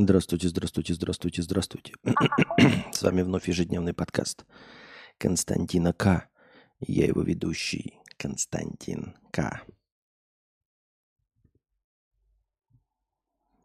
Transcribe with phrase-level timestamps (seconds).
[0.00, 1.94] Здравствуйте, здравствуйте, здравствуйте, здравствуйте.
[2.92, 4.44] С вами вновь ежедневный подкаст
[5.18, 6.28] Константина К.
[6.78, 9.60] Я его ведущий Константин К.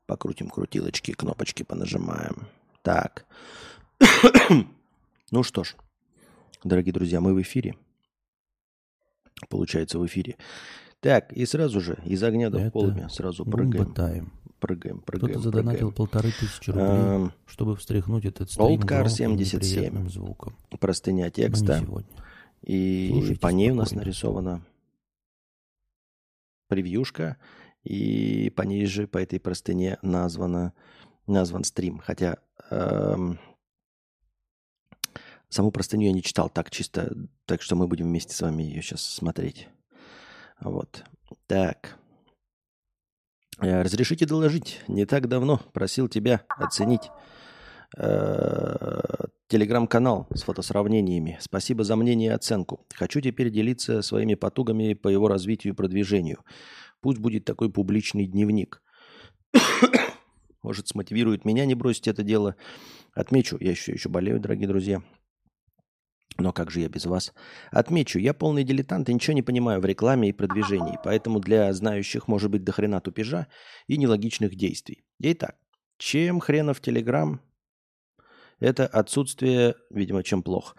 [0.07, 2.47] Покрутим крутилочки, кнопочки понажимаем.
[2.81, 3.27] Так.
[5.29, 5.75] ну что ж,
[6.63, 7.75] дорогие друзья, мы в эфире.
[9.50, 10.38] Получается, в эфире.
[11.00, 13.93] Так, и сразу же из огня до полудня сразу прыгаем.
[13.93, 15.34] Тайм прыгаем, прыгаем.
[15.34, 20.08] Кто-то задонатил полторы тысячи рублей, эм, чтобы встряхнуть этот стрим Oldcar 77.
[20.08, 20.55] звуком.
[20.80, 21.84] Простыня текста.
[22.62, 23.73] И Слушайте по ней спокойно.
[23.73, 24.66] у нас нарисована
[26.70, 27.38] превьюшка,
[27.84, 30.73] и по ней же, по этой простыне названа,
[31.27, 32.00] назван стрим.
[32.00, 32.38] Хотя
[32.72, 33.38] эм,
[35.50, 37.14] саму простыню я не читал так чисто,
[37.45, 39.67] так что мы будем вместе с вами ее сейчас смотреть.
[40.61, 41.03] Вот.
[41.48, 41.98] Так.
[43.63, 44.81] Э, разрешите доложить.
[44.88, 47.09] Не так давно просил тебя оценить
[47.97, 49.00] э,
[49.47, 51.38] телеграм-канал с фотосравнениями.
[51.39, 52.86] Спасибо за мнение и оценку.
[52.94, 56.44] Хочу теперь делиться своими потугами по его развитию и продвижению.
[57.02, 58.81] Пусть будет такой публичный дневник.
[60.61, 62.56] Может, смотивирует меня не бросить это дело.
[63.14, 65.02] Отмечу, я еще, еще болею, дорогие друзья.
[66.38, 67.34] Но как же я без вас?
[67.72, 72.28] Отмечу, я полный дилетант и ничего не понимаю в рекламе и продвижении, поэтому для знающих
[72.28, 73.48] может быть дохрена тупежа
[73.88, 75.03] и нелогичных действий.
[75.20, 75.56] Итак,
[75.98, 77.42] чем хренов Телеграм?
[78.59, 80.75] Это отсутствие, видимо, чем плохо.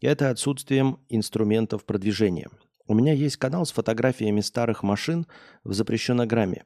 [0.00, 2.48] Это отсутствием инструментов продвижения.
[2.86, 5.26] У меня есть канал с фотографиями старых машин
[5.62, 6.64] в запрещенограмме.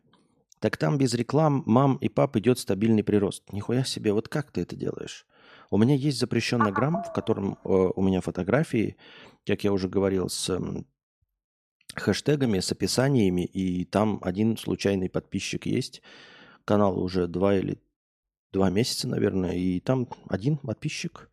[0.60, 3.52] Так там без реклам мам и пап идет стабильный прирост.
[3.52, 5.26] Нихуя себе, вот как ты это делаешь?
[5.72, 8.94] У меня есть запрещенный грамм, в котором э, у меня фотографии,
[9.46, 10.60] как я уже говорил, с э,
[11.94, 16.02] хэштегами, с описаниями, и там один случайный подписчик есть.
[16.66, 17.78] Канал уже два или
[18.52, 21.30] два месяца, наверное, и там один подписчик,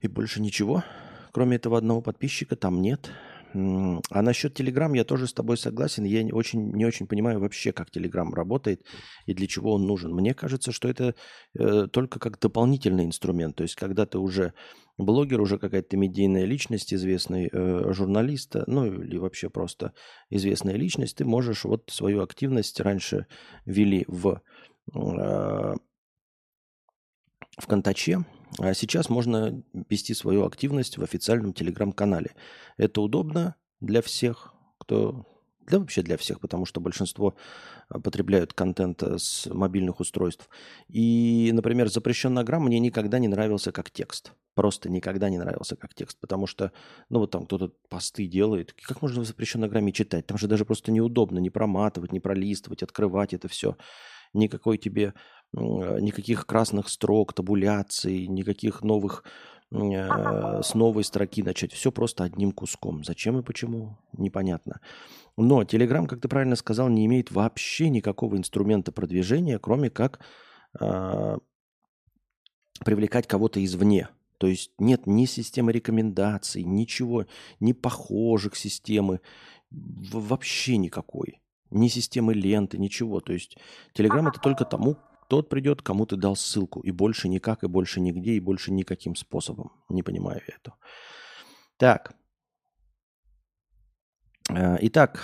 [0.00, 0.82] и больше ничего.
[1.30, 3.12] Кроме этого одного подписчика там нет.
[3.54, 6.04] А насчет Telegram я тоже с тобой согласен.
[6.04, 8.84] Я не очень, не очень понимаю вообще, как Telegram работает
[9.26, 10.12] и для чего он нужен.
[10.12, 11.14] Мне кажется, что это
[11.58, 13.56] э, только как дополнительный инструмент.
[13.56, 14.54] То есть, когда ты уже
[14.96, 19.92] блогер, уже какая-то медийная личность, известный э, журналист, ну или вообще просто
[20.30, 23.26] известная личность, ты можешь вот свою активность раньше
[23.66, 24.40] вели в,
[24.94, 25.74] э,
[27.58, 28.24] в Контаче,
[28.58, 32.34] а сейчас можно вести свою активность в официальном телеграм-канале.
[32.76, 35.26] Это удобно для всех, кто...
[35.68, 37.36] Да вообще для всех, потому что большинство
[37.88, 40.48] а, потребляют контент э, с мобильных устройств.
[40.88, 44.32] И, например, запрещенный грамм мне никогда не нравился как текст.
[44.54, 46.18] Просто никогда не нравился как текст.
[46.20, 46.72] Потому что,
[47.10, 48.74] ну вот там кто-то посты делает.
[48.82, 50.26] Как можно в запрещенной грамме читать?
[50.26, 53.76] Там же даже просто неудобно не проматывать, не пролистывать, открывать это все.
[54.34, 55.14] Никакой тебе
[55.52, 59.24] никаких красных строк, табуляций, никаких новых
[59.70, 61.72] э, с новой строки начать.
[61.72, 63.04] Все просто одним куском.
[63.04, 63.98] Зачем и почему?
[64.16, 64.80] Непонятно.
[65.36, 70.20] Но Telegram, как ты правильно сказал, не имеет вообще никакого инструмента продвижения, кроме как
[70.80, 71.36] э,
[72.84, 74.08] привлекать кого-то извне.
[74.38, 77.26] То есть нет ни системы рекомендаций, ничего,
[77.60, 79.20] ни похожих системы,
[79.70, 81.40] вообще никакой.
[81.70, 83.20] Ни системы ленты, ничего.
[83.20, 83.56] То есть
[83.94, 84.96] Telegram это только тому,
[85.32, 86.80] тот придет, кому ты дал ссылку.
[86.80, 89.70] И больше никак, и больше нигде, и больше никаким способом.
[89.88, 90.74] Не понимаю я это.
[91.78, 92.14] Так.
[94.50, 95.20] Э, итак,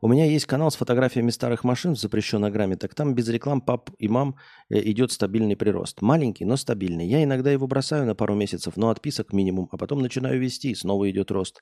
[0.00, 2.74] у меня есть канал с фотографиями старых машин в запрещенной грамме.
[2.74, 4.34] Так там без реклам пап и мам
[4.68, 6.02] э, идет стабильный прирост.
[6.02, 7.06] Маленький, но стабильный.
[7.06, 10.74] Я иногда его бросаю на пару месяцев, но отписок минимум, а потом начинаю вести, и
[10.74, 11.60] снова идет рост.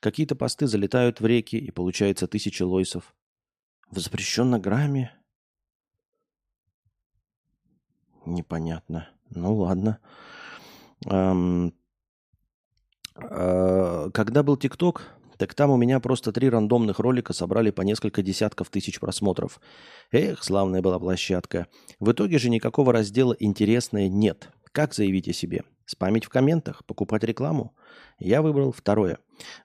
[0.00, 3.14] Какие-то посты залетают в реки, и получается тысячи лойсов.
[3.90, 5.21] В запрещенной грамме
[8.26, 9.08] Непонятно.
[9.30, 9.98] Ну ладно.
[11.06, 11.74] Эм,
[13.16, 15.02] э, когда был ТикТок,
[15.38, 19.60] так там у меня просто три рандомных ролика собрали по несколько десятков тысяч просмотров.
[20.12, 21.66] Эх, славная была площадка.
[21.98, 24.50] В итоге же никакого раздела «Интересное» нет.
[24.70, 25.64] Как заявить о себе?
[25.84, 26.84] Спамить в комментах?
[26.86, 27.74] Покупать рекламу?
[28.18, 29.18] Я выбрал второе.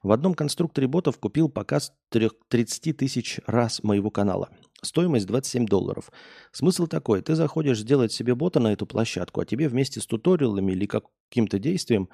[0.04, 4.50] В одном конструкторе ботов купил показ 30 тысяч раз моего канала.
[4.88, 6.12] Стоимость 27 долларов.
[6.52, 7.22] Смысл такой.
[7.22, 11.60] Ты заходишь сделать себе бота на эту площадку, а тебе вместе с туториалами или каким-то
[11.60, 12.10] действием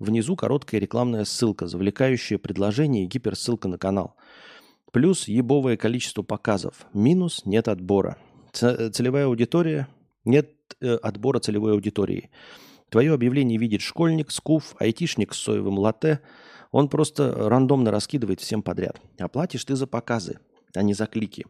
[0.00, 4.16] внизу короткая рекламная ссылка, завлекающая предложение и гиперссылка на канал.
[4.92, 6.86] Плюс ебовое количество показов.
[6.92, 8.18] Минус нет отбора.
[8.52, 9.86] Целевая аудитория.
[10.24, 10.50] Нет
[10.80, 12.30] э, отбора целевой аудитории.
[12.88, 16.20] Твое объявление видит школьник, скуф, айтишник с соевым латте.
[16.72, 19.00] Он просто рандомно раскидывает всем подряд.
[19.18, 20.40] Оплатишь ты за показы,
[20.74, 21.46] а не за клики.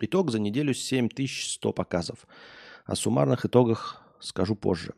[0.00, 2.26] Итог за неделю 7100 показов.
[2.86, 4.94] О суммарных итогах скажу позже.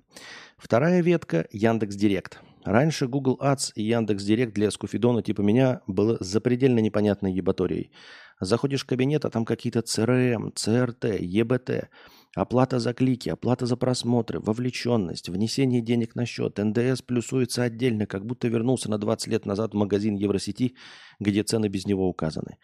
[0.56, 2.40] Вторая ветка– Яндекс Директ.
[2.64, 7.90] Раньше Google Ads и Яндекс Директ для скуфидона типа меня было запредельно непонятной ебаторией.
[8.38, 11.88] Заходишь в кабинет, а там какие-то CRM, CRT, EBT,
[12.34, 18.26] оплата за клики, оплата за просмотры, вовлеченность, внесение денег на счет, НДС плюсуется отдельно, как
[18.26, 20.74] будто вернулся на 20 лет назад в магазин Евросети,
[21.18, 22.58] где цены без него указаны.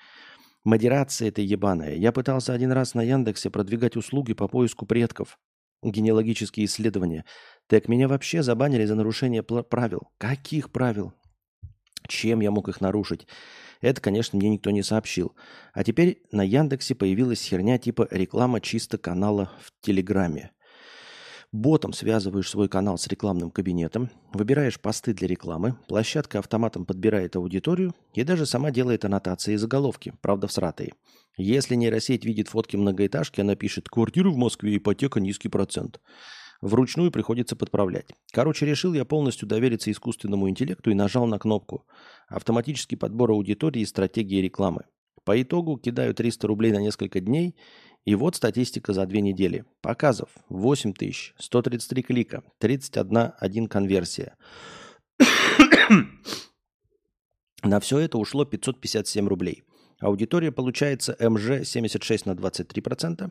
[0.67, 1.95] Модерация это ебаная.
[1.95, 5.39] Я пытался один раз на Яндексе продвигать услуги по поиску предков,
[5.85, 7.25] генеалогические исследования.
[7.69, 10.09] Так меня вообще забанили за нарушение правил.
[10.19, 11.13] Каких правил?
[12.09, 13.29] Чем я мог их нарушить?
[13.81, 15.37] Это, конечно, мне никто не сообщил.
[15.73, 20.51] А теперь на Яндексе появилась херня типа реклама чисто канала в Телеграме.
[21.57, 27.95] Ботом связываешь свой канал с рекламным кабинетом, выбираешь посты для рекламы, площадка автоматом подбирает аудиторию
[28.13, 30.93] и даже сама делает аннотации и заголовки, правда всратые.
[31.39, 35.99] Если нейросеть видит фотки многоэтажки, она пишет «Квартира в Москве, ипотека, низкий процент».
[36.61, 38.11] Вручную приходится подправлять.
[38.33, 41.87] Короче, решил я полностью довериться искусственному интеллекту и нажал на кнопку
[42.29, 44.83] «Автоматический подбор аудитории и стратегии рекламы».
[45.25, 47.57] По итогу кидаю 300 рублей на несколько дней,
[48.07, 49.65] и вот статистика за две недели.
[49.83, 54.37] Показов 8 тысяч, 133 клика, 31 один конверсия.
[57.63, 59.65] на все это ушло 557 рублей.
[59.99, 63.31] Аудитория получается МЖ 76 на 23%,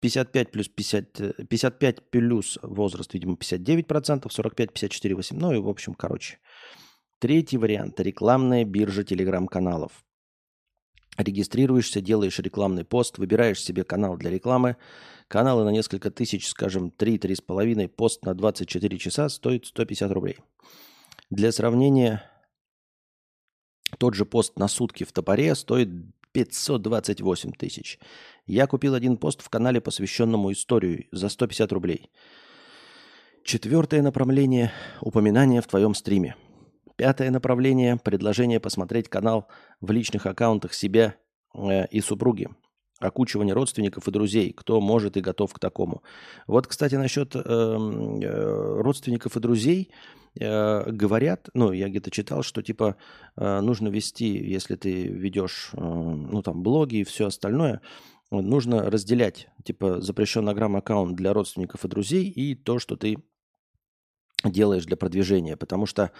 [0.00, 5.94] 55 плюс 50, 55 плюс возраст, видимо, 59%, 45, 54, 8, ну и в общем,
[5.94, 6.38] короче.
[7.18, 10.04] Третий вариант– рекламная биржа телеграм-каналов.
[11.16, 14.76] Регистрируешься, делаешь рекламный пост, выбираешь себе канал для рекламы.
[15.28, 20.38] Каналы на несколько тысяч, скажем, 3-3,5, пост на 24 часа стоит 150 рублей.
[21.30, 22.30] Для сравнения,
[23.98, 25.88] тот же пост на сутки в топоре стоит
[26.32, 27.98] 528 тысяч.
[28.46, 32.10] Я купил один пост в канале, посвященному историю, за 150 рублей.
[33.44, 36.34] Четвертое направление– упоминание в твоем стриме.
[36.96, 39.48] Пятое направление– предложение посмотреть канал
[39.80, 41.16] в личных аккаунтах себя
[41.54, 42.48] э, и супруги.
[43.00, 46.02] Окучивание родственников и друзей, кто может и готов к такому.
[46.46, 49.90] Вот, кстати, насчет эм, э, родственников и друзей
[50.38, 52.96] э, говорят, ну, я где-то читал, что типа
[53.36, 57.80] э, нужно вести, если ты ведешь, э, ну, там, блоги и все остальное–
[58.30, 63.18] нужно разделять, типа, запрещенный грамм аккаунт для родственников и друзей и то, что ты
[64.50, 65.56] делаешь для продвижения.
[65.56, 66.10] Потому что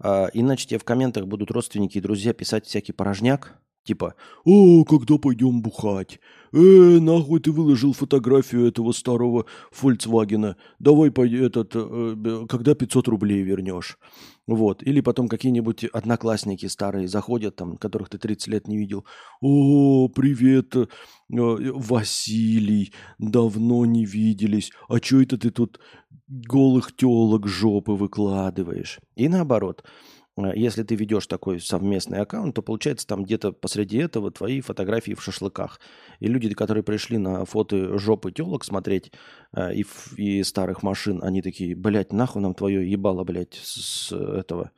[0.00, 3.54] э, иначе тебе в комментах будут родственники и друзья писать всякий порожняк,
[3.84, 4.14] Типа,
[4.44, 6.18] «О, когда пойдем бухать?
[6.52, 6.58] Э,
[7.00, 10.56] нахуй ты выложил фотографию этого старого Фольксвагена?
[10.78, 13.98] Давай этот, э, когда 500 рублей вернешь?»
[14.46, 14.82] Вот.
[14.82, 19.04] Или потом какие-нибудь одноклассники старые заходят, там, которых ты 30 лет не видел.
[19.42, 20.86] «О, привет, э,
[21.28, 24.72] Василий, давно не виделись.
[24.88, 25.78] А что это ты тут
[26.26, 29.84] голых телок жопы выкладываешь?» И наоборот–
[30.36, 35.22] если ты ведешь такой совместный аккаунт, то получается там где-то посреди этого твои фотографии в
[35.22, 35.78] шашлыках.
[36.18, 39.12] И люди, которые пришли на фото жопы телок смотреть
[39.56, 39.86] э, и,
[40.16, 44.72] и старых машин, они такие, блядь, нахуй нам твое ебало, блядь, с этого,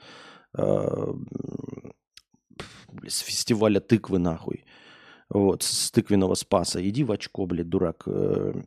[0.59, 1.13] э,
[3.07, 4.65] с фестиваля тыквы, нахуй.
[5.31, 6.87] Вот, с тыквенного спаса.
[6.87, 8.03] Иди в очко, блядь, дурак.
[8.07, 8.63] Э,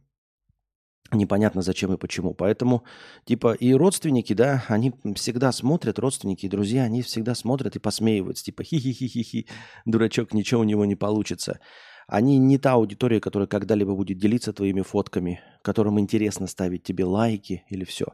[1.13, 2.33] непонятно зачем и почему.
[2.33, 2.83] Поэтому,
[3.25, 8.45] типа, и родственники, да, они всегда смотрят, родственники и друзья, они всегда смотрят и посмеиваются,
[8.45, 9.47] типа, хи-хи-хи-хи-хи,
[9.85, 11.59] дурачок, ничего у него не получится.
[12.07, 17.63] Они не та аудитория, которая когда-либо будет делиться твоими фотками, которым интересно ставить тебе лайки
[17.69, 18.07] или все.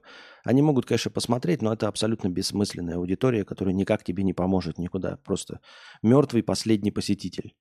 [0.44, 5.18] Они могут, конечно, посмотреть, но это абсолютно бессмысленная аудитория, которая никак тебе не поможет никуда.
[5.24, 5.62] Просто
[6.04, 7.56] мертвый последний посетитель.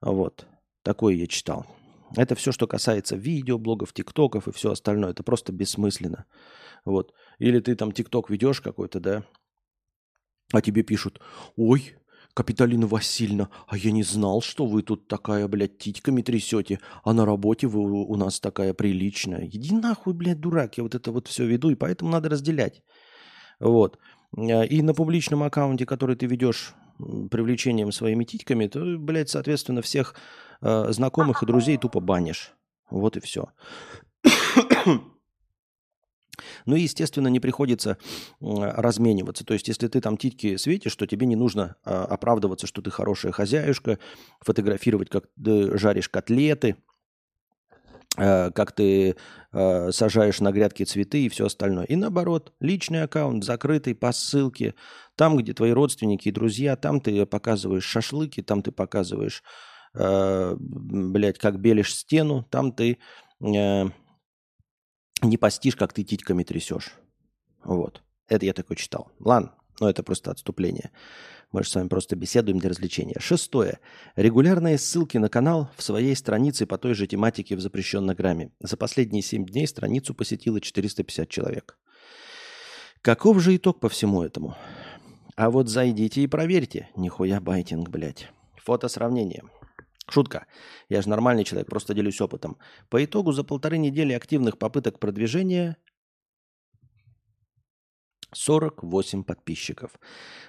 [0.00, 0.46] Вот.
[0.82, 1.64] Такое я читал.
[2.16, 5.10] Это все, что касается видео, блогов, тиктоков и все остальное.
[5.10, 6.24] Это просто бессмысленно.
[6.84, 7.12] Вот.
[7.38, 9.24] Или ты там тикток ведешь какой-то, да,
[10.52, 11.20] а тебе пишут,
[11.56, 11.94] ой,
[12.34, 17.26] Капиталина Васильевна, а я не знал, что вы тут такая, блядь, титьками трясете, а на
[17.26, 19.46] работе вы у нас такая приличная.
[19.46, 22.82] Иди нахуй, блядь, дурак, я вот это вот все веду, и поэтому надо разделять.
[23.58, 23.98] Вот.
[24.36, 30.14] И на публичном аккаунте, который ты ведешь привлечением своими титьками, то, блядь, соответственно, всех
[30.60, 32.52] э, знакомых и друзей тупо банишь.
[32.90, 33.48] Вот и все.
[36.66, 37.98] Ну и, естественно, не приходится
[38.40, 39.44] размениваться.
[39.44, 42.90] То есть, если ты там титьки светишь, то тебе не нужно а, оправдываться, что ты
[42.90, 43.98] хорошая хозяюшка,
[44.40, 46.76] фотографировать, как ты жаришь котлеты,
[48.16, 49.16] а, как ты
[49.52, 51.84] а, сажаешь на грядки цветы и все остальное.
[51.86, 54.74] И наоборот, личный аккаунт закрытый по ссылке.
[55.16, 59.42] Там, где твои родственники и друзья, там ты показываешь шашлыки, там ты показываешь
[59.98, 62.98] э, блядь, как белишь стену, там ты
[63.40, 63.84] э,
[65.22, 66.94] не постишь, как ты титьками трясешь.
[67.64, 68.02] Вот.
[68.28, 69.10] Это я такой читал.
[69.18, 70.90] Ладно, но это просто отступление.
[71.50, 73.16] Мы же с вами просто беседуем для развлечения.
[73.18, 73.78] Шестое.
[74.16, 78.52] Регулярные ссылки на канал в своей странице по той же тематике в запрещенной грамме.
[78.60, 81.78] За последние 7 дней страницу посетило 450 человек.
[83.00, 84.56] Каков же итог по всему этому?
[85.36, 86.90] А вот зайдите и проверьте.
[86.96, 88.28] Нихуя байтинг, блядь.
[88.56, 89.44] Фото сравнение.
[90.10, 90.46] Шутка.
[90.88, 92.56] Я же нормальный человек, просто делюсь опытом.
[92.88, 95.76] По итогу за полторы недели активных попыток продвижения
[98.34, 99.92] 48 подписчиков.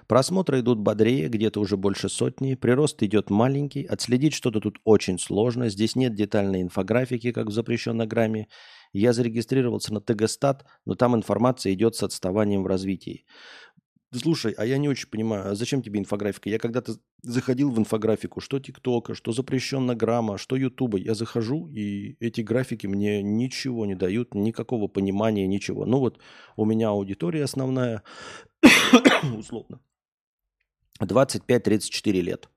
[0.07, 2.55] Просмотры идут бодрее, где-то уже больше сотни.
[2.55, 3.85] Прирост идет маленький.
[3.85, 5.69] Отследить что-то тут очень сложно.
[5.69, 8.47] Здесь нет детальной инфографики, как в запрещенной грамме.
[8.91, 13.25] Я зарегистрировался на ТГСтат, но там информация идет с отставанием в развитии.
[14.11, 16.49] Слушай, а я не очень понимаю, а зачем тебе инфографика?
[16.49, 20.97] Я когда-то заходил в инфографику, что ТикТока, что запрещенно грамма, что Ютуба.
[20.97, 25.85] Я захожу, и эти графики мне ничего не дают, никакого понимания, ничего.
[25.85, 26.19] Ну вот
[26.55, 28.01] у меня аудитория основная,
[29.37, 29.79] условно,
[30.99, 32.49] 25-34 лет.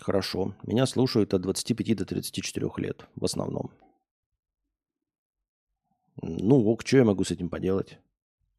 [0.00, 0.56] Хорошо.
[0.64, 3.70] Меня слушают от 25 до 34 лет в основном.
[6.22, 7.98] Ну, ок, что я могу с этим поделать?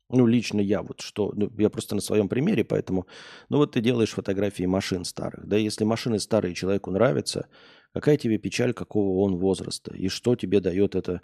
[0.10, 3.08] Ну, лично я вот что, ну, я просто на своем примере, поэтому,
[3.50, 7.50] ну вот ты делаешь фотографии машин старых, да, если машины старые человеку нравятся,
[7.94, 11.22] какая тебе печаль, какого он возраста, и что тебе дает эта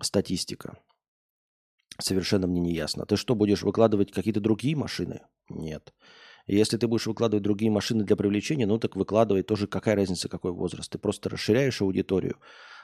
[0.00, 0.76] статистика?
[2.00, 3.06] Совершенно мне не ясно.
[3.06, 5.20] Ты что, будешь выкладывать какие-то другие машины?
[5.48, 5.94] Нет.
[6.46, 10.52] Если ты будешь выкладывать другие машины для привлечения, ну так выкладывай тоже, какая разница, какой
[10.52, 10.90] возраст.
[10.90, 12.36] Ты просто расширяешь аудиторию.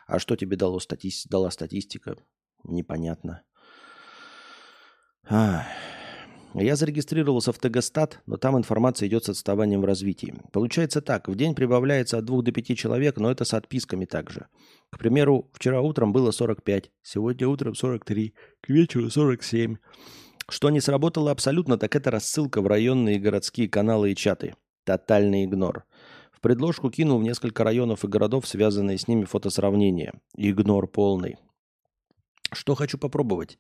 [0.07, 1.11] А что тебе дало стати...
[1.29, 2.17] дала статистика?
[2.63, 3.43] Непонятно.
[5.31, 10.35] Я зарегистрировался в Тегостат, но там информация идет с отставанием в развитии.
[10.53, 14.49] Получается так, в день прибавляется от 2 до 5 человек, но это с отписками также.
[14.91, 19.77] К примеру, вчера утром было 45, сегодня утром 43, к вечеру 47.
[20.49, 24.57] Что не сработало абсолютно, так это рассылка в районные городские каналы и чаты.
[24.83, 25.85] Тотальный игнор.
[26.33, 30.15] В предложку кинул в несколько районов и городов, связанные с ними фотосравнения.
[30.37, 31.37] Игнор полный.
[32.53, 33.59] Что хочу попробовать?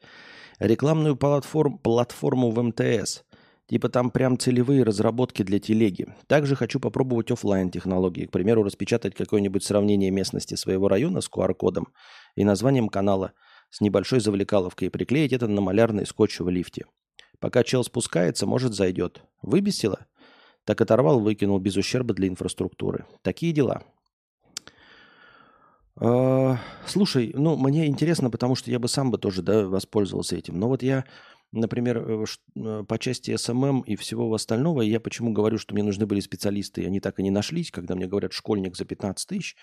[0.60, 3.24] Рекламную платформ, платформу в МТС.
[3.68, 6.08] Типа там прям целевые разработки для телеги.
[6.26, 8.26] Также хочу попробовать офлайн технологии.
[8.26, 11.88] К примеру, распечатать какое-нибудь сравнение местности своего района с QR-кодом
[12.34, 13.32] и названием канала
[13.70, 16.86] с небольшой завлекаловкой и приклеить это на малярный скотч в лифте.
[17.38, 19.22] Пока чел спускается, может зайдет.
[19.40, 20.06] Выбесило?
[20.64, 23.06] Так оторвал, выкинул без ущерба для инфраструктуры.
[23.22, 23.82] Такие дела.
[26.00, 30.59] А, слушай, ну, мне интересно, потому что я бы сам бы тоже, да, воспользовался этим.
[30.59, 31.04] Но вот я,
[31.52, 32.25] например, э,
[32.57, 36.83] э, по части SMM и всего остального, я почему говорю, что мне нужны были специалисты,
[36.83, 39.57] и они так и не нашлись, когда мне говорят школьник за 15 тысяч,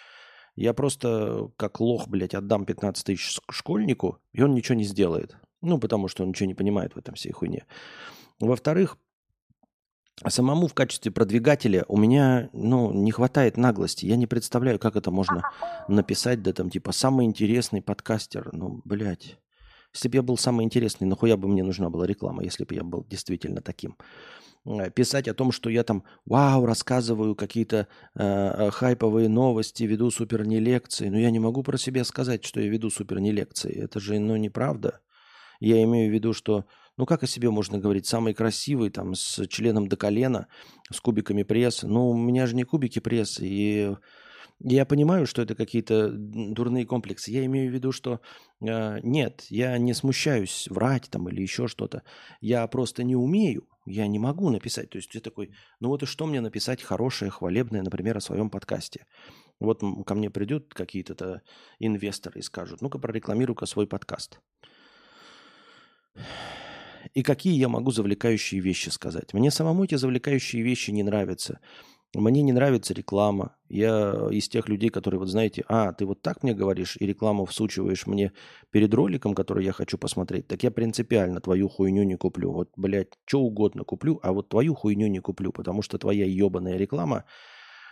[0.56, 5.38] я просто как лох, блядь, отдам 15 тысяч школьнику, и он ничего не сделает.
[5.62, 7.66] Ну, потому что он ничего не понимает в этом всей хуйне.
[8.40, 9.00] Во-вторых,
[10.26, 14.06] самому в качестве продвигателя у меня, ну, не хватает наглости.
[14.06, 15.44] Я не представляю, как это можно
[15.88, 18.50] написать, да там, типа, самый интересный подкастер.
[18.52, 19.38] Ну, блядь.
[19.94, 22.84] Если бы я был самый интересный, нахуя бы мне нужна была реклама, если бы я
[22.84, 23.96] был действительно таким.
[24.66, 30.12] Э, писать о том, что я там, вау, рассказываю какие-то э, э хайповые новости, веду
[30.12, 31.10] супер не лекции.
[31.10, 33.72] Но я не могу про себя сказать, что я веду супер не лекции.
[33.72, 35.00] Это же, ну, неправда.
[35.60, 36.66] Я имею в виду, что
[36.98, 38.08] ну, как о себе можно говорить?
[38.08, 40.48] Самый красивый, там, с членом до колена,
[40.92, 41.88] с кубиками пресса.
[41.88, 43.46] Ну, у меня же не кубики пресса.
[43.46, 43.96] И
[44.60, 47.30] я понимаю, что это какие-то дурные комплексы.
[47.30, 48.20] Я имею в виду, что
[48.62, 52.02] э, нет, я не смущаюсь врать там или еще что-то.
[52.42, 53.68] Я просто не умею.
[53.86, 54.90] Я не могу написать.
[54.90, 58.50] То есть ты такой, ну вот и что мне написать хорошее, хвалебное, например, о своем
[58.50, 59.06] подкасте?
[59.60, 61.42] Вот ко мне придут какие-то
[61.78, 64.40] инвесторы и скажут, ну-ка прорекламируй-ка свой подкаст.
[67.14, 69.34] И какие я могу завлекающие вещи сказать?
[69.34, 71.60] Мне самому эти завлекающие вещи не нравятся.
[72.16, 73.56] Мне не нравится реклама.
[73.68, 77.46] Я из тех людей, которые, вот знаете, а, ты вот так мне говоришь и рекламу
[77.46, 78.32] всучиваешь мне
[78.72, 82.52] перед роликом, который я хочу посмотреть, так я принципиально твою хуйню не куплю.
[82.52, 86.78] Вот, блядь, что угодно куплю, а вот твою хуйню не куплю, потому что твоя ебаная
[86.78, 87.26] реклама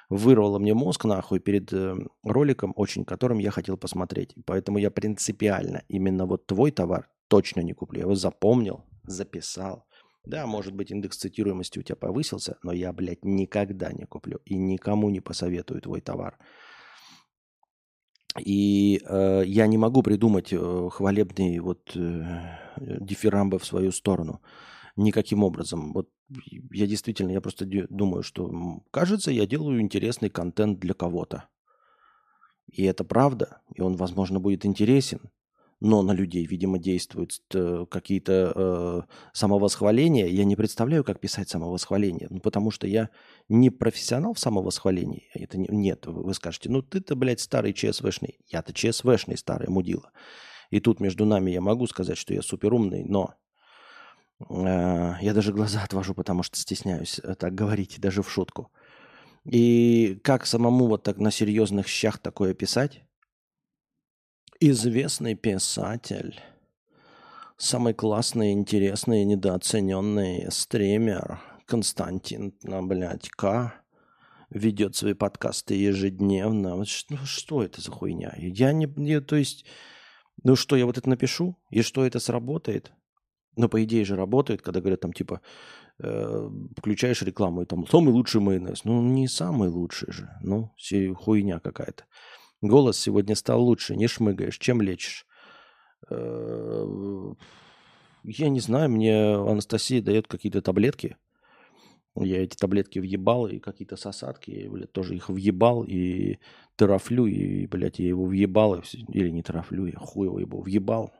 [0.09, 4.33] вырвала мне мозг нахуй перед э, роликом, очень которым я хотел посмотреть.
[4.45, 7.99] Поэтому я принципиально именно вот твой товар точно не куплю.
[7.99, 9.85] Я его запомнил, записал.
[10.23, 14.55] Да, может быть, индекс цитируемости у тебя повысился, но я, блядь, никогда не куплю и
[14.55, 16.37] никому не посоветую твой товар.
[18.39, 24.41] И э, я не могу придумать э, хвалебные вот э, дифирамбы в свою сторону
[24.97, 25.93] никаким образом.
[25.93, 26.09] Вот
[26.71, 31.47] я действительно, я просто думаю, что кажется, я делаю интересный контент для кого-то.
[32.67, 35.29] И это правда, и он, возможно, будет интересен.
[35.81, 39.01] Но на людей, видимо, действуют э, какие-то э,
[39.33, 40.25] самовосхваления.
[40.27, 42.27] Я не представляю, как писать самовосхваление.
[42.29, 43.09] Ну, потому что я
[43.49, 45.27] не профессионал в самовосхвалении.
[45.33, 48.39] Это не, нет, вы скажете, ну ты-то, блядь, старый ЧСВшный.
[48.47, 50.11] Я-то ЧСВшный старый мудила.
[50.69, 53.35] И тут между нами я могу сказать, что я суперумный, но
[54.49, 58.71] э, я даже глаза отвожу, потому что стесняюсь э, так говорить, даже в шутку.
[59.43, 63.03] И как самому вот так на серьезных щах такое писать?
[64.61, 66.39] Известный писатель,
[67.57, 73.73] самый классный, интересный, недооцененный стример Константин, блядь, К
[74.49, 76.77] ведет свои подкасты ежедневно.
[76.77, 78.33] Ну, что это за хуйня?
[78.37, 79.65] Я не, не, то есть,
[80.41, 82.93] ну что, я вот это напишу, и что это сработает?
[83.57, 85.41] Ну, по идее же работает, когда говорят там типа,
[85.99, 88.85] э, включаешь рекламу, и там самый лучший майонез.
[88.85, 90.29] Ну, не самый лучший же.
[90.41, 90.73] Ну,
[91.15, 92.05] хуйня какая-то.
[92.61, 94.57] Голос сегодня стал лучше, не шмыгаешь.
[94.57, 95.25] Чем лечишь?
[96.09, 97.33] Э,
[98.23, 101.17] я не знаю, мне Анастасия дает какие-то таблетки.
[102.17, 106.39] Я эти таблетки въебал, и какие-то сосадки, я, блядь, тоже их въебал, и
[106.77, 111.13] терафлю, и, блядь, я его въебал, или не терафлю, я хуй его въебал.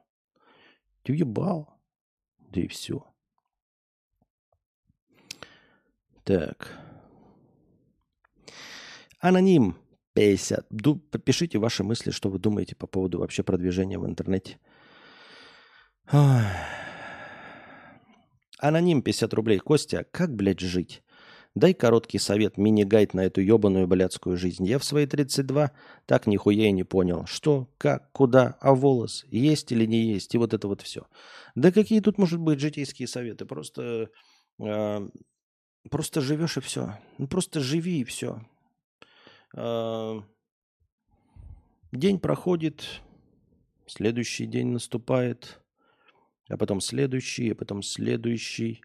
[1.03, 1.69] Ты въебал.
[2.49, 3.05] Да и все.
[6.23, 6.79] Так.
[9.19, 9.75] Аноним
[10.15, 10.65] 50.
[10.69, 14.57] Ду, пишите ваши мысли, что вы думаете по поводу вообще продвижения в интернете.
[16.11, 16.41] Ой.
[18.59, 19.59] Аноним 50 рублей.
[19.59, 21.03] Костя, как, блядь, жить?
[21.53, 24.65] Дай короткий совет, мини-гайд на эту ебаную блядскую жизнь.
[24.65, 25.71] Я в свои 32
[26.05, 27.25] так нихуя и не понял.
[27.27, 31.07] Что, как, куда, а волос, есть или не есть, и вот это вот все.
[31.55, 33.45] Да какие тут, может быть, житейские советы?
[33.45, 34.09] Просто,
[34.59, 35.09] э,
[35.89, 36.97] просто живешь и все.
[37.17, 38.41] Ну, просто живи и все.
[39.55, 40.19] Э,
[41.91, 43.01] день проходит,
[43.85, 45.61] следующий день наступает,
[46.49, 48.81] а потом следующий, а потом следующий.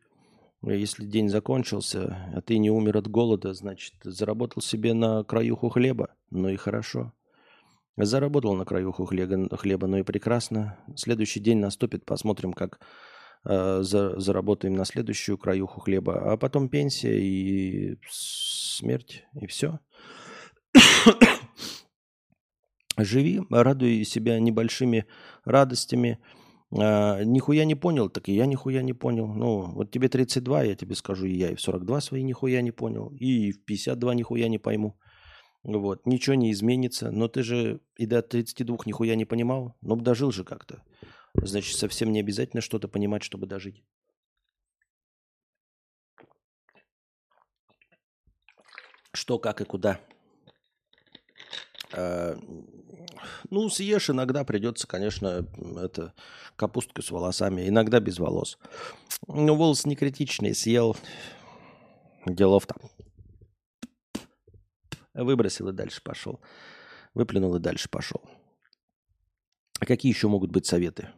[0.63, 6.15] Если день закончился, а ты не умер от голода, значит, заработал себе на краюху хлеба,
[6.31, 7.13] ну и хорошо.
[7.97, 10.79] Заработал на краюху хлеба, хлеба, ну и прекрасно.
[10.97, 12.79] Следующий день наступит, посмотрим, как
[13.45, 19.81] э, за, заработаем на следующую краюху хлеба, а потом пенсия и смерть, и все.
[22.99, 25.07] Живи, радуй себя небольшими
[25.45, 26.19] радостями.
[26.73, 29.27] А, нихуя не понял, так и я нихуя не понял.
[29.27, 32.73] Ну, вот тебе 32, я тебе скажу, и я и в 42 свои нихуя не
[32.73, 34.99] понял, и в 52 нихуя не пойму.
[35.63, 40.33] Вот, ничего не изменится, но ты же и до 32 нихуя не понимал, но дожил
[40.33, 40.83] же как-то.
[41.35, 43.85] Значит, совсем не обязательно что-то понимать, чтобы дожить.
[49.13, 50.01] Что, как и куда.
[51.93, 52.37] Э,
[53.51, 55.47] ну, съешь иногда придется, конечно,
[55.83, 56.15] это
[56.57, 58.59] капустку с волосами, иногда без волос.
[59.27, 60.97] Ну, волосы не критичные, съел,
[62.27, 62.77] делов-то.
[65.15, 66.41] Выбросил и дальше пошел.
[67.15, 68.23] Выплюнул и дальше пошел.
[69.81, 71.09] А какие еще могут быть советы?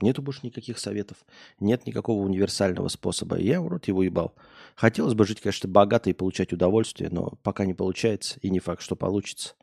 [0.00, 1.18] Нету больше никаких советов.
[1.60, 3.38] Нет никакого универсального способа.
[3.38, 4.34] Я в рот его ебал.
[4.74, 8.82] Хотелось бы жить, конечно, богато и получать удовольствие, но пока не получается, и не факт,
[8.82, 9.54] что получится.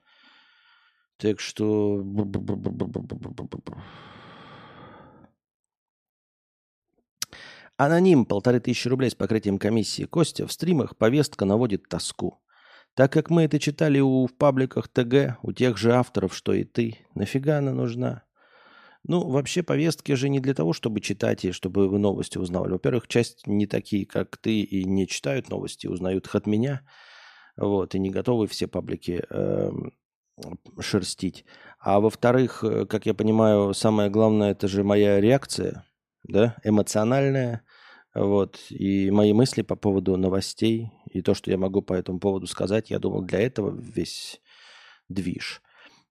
[1.22, 2.04] Так что...
[7.78, 10.06] Аноним, полторы тысячи рублей с покрытием комиссии.
[10.06, 12.42] Костя, в стримах повестка наводит тоску.
[12.96, 16.64] Так как мы это читали у, в пабликах ТГ, у тех же авторов, что и
[16.64, 18.24] ты, нафига она нужна?
[19.04, 22.72] Ну, вообще повестки же не для того, чтобы читать и чтобы вы новости узнавали.
[22.72, 26.82] Во-первых, часть не такие, как ты, и не читают новости, узнают их от меня.
[27.58, 29.72] Вот, и не готовы все паблики э,
[30.80, 31.46] шерстить.
[31.80, 35.86] А во-вторых, э, как я понимаю, самое главное, это же моя реакция,
[36.24, 37.64] да, эмоциональная,
[38.14, 42.48] вот, и мои мысли по поводу новостей, и то, что я могу по этому поводу
[42.48, 44.42] сказать, я думал, для этого весь
[45.08, 45.62] движ.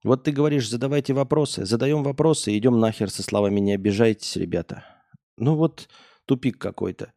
[0.03, 1.67] Вот ты говоришь, задавайте вопросы.
[1.67, 4.85] Задаем вопросы, идем нахер со словами «не обижайтесь, ребята».
[5.37, 5.89] Ну вот
[6.25, 7.13] тупик какой-то.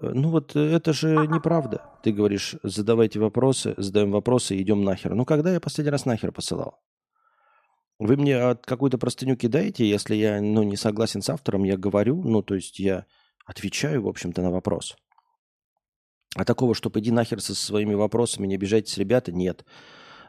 [0.00, 1.82] Э, ну вот э, это же неправда.
[2.02, 5.14] Ты говоришь, задавайте вопросы, задаем вопросы, идем нахер.
[5.14, 6.80] Ну когда я последний раз нахер посылал?
[7.98, 12.42] Вы мне какую-то простыню кидаете, если я ну, не согласен с автором, я говорю, ну
[12.42, 13.06] то есть я
[13.46, 14.96] отвечаю, в общем-то, на вопрос.
[16.34, 19.64] А такого, чтобы иди нахер со своими вопросами, не обижайтесь, ребята, нет.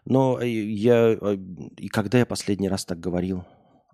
[0.05, 1.17] Но э, я...
[1.77, 3.43] И когда я последний раз так говорил?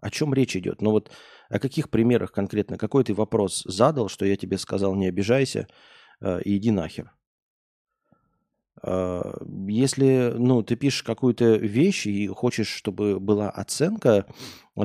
[0.03, 0.81] О чем речь идет?
[0.81, 1.11] Ну вот
[1.49, 2.77] о каких примерах конкретно?
[2.77, 5.67] Какой ты вопрос задал, что я тебе сказал, не обижайся
[6.19, 7.13] э, и иди нахер?
[8.81, 14.25] А, если ну, ты пишешь какую-то вещь и хочешь, чтобы была оценка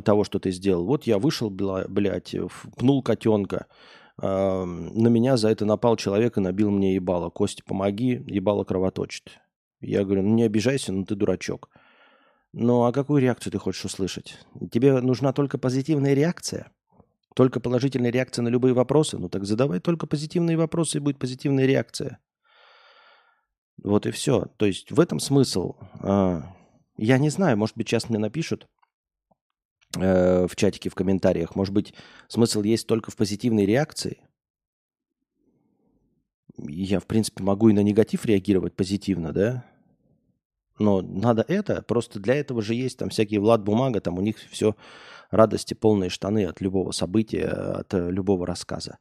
[0.05, 2.33] того, что ты сделал, вот я вышел, блядь,
[2.77, 3.67] пнул котенка,
[4.21, 7.29] на меня за это напал человек и набил мне ебало.
[7.29, 9.31] Костя, помоги, ебало кровоточит.
[9.81, 11.69] Я говорю, ну не обижайся, ну ты дурачок.
[12.51, 14.39] Ну а какую реакцию ты хочешь услышать?
[14.71, 16.71] Тебе нужна только позитивная реакция?
[17.35, 19.17] Только положительная реакция на любые вопросы?
[19.17, 22.19] Ну так задавай только позитивные вопросы, и будет позитивная реакция.
[23.83, 24.45] Вот и все.
[24.57, 25.75] То есть в этом смысл.
[26.01, 26.55] А,
[26.97, 28.67] я не знаю, может быть, сейчас мне напишут
[29.97, 31.55] э, в чатике, в комментариях.
[31.55, 31.93] Может быть,
[32.27, 34.21] смысл есть только в позитивной реакции.
[36.57, 39.65] Я, в принципе, могу и на негатив реагировать позитивно, да?
[40.79, 44.37] Но надо это, просто для этого же есть там всякие Влад Бумага, там у них
[44.49, 44.75] все
[45.29, 48.97] радости, полные штаны от любого события, от любого рассказа.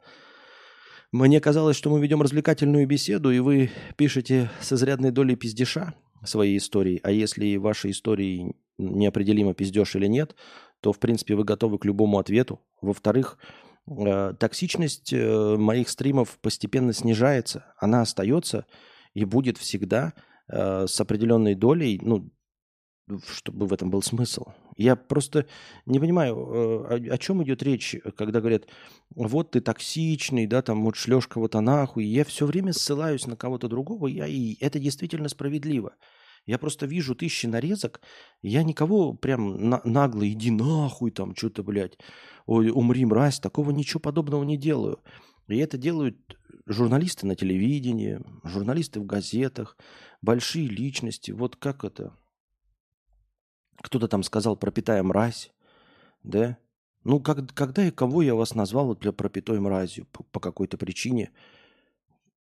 [1.10, 6.56] Мне казалось, что мы ведем развлекательную беседу, и вы пишете с изрядной долей пиздеша свои
[6.58, 7.00] истории.
[7.02, 10.34] А если ваши истории неопределимо пиздеж или нет,
[10.80, 12.60] то, в принципе, вы готовы к любому ответу.
[12.82, 13.38] Во-вторых,
[13.86, 17.72] э, токсичность э, моих стримов постепенно снижается.
[17.78, 18.66] Она остается
[19.14, 20.12] и будет всегда
[20.48, 22.30] э, с определенной долей, ну,
[23.26, 24.46] чтобы в этом был смысл.
[24.76, 25.46] Я просто
[25.86, 28.66] не понимаю, э, о, о чем идет речь, когда говорят,
[29.14, 32.04] вот ты токсичный, да, там вот шлешь кого-то нахуй.
[32.04, 35.94] Я все время ссылаюсь на кого-то другого, я, и это действительно справедливо.
[36.46, 38.00] Я просто вижу тысячи нарезок,
[38.40, 41.98] я никого прям на, нагло, иди нахуй там, что-то, блядь,
[42.46, 45.00] ой, умри, мразь, такого ничего подобного не делаю.
[45.48, 49.76] И это делают журналисты на телевидении, журналисты в газетах,
[50.20, 51.30] большие личности.
[51.30, 52.14] Вот как это?
[53.80, 55.50] Кто-то там сказал пропитая мразь,
[56.22, 56.58] да?
[57.04, 60.76] Ну, как, когда и кого я вас назвал вот для пропитой мразью по, по какой-то
[60.76, 61.30] причине?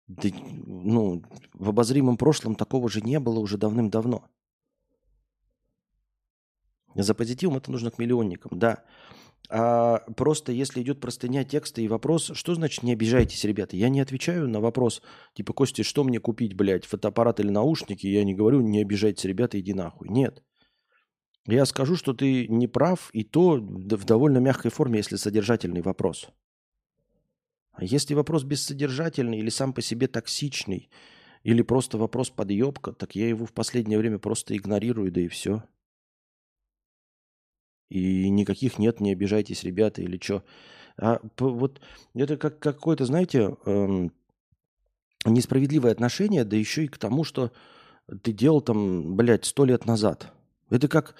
[0.07, 0.29] Да,
[0.65, 1.21] ну,
[1.53, 4.25] в обозримом прошлом такого же не было уже давным-давно.
[6.95, 8.83] За позитивом это нужно к миллионникам, да.
[9.49, 13.77] А просто если идет простыня текста и вопрос, что значит не обижайтесь, ребята?
[13.77, 15.01] Я не отвечаю на вопрос,
[15.33, 18.07] типа, Костя, что мне купить, блядь, фотоаппарат или наушники?
[18.07, 20.09] Я не говорю, не обижайтесь, ребята, иди нахуй.
[20.09, 20.43] Нет.
[21.45, 26.29] Я скажу, что ты не прав, и то в довольно мягкой форме, если содержательный вопрос.
[27.71, 30.89] А если вопрос бессодержательный или сам по себе токсичный,
[31.43, 35.63] или просто вопрос подъебка, так я его в последнее время просто игнорирую, да и все.
[37.89, 40.43] И никаких нет, не обижайтесь, ребята, или что.
[40.99, 41.79] А вот
[42.13, 44.11] это как какое-то, знаете, эм,
[45.25, 47.51] несправедливое отношение, да еще и к тому, что
[48.23, 50.33] ты делал там, блядь, сто лет назад.
[50.69, 51.15] Это как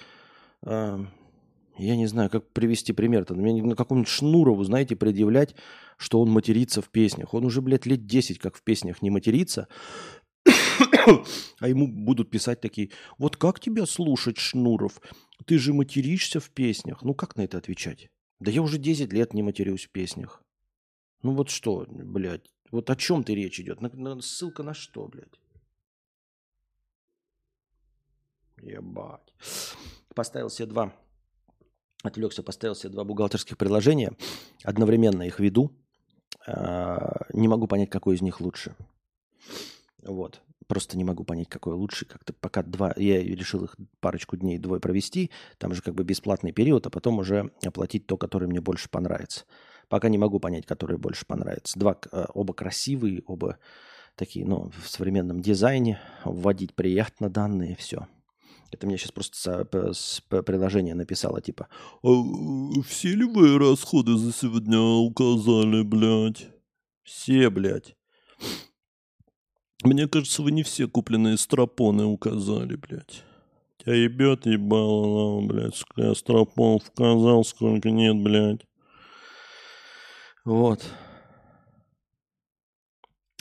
[1.78, 3.24] я не знаю, как привести пример.
[3.30, 5.54] Мне на какому-нибудь Шнурову, знаете, предъявлять,
[5.96, 7.34] что он матерится в песнях.
[7.34, 9.68] Он уже, блядь, лет 10 как в песнях не матерится.
[11.60, 15.00] а ему будут писать такие, вот как тебя слушать, Шнуров?
[15.46, 17.02] Ты же материшься в песнях.
[17.02, 18.08] Ну как на это отвечать?
[18.40, 20.42] Да я уже 10 лет не матерюсь в песнях.
[21.22, 23.80] Ну вот что, блядь, вот о чем ты речь идет?
[23.80, 25.40] На, на, ссылка на что, блядь?
[28.60, 29.32] Ебать
[30.18, 30.92] поставил себе два,
[32.02, 34.16] отвлекся, поставил себе два бухгалтерских приложения,
[34.64, 35.70] одновременно их веду.
[36.44, 38.74] А, не могу понять, какой из них лучше.
[40.02, 40.42] Вот.
[40.68, 42.04] Просто не могу понять, какой лучше.
[42.04, 42.92] Как-то пока два...
[42.96, 45.30] Я решил их парочку дней, двое провести.
[45.56, 49.44] Там же как бы бесплатный период, а потом уже оплатить то, которое мне больше понравится.
[49.88, 51.78] Пока не могу понять, который больше понравится.
[51.78, 53.56] Два, э, оба красивые, оба
[54.14, 55.98] такие, ну, в современном дизайне.
[56.24, 58.06] Вводить приятно данные, все.
[58.70, 61.68] Это мне сейчас просто с приложения написало, типа,
[62.02, 62.08] а
[62.86, 66.48] все ли вы расходы за сегодня указали, блядь?
[67.02, 67.96] Все, блядь.
[69.84, 73.22] Мне кажется, вы не все купленные стропоны указали, блядь.
[73.78, 78.66] Тебя ебет ебало, блядь, сколько я стропонов указал, сколько нет, блядь.
[80.44, 80.84] Вот.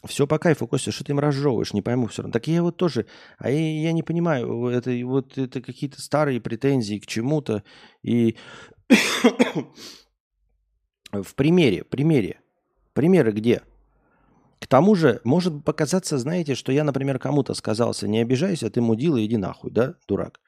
[0.06, 2.34] Все по кайфу, Костя, что ты им разжевываешь, не пойму все равно.
[2.34, 3.08] Так я вот тоже,
[3.40, 7.64] а я, я не понимаю, это вот это какие-то старые претензии к чему-то.
[8.04, 8.38] И
[11.12, 12.40] в примере, примере,
[12.94, 13.64] примеры где?
[14.60, 19.24] К тому же, может показаться, знаете, что я, например, кому-то сказался, не обижайся, ты мудила,
[19.24, 20.40] иди нахуй, да, дурак.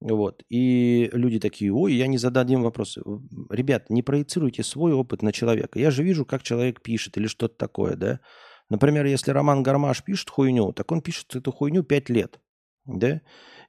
[0.00, 0.42] Вот.
[0.50, 3.02] И люди такие, ой, я не зададим вопросы.
[3.50, 5.78] Ребят, не проецируйте свой опыт на человека.
[5.78, 8.20] Я же вижу, как человек пишет или что-то такое, да.
[8.68, 12.40] Например, если Роман Гармаш пишет хуйню, так он пишет эту хуйню пять лет.
[12.84, 13.20] Да?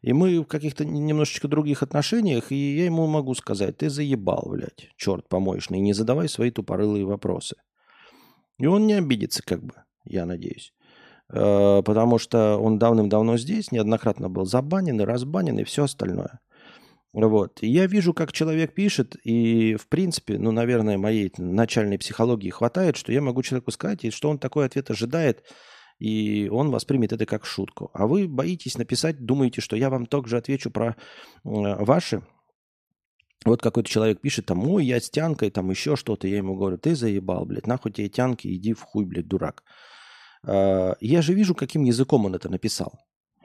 [0.01, 4.89] И мы в каких-то немножечко других отношениях, и я ему могу сказать, ты заебал, блядь,
[4.95, 7.55] черт помоечный, не задавай свои тупорылые вопросы.
[8.59, 9.73] И он не обидится, как бы,
[10.05, 10.73] я надеюсь.
[11.29, 16.39] Э, потому что он давным-давно здесь, неоднократно был забанен и разбанен и все остальное.
[17.13, 17.59] Вот.
[17.61, 23.11] Я вижу, как человек пишет, и, в принципе, ну, наверное, моей начальной психологии хватает, что
[23.11, 25.43] я могу человеку сказать, и что он такой ответ ожидает,
[25.99, 27.89] и он воспримет это как шутку.
[27.93, 30.95] А вы боитесь написать, думаете, что я вам также отвечу про э,
[31.43, 32.21] ваши.
[33.45, 36.27] Вот какой-то человек пишет, там, ой, я с тянкой, там еще что-то.
[36.27, 39.63] Я ему говорю, ты заебал, блядь, нахуй тебе тянки, иди в хуй, блядь, дурак.
[40.45, 42.99] Э, я же вижу, каким языком он это написал.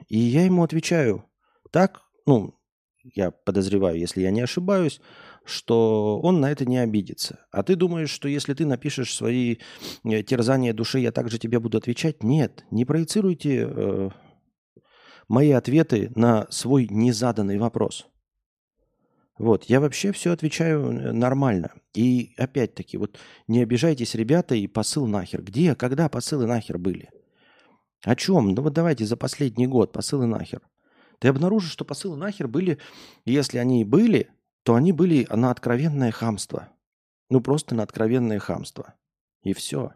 [0.09, 1.25] И я ему отвечаю,
[1.71, 2.59] так, ну,
[3.03, 5.01] я подозреваю, если я не ошибаюсь,
[5.45, 7.45] что он на это не обидится.
[7.51, 9.57] А ты думаешь, что если ты напишешь свои
[10.03, 12.23] э, терзания души, я также тебе буду отвечать?
[12.23, 14.09] Нет, не проецируйте э,
[15.27, 18.07] мои ответы на свой незаданный вопрос.
[19.43, 21.73] Вот, я вообще все отвечаю э, нормально.
[21.93, 25.41] И опять-таки, вот не обижайтесь, ребята, и посыл нахер.
[25.41, 27.09] Где, когда посылы нахер были?
[28.05, 28.51] О чем?
[28.51, 30.61] Ну вот давайте за последний год посылы нахер.
[31.19, 32.77] Ты обнаружишь, что посылы нахер были,
[33.25, 34.29] если они и были,
[34.63, 36.69] то они были на откровенное хамство.
[37.29, 38.93] Ну просто на откровенное хамство.
[39.41, 39.91] И все.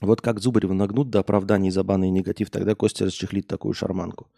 [0.00, 4.28] Вот как Зубарева нагнут до оправданий за баны и негатив, тогда Костя расчехлит такую шарманку.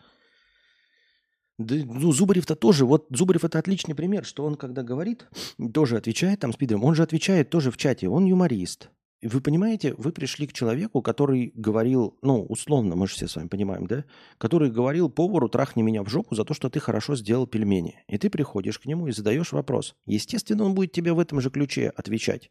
[1.58, 5.26] Да, ну, Зубарев-то тоже, вот Зубарев это отличный пример, что он когда говорит,
[5.74, 8.88] тоже отвечает там спидером, он же отвечает тоже в чате, он юморист.
[9.22, 13.48] Вы понимаете, вы пришли к человеку, который говорил, ну, условно, мы же все с вами
[13.48, 14.04] понимаем, да?
[14.38, 18.02] Который говорил повару, трахни меня в жопу за то, что ты хорошо сделал пельмени.
[18.08, 19.94] И ты приходишь к нему и задаешь вопрос.
[20.06, 22.50] Естественно, он будет тебе в этом же ключе отвечать.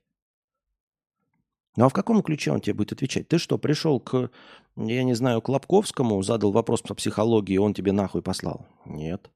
[1.80, 3.30] Ну а в каком ключе он тебе будет отвечать?
[3.30, 4.32] Ты что, пришел к,
[4.76, 8.68] я не знаю, к Лобковскому, задал вопрос по психологии, он тебе нахуй послал?
[8.86, 9.32] Нет.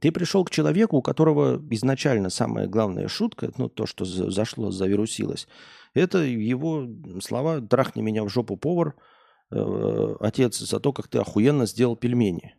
[0.00, 5.46] Ты пришел к человеку, у которого изначально самая главная шутка, ну, то, что зашло, завирусилось,
[5.94, 6.88] это его
[7.20, 8.96] слова «трахни меня в жопу, повар»,
[9.52, 12.56] э, отец, за то, как ты охуенно сделал пельмени.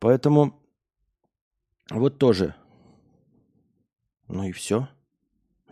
[0.00, 0.60] Поэтому
[1.90, 2.56] вот тоже.
[4.26, 4.88] Ну и все.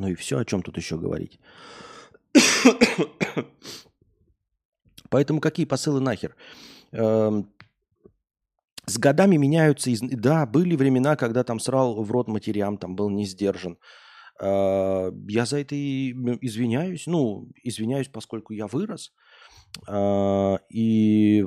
[0.00, 1.38] Ну и все, о чем тут еще говорить.
[5.10, 6.36] Поэтому какие посылы нахер?
[6.92, 7.52] Эм,
[8.86, 9.90] с годами меняются.
[10.00, 13.76] Да, были времена, когда там срал в рот матерям, там был не сдержан.
[14.40, 17.06] А, я за это и извиняюсь.
[17.06, 19.12] Ну, извиняюсь, поскольку я вырос.
[19.86, 21.44] А, и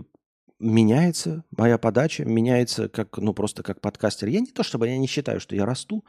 [0.59, 4.27] меняется моя подача, меняется как, ну, просто как подкастер.
[4.27, 6.05] Я не то чтобы я не считаю, что я расту,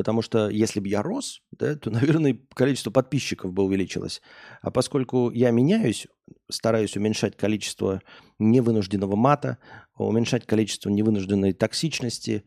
[0.00, 4.22] Потому что если бы я рос, да, то, наверное, количество подписчиков бы увеличилось.
[4.62, 6.06] А поскольку я меняюсь,
[6.50, 8.00] стараюсь уменьшать количество
[8.38, 9.58] невынужденного мата,
[9.98, 12.44] уменьшать количество невынужденной токсичности,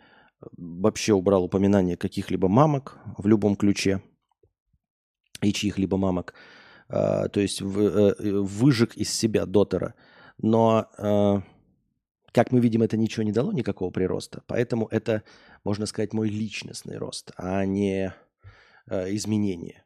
[0.58, 4.02] вообще убрал упоминание каких-либо мамок в любом ключе
[5.44, 6.34] и чьих-либо мамок.
[6.89, 9.94] А, то есть в, э, выжег из себя дотера.
[10.39, 11.44] Но а,
[12.34, 14.42] как мы видим, это ничего не дало никакого прироста.
[14.48, 15.22] Поэтому это,
[15.63, 18.13] можно сказать, мой личностный рост, а не
[18.88, 19.84] э, изменение.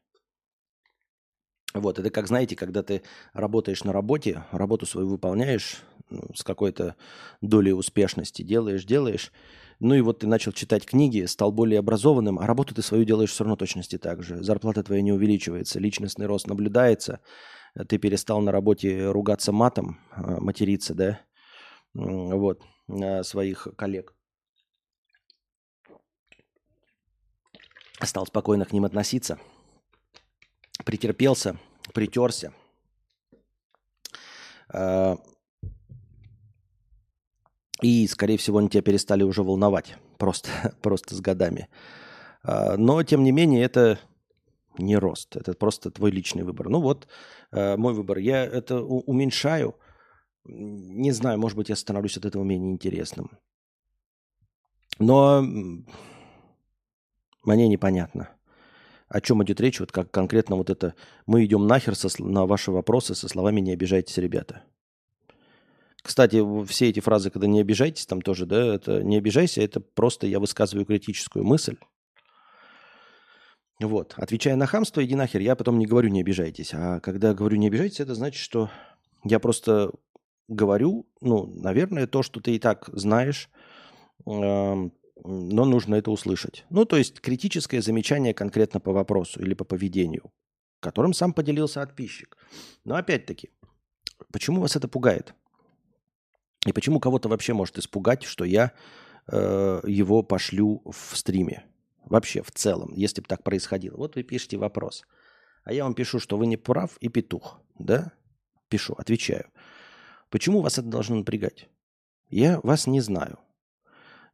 [1.74, 6.96] Вот, это как, знаете, когда ты работаешь на работе, работу свою выполняешь ну, с какой-то
[7.42, 9.32] долей успешности, делаешь, делаешь,
[9.80, 13.32] ну и вот ты начал читать книги, стал более образованным, а работу ты свою делаешь
[13.32, 14.44] все равно точности так же.
[14.44, 17.20] Зарплата твоя не увеличивается, личностный рост наблюдается,
[17.88, 21.20] ты перестал на работе ругаться матом, э, материться, да,
[21.94, 22.62] вот,
[23.24, 24.17] своих коллег.
[28.02, 29.40] Стал спокойно к ним относиться.
[30.86, 31.58] Претерпелся,
[31.94, 32.54] притерся.
[34.70, 35.18] А,
[37.82, 39.96] и, скорее всего, они тебя перестали уже волновать.
[40.18, 41.70] Просто, просто с годами.
[42.44, 44.00] А, но, тем не менее, это
[44.78, 45.36] не рост.
[45.36, 46.70] Это просто твой личный выбор.
[46.70, 47.08] Ну вот,
[47.52, 48.20] а, мой выбор.
[48.20, 49.76] Я это уменьшаю–
[50.48, 53.32] не знаю, может быть, я становлюсь от этого менее интересным.
[54.98, 55.44] Но
[57.48, 58.30] мне непонятно,
[59.10, 60.94] о чем идет речь, вот как конкретно вот это
[61.26, 64.64] «мы идем нахер со, на ваши вопросы со словами «не обижайтесь, ребята».
[66.04, 70.28] Кстати, все эти фразы, когда «не обижайтесь», там тоже, да, это «не обижайся», это просто
[70.28, 71.78] я высказываю критическую мысль.
[73.80, 74.14] Вот.
[74.18, 76.74] Отвечая на хамство, иди нахер, я потом не говорю «не обижайтесь».
[76.74, 78.70] А когда говорю «не обижайтесь», это значит, что
[79.24, 79.92] я просто
[80.48, 83.50] говорю, ну, наверное, то, что ты и так знаешь,
[85.24, 86.66] но нужно это услышать.
[86.70, 90.32] Ну, то есть критическое замечание конкретно по вопросу или по поведению,
[90.80, 92.38] которым сам поделился подписчик.
[92.84, 93.50] Но опять-таки,
[94.32, 95.34] почему вас это пугает?
[96.66, 98.74] И почему кого-то вообще может испугать, что я
[99.28, 101.66] э, его пошлю в стриме?
[102.06, 103.98] Вообще, в целом, если бы так происходило.
[103.98, 105.04] Вот вы пишете вопрос.
[105.64, 107.62] А я вам пишу, что вы не прав и петух.
[107.78, 108.14] Да?
[108.70, 109.48] Пишу, отвечаю.
[110.30, 111.70] Почему вас это должно напрягать?
[112.30, 113.40] Я вас не знаю.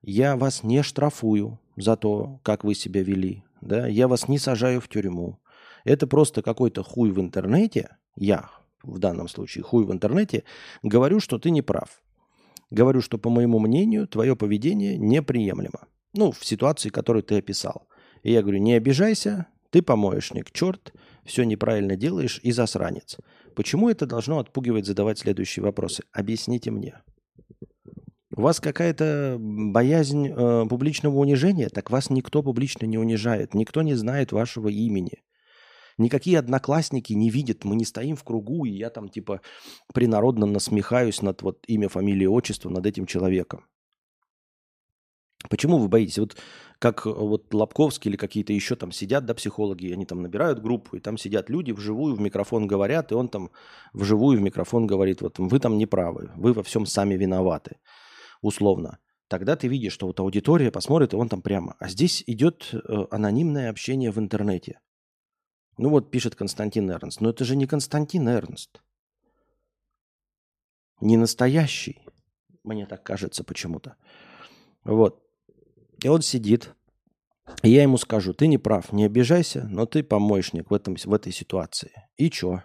[0.04, 3.44] Я вас не штрафую за то, как вы себя вели.
[3.62, 3.88] Да?
[3.88, 5.40] Я вас не сажаю в тюрьму.
[5.86, 7.96] Это просто какой-то хуй в интернете.
[8.16, 8.50] Я,
[8.84, 10.44] в данном случае, хуй в интернете,
[10.82, 12.02] говорю, что ты не прав.
[12.70, 15.88] Говорю, что, по моему мнению, твое поведение неприемлемо.
[16.14, 17.88] Ну, в ситуации, которую ты описал.
[18.24, 23.18] И я говорю, не обижайся, ты помоечник, черт, все неправильно делаешь и засранец.
[23.56, 26.04] Почему это должно отпугивать задавать следующие вопросы?
[26.12, 26.96] Объясните мне.
[28.36, 31.70] У вас какая-то боязнь э, публичного унижения?
[31.70, 33.54] Так вас никто публично не унижает.
[33.54, 35.24] Никто не знает вашего имени.
[36.00, 39.42] Никакие одноклассники не видят, мы не стоим в кругу, и я там типа
[39.94, 43.66] принародно насмехаюсь над вот имя, фамилия, отчество над этим человеком.
[45.50, 46.18] Почему вы боитесь?
[46.18, 46.36] Вот
[46.80, 51.00] как вот Лобковский или какие-то еще там сидят, да, психологи, они там набирают группу, и
[51.00, 53.52] там сидят люди вживую в микрофон говорят, и он там
[53.94, 57.76] вживую в микрофон говорит, вот вы там не правы, вы во всем сами виноваты,
[58.44, 59.00] условно.
[59.28, 61.76] Тогда ты видишь, что вот аудитория посмотрит, и он там прямо.
[61.80, 62.78] А здесь идет э,
[63.10, 64.80] анонимное общение в интернете.
[65.78, 67.20] Ну вот пишет Константин Эрнст.
[67.20, 68.84] Но это же не Константин Эрнст.
[71.02, 72.04] Не настоящий.
[72.64, 73.96] Мне так кажется почему-то.
[74.84, 75.24] Вот.
[76.04, 76.76] И он сидит.
[77.62, 81.14] И я ему скажу, ты не прав, не обижайся, но ты помощник в, этом, в
[81.14, 81.92] этой ситуации.
[82.18, 82.64] И чё?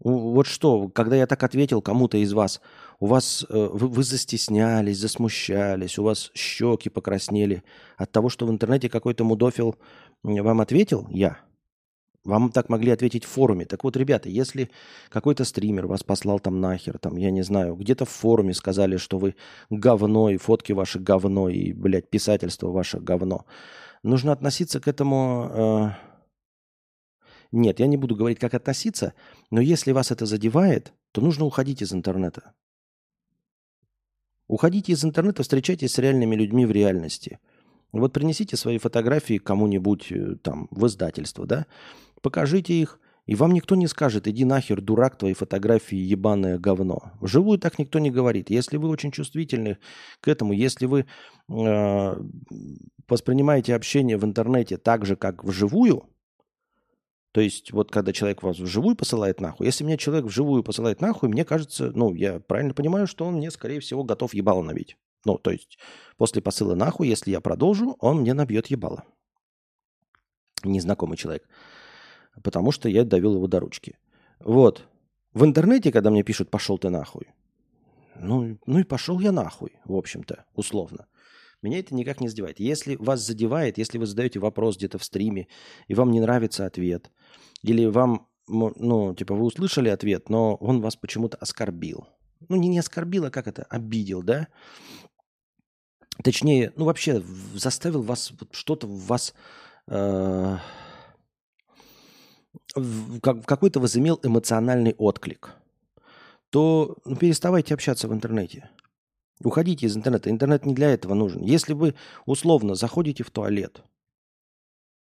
[0.00, 2.60] Вот что, когда я так ответил кому-то из вас,
[3.00, 7.64] у вас э, вы, вы застеснялись, засмущались, у вас щеки покраснели
[7.96, 9.74] от того, что в интернете какой-то мудофил
[10.22, 11.06] вам ответил?
[11.10, 11.38] Я.
[12.24, 13.64] Вам так могли ответить в форуме.
[13.64, 14.70] Так вот, ребята, если
[15.08, 19.18] какой-то стример вас послал там нахер, там, я не знаю, где-то в форуме сказали, что
[19.18, 19.34] вы
[19.70, 23.46] говно, и фотки ваши говно, и, блядь, писательство ваше говно,
[24.04, 25.50] нужно относиться к этому...
[25.52, 26.07] Э,
[27.50, 29.14] нет, я не буду говорить, как относиться,
[29.50, 32.52] но если вас это задевает, то нужно уходить из интернета.
[34.46, 37.38] Уходите из интернета, встречайтесь с реальными людьми в реальности.
[37.92, 41.66] Вот принесите свои фотографии кому-нибудь э, там в издательство, да,
[42.20, 47.12] покажите их, и вам никто не скажет, иди нахер, дурак, твои фотографии ебаное говно.
[47.20, 48.48] Вживую так никто не говорит.
[48.48, 49.78] Если вы очень чувствительны
[50.20, 52.16] к этому, если вы э,
[53.06, 56.08] воспринимаете общение в интернете так же, как вживую,
[57.38, 61.28] то есть, вот когда человек вас вживую посылает нахуй, если меня человек вживую посылает нахуй,
[61.28, 64.96] мне кажется, ну, я правильно понимаю, что он мне, скорее всего, готов ебало набить.
[65.24, 65.78] Ну, то есть,
[66.16, 69.04] после посыла нахуй, если я продолжу, он мне набьет ебало.
[70.64, 71.48] Незнакомый человек.
[72.42, 73.96] Потому что я довел его до ручки.
[74.40, 74.88] Вот.
[75.32, 77.28] В интернете, когда мне пишут «пошел ты нахуй»,
[78.16, 81.06] ну, ну и пошел я нахуй, в общем-то, условно.
[81.62, 82.60] Меня это никак не задевает.
[82.60, 85.48] Если вас задевает, если вы задаете вопрос где-то в стриме,
[85.88, 87.10] и вам не нравится ответ,
[87.62, 92.06] или вам, ну, типа, вы услышали ответ, но он вас почему-то оскорбил.
[92.48, 94.48] Ну, не, не оскорбил, а как это, обидел, да?
[96.22, 97.22] Точнее, ну, вообще
[97.54, 99.34] заставил вас, что-то в вас...
[99.88, 100.58] Э,
[103.22, 105.54] как, какой-то возымел эмоциональный отклик,
[106.50, 108.70] то ну, переставайте общаться в интернете.
[109.44, 110.30] Уходите из интернета.
[110.30, 111.42] Интернет не для этого нужен.
[111.42, 111.94] Если вы
[112.26, 113.82] условно заходите в туалет,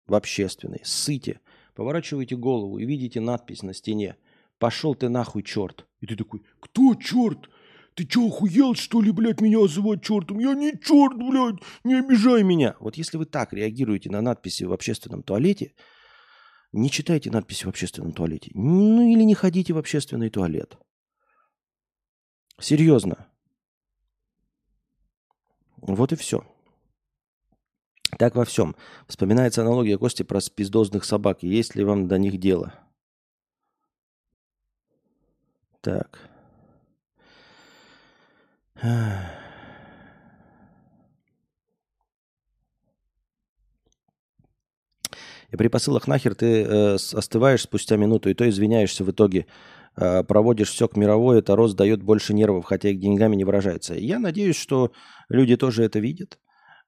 [0.07, 1.41] в общественный, ссыте,
[1.75, 4.17] поворачиваете голову и видите надпись на стене
[4.59, 7.51] «Пошел ты нахуй, черт!» И ты такой «Кто черт?
[7.95, 10.39] Ты что, охуел, что ли, блядь, меня называть чертом?
[10.39, 14.73] Я не черт, блядь, не обижай меня!» Вот если вы так реагируете на надписи в
[14.73, 15.75] общественном туалете,
[16.73, 18.51] не читайте надписи в общественном туалете.
[18.55, 20.79] Ну или не ходите в общественный туалет.
[22.59, 23.27] Серьезно.
[25.83, 26.45] Вот и все.
[28.19, 28.77] Так во всем.
[29.09, 31.43] Вспоминается аналогия Кости про спиздозных собак.
[31.43, 32.75] Есть ли вам до них дело?
[35.81, 36.21] Так.
[45.51, 49.47] И при посылах нахер ты э, остываешь спустя минуту, и то извиняешься в итоге.
[49.95, 53.95] Э, проводишь все к мировой, это рост дает больше нервов, хотя и деньгами не выражается.
[53.95, 54.93] я надеюсь, что
[55.29, 56.39] люди тоже это видят.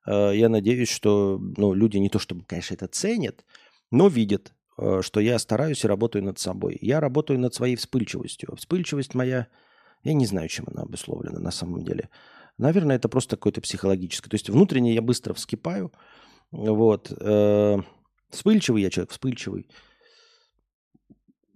[0.06, 3.44] Э, я надеюсь, что ну, люди не то чтобы, конечно, это ценят,
[3.90, 6.78] но видят, э, что я стараюсь и работаю над собой.
[6.80, 8.56] Я работаю над своей вспыльчивостью.
[8.56, 9.48] Вспыльчивость моя,
[10.02, 12.08] я не знаю, чем она обусловлена на самом деле.
[12.56, 14.30] Наверное, это просто какое-то психологическое.
[14.30, 15.92] То есть внутренне я быстро вскипаю.
[16.52, 17.12] Вот.
[18.30, 19.68] Вспыльчивый я человек, вспыльчивый.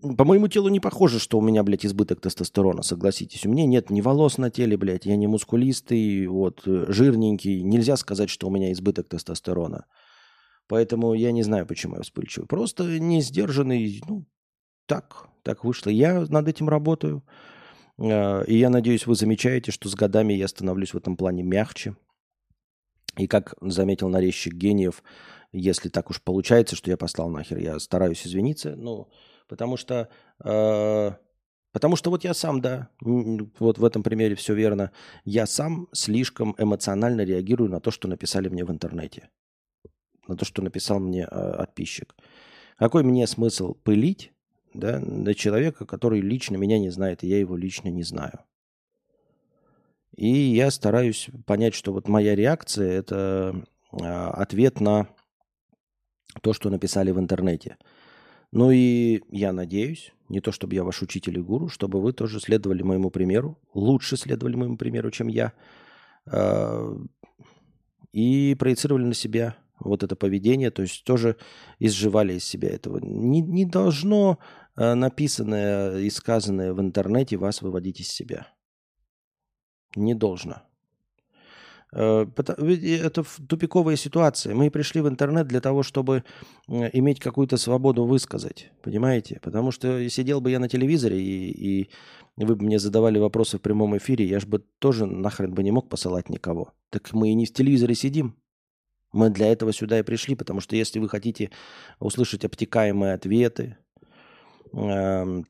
[0.01, 3.45] По моему телу не похоже, что у меня, блядь, избыток тестостерона, согласитесь.
[3.45, 7.63] У меня нет ни волос на теле, блядь, я не мускулистый, вот, э, жирненький.
[7.63, 9.87] Нельзя сказать, что у меня избыток тестостерона.
[10.69, 12.47] Поэтому я не знаю, почему я вспыльчивый.
[12.47, 14.27] Просто не сдержанный, ну,
[14.87, 15.91] так, так вышло.
[15.91, 17.25] Я над этим работаю.
[17.99, 21.97] А, и я надеюсь, вы замечаете, что с годами я становлюсь в этом плане мягче.
[23.17, 25.03] И как заметил нарезчик гениев,
[25.51, 29.09] если так уж получается, что я послал нахер, я стараюсь извиниться, ну,
[29.49, 30.09] потому что,
[30.45, 31.13] э,
[31.73, 34.93] потому что вот я сам, да, вот в этом примере все верно,
[35.25, 39.31] я сам слишком эмоционально реагирую на то, что написали мне в интернете,
[40.29, 42.15] на то, что написал мне э, подписчик.
[42.77, 44.33] Какой мне смысл пылить,
[44.75, 48.41] да, на человека, который лично меня не знает, и я его лично не знаю.
[50.17, 55.09] И я стараюсь понять, что вот моя реакция– это э, ответ на
[56.43, 57.77] то, что написали в интернете.
[58.51, 62.41] Ну и я надеюсь, не то чтобы я ваш учитель и гуру, чтобы вы тоже
[62.41, 65.53] следовали моему примеру, лучше следовали моему примеру, чем я,
[66.27, 66.97] э,
[68.13, 71.37] и проецировали на себя вот это поведение, то есть тоже
[71.79, 72.99] изживали из себя этого.
[73.01, 74.39] Не, не должно
[74.77, 78.49] э, написанное и сказанное в интернете вас выводить из себя.
[79.95, 80.63] Не должно.
[81.93, 84.55] Э, это тупиковая ситуация.
[84.55, 86.25] Мы пришли в интернет для того, чтобы
[86.69, 88.71] иметь какую-то свободу высказать.
[88.83, 89.41] Понимаете?
[89.43, 91.91] Потому что сидел бы я на телевизоре, и, и
[92.37, 95.73] вы бы мне задавали вопросы в прямом эфире, я же бы тоже нахрен бы не
[95.73, 96.73] мог посылать никого.
[96.91, 98.37] Так мы и не в телевизоре сидим.
[99.13, 101.51] Мы для этого сюда и пришли, потому что если вы хотите
[101.99, 103.79] услышать обтекаемые ответы,
[104.73, 105.47] эм,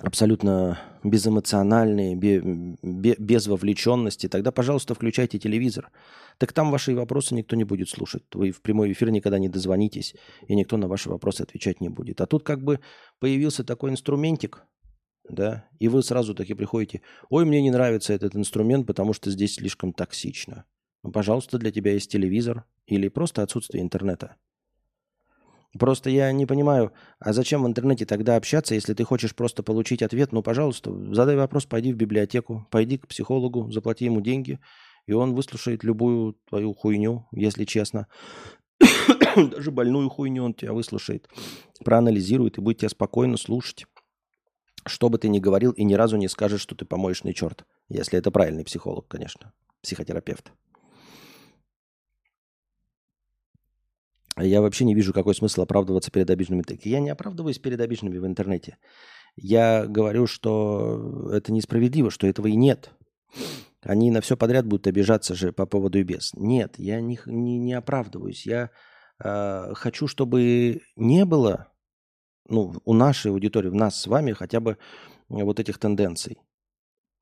[0.00, 5.90] абсолютно безэмоциональные, без вовлеченности, тогда, пожалуйста, включайте телевизор.
[6.38, 8.22] Так там ваши вопросы никто не будет слушать.
[8.34, 10.14] Вы в прямой эфир никогда не дозвонитесь,
[10.48, 12.20] и никто на ваши вопросы отвечать не будет.
[12.20, 12.80] А тут как бы
[13.20, 14.64] появился такой инструментик,
[15.28, 19.54] да, и вы сразу таки приходите, ой, мне не нравится этот инструмент, потому что здесь
[19.54, 20.66] слишком токсично.
[21.02, 24.36] Пожалуйста, для тебя есть телевизор или просто отсутствие интернета.
[25.78, 30.02] Просто я не понимаю, а зачем в интернете тогда общаться, если ты хочешь просто получить
[30.02, 30.32] ответ?
[30.32, 34.60] Ну, пожалуйста, задай вопрос, пойди в библиотеку, пойди к психологу, заплати ему деньги,
[35.06, 38.06] и он выслушает любую твою хуйню, если честно.
[39.36, 41.28] Даже больную хуйню он тебя выслушает,
[41.84, 43.86] проанализирует и будет тебя спокойно слушать.
[44.86, 47.64] Что бы ты ни говорил, и ни разу не скажет, что ты помоечный черт.
[47.88, 49.52] Если это правильный психолог, конечно,
[49.82, 50.52] психотерапевт.
[54.38, 56.62] Я вообще не вижу, какой смысл оправдываться перед обиженными.
[56.82, 58.76] Я не оправдываюсь перед обиженными в интернете.
[59.34, 62.90] Я говорю, что это несправедливо, что этого и нет.
[63.82, 66.32] Они на все подряд будут обижаться же по поводу и без.
[66.34, 68.46] Нет, я не, не, не оправдываюсь.
[68.46, 68.70] Я
[69.22, 71.72] э, хочу, чтобы не было
[72.48, 74.78] ну, у нашей аудитории, в нас с вами хотя бы
[75.28, 76.38] вот этих тенденций.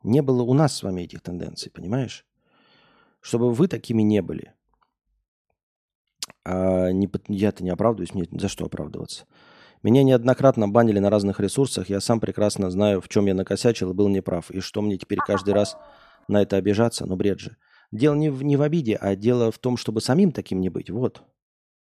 [0.03, 2.27] Не было у нас с вами этих тенденций, понимаешь?
[3.21, 4.55] Чтобы вы такими не были.
[6.45, 9.25] А не, я-то не оправдываюсь, мне за что оправдываться.
[9.83, 13.95] Меня неоднократно банили на разных ресурсах, я сам прекрасно знаю, в чем я накосячил и
[13.95, 15.77] был неправ, и что мне теперь каждый раз
[16.29, 17.57] на это обижаться, ну бред же.
[17.93, 20.91] Дело не в, не в обиде, а дело в том, чтобы самим таким не быть,
[20.91, 21.23] вот.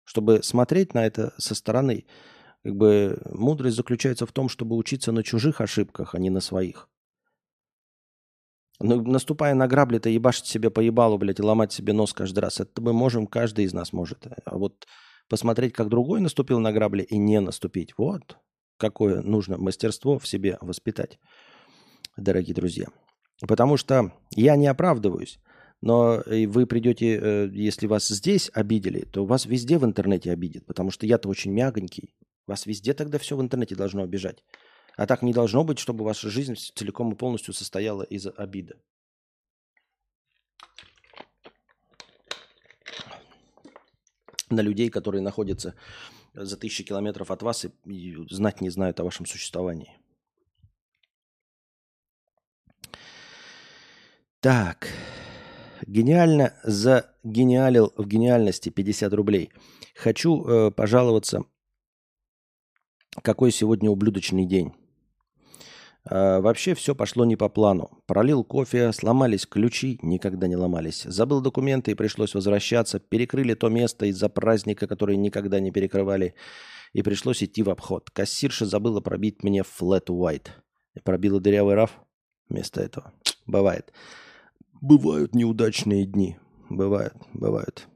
[0.05, 2.07] Чтобы смотреть на это со стороны.
[2.63, 6.89] Как бы мудрость заключается в том, чтобы учиться на чужих ошибках, а не на своих.
[8.81, 12.61] Ну, наступая на грабли-то ебашить себе по ебалу, блядь, и ломать себе нос каждый раз.
[12.61, 14.27] Это мы можем, каждый из нас может.
[14.45, 14.87] А вот
[15.29, 17.93] посмотреть, как другой наступил на грабли и не наступить.
[17.99, 18.39] Вот
[18.81, 21.19] какое нужно мастерство в себе воспитать,
[22.17, 22.87] дорогие друзья.
[23.47, 25.39] Потому что я не оправдываюсь,
[25.83, 30.91] но вы придете, э, если вас здесь обидели, то вас везде в интернете обидят, потому
[30.91, 32.15] что я-то очень мягонький.
[32.47, 34.43] Вас везде тогда все в интернете должно обижать.
[35.01, 38.75] А так не должно быть, чтобы ваша жизнь целиком и полностью состояла из обиды.
[44.51, 45.75] На людей, которые находятся
[46.35, 49.97] за тысячи километров от вас и, знать не знают о вашем существовании.
[54.41, 54.89] Так.
[55.87, 59.51] Гениально загениалил в гениальности 50 рублей.
[59.95, 61.47] Хочу э, пожаловаться,
[63.23, 64.75] какой сегодня ублюдочный день.
[66.05, 68.03] А, вообще все пошло не по плану.
[68.07, 71.03] Пролил кофе, сломались ключи, никогда не ломались.
[71.03, 72.99] Забыл документы и пришлось возвращаться.
[72.99, 76.35] Перекрыли то место из-за праздника, который никогда не перекрывали.
[76.93, 78.11] И пришлось идти в обход.
[78.11, 80.49] Кассирша забыла пробить мне white.
[80.95, 81.93] И пробила дырявый раф
[82.49, 83.13] вместо этого.
[83.47, 83.93] Бывает.
[84.81, 86.39] Бывают неудачные дни.
[86.69, 87.87] Бывают, бывают.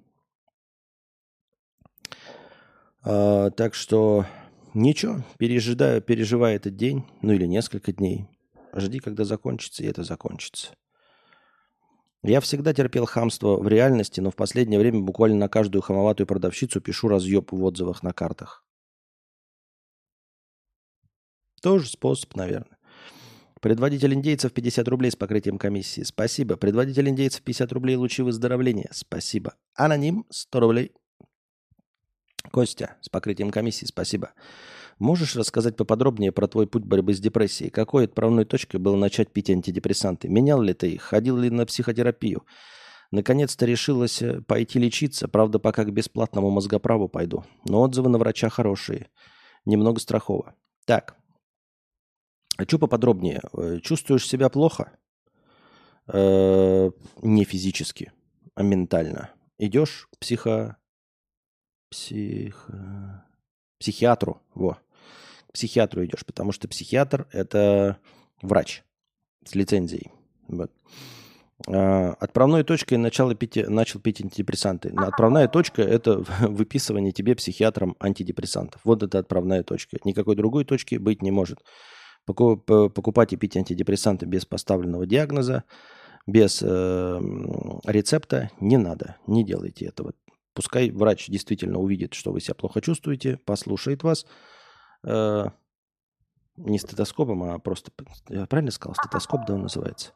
[3.02, 4.26] А, так что
[4.74, 8.26] Ничего, пережидаю, переживай этот день, ну или несколько дней.
[8.74, 10.74] Жди, когда закончится, и это закончится.
[12.24, 16.80] Я всегда терпел хамство в реальности, но в последнее время буквально на каждую хамоватую продавщицу
[16.80, 18.64] пишу разъеб в отзывах на картах.
[21.62, 22.76] Тоже способ, наверное.
[23.60, 26.02] Предводитель индейцев 50 рублей с покрытием комиссии.
[26.02, 26.56] Спасибо.
[26.56, 28.90] Предводитель индейцев 50 рублей лучи выздоровления.
[28.92, 29.54] Спасибо.
[29.74, 30.92] Аноним 100 рублей.
[32.54, 33.84] Костя с покрытием комиссии.
[33.84, 34.30] Спасибо.
[35.00, 37.68] Можешь рассказать поподробнее про твой путь борьбы с депрессией?
[37.68, 40.28] Какой отправной точкой было начать пить антидепрессанты?
[40.28, 41.02] Менял ли ты их?
[41.02, 42.44] Ходил ли на психотерапию?
[43.10, 45.26] Наконец-то решилась э, пойти лечиться.
[45.26, 47.44] Правда, пока к бесплатному мозгоправу пойду.
[47.64, 49.08] Но отзывы на врача хорошие.
[49.64, 50.54] Немного страхово.
[50.86, 51.16] Так,
[52.56, 53.40] Хочу поподробнее.
[53.52, 54.96] Э, чувствуешь себя плохо?
[56.06, 56.90] Э,
[57.20, 58.12] не физически,
[58.54, 59.30] а ментально.
[59.58, 60.76] Идешь к психо...
[61.94, 63.24] психо...
[63.78, 64.42] психиатру.
[64.54, 64.78] Во.
[65.48, 67.98] К психиатру идешь, потому что психиатр– это
[68.42, 68.82] врач
[69.44, 70.10] с лицензией.
[70.48, 70.72] Вот.
[71.68, 74.92] А, отправной точкой начала пить, начал пить антидепрессанты.
[74.96, 78.80] Отправная точка– это выписывание тебе психиатром антидепрессантов.
[78.84, 79.98] Вот это отправная точка.
[80.04, 81.60] Никакой другой точки быть не может
[82.26, 85.62] покупать и пить антидепрессанты без поставленного диагноза,
[86.26, 87.20] без э,
[87.84, 90.14] рецепта не надо, не делайте этого.
[90.54, 94.24] Пускай врач действительно увидит, что вы себя плохо чувствуете, послушает вас,
[95.04, 95.46] э,
[96.56, 97.90] не стетоскопом, а просто,
[98.28, 100.12] я правильно сказал, стетоскоп, да, он называется,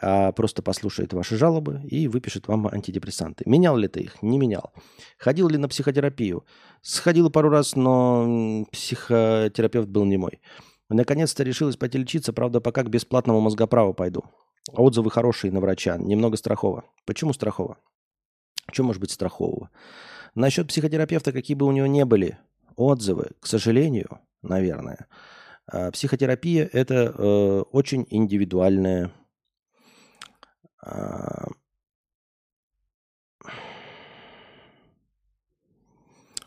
[0.00, 3.44] а просто послушает ваши жалобы и выпишет вам антидепрессанты.
[3.46, 4.22] Менял ли ты их?
[4.22, 4.72] Не менял.
[5.18, 6.44] Ходил ли на психотерапию?
[6.82, 10.40] Сходил пару раз, но психотерапевт был не мой.
[10.88, 14.24] Наконец-то решилась пойти лечиться, правда, пока к бесплатному мозгоправу пойду.
[14.72, 16.84] Отзывы хорошие на врача, немного страхово.
[17.04, 17.78] Почему страхово?
[18.72, 19.70] Что может быть страхового?
[20.34, 22.38] Насчет психотерапевта, какие бы у него не были
[22.76, 25.06] отзывы, к сожалению, наверное,
[25.66, 29.10] а, психотерапия– это э, очень индивидуальная
[30.84, 31.46] э,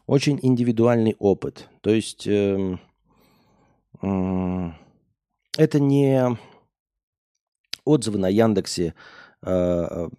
[0.06, 1.70] очень индивидуальный опыт.
[1.82, 2.78] То есть э,
[4.02, 6.38] это не
[7.86, 8.96] отзывы на Яндексе
[9.44, 10.10] э,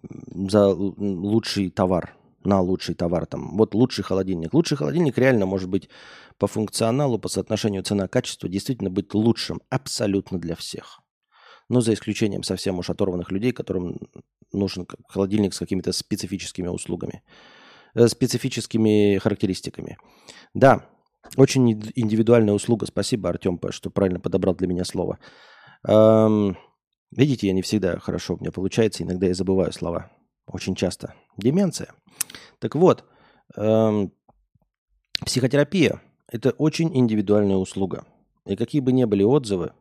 [0.47, 3.25] за лучший товар, на лучший товар.
[3.25, 4.53] Там, вот лучший холодильник.
[4.53, 5.89] Лучший холодильник реально может быть
[6.37, 11.01] по функционалу, по соотношению цена-качество действительно быть лучшим абсолютно для всех.
[11.69, 13.99] Но за исключением совсем уж оторванных людей, которым
[14.51, 17.23] нужен холодильник с какими-то специфическими услугами,
[17.95, 19.97] э, специфическими характеристиками.
[20.53, 20.85] Да,
[21.37, 22.85] очень индивидуальная услуга.
[22.85, 25.19] Спасибо, Артем, что правильно подобрал для меня слово.
[25.87, 26.57] Эм,
[27.11, 29.03] видите, я не всегда хорошо у меня получается.
[29.03, 30.11] Иногда я забываю слова.
[30.47, 31.13] Очень часто.
[31.37, 31.89] Деменция.
[32.59, 33.05] Так вот,
[33.55, 34.11] эм,
[35.25, 38.05] психотерапия– это очень индивидуальная услуга.
[38.45, 39.73] И какие бы ни были отзывы,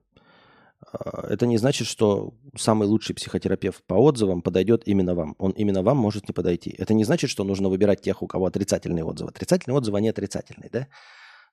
[0.92, 5.34] э, это не значит, что самый лучший психотерапевт по отзывам подойдет именно вам.
[5.38, 6.74] Он именно вам может не подойти.
[6.78, 9.30] Это не значит, что нужно выбирать тех, у кого отрицательные отзывы.
[9.30, 10.88] Отрицательные отзывы, они отрицательные, да?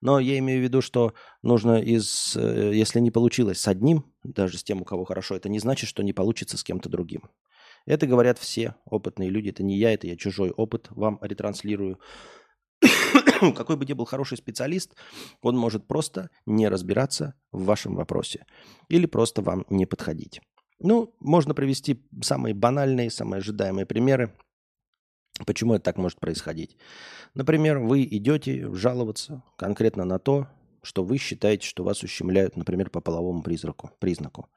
[0.02, 4.58] Но я имею в виду, что нужно из, э, если не получилось с одним, даже
[4.58, 7.30] с тем, у кого хорошо, это не значит, что не получится с кем-то другим.
[7.86, 9.50] Это говорят все опытные люди.
[9.50, 12.00] Это не я, это я чужой опыт вам ретранслирую.
[13.56, 14.94] Какой бы ни был хороший специалист,
[15.42, 18.46] он может просто не разбираться в вашем вопросе
[18.90, 20.42] или просто вам не подходить.
[20.80, 24.36] Ну, можно привести самые банальные, самые ожидаемые примеры.
[25.46, 26.78] Почему это так может происходить?
[27.34, 30.48] Например, вы идете жаловаться конкретно на то,
[30.82, 33.92] что вы считаете, что вас ущемляют, например, по половому признаку.
[34.00, 34.48] признаку.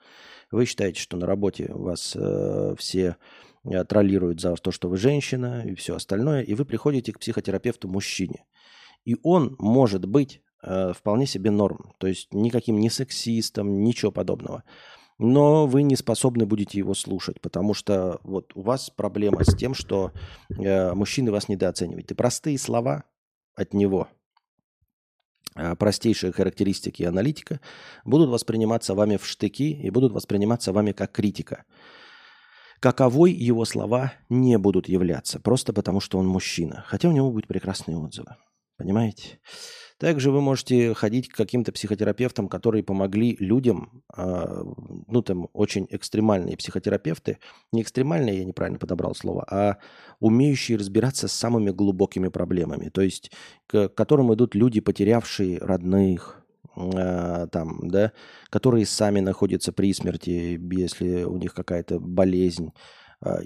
[0.51, 3.17] Вы считаете, что на работе вас э, все
[3.65, 7.89] э, троллируют за то, что вы женщина и все остальное, и вы приходите к психотерапевту
[7.89, 8.45] мужчине.
[9.05, 14.63] И он может быть э, вполне себе норм, то есть никаким не сексистом, ничего подобного
[15.21, 19.75] но вы не способны будете его слушать, потому что вот у вас проблема с тем,
[19.75, 20.13] что
[20.49, 22.11] э, мужчины вас недооценивают.
[22.11, 23.05] И простые слова
[23.55, 24.09] от него,
[25.57, 27.61] э, простейшие характеристики аналитика,
[28.03, 31.65] будут восприниматься вами в штыки и будут восприниматься вами как критика.
[32.81, 37.47] Каковой его слова не будут являться, просто потому что он мужчина, хотя у него будут
[37.47, 38.37] прекрасные отзывы.
[38.79, 39.39] Понимаете?
[40.01, 44.65] Также вы можете ходить к каким-то психотерапевтам, которые помогли людям, а,
[45.07, 47.37] ну там очень экстремальные психотерапевты,
[47.71, 49.77] не экстремальные, я неправильно подобрал слово, а
[50.19, 53.31] умеющие разбираться с самыми глубокими проблемами, то есть
[53.67, 56.43] к которым идут люди, потерявшие родных,
[56.77, 58.13] а, там, да,
[58.49, 62.73] которые сами находятся при смерти, если у них какая-то болезнь,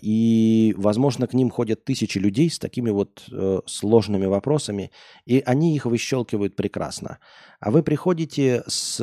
[0.00, 4.92] и, возможно, к ним ходят тысячи людей с такими вот э, сложными вопросами,
[5.26, 7.18] и они их выщелкивают прекрасно.
[7.58, 9.00] А вы приходите с,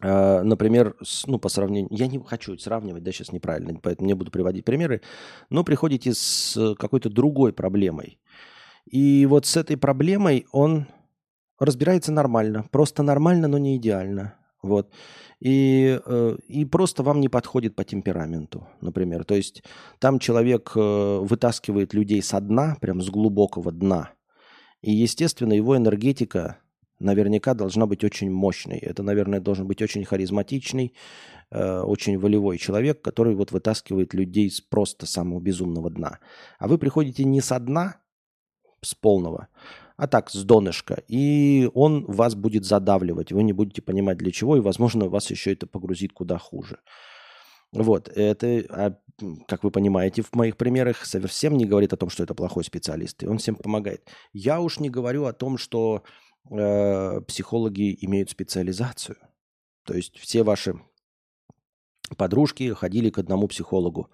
[0.00, 4.14] э, например, с, ну, по сравнению, я не хочу сравнивать, да, сейчас неправильно, поэтому не
[4.14, 5.02] буду приводить примеры,
[5.50, 8.20] но приходите с какой-то другой проблемой.
[8.88, 10.86] И вот с этой проблемой он
[11.58, 14.37] разбирается нормально, просто нормально, но не идеально.
[14.62, 14.90] Вот.
[15.40, 19.24] И, э, и просто вам не подходит по темпераменту, например.
[19.24, 19.62] То есть
[19.98, 24.10] там человек э, вытаскивает людей со дна, прям с глубокого дна.
[24.82, 26.58] И, естественно, его энергетика
[26.98, 28.78] наверняка должна быть очень мощной.
[28.78, 30.94] Это, наверное, должен быть очень харизматичный,
[31.50, 36.18] э, очень волевой человек, который вот вытаскивает людей с просто самого безумного дна.
[36.58, 37.96] А вы приходите не со дна,
[38.80, 39.48] с полного,
[39.98, 41.02] а так, с донышка.
[41.08, 43.32] И он вас будет задавливать.
[43.32, 46.78] Вы не будете понимать для чего, и, возможно, вас еще это погрузит куда хуже.
[47.72, 48.94] Вот, это, а,
[49.48, 53.22] как вы понимаете, в моих примерах совсем не говорит о том, что это плохой специалист,
[53.24, 54.08] и он всем помогает.
[54.32, 56.04] Я уж не говорю о том, что
[56.48, 59.16] э, психологи имеют специализацию.
[59.84, 60.80] То есть все ваши
[62.16, 64.10] подружки ходили к одному психологу,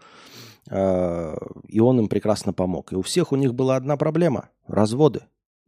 [0.71, 1.37] э,
[1.69, 2.93] и он им прекрасно помог.
[2.93, 5.25] И у всех у них была одна проблема– разводы.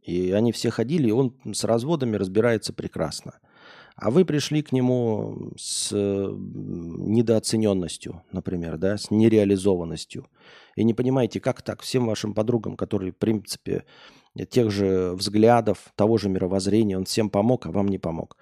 [0.07, 3.33] И они все ходили, и он с разводами разбирается прекрасно.
[3.97, 10.27] А вы пришли к нему с недооцененностью, например, да, с нереализованностью.
[10.77, 13.83] И не понимаете, как так всем вашим подругам, которые, в принципе,
[14.49, 18.37] тех же взглядов, того же мировоззрения, он всем помог, а вам не помог.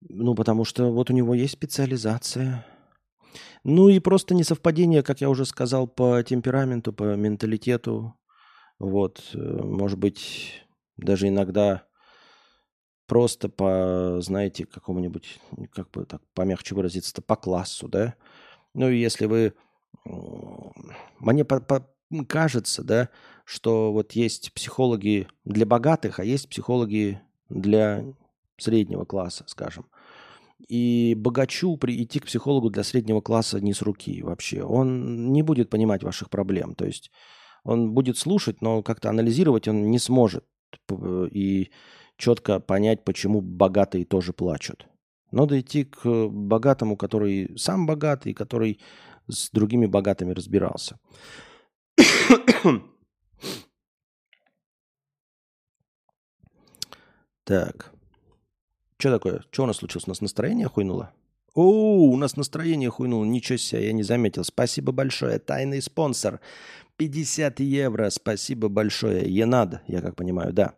[0.00, 2.64] Ну, потому что вот у него есть специализация.
[3.64, 8.14] Ну и просто несовпадение, как я уже сказал, по темпераменту, по менталитету.
[8.78, 10.65] Вот, э, может быть,
[10.96, 11.86] даже иногда
[13.06, 15.38] просто по, знаете, какому-нибудь,
[15.72, 18.14] как бы так помягче выразиться, по классу, да.
[18.74, 19.54] Ну, и если вы...
[21.18, 21.88] Мне по, по,
[22.28, 23.08] кажется, да,
[23.44, 28.04] что вот есть психологи для богатых, а есть психологи для
[28.58, 29.86] среднего класса, скажем.
[30.68, 34.62] И богачу прийти к психологу для среднего класса не с руки вообще.
[34.62, 36.74] Он не будет понимать ваших проблем.
[36.74, 37.10] То есть
[37.62, 40.44] он будет слушать, но как-то анализировать он не сможет
[41.30, 41.70] и
[42.16, 44.86] четко понять, почему богатые тоже плачут.
[45.30, 48.80] Надо идти к богатому, который сам богатый, который
[49.28, 50.98] с другими богатыми разбирался.
[57.44, 57.92] так.
[58.98, 59.44] Что такое?
[59.50, 60.06] Что у нас случилось?
[60.06, 61.12] У нас настроение хуйнуло?
[61.56, 63.24] О, у нас настроение хуйнуло.
[63.24, 64.44] Ничего себе, я не заметил.
[64.44, 65.38] Спасибо большое.
[65.38, 66.40] Тайный спонсор.
[66.98, 68.10] 50 евро.
[68.10, 69.24] Спасибо большое.
[69.26, 70.74] Енад, я как понимаю, да.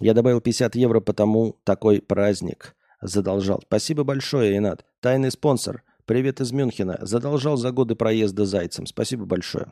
[0.00, 3.62] Я добавил 50 евро, потому такой праздник задолжал.
[3.64, 4.84] Спасибо большое, Енад.
[4.98, 5.84] Тайный спонсор.
[6.06, 6.98] Привет из Мюнхена.
[7.02, 8.86] Задолжал за годы проезда зайцем.
[8.86, 9.70] Спасибо большое.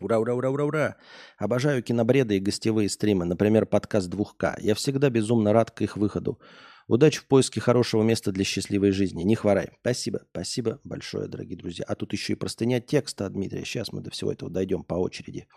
[0.00, 0.96] Ура, ура, ура, ура, ура.
[1.36, 4.56] Обожаю кинобреды и гостевые стримы, например, подкаст 2К.
[4.60, 6.40] Я всегда безумно рад к их выходу.
[6.86, 9.22] Удачи в поиске хорошего места для счастливой жизни.
[9.22, 9.70] Не хворай.
[9.80, 10.26] Спасибо.
[10.30, 11.84] Спасибо большое, дорогие друзья.
[11.88, 13.64] А тут еще и простыня текста от Дмитрия.
[13.64, 15.48] Сейчас мы до всего этого дойдем по очереди.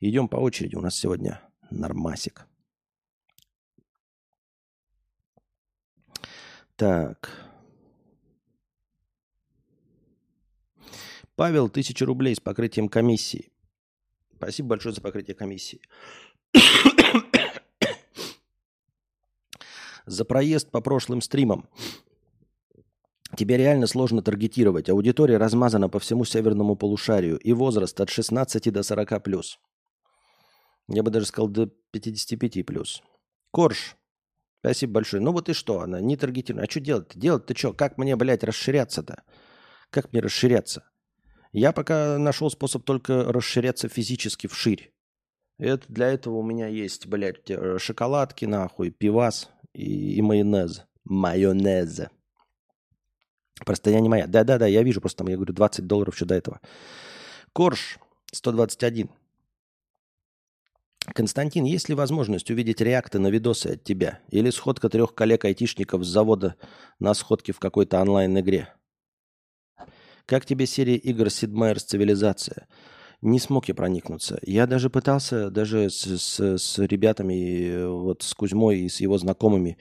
[0.00, 0.74] Идем по очереди.
[0.74, 2.46] У нас сегодня нормасик.
[6.76, 7.30] Так.
[11.34, 13.52] Павел, тысяча рублей с покрытием комиссии.
[14.36, 15.82] Спасибо большое за покрытие комиссии
[20.06, 21.68] за проезд по прошлым стримам.
[23.36, 24.88] Тебе реально сложно таргетировать.
[24.88, 27.38] Аудитория размазана по всему северному полушарию.
[27.38, 29.58] И возраст от 16 до 40 плюс.
[30.88, 33.02] Я бы даже сказал до 55 плюс.
[33.50, 33.96] Корж,
[34.60, 35.22] спасибо большое.
[35.22, 36.66] Ну вот и что, она не таргетирована.
[36.66, 37.18] А что делать-то?
[37.18, 37.72] Делать-то что?
[37.72, 39.24] Как мне, блядь, расширяться-то?
[39.90, 40.88] Как мне расширяться?
[41.52, 44.92] Я пока нашел способ только расширяться физически вширь.
[45.58, 50.84] Это, для этого у меня есть, блядь, э, шоколадки, нахуй, пивас, и, майонез.
[51.04, 52.02] Майонез.
[53.64, 54.26] Просто я не моя.
[54.26, 56.60] Да-да-да, я вижу, просто там, я говорю, 20 долларов еще до этого.
[57.52, 57.98] Корж,
[58.32, 59.08] 121.
[61.14, 64.20] Константин, есть ли возможность увидеть реакты на видосы от тебя?
[64.30, 66.56] Или сходка трех коллег-айтишников с завода
[66.98, 68.68] на сходке в какой-то онлайн-игре?
[70.26, 72.66] Как тебе серия игр Sid Meier's Цивилизация?
[73.22, 74.38] Не смог я проникнуться.
[74.42, 79.78] Я даже пытался, даже с, с, с ребятами, вот с Кузьмой и с его знакомыми.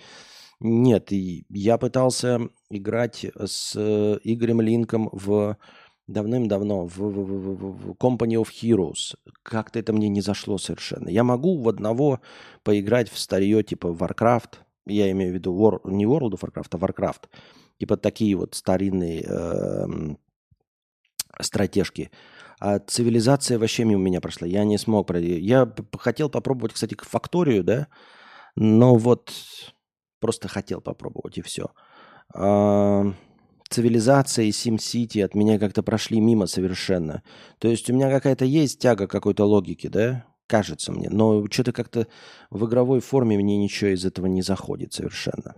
[0.60, 3.76] Нет, и я пытался играть с
[4.24, 5.58] Игорем Линком в
[6.08, 9.16] давным-давно в, в, в, в Company of Heroes.
[9.44, 11.10] Как-то это мне не зашло совершенно.
[11.10, 12.22] Я могу в одного
[12.64, 14.56] поиграть в старье типа Warcraft.
[14.86, 17.24] Я имею в виду War, не World of Warcraft, а Warcraft.
[17.80, 19.86] Типа такие вот старинные э,
[21.42, 22.12] стратежки.
[22.66, 24.48] А цивилизация вообще мимо меня прошла.
[24.48, 25.40] Я не смог пройти.
[25.40, 27.90] Я хотел попробовать, кстати, факторию, да,
[28.56, 29.32] но вот
[30.20, 31.68] просто хотел попробовать и все.
[32.34, 33.14] А,
[33.70, 37.22] цивилизация и SimCity от меня как-то прошли мимо совершенно.
[37.60, 42.08] То есть у меня какая-то есть тяга какой-то логики, да, кажется мне, но что-то как-то
[42.50, 45.54] в игровой форме мне ничего из этого не заходит совершенно.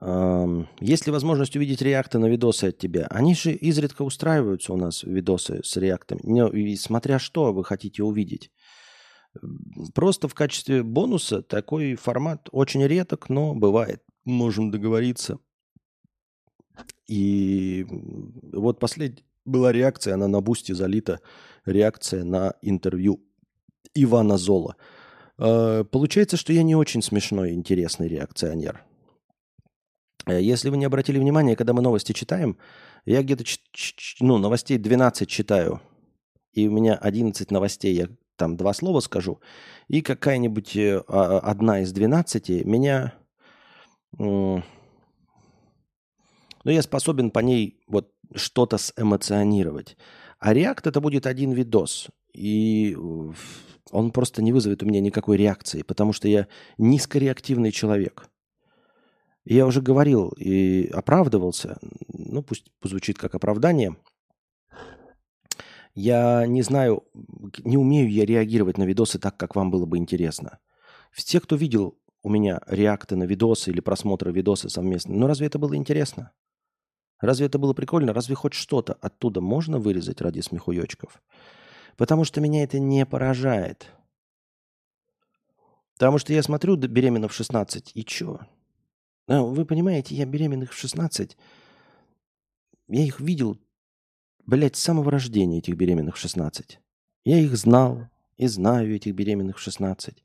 [0.00, 3.06] Есть ли возможность увидеть реакты на видосы от тебя?
[3.08, 6.20] Они же изредка устраиваются у нас, видосы с реактами.
[6.58, 8.50] И смотря что вы хотите увидеть.
[9.94, 14.02] Просто в качестве бонуса такой формат очень редок, но бывает.
[14.24, 15.38] Можем договориться.
[17.06, 17.86] И
[18.52, 21.20] вот последняя была реакция, она на бусте залита,
[21.64, 23.22] реакция на интервью
[23.94, 24.76] Ивана Зола.
[25.38, 28.84] А, получается, что я не очень смешной, интересный реакционер.
[30.26, 32.58] Э, если вы не обратили внимания, когда мы новости читаем,
[33.04, 33.44] я где-то
[34.20, 35.80] ну, новостей 12 читаю,
[36.52, 39.40] и у меня 11 новостей, я там два слова скажу,
[39.88, 43.14] и какая-нибудь э, а, одна из 12 меня...
[44.18, 44.62] Ну,
[46.64, 49.96] я способен по ней вот что-то сэмоционировать.
[50.40, 52.08] А реакт это будет один видос.
[52.34, 52.96] И
[53.92, 58.28] он просто не вызовет у меня никакой реакции, потому что я низкореактивный человек.
[59.46, 61.78] Я уже говорил и оправдывался,
[62.08, 63.96] ну пусть позвучит как оправдание.
[65.94, 67.04] Я не знаю,
[67.64, 70.58] не умею я реагировать на видосы так, как вам было бы интересно.
[71.12, 75.60] Все, кто видел у меня реакты на видосы или просмотры видоса совместно, ну разве это
[75.60, 76.32] было интересно?
[77.20, 78.12] Разве это было прикольно?
[78.12, 81.22] Разве хоть что-то оттуда можно вырезать ради смехуёчков?
[81.96, 83.86] Потому что меня это не поражает.
[85.94, 88.40] Потому что я смотрю беременна в 16, и чё?
[89.28, 91.36] Ну, вы понимаете, я беременных в 16.
[92.88, 93.58] Я их видел,
[94.46, 96.78] блядь, с самого рождения, этих беременных в 16.
[97.24, 100.22] Я их знал и знаю, этих беременных в 16.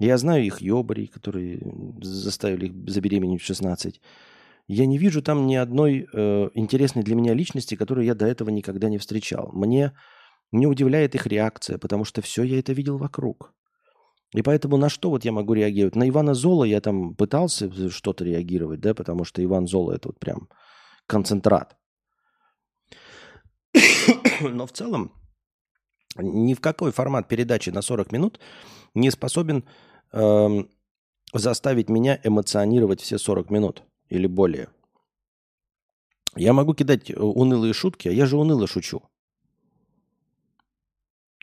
[0.00, 1.60] Я знаю их ёбарей, которые
[2.00, 4.00] заставили их забеременеть в 16.
[4.66, 8.50] Я не вижу там ни одной э, интересной для меня личности, которую я до этого
[8.50, 9.50] никогда не встречал.
[9.52, 9.92] Мне
[10.52, 13.54] не удивляет их реакция, потому что все я это видел вокруг.
[14.34, 15.96] И поэтому на что вот я могу реагировать?
[15.96, 20.18] На Ивана Зола я там пытался что-то реагировать, да, потому что Иван Зола это вот
[20.18, 20.48] прям
[21.06, 21.76] концентрат.
[24.40, 25.12] Но в целом
[26.16, 28.40] ни в какой формат передачи на 40 минут
[28.94, 29.64] не способен
[30.12, 30.64] э,
[31.32, 34.68] заставить меня эмоционировать все 40 минут или более.
[36.36, 39.02] Я могу кидать унылые шутки, а я же уныло шучу.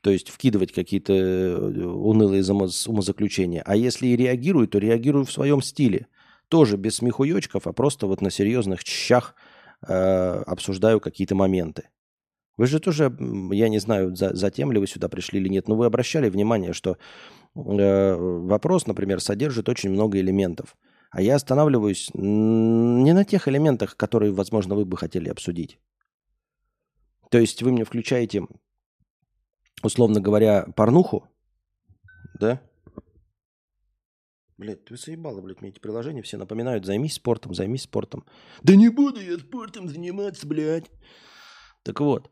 [0.05, 2.43] То есть вкидывать какие-то э, унылые
[2.87, 3.63] умозаключения.
[3.65, 6.05] А если и реагирую, то реагирую в своем стиле.
[6.47, 9.33] Тоже без смехуёчков, а просто вот на серьезных щах
[9.81, 9.93] э,
[10.45, 11.89] обсуждаю какие-то моменты.
[12.55, 13.17] Вы же тоже,
[13.51, 16.73] я не знаю, за, затем ли вы сюда пришли или нет, но вы обращали внимание,
[16.73, 16.97] что
[17.55, 20.75] э, вопрос, например, содержит очень много элементов.
[21.09, 25.79] А я останавливаюсь не на тех элементах, которые, возможно, вы бы хотели обсудить.
[27.31, 28.43] То есть вы мне включаете
[29.85, 31.27] условно говоря, порнуху,
[32.39, 32.61] да?
[34.57, 38.23] Блядь, ты заебала, блядь, мне эти приложения все напоминают, займись спортом, займись спортом.
[38.63, 40.89] Да не буду я спортом заниматься, блядь.
[41.83, 42.31] Так вот,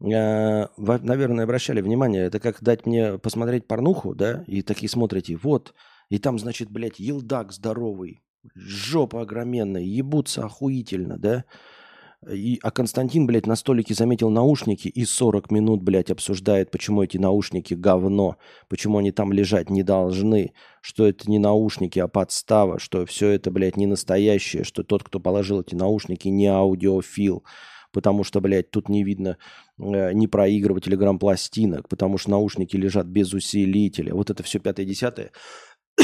[0.00, 5.74] э, наверное, обращали внимание, это как дать мне посмотреть порнуху, да, и такие смотрите, вот,
[6.08, 8.20] и там, значит, блядь, елдак здоровый,
[8.54, 11.44] жопа огроменная, ебутся охуительно, да,
[12.28, 17.16] и, а Константин, блядь, на столике заметил наушники и 40 минут, блядь, обсуждает, почему эти
[17.16, 18.36] наушники говно,
[18.68, 20.52] почему они там лежать не должны,
[20.82, 25.18] что это не наушники, а подстава, что все это, блядь, не настоящее, что тот, кто
[25.18, 27.42] положил эти наушники, не аудиофил,
[27.90, 29.38] потому что, блядь, тут не видно
[29.78, 34.12] э, не проигрывателя грамм-пластинок, потому что наушники лежат без усилителя.
[34.14, 35.30] Вот это все пятое-десятое.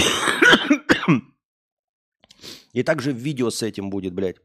[2.73, 4.37] И также видео с этим будет, блядь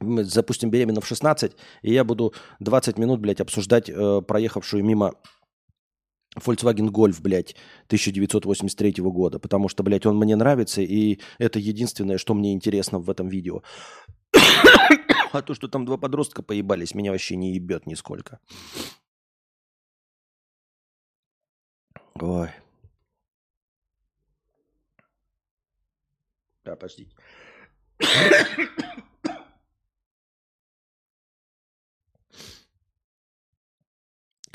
[0.00, 5.14] запустим беременна в 16, и я буду 20 минут, блядь, обсуждать э, проехавшую мимо
[6.36, 7.54] Volkswagen Golf, блядь,
[7.86, 13.08] 1983 года, потому что, блядь, он мне нравится, и это единственное, что мне интересно в
[13.08, 13.62] этом видео.
[15.32, 18.40] а то, что там два подростка поебались, меня вообще не ебет нисколько.
[22.20, 22.50] Ой.
[26.64, 27.14] Да, подождите.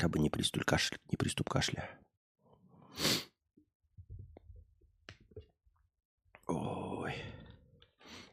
[0.00, 0.96] Как бы не приступ кашля.
[1.10, 1.86] Не приступ кашля.
[6.46, 7.12] Ой.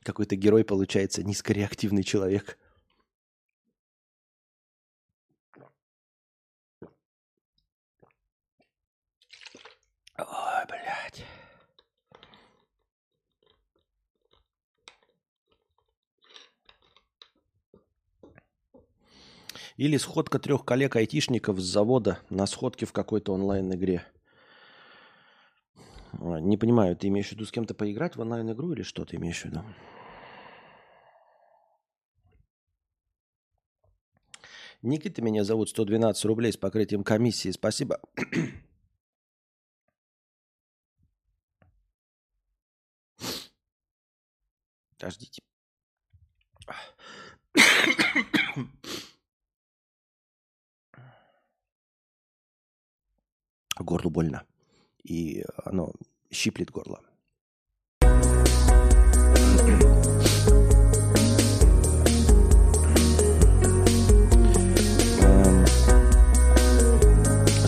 [0.02, 2.58] Какой-то герой получается низкореактивный человек.
[19.78, 24.04] Или сходка трех коллег-айтишников с завода на сходке в какой-то онлайн-игре.
[26.14, 29.18] А, не понимаю, ты имеешь в виду с кем-то поиграть в онлайн-игру или что ты
[29.18, 29.62] имеешь в виду?
[34.82, 37.52] Никита меня зовут, 112 рублей с покрытием комиссии.
[37.52, 38.00] Спасибо.
[44.98, 45.42] Подождите.
[53.84, 54.44] Горлу больно.
[55.04, 55.92] И оно
[56.32, 57.02] щиплет горло.
[65.22, 65.66] Эм.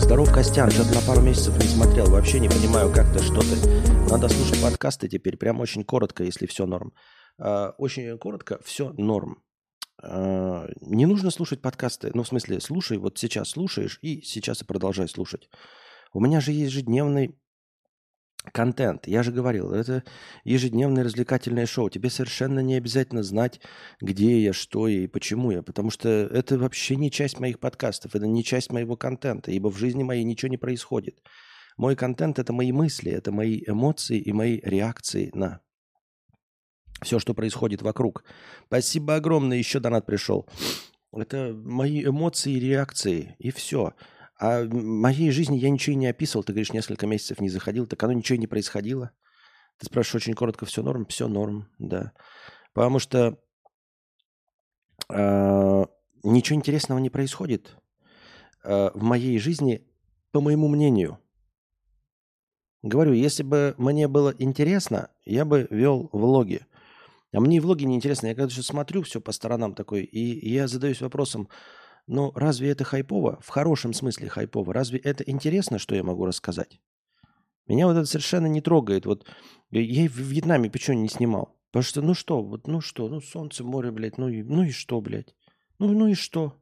[0.00, 0.70] Здоров, Костян.
[0.70, 2.10] Что-то на пару месяцев не смотрел.
[2.10, 3.56] Вообще не понимаю, как то что ты.
[4.10, 5.36] Надо слушать подкасты теперь.
[5.36, 6.92] Прям очень коротко, если все норм.
[7.38, 9.42] Э, очень коротко, все норм.
[10.02, 12.10] Э, не нужно слушать подкасты.
[12.14, 15.48] Ну, в смысле, слушай, вот сейчас слушаешь и сейчас и продолжай слушать.
[16.12, 17.34] У меня же ежедневный
[18.52, 19.06] контент.
[19.06, 20.02] Я же говорил, это
[20.44, 21.90] ежедневное развлекательное шоу.
[21.90, 23.60] Тебе совершенно не обязательно знать,
[24.00, 28.14] где я, что я и почему я, потому что это вообще не часть моих подкастов,
[28.14, 31.22] это не часть моего контента, ибо в жизни моей ничего не происходит.
[31.76, 35.60] Мой контент– это мои мысли, это мои эмоции и мои реакции на
[37.02, 38.24] все, что происходит вокруг.
[38.66, 40.46] Спасибо огромное, еще донат пришел.
[41.12, 43.94] Это мои эмоции и реакции, и все.
[44.40, 46.42] А моей жизни я ничего не описывал.
[46.42, 49.10] Ты говоришь, несколько месяцев не заходил, так оно ничего не происходило.
[49.76, 51.04] Ты спрашиваешь очень коротко, все норм?
[51.06, 52.12] Все норм, да.
[52.72, 53.38] Потому что
[55.10, 55.84] э,
[56.22, 57.76] ничего интересного не происходит
[58.64, 59.86] э, в моей жизни,
[60.32, 61.18] по моему мнению.
[62.82, 66.66] Говорю, если бы мне было интересно, я бы вел влоги.
[67.34, 68.28] А мне и влоги не интересно.
[68.28, 71.50] Я сейчас смотрю все по сторонам такой, и я задаюсь вопросом,
[72.10, 73.38] но разве это хайпово?
[73.40, 74.74] В хорошем смысле хайпово.
[74.74, 76.80] Разве это интересно, что я могу рассказать?
[77.68, 79.06] Меня вот это совершенно не трогает.
[79.06, 79.26] Вот
[79.70, 81.56] я в Вьетнаме печень не снимал.
[81.70, 84.72] Потому что, ну что, вот, ну что, ну солнце, море, блядь, ну и, ну и
[84.72, 85.36] что, блядь?
[85.78, 86.60] Ну, ну и что?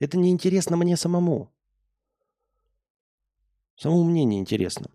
[0.00, 1.50] Это не интересно мне самому.
[3.76, 4.90] Самому мне не интересно.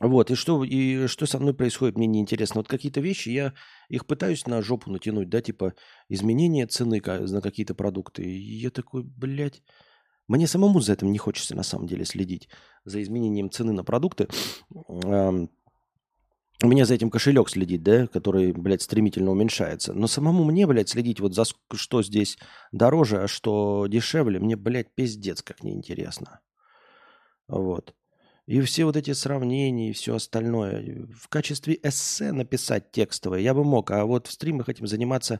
[0.00, 2.60] Вот, и что, и что со мной происходит, мне неинтересно.
[2.60, 3.52] Вот какие-то вещи, я
[3.90, 5.74] их пытаюсь на жопу натянуть, да, типа
[6.08, 8.22] изменение цены на какие-то продукты.
[8.24, 9.62] И я такой, блядь,
[10.26, 12.48] мне самому за этим не хочется на самом деле следить,
[12.86, 14.26] за изменением цены на продукты.
[16.62, 19.92] У меня за этим кошелек следит, да, который, блядь, стремительно уменьшается.
[19.92, 21.44] Но самому мне, блядь, следить вот за
[21.74, 22.38] что здесь
[22.72, 26.40] дороже, а что дешевле, мне, блядь, пиздец как неинтересно.
[27.48, 27.94] Вот.
[28.50, 31.06] И все вот эти сравнения и все остальное.
[31.16, 35.38] В качестве эссе написать текстовое я бы мог, а вот в стримах этим заниматься...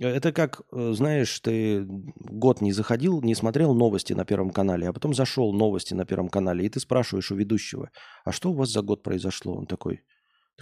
[0.00, 4.88] Э, это как, э, знаешь, ты год не заходил, не смотрел новости на Первом канале,
[4.88, 7.90] а потом зашел новости на Первом канале, и ты спрашиваешь у ведущего,
[8.24, 9.54] а что у вас за год произошло?
[9.54, 10.00] Он такой,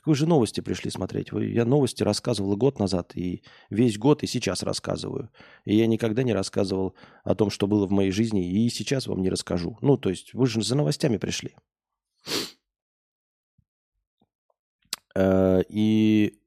[0.01, 1.31] так вы же новости пришли смотреть.
[1.31, 5.29] Вы, я новости рассказывал год назад, и весь год, и сейчас рассказываю.
[5.67, 9.21] И я никогда не рассказывал о том, что было в моей жизни, и сейчас вам
[9.21, 9.77] не расскажу.
[9.83, 11.55] Ну, то есть вы же за новостями пришли.
[15.15, 16.41] Э, и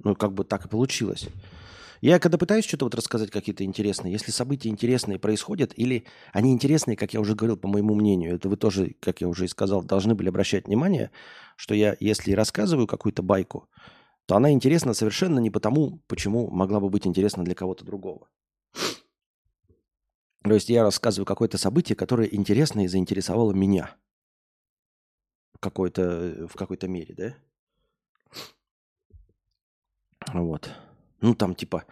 [0.00, 1.28] ну, как бы так и получилось.
[2.02, 6.96] Я когда пытаюсь что-то вот рассказать какие-то интересные, если события интересные происходят, или они интересные,
[6.96, 9.84] как я уже говорил, по моему мнению, это вы тоже, как я уже и сказал,
[9.84, 11.12] должны были обращать внимание,
[11.54, 13.68] что я, если рассказываю какую-то байку,
[14.26, 18.28] то она интересна совершенно не потому, почему могла бы быть интересна для кого-то другого.
[20.42, 23.96] То есть я рассказываю какое-то событие, которое интересно и заинтересовало меня
[25.60, 27.36] какой-то, в какой-то мере, да?
[30.32, 30.68] Вот.
[31.22, 31.84] Ну, там типа,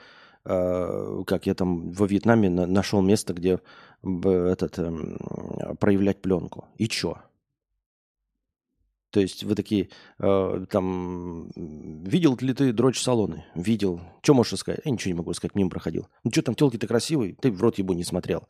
[0.44, 3.60] э, как я там во Вьетнаме на, нашел место, где
[4.02, 6.66] этот, э, проявлять пленку.
[6.76, 7.18] И чё?
[9.10, 11.50] То есть вы такие, э, там,
[12.04, 13.44] видел ли ты дрочь салоны?
[13.54, 14.00] Видел.
[14.22, 14.80] Что можешь сказать?
[14.84, 16.08] Я ничего не могу сказать, мимо проходил.
[16.22, 18.46] Ну что там, телки-то красивые, ты в рот ебу не смотрел.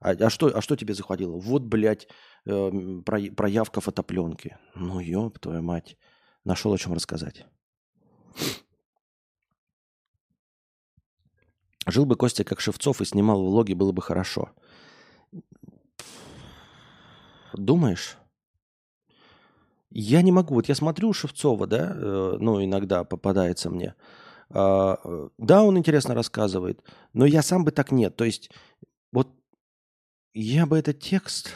[0.00, 1.36] А, а, что, а что тебе захватило?
[1.36, 2.06] Вот, блядь,
[2.46, 4.56] э, про, проявка фотопленки.
[4.76, 5.96] Ну, ёб твою мать.
[6.44, 7.44] Нашел о чем рассказать.
[11.88, 14.50] Жил бы Костя как Шевцов и снимал влоги, было бы хорошо.
[17.54, 18.18] Думаешь?
[19.90, 20.54] Я не могу.
[20.54, 23.94] Вот я смотрю Шевцова, да, э, ну, иногда попадается мне.
[24.50, 26.82] А, э, да, он интересно рассказывает,
[27.14, 28.14] но я сам бы так нет.
[28.16, 28.50] То есть
[29.10, 29.28] вот
[30.34, 31.54] я бы этот текст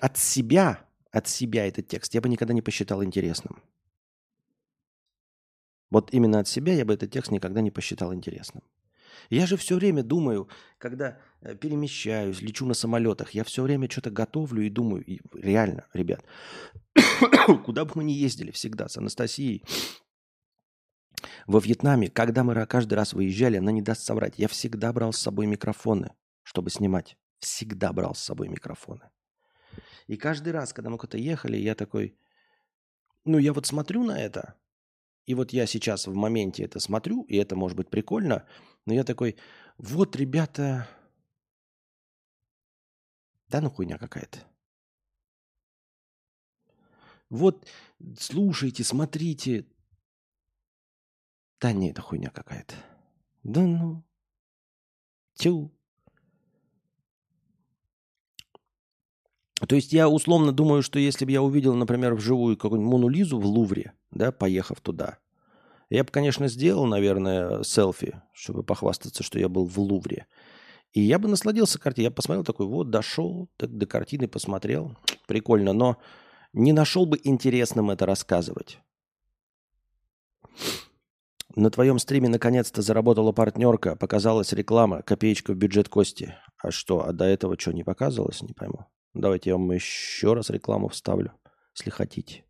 [0.00, 0.80] от себя,
[1.10, 3.62] от себя этот текст я бы никогда не посчитал интересным.
[5.90, 8.62] Вот именно от себя я бы этот текст никогда не посчитал интересным.
[9.30, 10.48] Я же все время думаю,
[10.78, 15.86] когда э, перемещаюсь, лечу на самолетах, я все время что-то готовлю и думаю, и реально,
[15.92, 16.24] ребят,
[17.64, 19.64] куда бы мы ни ездили всегда с Анастасией,
[21.46, 25.18] во Вьетнаме, когда мы каждый раз выезжали, она не даст соврать, я всегда брал с
[25.18, 26.12] собой микрофоны,
[26.42, 27.16] чтобы снимать.
[27.40, 29.10] Всегда брал с собой микрофоны.
[30.06, 32.18] И каждый раз, когда мы куда-то ехали, я такой,
[33.24, 34.56] ну я вот смотрю на это,
[35.26, 38.46] и вот я сейчас в моменте это смотрю, и это может быть прикольно,
[38.88, 39.36] но я такой,
[39.76, 40.88] вот, ребята,
[43.50, 44.38] да ну хуйня какая-то.
[47.28, 47.68] Вот,
[48.18, 49.66] слушайте, смотрите.
[51.60, 52.76] Да не, это хуйня какая-то.
[53.42, 54.02] Да ну.
[55.34, 55.70] Тю.
[59.68, 63.38] То есть я условно думаю, что если бы я увидел, например, вживую какую-нибудь Мону Лизу
[63.38, 65.18] в Лувре, да, поехав туда,
[65.90, 70.26] я бы, конечно, сделал, наверное, селфи, чтобы похвастаться, что я был в Лувре.
[70.92, 72.04] И я бы насладился картиной.
[72.04, 74.96] Я посмотрел такой, вот, дошел, до картины посмотрел.
[75.26, 75.98] Прикольно, но
[76.52, 78.80] не нашел бы интересным это рассказывать.
[81.54, 86.34] На твоем стриме наконец-то заработала партнерка, показалась реклама, копеечка в бюджет Кости.
[86.58, 88.42] А что, а до этого что, не показывалось?
[88.42, 88.86] Не пойму.
[89.14, 91.32] Давайте я вам еще раз рекламу вставлю,
[91.74, 92.44] если хотите.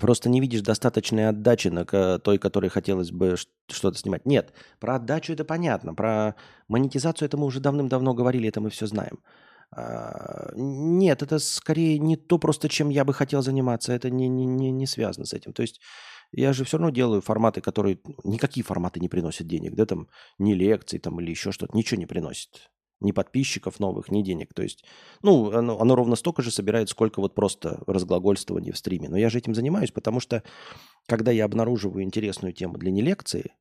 [0.00, 1.84] Просто не видишь достаточной отдачи на
[2.18, 3.36] той, которой хотелось бы
[3.68, 4.26] что-то снимать.
[4.26, 5.94] Нет, про отдачу это понятно.
[5.94, 6.34] Про
[6.68, 9.20] монетизацию это мы уже давным-давно говорили, это мы все знаем.
[9.74, 13.92] А, нет, это скорее не то просто, чем я бы хотел заниматься.
[13.92, 15.52] Это не, не, не, не связано с этим.
[15.52, 15.80] То есть
[16.32, 17.98] я же все равно делаю форматы, которые...
[18.24, 19.74] Никакие форматы не приносят денег.
[19.74, 21.76] Да, там, ни лекции там, или еще что-то.
[21.76, 22.70] Ничего не приносит
[23.02, 24.54] ни подписчиков новых, ни денег.
[24.54, 24.84] То есть,
[25.22, 29.08] ну, оно, оно ровно столько же собирает, сколько вот просто разглагольствования в стриме.
[29.08, 30.42] Но я же этим занимаюсь, потому что,
[31.06, 33.52] когда я обнаруживаю интересную тему для не лекции,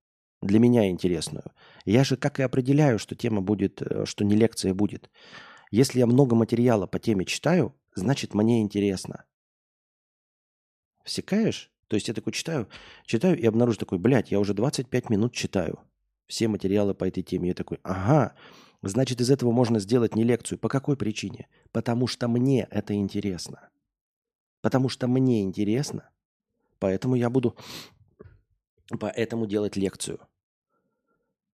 [0.42, 1.46] для меня интересную,
[1.86, 5.10] я же как и определяю, что тема будет, э, что не лекция будет.
[5.70, 9.26] Если я много материала по теме читаю, значит, мне интересно.
[11.04, 11.72] Всекаешь?
[11.88, 12.70] То есть я такой читаю,
[13.06, 15.80] читаю и обнаружу такой, блядь, я уже 25 минут читаю
[16.32, 17.50] все материалы по этой теме.
[17.50, 18.34] Я такой, ага,
[18.82, 20.58] Значит, из этого можно сделать не лекцию.
[20.58, 21.48] По какой причине?
[21.72, 23.70] Потому что мне это интересно.
[24.62, 26.10] Потому что мне интересно.
[26.80, 27.56] Поэтому я буду
[29.00, 30.20] поэтому делать лекцию.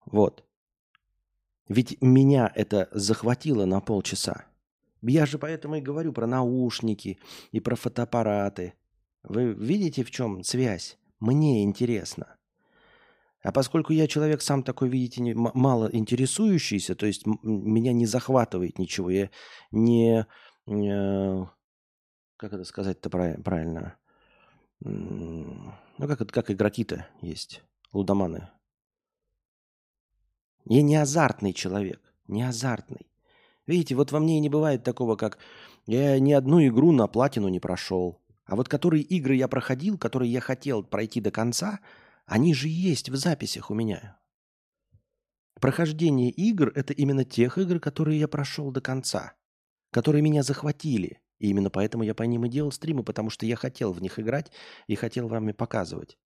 [0.05, 0.43] Вот.
[1.69, 4.45] Ведь меня это захватило на полчаса.
[5.01, 7.19] Я же поэтому и говорю про наушники
[7.51, 8.73] и про фотоаппараты.
[9.23, 10.97] Вы видите, в чем связь?
[11.19, 12.35] Мне интересно.
[13.43, 19.09] А поскольку я человек сам такой, видите, мало интересующийся, то есть меня не захватывает ничего,
[19.09, 19.29] я
[19.71, 20.25] не...
[20.65, 21.45] Э,
[22.37, 23.97] как это сказать-то правильно?
[24.79, 28.49] Ну, как, как игроки-то есть, лудоманы.
[30.65, 33.11] Я не азартный человек, не азартный.
[33.67, 35.37] Видите, вот во мне и не бывает такого, как
[35.85, 38.21] я ни одну игру на платину не прошел.
[38.45, 41.81] А вот которые игры я проходил, которые я хотел пройти до конца–
[42.25, 44.19] они же есть в записях у меня.
[45.59, 49.33] Прохождение игр– это именно тех игр, которые я прошел до конца,
[49.91, 51.21] которые меня захватили.
[51.39, 54.19] И именно поэтому я по ним и делал стримы, потому что я хотел в них
[54.19, 54.51] играть
[54.87, 56.17] и хотел вам и показывать.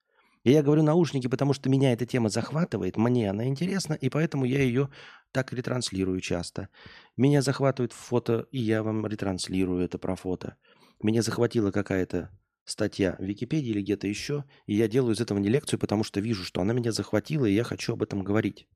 [0.44, 4.46] И я говорю наушники, потому что меня эта тема захватывает, мне она интересна, и поэтому
[4.46, 4.90] я ее
[5.32, 6.70] так ретранслирую часто.
[7.18, 10.56] Меня захватывает фото, и я вам ретранслирую это про фото.
[11.02, 12.32] Меня захватила какая-то
[12.68, 16.20] статья в Википедии или где-то еще, и я делаю из этого не лекцию, потому что
[16.20, 18.68] вижу, что она меня захватила, и я хочу об этом говорить.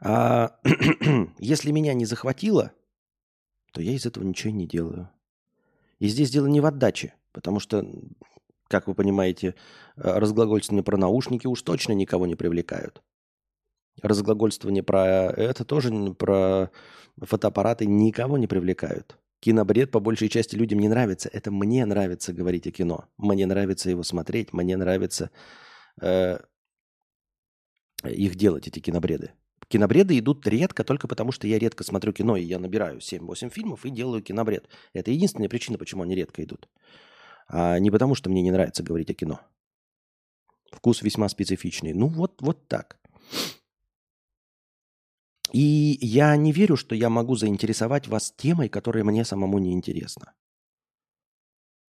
[0.00, 0.60] А
[1.38, 2.72] если меня не захватило,
[3.72, 5.08] то я из этого ничего не делаю.
[5.98, 7.86] И здесь дело не в отдаче, потому что,
[8.68, 9.54] как вы понимаете,
[9.96, 13.02] разглагольствование про наушники уж точно никого не привлекают.
[14.02, 16.70] Разглагольствование про это тоже, про
[17.16, 19.18] фотоаппараты никого не привлекают.
[19.44, 21.28] Кинобред по большей части людям не нравится.
[21.30, 23.04] Это мне нравится говорить о кино.
[23.18, 25.30] Мне нравится его смотреть, мне нравится
[26.00, 26.38] э,
[28.04, 29.32] их делать, эти кинобреды.
[29.68, 33.84] Кинобреды идут редко только потому, что я редко смотрю кино, и я набираю 7-8 фильмов
[33.84, 34.66] и делаю кинобред.
[34.94, 36.66] Это единственная причина, почему они редко идут.
[37.46, 39.40] А не потому, что мне не нравится говорить о кино.
[40.72, 41.92] Вкус весьма специфичный.
[41.92, 42.98] Ну вот, вот так.
[45.54, 50.32] И я не верю, что я могу заинтересовать вас темой, которая мне самому не интересна.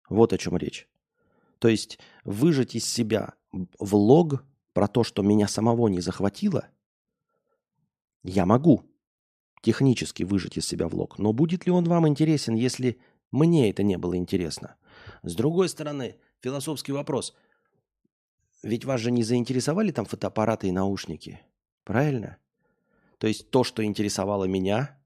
[0.10, 0.90] Вот о чем речь.
[1.60, 3.36] То есть выжать из себя
[3.80, 4.44] влог
[4.74, 6.68] про то, что меня самого не захватило,
[8.22, 8.84] я могу
[9.62, 11.18] технически выжать из себя влог.
[11.18, 13.00] Но будет ли он вам интересен, если
[13.32, 14.76] мне это не было интересно?
[15.22, 17.34] С другой стороны, философский вопрос.
[18.62, 21.40] Ведь вас же не заинтересовали там фотоаппараты и наушники.
[21.86, 22.40] Правильно?
[23.18, 25.00] То есть то, что интересовало меня,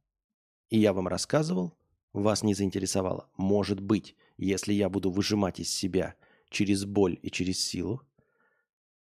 [0.70, 1.74] и я вам рассказывал,
[2.14, 3.30] вас не заинтересовало.
[3.38, 6.16] Может быть, если я буду выжимать из себя
[6.50, 8.02] через боль и через силу.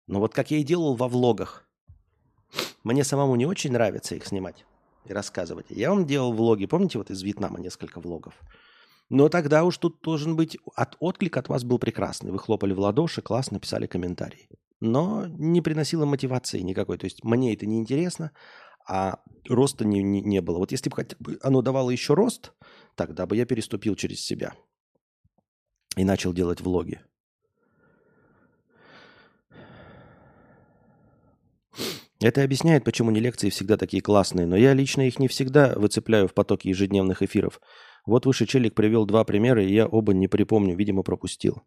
[0.06, 1.68] Но вот как я и делал во влогах.
[2.82, 4.64] Мне самому не очень нравится их снимать
[5.04, 5.66] и рассказывать.
[5.70, 8.34] Я вам делал влоги, помните, вот из Вьетнама несколько влогов.
[9.10, 10.58] Но тогда уж тут должен быть...
[10.74, 12.30] От, отклик от вас был прекрасный.
[12.30, 14.48] Вы хлопали в ладоши, классно писали комментарии.
[14.80, 16.98] Но не приносило мотивации никакой.
[16.98, 18.32] То есть мне это не интересно,
[18.86, 20.58] а роста не, не, не было.
[20.58, 22.52] Вот если бы хотя бы оно давало еще рост,
[22.94, 24.54] тогда бы я переступил через себя
[25.96, 27.00] и начал делать влоги.
[32.20, 36.26] Это объясняет, почему не лекции всегда такие классные, но я лично их не всегда выцепляю
[36.26, 37.60] в потоке ежедневных эфиров.
[38.06, 41.62] Вот выше челик привел два примера, и я оба не припомню, видимо, пропустил.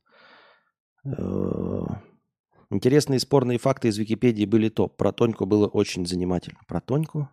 [1.06, 1.82] Э,
[2.70, 4.98] Интересные спорные факты из Википедии были топ.
[4.98, 6.60] Про Тоньку было очень занимательно.
[6.68, 7.30] Про Тоньку?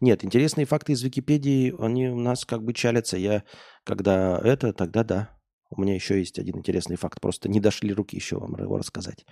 [0.00, 3.18] Нет, интересные факты из Википедии, они у нас как бы чалятся.
[3.18, 3.44] Я,
[3.84, 5.30] когда это, тогда да.
[5.70, 7.20] У меня еще есть один интересный факт.
[7.20, 9.26] Просто не дошли руки еще вам его рассказать.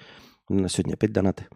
[0.49, 1.47] На сегодня опять донаты.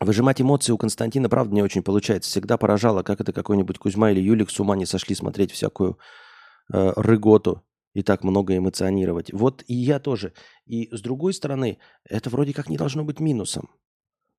[0.00, 2.28] Выжимать эмоции у Константина, правда, не очень получается.
[2.28, 5.98] Всегда поражало, как это какой-нибудь Кузьма или Юлик с ума не сошли смотреть всякую
[6.72, 7.62] э, рыготу
[7.94, 9.32] и так много эмоционировать.
[9.32, 10.34] Вот и я тоже.
[10.66, 13.70] И с другой стороны, это вроде как не должно быть минусом.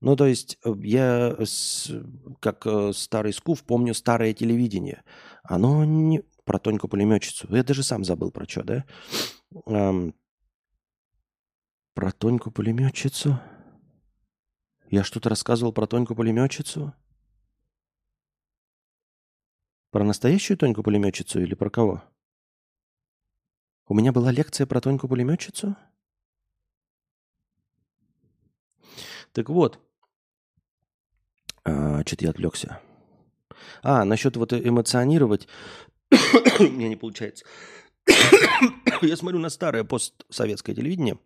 [0.01, 1.35] Ну, то есть э, я,
[2.41, 5.03] как э, старый скуф, помню старое телевидение.
[5.43, 6.21] Оно не...
[6.43, 7.47] Про Тоньку-пулеметчицу.
[7.49, 8.85] Я даже сам забыл про что, да?
[9.65, 10.13] Эм...
[11.95, 13.39] Про Тоньку-пулеметчицу?
[14.91, 16.93] Я что-то рассказывал про Тоньку-пулеметчицу?
[19.89, 22.03] Про настоящую Тоньку-пулеметчицу или про кого?
[23.87, 25.75] У меня была лекция про Тоньку-пулеметчицу?
[29.31, 29.79] Так вот,
[31.63, 32.81] а, что-то я отвлекся.
[33.83, 35.47] А, насчет вот эмоционировать,
[36.59, 37.45] у меня не получается.
[39.01, 41.19] я смотрю на старое постсоветское телевидение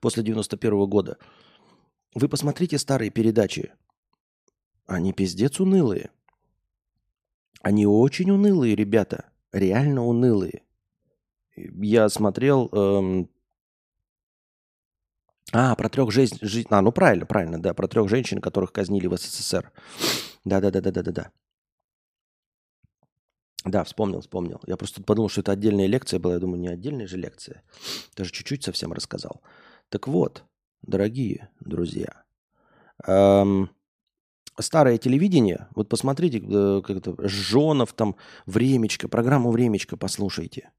[0.00, 1.18] после 91 -го года.
[2.14, 3.72] Вы посмотрите старые передачи.
[4.86, 6.10] Они пиздец унылые.
[7.60, 10.62] Они очень унылые, ребята реально унылые.
[11.56, 12.68] Я смотрел...
[12.72, 13.30] Эм...
[15.52, 16.38] А, про трех женщин...
[16.42, 16.64] Жи...
[16.68, 19.72] А, ну правильно, правильно, да, про трех женщин, которых казнили в СССР.
[20.44, 21.30] Да-да-да-да-да-да.
[23.64, 24.60] Да, вспомнил, вспомнил.
[24.66, 26.34] Я просто подумал, что это отдельная лекция была.
[26.34, 27.62] Я думаю, не отдельная же лекция.
[28.14, 29.40] Даже чуть-чуть совсем рассказал.
[29.88, 30.44] Так вот,
[30.82, 32.24] дорогие друзья,
[33.06, 33.70] эм,
[34.58, 40.70] старое телевидение, вот посмотрите, э, как это, Жонов там, Времечко, программу Времечко послушайте.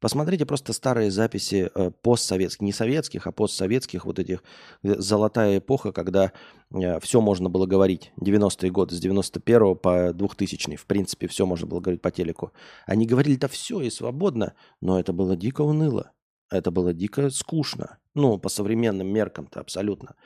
[0.00, 4.42] Посмотрите просто старые записи э, постсоветских, не советских, а постсоветских, вот этих,
[4.82, 6.32] золотая эпоха, когда
[6.72, 8.10] э, все можно было говорить.
[8.18, 12.52] 90-е годы, с 91 по 2000 в принципе, все можно было говорить по телеку.
[12.86, 16.12] Они говорили-то все и свободно, но это было дико уныло.
[16.50, 17.98] Это было дико скучно.
[18.14, 20.16] Ну, по современным меркам-то абсолютно.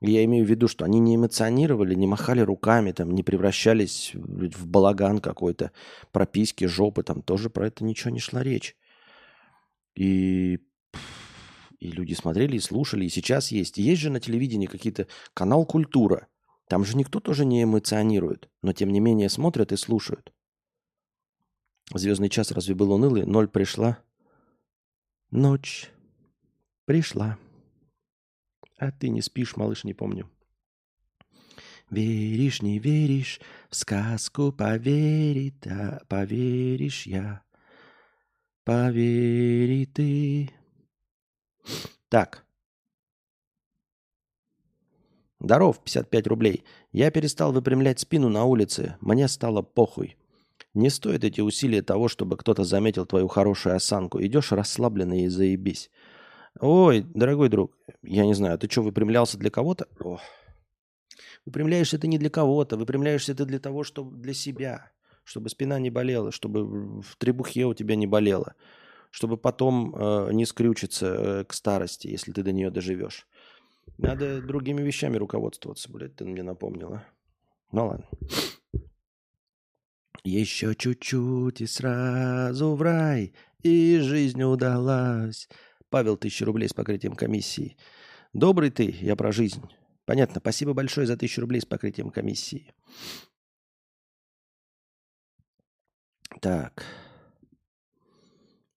[0.00, 4.66] Я имею в виду, что они не эмоционировали, не махали руками, там, не превращались в
[4.66, 5.72] балаган какой-то,
[6.10, 8.76] прописки, жопы, там тоже про это ничего не шла речь.
[9.94, 10.58] И,
[11.78, 13.76] и люди смотрели и слушали, и сейчас есть.
[13.76, 16.28] есть же на телевидении какие-то канал «Культура».
[16.66, 20.32] Там же никто тоже не эмоционирует, но тем не менее смотрят и слушают.
[21.92, 23.26] Звездный час разве был унылый?
[23.26, 23.98] Ноль пришла.
[25.30, 25.90] Ночь
[26.86, 27.36] пришла.
[28.80, 30.30] А ты не спишь, малыш, не помню.
[31.90, 33.38] Веришь, не веришь,
[33.68, 37.42] в сказку поверит, а поверишь я.
[38.64, 40.50] Повери ты.
[42.08, 42.46] Так.
[45.40, 46.64] Здоров, 55 рублей.
[46.90, 48.96] Я перестал выпрямлять спину на улице.
[49.02, 50.16] Мне стало похуй.
[50.72, 54.22] Не стоит эти усилия того, чтобы кто-то заметил твою хорошую осанку.
[54.22, 55.90] Идешь расслабленный и заебись.
[56.58, 59.86] Ой, дорогой друг, я не знаю, ты что, выпрямлялся для кого-то?
[60.00, 60.18] О.
[61.46, 64.90] Выпрямляешься ты не для кого-то, выпрямляешься ты для того, чтобы для себя,
[65.24, 68.54] чтобы спина не болела, чтобы в требухе у тебя не болела,
[69.10, 73.26] чтобы потом э, не скрючиться э, к старости, если ты до нее доживешь.
[73.96, 77.04] Надо другими вещами руководствоваться, блядь, ты мне напомнила.
[77.72, 78.06] Ну ладно.
[80.22, 83.32] Еще чуть-чуть и сразу в рай,
[83.62, 85.48] и жизнь удалась.
[85.90, 87.76] Павел, тысяча рублей с покрытием комиссии.
[88.32, 89.62] Добрый ты, я про жизнь.
[90.04, 90.40] Понятно.
[90.40, 92.72] Спасибо большое за тысячу рублей с покрытием комиссии.
[96.40, 96.84] Так.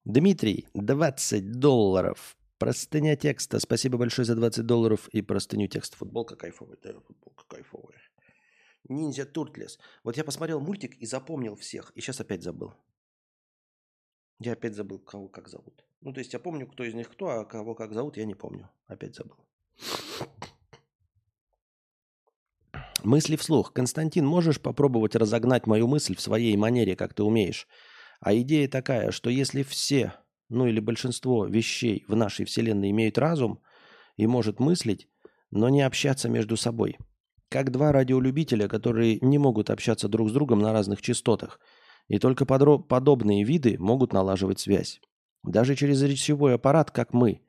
[0.05, 2.35] Дмитрий, 20 долларов.
[2.57, 3.59] Простыня текста.
[3.59, 5.97] Спасибо большое за 20 долларов и простыню текста.
[5.97, 6.77] Футболка кайфовая.
[6.81, 8.01] Да, футболка кайфовая.
[8.89, 9.79] Ниндзя Туртлес.
[10.03, 11.91] Вот я посмотрел мультик и запомнил всех.
[11.91, 12.73] И сейчас опять забыл.
[14.39, 15.85] Я опять забыл, кого как зовут.
[16.03, 18.35] Ну, то есть я помню, кто из них кто, а кого как зовут, я не
[18.35, 18.69] помню.
[18.87, 19.37] Опять забыл.
[23.03, 23.71] Мысли вслух.
[23.71, 27.67] Константин, можешь попробовать разогнать мою мысль в своей манере, как ты умеешь?
[28.19, 30.13] А идея такая, что если все,
[30.49, 33.61] ну или большинство вещей в нашей Вселенной имеют разум
[34.17, 35.07] и может мыслить,
[35.51, 36.97] но не общаться между собой.
[37.47, 41.61] Как два радиолюбителя, которые не могут общаться друг с другом на разных частотах.
[42.09, 44.99] И только подобные виды могут налаживать связь.
[45.43, 47.41] Даже через речевой аппарат, как мы.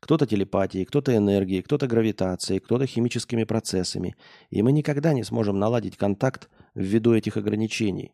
[0.00, 4.16] Кто-то телепатией, кто-то энергией, кто-то гравитацией, кто-то химическими процессами.
[4.50, 8.12] И мы никогда не сможем наладить контакт ввиду этих ограничений.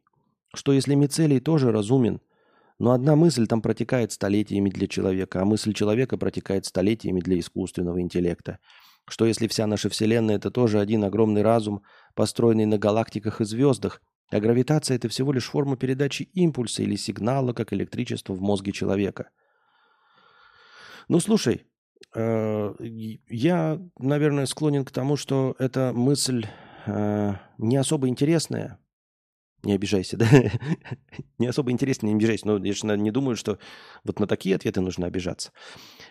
[0.54, 2.20] Что если мицелий тоже разумен,
[2.78, 8.00] но одна мысль там протекает столетиями для человека, а мысль человека протекает столетиями для искусственного
[8.00, 8.58] интеллекта.
[9.08, 11.82] Что если вся наша Вселенная– это тоже один огромный разум,
[12.14, 14.00] построенный на галактиках и звездах,
[14.34, 19.30] а гравитация– это всего лишь форма передачи импульса или сигнала, как электричество в мозге человека.
[21.06, 21.66] Ну, слушай,
[22.16, 22.74] э,
[23.28, 26.46] я, наверное, склонен к тому, что эта мысль
[26.86, 28.80] э, не особо интересная.
[29.62, 30.26] Не обижайся, да?
[31.38, 32.48] не особо интересная, не обижайся.
[32.48, 33.60] Но я же не думаю, что
[34.02, 35.52] вот на такие ответы нужно обижаться.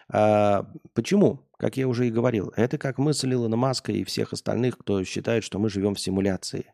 [0.07, 1.41] А, почему?
[1.57, 5.43] Как я уже и говорил, это как мысль Илона Маска и всех остальных, кто считает,
[5.43, 6.73] что мы живем в симуляции.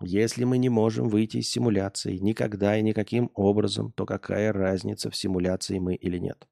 [0.00, 5.16] Если мы не можем выйти из симуляции никогда и никаким образом, то какая разница, в
[5.16, 6.46] симуляции мы или нет?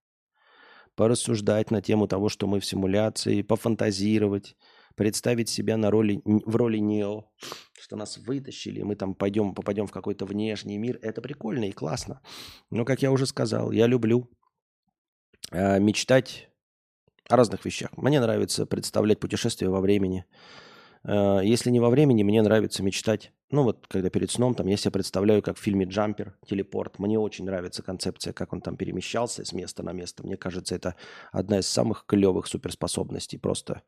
[0.96, 4.56] Порассуждать на тему того, что мы в симуляции, пофантазировать,
[4.96, 7.30] представить себя на роли, в роли Нео,
[7.78, 12.22] что нас вытащили, мы там пойдем, попадем в какой-то внешний мир, это прикольно и классно.
[12.70, 14.28] Но, как я уже сказал, я люблю
[15.52, 16.48] э, мечтать
[17.28, 17.90] о разных вещах.
[17.96, 20.24] Мне нравится представлять путешествия во времени,
[21.08, 23.32] если не во времени, мне нравится мечтать.
[23.50, 26.98] Ну вот, когда перед сном, там, я себе представляю, как в фильме «Джампер», «Телепорт».
[26.98, 30.24] Мне очень нравится концепция, как он там перемещался с места на место.
[30.24, 30.96] Мне кажется, это
[31.30, 33.38] одна из самых клевых суперспособностей.
[33.38, 33.82] Просто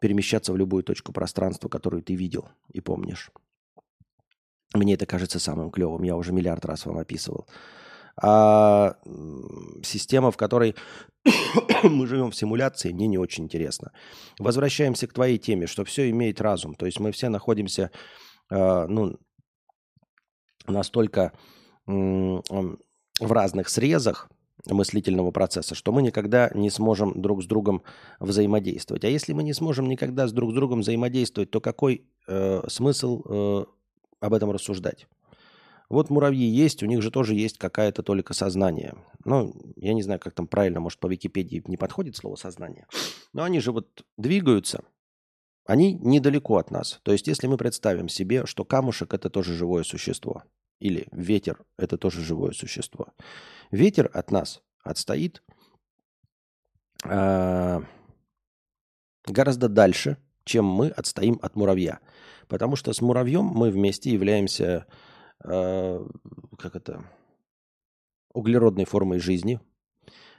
[0.00, 3.32] перемещаться в любую точку пространства, которую ты видел и помнишь.
[4.72, 6.04] Мне это кажется самым клевым.
[6.04, 7.48] Я уже миллиард раз вам описывал
[8.20, 8.96] а
[9.82, 10.74] система, в которой
[11.82, 13.92] мы живем в симуляции, мне не очень интересно.
[14.38, 16.74] Возвращаемся к твоей теме, что все имеет разум.
[16.74, 17.90] То есть мы все находимся
[18.50, 19.18] э, ну,
[20.66, 21.32] настолько
[21.86, 24.28] э, в разных срезах
[24.64, 27.82] мыслительного процесса, что мы никогда не сможем друг с другом
[28.18, 29.04] взаимодействовать.
[29.04, 33.22] А если мы не сможем никогда с друг с другом взаимодействовать, то какой э, смысл
[33.28, 33.64] э,
[34.20, 35.06] об этом рассуждать?
[35.88, 38.94] Вот муравьи есть, у них же тоже есть какая-то только сознание.
[39.24, 42.86] Ну, я не знаю, как там правильно, может, по Википедии не подходит слово сознание.
[43.32, 44.84] Но они же вот двигаются,
[45.64, 47.00] они недалеко от нас.
[47.02, 50.44] То есть, если мы представим себе, что камушек– это тоже живое существо,
[50.80, 53.08] или ветер– это тоже живое существо.
[53.70, 55.42] Ветер от нас отстоит
[57.04, 57.80] э,
[59.24, 62.00] гораздо дальше, чем мы отстоим от муравья.
[62.46, 64.86] Потому что с муравьем мы вместе являемся
[65.44, 66.06] Э,
[66.58, 67.04] как это,
[68.32, 69.60] углеродной формой жизни.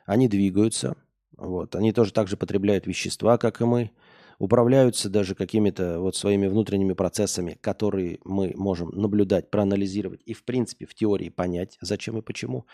[0.05, 0.95] Они двигаются,
[1.35, 1.75] вот.
[1.75, 3.91] Они тоже так же потребляют вещества, как и мы,
[4.39, 10.85] управляются даже какими-то вот своими внутренними процессами, которые мы можем наблюдать, проанализировать и, в принципе,
[10.85, 12.65] в теории понять, зачем и почему.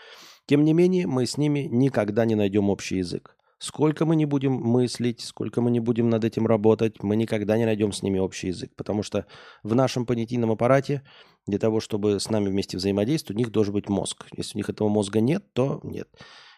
[0.46, 3.36] Тем не менее, мы с ними никогда не найдем общий язык.
[3.58, 7.64] Сколько мы не будем мыслить, сколько мы не будем над этим работать, мы никогда не
[7.64, 9.26] найдем с ними общий язык, потому что
[9.62, 11.02] в нашем понятийном аппарате
[11.46, 14.26] для того, чтобы с нами вместе взаимодействовать, у них должен быть мозг.
[14.36, 16.08] Если у них этого мозга нет, то нет.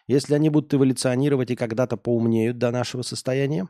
[0.07, 3.67] Если они будут эволюционировать и когда-то поумнеют до нашего состояния,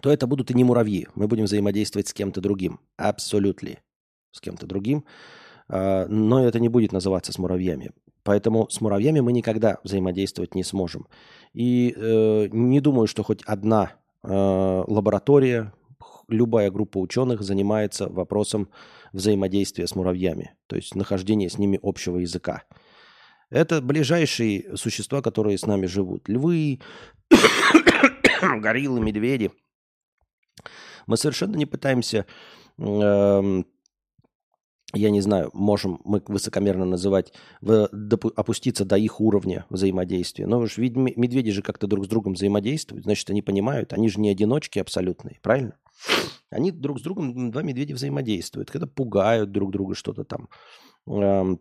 [0.00, 1.08] то это будут и не муравьи.
[1.14, 2.80] Мы будем взаимодействовать с кем-то другим.
[2.96, 3.78] Абсолютно.
[4.32, 5.04] С кем-то другим.
[5.68, 7.92] А, но это не будет называться с муравьями.
[8.22, 11.06] Поэтому с муравьями мы никогда взаимодействовать не сможем.
[11.52, 13.92] И э, не думаю, что хоть одна
[14.22, 14.28] э,
[14.86, 15.74] лаборатория,
[16.28, 18.68] любая группа ученых занимается вопросом
[19.12, 22.64] взаимодействия с муравьями, то есть нахождения с ними общего языка.
[23.50, 26.28] Это ближайшие существа, которые с нами живут.
[26.28, 26.80] Львы,
[28.40, 29.52] гориллы, медведи.
[31.06, 32.26] Мы совершенно не пытаемся
[32.78, 33.66] эм,
[34.94, 40.46] я не знаю, можем мы высокомерно называть, в, допу, опуститься до их уровня взаимодействия.
[40.46, 44.20] Но уж ведь медведи же как-то друг с другом взаимодействуют, значит, они понимают, они же
[44.20, 45.76] не одиночки абсолютные, правильно?
[46.50, 50.48] Они друг с другом, два медведя взаимодействуют, когда пугают друг друга что-то там,
[51.06, 51.56] э,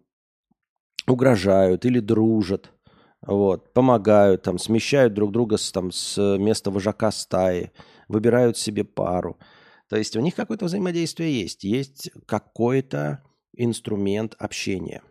[1.07, 2.71] угрожают или дружат,
[3.25, 7.71] вот, помогают, там, смещают друг друга с, там, с места вожака стаи,
[8.07, 9.37] выбирают себе пару–
[9.93, 13.23] то есть у них какое-то взаимодействие есть, есть какой-то
[13.55, 15.03] инструмент общения.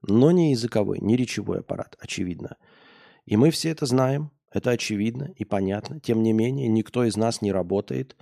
[0.00, 2.56] Но не языковой, не речевой аппарат, очевидно.
[3.24, 5.98] И мы все это знаем, это очевидно и понятно.
[5.98, 8.14] Тем не менее, никто из нас не работает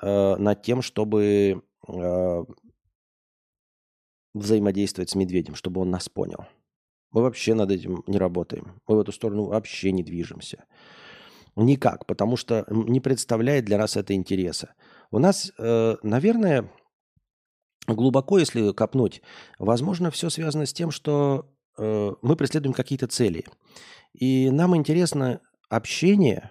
[0.00, 2.44] э, над тем, чтобы э,
[4.34, 6.46] взаимодействовать с медведем, чтобы он нас понял.
[7.12, 8.80] Мы вообще над этим не работаем.
[8.88, 10.64] Мы в эту сторону вообще не движемся.
[11.54, 14.74] Никак, потому что не представляет для нас это интереса.
[15.12, 16.72] У нас, э, наверное,
[17.86, 19.20] глубоко, если копнуть,
[19.58, 23.44] возможно, все связано с тем, что э, мы преследуем какие-то цели.
[24.14, 26.50] И нам интересно общение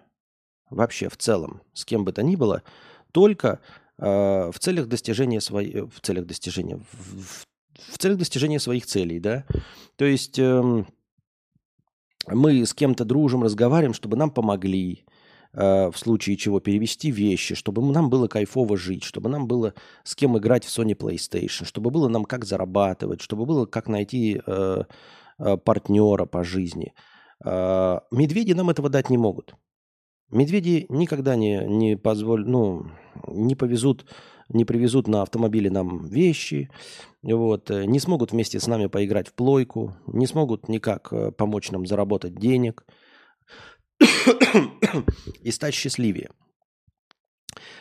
[0.69, 2.61] вообще в целом, с кем бы то ни было,
[3.11, 3.61] только
[3.97, 4.05] э,
[4.51, 9.43] в целях достижения своей, в целях достижения, в, в целях достижения своих целей, да.
[9.95, 10.85] То есть эм,
[12.27, 15.03] мы с кем-то дружим, разговариваем, чтобы нам помогли,
[15.53, 19.73] в случае чего перевести вещи, чтобы нам было кайфово жить, чтобы нам было
[20.03, 24.41] с кем играть в Sony PlayStation, чтобы было нам как зарабатывать, чтобы было как найти
[24.45, 24.83] э,
[25.39, 26.93] э, партнера по жизни.
[27.43, 29.55] Э, медведи нам этого дать не могут.
[30.29, 32.85] Медведи никогда не, не позволят, ну,
[33.27, 34.05] не повезут,
[34.47, 36.69] не привезут на автомобиле нам вещи,
[37.21, 41.71] вот, э, не смогут вместе с нами поиграть в плойку, не смогут никак э, помочь
[41.71, 42.85] нам заработать денег–
[45.41, 46.29] и стать счастливее.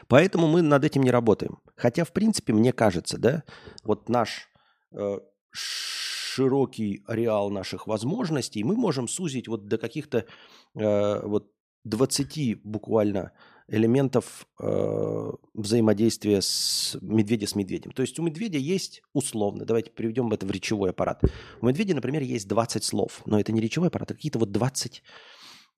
[0.09, 1.59] Поэтому мы над этим не работаем.
[1.77, 3.45] Хотя, в принципе, мне кажется, да,
[3.85, 4.49] вот наш
[4.93, 5.19] э,
[5.53, 10.27] широкий ареал наших возможностей мы можем сузить вот до каких-то
[10.75, 11.53] э, вот
[11.85, 13.33] 20 буквально
[13.69, 17.93] элементов э, взаимодействия с медведя с медведем.
[17.93, 21.23] То есть у медведя есть условно, давайте приведем это в речевой аппарат.
[21.61, 25.03] У медведя, например, есть 20 слов, но это не речевой аппарат, а какие-то вот 20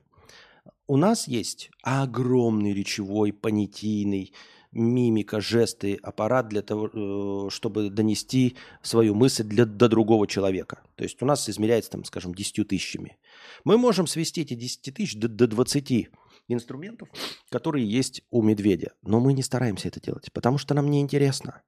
[0.87, 4.33] У нас есть огромный речевой, понятийный,
[4.73, 10.83] мимика, жесты, аппарат для того, э, чтобы донести свою мысль для, до другого человека.
[10.95, 13.17] То есть у нас измеряется, там, скажем, 10 тысячами.
[13.63, 16.09] Мы можем свести эти 10 тысяч до, до 20
[16.47, 17.09] инструментов,
[17.49, 18.93] которые есть у медведя.
[19.03, 21.61] Но мы не стараемся это делать, потому что нам не интересно.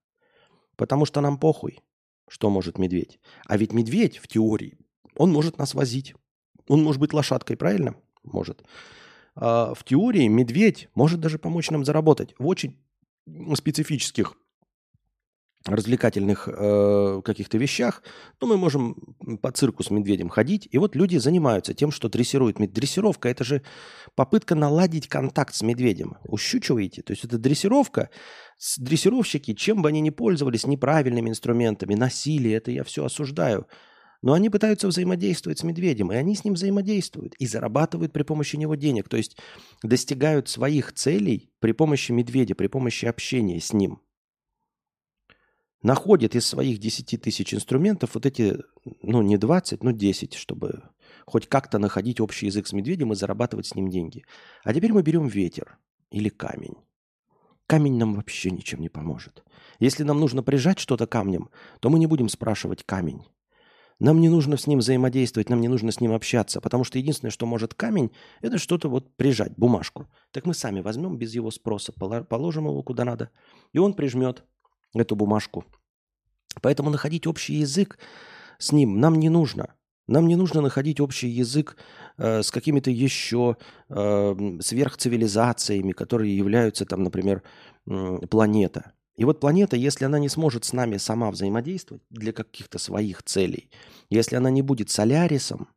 [0.76, 1.80] Потому что нам похуй,
[2.28, 3.20] что может медведь.
[3.46, 4.78] А ведь медведь в теории,
[5.16, 6.16] он может нас возить.
[6.68, 7.96] Он может быть лошадкой, правильно?
[8.24, 8.64] Может.
[9.36, 12.78] А в теории медведь может даже помочь нам заработать в очень
[13.56, 14.38] специфических
[15.66, 18.04] развлекательных э, каких-то вещах,
[18.38, 18.96] то мы можем
[19.42, 20.68] по цирку с медведем ходить.
[20.72, 22.58] И вот люди занимаются тем, что дрессируют.
[22.58, 23.64] Дрессировка– это же
[24.14, 26.18] попытка наладить контакт с медведем.
[26.24, 27.02] Ущучиваете?
[27.02, 28.10] То есть это дрессировка.
[28.78, 33.68] Дрессировщики, чем бы они ни пользовались, неправильными инструментами, насилие, это я все осуждаю.
[34.22, 38.56] Но они пытаются взаимодействовать с медведем, и они с ним взаимодействуют и зарабатывают при помощи
[38.56, 39.10] него денег.
[39.10, 39.38] То есть
[39.84, 44.00] достигают своих целей при помощи медведя, при помощи общения с ним–
[45.86, 48.58] находит из своих 10 тысяч инструментов вот эти,
[49.04, 50.82] ну не 20, но 10, чтобы
[51.28, 54.26] хоть как-то находить общий язык с медведем и зарабатывать с ним деньги.
[54.64, 55.78] А теперь мы берем ветер
[56.10, 56.76] или камень.
[57.68, 59.44] Камень нам вообще ничем не поможет.
[59.80, 61.50] Если нам нужно прижать что-то камнем,
[61.80, 63.22] то мы не будем спрашивать камень.
[64.00, 67.32] Нам не нужно с ним взаимодействовать, нам не нужно с ним общаться, потому что единственное,
[67.32, 70.08] что может камень, это что-то вот прижать, бумажку.
[70.32, 73.30] Так мы сами возьмем без его спроса, положим его куда надо,
[73.72, 74.44] и он прижмет
[75.02, 75.66] эту бумажку.
[76.62, 77.98] Поэтому находить общий язык
[78.58, 79.76] с ним нам не нужно.
[80.08, 81.78] Нам не нужно находить общий язык
[82.18, 83.58] э, с какими-то еще
[83.90, 87.42] э, сверхцивилизациями, которые являются, там, например,
[87.88, 88.94] э, планета.
[89.16, 93.72] И вот планета, если она не сможет с нами сама взаимодействовать для каких-то своих целей,
[94.10, 95.70] если она не будет солярисом,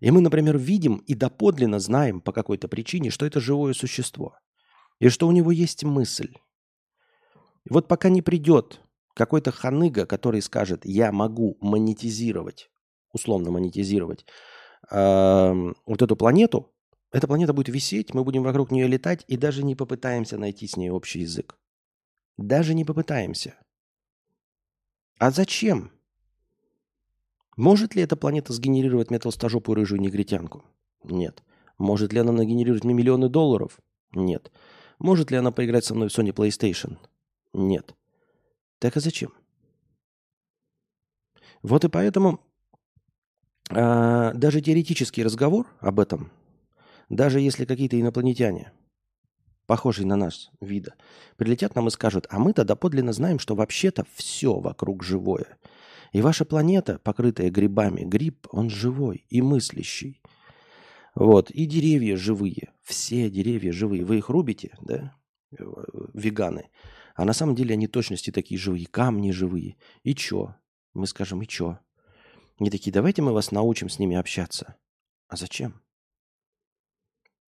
[0.00, 4.36] и мы, например, видим и доподлинно знаем по какой-то причине, что это живое существо,
[4.98, 6.34] и что у него есть мысль,
[7.66, 8.80] и вот пока не придет
[9.14, 12.70] какой-то ханыга, который скажет, я могу монетизировать,
[13.12, 14.24] условно монетизировать
[14.90, 16.72] э, вот эту планету,
[17.10, 20.76] эта планета будет висеть, мы будем вокруг нее летать и даже не попытаемся найти с
[20.76, 21.58] ней общий язык.
[22.36, 23.54] Даже не попытаемся.
[25.18, 25.90] А зачем?
[27.56, 29.18] Может ли эта планета сгенерировать мне
[29.74, 30.62] рыжую негритянку?
[31.02, 31.42] Нет.
[31.78, 33.80] Может ли она нагенерировать мне миллионы долларов?
[34.12, 34.52] Нет.
[34.98, 36.98] Может ли она поиграть со мной в Sony PlayStation?
[37.52, 37.94] Нет.
[38.78, 39.32] Так а зачем?
[41.62, 42.40] Вот и поэтому
[43.70, 46.30] а, даже теоретический разговор об этом,
[47.08, 48.72] даже если какие-то инопланетяне,
[49.66, 50.94] похожие на нас вида,
[51.36, 55.58] прилетят нам и скажут, а мы-то доподлинно знаем, что вообще-то все вокруг живое.
[56.12, 60.22] И ваша планета, покрытая грибами, гриб, он живой и мыслящий.
[61.14, 64.04] Вот, и деревья живые, все деревья живые.
[64.04, 65.16] Вы их рубите, да,
[65.58, 65.64] э,
[66.12, 66.68] веганы,
[67.16, 69.76] а на самом деле они точности такие живые, камни живые.
[70.02, 70.54] И чё?
[70.92, 71.78] Мы скажем, и чё?
[72.58, 74.76] Они такие, давайте мы вас научим с ними общаться.
[75.28, 75.80] А зачем?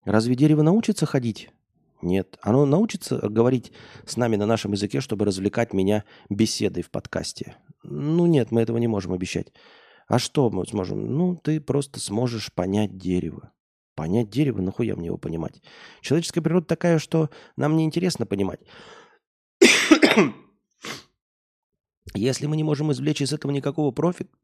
[0.05, 1.49] Разве дерево научится ходить?
[2.01, 2.37] Нет.
[2.41, 3.73] Оно научится говорить
[4.05, 7.57] с нами на нашем языке, чтобы развлекать меня беседой в подкасте.
[7.83, 9.51] Ну нет, мы этого не можем обещать.
[10.07, 11.17] А что мы сможем?
[11.17, 13.51] Ну, ты просто сможешь понять дерево.
[13.95, 15.61] Понять дерево, нахуя мне его понимать?
[16.01, 18.61] Человеческая природа такая, что нам не интересно понимать.
[22.13, 24.35] Если мы не можем извлечь из этого никакого профита,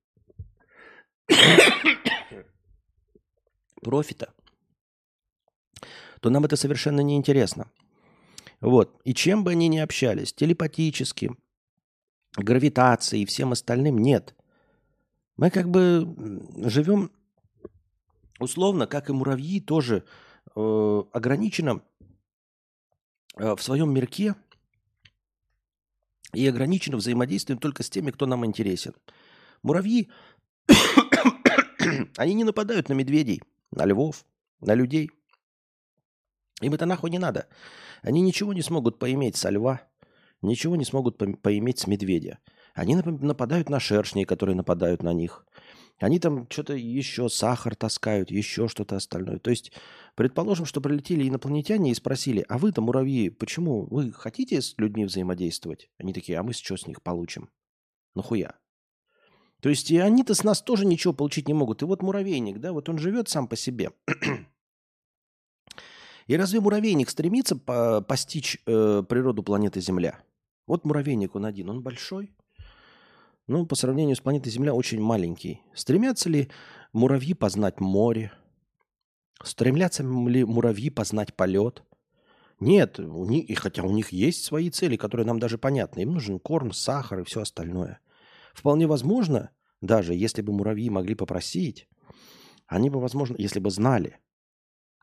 [3.82, 4.34] профита,
[6.22, 7.72] то нам это совершенно не интересно.
[8.62, 9.02] Вот.
[9.04, 11.36] И чем бы они ни общались, телепатически,
[12.38, 14.36] гравитацией и всем остальным, нет.
[15.36, 16.16] Мы как бы
[16.58, 17.12] живем
[18.40, 20.04] условно, как и муравьи, тоже
[20.56, 21.82] э, ограниченно
[23.38, 24.36] э, в своем мирке
[26.34, 28.94] и ограниченно взаимодействуем только с теми, кто нам интересен.
[29.62, 30.10] Муравьи
[32.18, 33.42] Они не нападают на медведей,
[33.72, 34.26] на львов,
[34.62, 35.12] на людей.
[36.62, 37.48] Им это нахуй не надо.
[38.02, 39.82] Они ничего не смогут поиметь со льва,
[40.42, 42.40] ничего не смогут по- поиметь с медведя.
[42.74, 45.46] Они нападают на шершней, которые нападают на них.
[46.00, 49.40] Они там что-то еще, сахар таскают, еще что-то остальное.
[49.40, 49.72] То есть,
[50.16, 55.90] предположим, что прилетели инопланетяне и спросили, а вы-то, муравьи, почему вы хотите с людьми взаимодействовать?
[55.98, 57.50] Они такие, а мы что с них получим?
[58.16, 58.56] Нахуя?
[59.62, 61.82] То есть и они-то с нас тоже ничего получить не могут.
[61.82, 63.92] И вот муравейник, да, вот он живет сам по себе.
[66.28, 70.22] И разве муравейник стремится по постичь э, природу планеты Земля?
[70.68, 72.34] Вот муравейник он один, он большой.
[73.48, 75.62] Ну, по сравнению с планетой Земля очень маленький.
[75.74, 76.50] Стремятся ли
[76.94, 78.32] муравьи познать море?
[79.44, 81.84] Стремятся ли муравьи познать полет?
[82.62, 86.02] Нет, у них, и хотя у них есть свои цели, которые нам даже понятны.
[86.02, 88.00] Им нужен корм, сахар и все остальное.
[88.54, 89.50] Вполне возможно,
[89.82, 91.90] даже если бы муравьи могли попросить,
[92.68, 94.20] они бы, возможно, если бы знали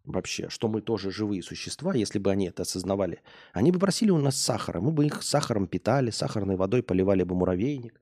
[0.04, 3.20] вообще, что мы тоже живые существа, если бы они это осознавали,
[3.52, 7.34] они бы просили у нас сахара, мы бы их сахаром питали, сахарной водой поливали бы
[7.34, 8.00] муравейник,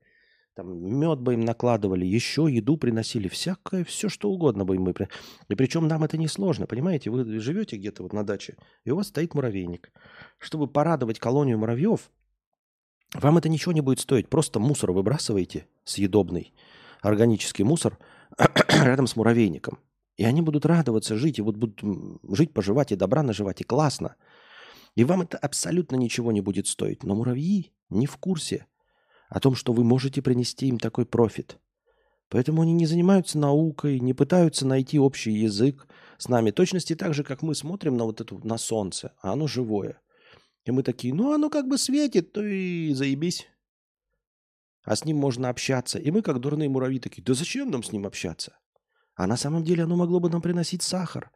[0.58, 4.82] там мед бы им накладывали, еще еду приносили, всякое, все что угодно бы им.
[4.82, 4.92] Мы...
[5.48, 7.10] И причем нам это не сложно, понимаете?
[7.10, 9.92] Вы живете где-то вот на даче, и у вас стоит муравейник.
[10.38, 12.10] Чтобы порадовать колонию муравьев,
[13.14, 14.28] вам это ничего не будет стоить.
[14.28, 16.52] Просто мусор выбрасываете, съедобный,
[17.02, 17.96] органический мусор,
[18.68, 19.78] рядом с муравейником.
[20.16, 21.80] И они будут радоваться жить, и вот будут
[22.36, 24.16] жить, поживать, и добра наживать, и классно.
[24.96, 27.04] И вам это абсолютно ничего не будет стоить.
[27.04, 28.66] Но муравьи не в курсе
[29.28, 31.58] о том, что вы можете принести им такой профит.
[32.30, 35.86] Поэтому они не занимаются наукой, не пытаются найти общий язык
[36.18, 36.50] с нами.
[36.50, 40.00] Точности так же, как мы смотрим на вот это, на солнце, а оно живое.
[40.64, 43.46] И мы такие, ну оно как бы светит, то и заебись.
[44.84, 45.98] А с ним можно общаться.
[45.98, 48.58] И мы, как дурные муравьи, такие, да зачем нам с ним общаться?
[49.14, 51.30] А на самом деле оно могло бы нам приносить сахар.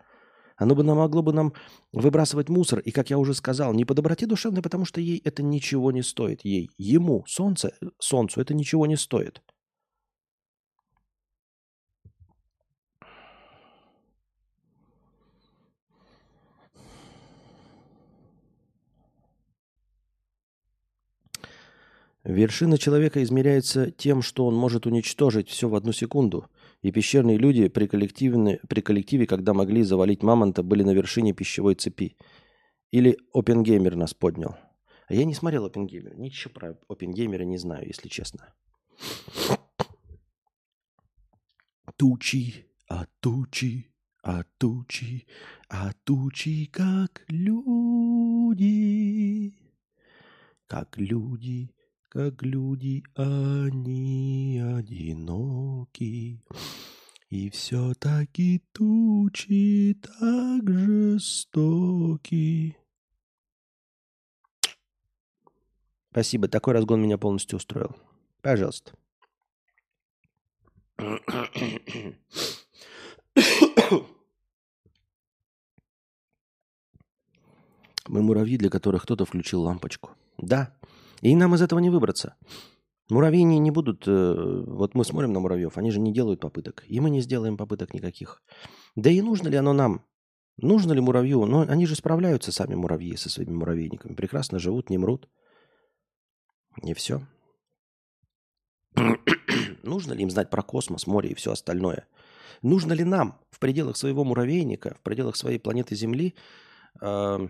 [0.56, 1.52] Оно бы нам могло бы нам
[1.92, 2.80] выбрасывать мусор.
[2.80, 6.02] И, как я уже сказал, не по доброте душевной, потому что ей это ничего не
[6.02, 6.44] стоит.
[6.44, 9.42] Ей, ему, солнце, солнцу это ничего не стоит.
[22.24, 26.46] Вершина человека измеряется тем, что он может уничтожить все в одну секунду.
[26.82, 32.16] И пещерные люди при, при коллективе, когда могли завалить мамонта, были на вершине пищевой цепи.
[32.90, 34.56] Или Опенгеймер нас поднял.
[35.06, 36.16] А я не смотрел Опенгеймер.
[36.16, 38.52] Ничего про Опенгеймера не знаю, если честно.
[41.96, 43.92] Тучи, а тучи,
[44.24, 45.26] а тучи,
[45.68, 48.54] а тучи, как люди,
[50.66, 51.70] как люди,
[52.12, 56.44] как люди они одиноки.
[57.30, 61.66] И все-таки тучи так жестоки.
[66.10, 67.96] Спасибо, такой разгон меня полностью устроил.
[68.42, 68.92] Пожалуйста.
[78.06, 80.10] Мы муравьи, для которых кто-то включил лампочку.
[80.36, 80.76] Да.
[81.22, 82.36] И нам из этого не выбраться.
[83.08, 84.04] Муравьи не, будут...
[84.06, 86.84] Э, вот мы смотрим на муравьев, они же не делают попыток.
[86.86, 88.42] И мы не сделаем попыток никаких.
[88.96, 90.04] Да и нужно ли оно нам?
[90.56, 91.46] Нужно ли муравью?
[91.46, 94.14] Но они же справляются сами муравьи со своими муравейниками.
[94.14, 95.28] Прекрасно живут, не мрут.
[96.82, 97.22] И все.
[99.82, 102.06] Нужно ли им знать про космос, море и все остальное?
[102.62, 106.34] Нужно ли нам в пределах своего муравейника, в пределах своей планеты Земли
[107.00, 107.48] э,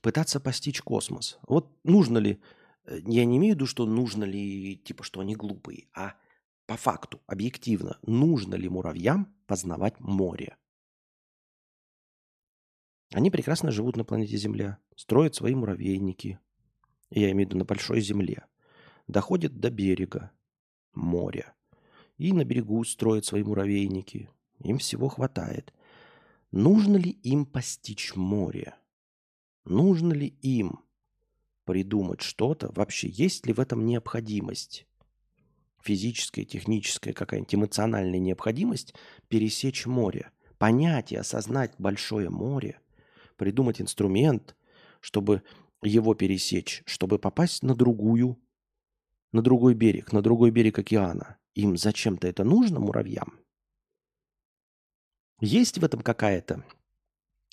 [0.00, 1.38] пытаться постичь космос?
[1.46, 2.40] Вот нужно ли,
[2.90, 6.14] я не имею в виду, что нужно ли, типа, что они глупые, а
[6.66, 10.56] по факту, объективно, нужно ли муравьям познавать море?
[13.12, 16.38] Они прекрасно живут на планете Земля, строят свои муравейники,
[17.10, 18.46] я имею в виду на большой Земле,
[19.06, 20.30] доходят до берега,
[20.92, 21.54] моря,
[22.18, 24.28] и на берегу строят свои муравейники.
[24.62, 25.72] Им всего хватает.
[26.50, 28.74] Нужно ли им постичь море?
[29.64, 30.80] Нужно ли им
[31.68, 32.72] придумать что-то?
[32.72, 34.86] Вообще, есть ли в этом необходимость?
[35.82, 38.94] Физическая, техническая, какая-нибудь эмоциональная необходимость
[39.28, 42.80] пересечь море, понять и осознать большое море,
[43.36, 44.56] придумать инструмент,
[45.00, 45.42] чтобы
[45.82, 48.42] его пересечь, чтобы попасть на другую,
[49.32, 51.36] на другой берег, на другой берег океана.
[51.54, 53.38] Им зачем-то это нужно, муравьям?
[55.42, 56.64] Есть в этом какая-то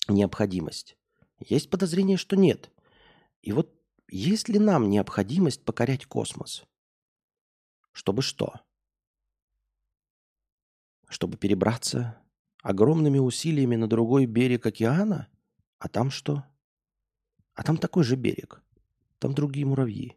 [0.08, 0.96] необходимость?
[1.38, 2.70] Есть подозрение, что нет.
[3.42, 3.75] И вот
[4.08, 6.64] есть ли нам необходимость покорять космос?
[7.92, 8.60] Чтобы что?
[11.08, 12.20] Чтобы перебраться
[12.62, 15.28] огромными усилиями на другой берег океана?
[15.78, 16.44] А там что?
[17.54, 18.62] А там такой же берег.
[19.18, 20.16] Там другие муравьи.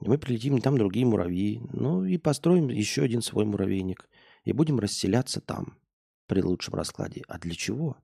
[0.00, 1.62] И мы прилетим, там другие муравьи.
[1.72, 4.08] Ну и построим еще один свой муравейник.
[4.44, 5.78] И будем расселяться там
[6.26, 7.22] при лучшем раскладе.
[7.28, 7.96] А для чего?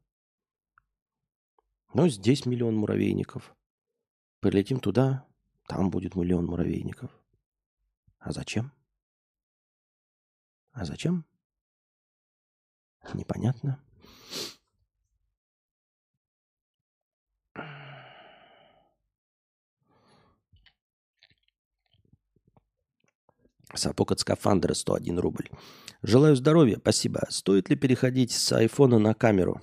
[1.92, 3.56] Ну, здесь миллион муравейников.
[4.40, 5.26] Прилетим туда,
[5.66, 7.10] там будет миллион муравейников.
[8.18, 8.72] А зачем?
[10.72, 11.24] А зачем?
[13.14, 13.82] Непонятно.
[23.74, 25.48] Сапог от скафандра 101 рубль.
[26.02, 27.26] Желаю здоровья, спасибо.
[27.28, 29.60] Стоит ли переходить с айфона на камеру?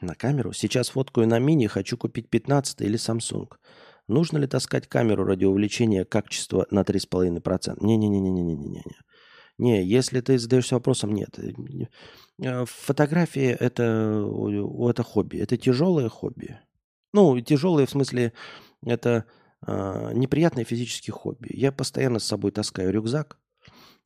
[0.00, 0.52] На камеру?
[0.52, 3.50] Сейчас фоткаю на мини, хочу купить 15 или Samsung.
[4.12, 7.78] Нужно ли таскать камеру ради увеличения качества на 3,5%?
[7.80, 8.82] Не-не-не-не-не-не-не.
[9.58, 11.38] Не, если ты задаешься вопросом, нет.
[12.42, 14.26] Э, фотографии это,
[14.90, 15.38] это хобби.
[15.38, 16.58] Это тяжелое хобби.
[17.12, 18.32] Ну, тяжелое в смысле,
[18.84, 19.24] это
[19.66, 21.48] э, неприятное физическое хобби.
[21.50, 23.38] Я постоянно с собой таскаю рюкзак.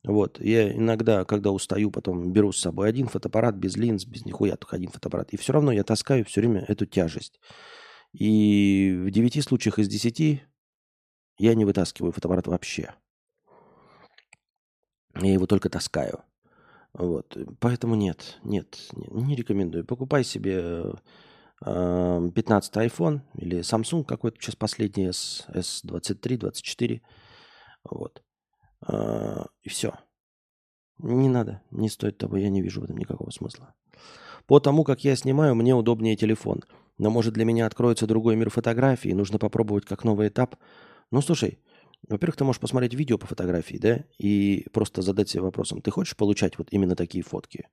[0.03, 0.39] Вот.
[0.39, 4.75] Я иногда, когда устаю, потом беру с собой один фотоаппарат без линз, без нихуя, только
[4.75, 5.33] один фотоаппарат.
[5.33, 7.39] И все равно я таскаю все время эту тяжесть.
[8.19, 10.41] И в 9 случаях из 10
[11.37, 12.95] я не вытаскиваю фотоаппарат вообще.
[15.21, 16.23] Я его только таскаю.
[16.93, 17.37] Вот.
[17.59, 19.85] Поэтому нет, нет, не рекомендую.
[19.85, 20.95] Покупай себе
[21.59, 27.01] 15 iPhone или Samsung какой-то сейчас последний S, S23, 24.
[27.83, 28.23] Вот.
[28.81, 29.93] А, и все.
[30.97, 33.75] Не надо, не стоит того, я не вижу в этом никакого смысла.
[34.47, 36.63] По тому, как я снимаю, мне удобнее телефон.
[36.97, 40.55] Но может для меня откроется другой мир фотографии, нужно попробовать как новый этап.
[41.11, 41.59] Ну слушай,
[42.07, 46.15] во-первых, ты можешь посмотреть видео по фотографии, да, и просто задать себе вопросом, ты хочешь
[46.15, 47.67] получать вот именно такие фотки?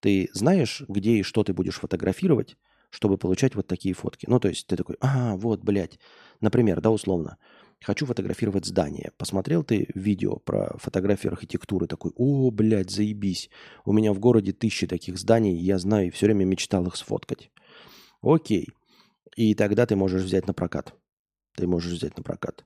[0.00, 2.56] Ты знаешь, где и что ты будешь фотографировать,
[2.90, 4.26] чтобы получать вот такие фотки?
[4.28, 5.98] Ну, то есть ты такой, а, вот, блядь,
[6.40, 7.38] например, да, условно,
[7.82, 9.12] Хочу фотографировать здание.
[9.18, 13.50] Посмотрел ты видео про фотографию архитектуры, такой, о, блядь, заебись.
[13.84, 17.50] У меня в городе тысячи таких зданий, я знаю и все время мечтал их сфоткать.
[18.22, 18.68] Окей.
[19.36, 20.94] И тогда ты можешь взять на прокат.
[21.56, 22.64] Ты можешь взять на прокат.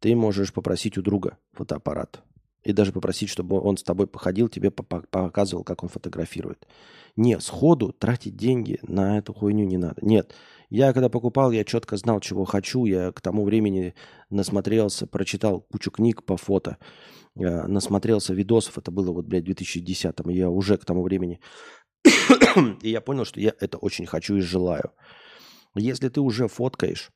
[0.00, 2.22] Ты можешь попросить у друга фотоаппарат.
[2.64, 6.66] И даже попросить, чтобы он с тобой походил, тебе показывал, как он фотографирует.
[7.16, 9.96] Не, сходу тратить деньги на эту хуйню не надо.
[10.02, 10.34] Нет,
[10.70, 12.84] я когда покупал, я четко знал, чего хочу.
[12.84, 13.94] Я к тому времени
[14.28, 16.78] насмотрелся, прочитал кучу книг по фото,
[17.36, 18.76] э, насмотрелся видосов.
[18.78, 20.28] Это было вот, блядь, в 2010-м.
[20.28, 21.40] Я уже к тому времени...
[22.82, 24.92] и я понял, что я это очень хочу и желаю.
[25.74, 27.10] Если ты уже фоткаешь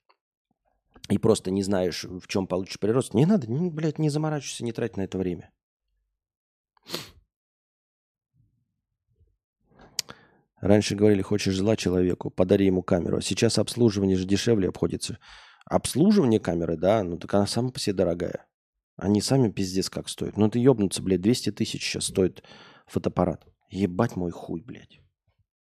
[1.08, 4.72] и просто не знаешь, в чем получишь прирост, не надо, не, блядь, не заморачивайся, не
[4.72, 5.50] трать на это время.
[10.60, 13.16] Раньше говорили, хочешь зла человеку, подари ему камеру.
[13.16, 15.18] А сейчас обслуживание же дешевле обходится.
[15.66, 18.46] Обслуживание камеры, да, ну так она сама по себе дорогая.
[18.96, 20.36] Они сами пиздец как стоят.
[20.36, 22.44] Ну ты ебнуться, блядь, 200 тысяч сейчас стоит
[22.86, 23.44] фотоаппарат.
[23.70, 25.01] Ебать мой хуй, блядь.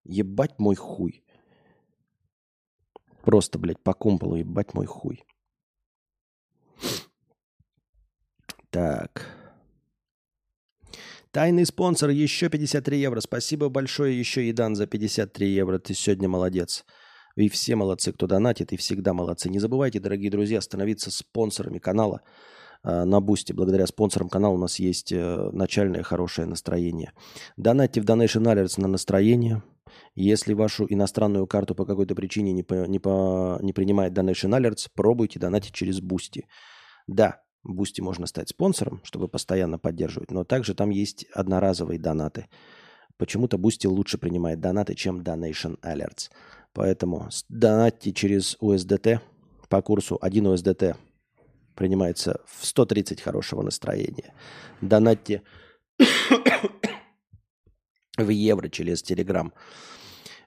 [0.04, 1.24] Ебать мой хуй.
[3.24, 5.24] Просто, блядь, по кумполу ебать мой хуй.
[8.70, 9.26] Так.
[11.30, 13.20] Тайный спонсор еще 53 евро.
[13.20, 15.78] Спасибо большое еще, Идан, за 53 евро.
[15.78, 16.84] Ты сегодня молодец.
[17.36, 19.48] И все молодцы, кто донатит, и всегда молодцы.
[19.48, 22.20] Не забывайте, дорогие друзья, становиться спонсорами канала
[22.84, 23.52] э, на Boosty.
[23.52, 27.12] Благодаря спонсорам канала у нас есть э, начальное хорошее настроение.
[27.56, 29.62] Донатьте в Donation Alerts на настроение.
[30.14, 34.88] Если вашу иностранную карту по какой-то причине не, по, не, по, не принимает Donation Alerts,
[34.94, 36.46] пробуйте донатить через Boosty.
[37.06, 42.46] Да, Boosty можно стать спонсором, чтобы постоянно поддерживать, но также там есть одноразовые донаты.
[43.16, 46.30] Почему-то Boosty лучше принимает донаты, чем Donation Alerts.
[46.72, 49.20] Поэтому донатьте через USDT
[49.68, 50.96] по курсу 1 USDT
[51.74, 54.34] принимается в 130 хорошего настроения.
[54.80, 55.42] Донатьте
[58.24, 59.52] в евро через Telegram.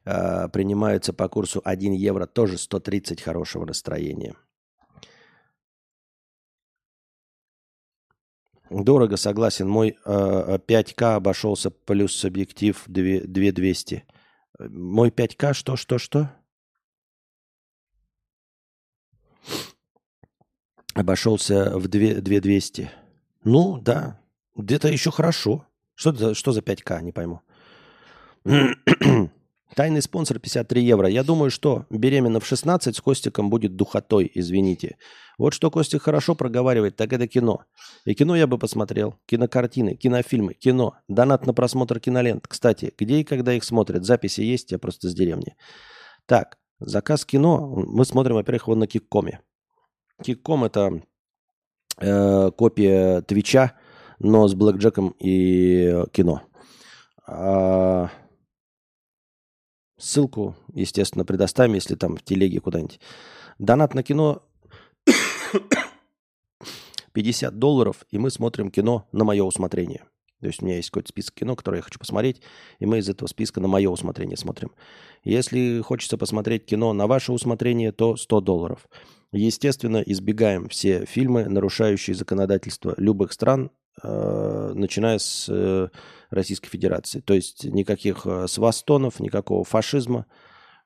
[0.05, 4.35] Э, принимаются по курсу 1 евро тоже 130 хорошего настроения.
[8.69, 9.69] Дорого, согласен.
[9.69, 14.03] Мой э, 5К обошелся плюс объектив 2200.
[14.59, 16.31] Мой 5К что, что, что?
[20.93, 22.89] Обошелся в 2, 2200.
[23.43, 24.19] Ну, да.
[24.55, 25.67] Где-то еще хорошо.
[25.93, 27.41] Что что за 5К, не пойму.
[29.75, 31.07] Тайный спонсор 53 евро.
[31.09, 34.97] Я думаю, что беременна в 16 с Костиком будет духотой, извините.
[35.39, 37.63] Вот что Костик хорошо проговаривает, так это кино.
[38.05, 39.15] И кино я бы посмотрел.
[39.25, 40.95] Кинокартины, кинофильмы, кино.
[41.07, 42.47] Донат на просмотр кинолент.
[42.47, 44.05] Кстати, где и когда их смотрят?
[44.05, 45.55] Записи есть, я просто с деревни.
[46.27, 49.41] Так, заказ кино мы смотрим, во-первых, вот на Киккоме.
[50.23, 51.01] Кикком это
[51.97, 53.73] э, копия Твича,
[54.19, 56.43] но с Блэкджеком и кино.
[57.27, 58.09] А,
[59.97, 62.99] ссылку, естественно, предоставим, если там в телеге куда-нибудь.
[63.59, 64.43] Донат на кино
[67.13, 70.03] 50 долларов, и мы смотрим кино на мое усмотрение.
[70.41, 72.41] То есть у меня есть какой-то список кино, которое я хочу посмотреть,
[72.79, 74.71] и мы из этого списка на мое усмотрение смотрим.
[75.23, 78.87] Если хочется посмотреть кино на ваше усмотрение, то 100 долларов.
[79.31, 83.71] Естественно, избегаем все фильмы, нарушающие законодательство любых стран,
[84.03, 85.89] начиная с э,
[86.29, 87.21] Российской Федерации.
[87.21, 90.25] То есть никаких э, свастонов, никакого фашизма,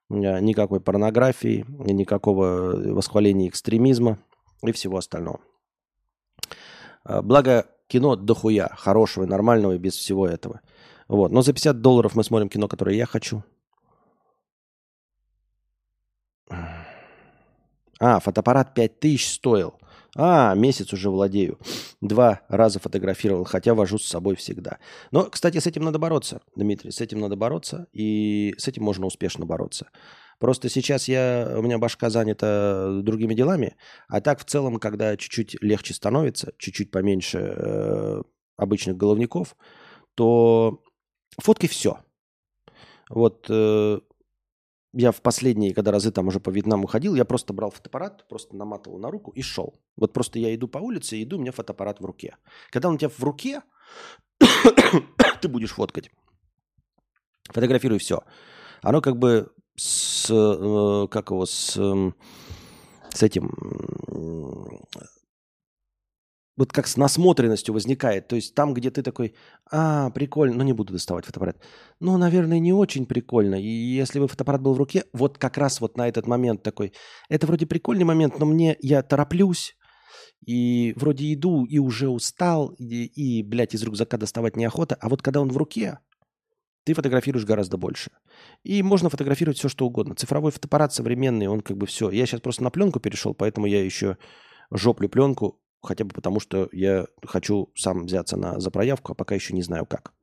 [0.09, 4.17] никакой порнографии, никакого восхваления экстремизма
[4.63, 5.39] и всего остального.
[7.05, 10.61] Благо, кино дохуя, хорошего, нормального и без всего этого.
[11.07, 11.31] Вот.
[11.31, 13.43] Но за 50 долларов мы смотрим кино, которое я хочу.
[17.99, 19.78] А, фотоаппарат 5000 стоил.
[20.15, 21.59] А, месяц уже владею.
[22.01, 24.79] Два раза фотографировал, хотя вожу с собой всегда.
[25.11, 29.05] Но, кстати, с этим надо бороться, Дмитрий, с этим надо бороться, и с этим можно
[29.05, 29.89] успешно бороться.
[30.39, 33.75] Просто сейчас я, у меня башка занята другими делами,
[34.07, 38.21] а так в целом, когда чуть-чуть легче становится, чуть-чуть поменьше э,
[38.55, 39.55] обычных головников,
[40.15, 40.81] то
[41.37, 41.99] фоткай все.
[43.09, 43.99] Вот э,
[44.93, 48.55] я в последние, когда разы там уже по Вьетнаму ходил, я просто брал фотоаппарат, просто
[48.55, 49.79] наматывал на руку и шел.
[49.95, 52.37] Вот просто я иду по улице, иду, у меня фотоаппарат в руке.
[52.71, 53.61] Когда он у тебя в руке,
[55.41, 56.09] ты будешь фоткать.
[57.51, 58.23] Фотографируй все.
[58.81, 62.15] Оно как бы с, э, как его, с, эм,
[63.13, 63.51] с этим,
[66.59, 68.27] вот как с насмотренностью возникает.
[68.27, 69.33] То есть там, где ты такой,
[69.71, 71.57] а, прикольно, ну не буду доставать фотоаппарат.
[72.01, 73.55] Ну, наверное, не очень прикольно.
[73.55, 76.91] И если бы фотоаппарат был в руке, вот как раз вот на этот момент такой,
[77.29, 79.77] это вроде прикольный момент, но мне, я тороплюсь,
[80.45, 84.95] и вроде иду, и уже устал, и, и блядь, из рюкзака доставать неохота.
[84.99, 85.99] А вот когда он в руке,
[86.83, 88.11] ты фотографируешь гораздо больше.
[88.63, 90.13] И можно фотографировать все, что угодно.
[90.13, 92.09] Цифровой фотоаппарат современный, он как бы все.
[92.11, 94.17] Я сейчас просто на пленку перешел, поэтому я еще
[94.71, 99.35] жоплю пленку, хотя бы потому, что я хочу сам взяться на, за проявку, а пока
[99.35, 100.13] еще не знаю как.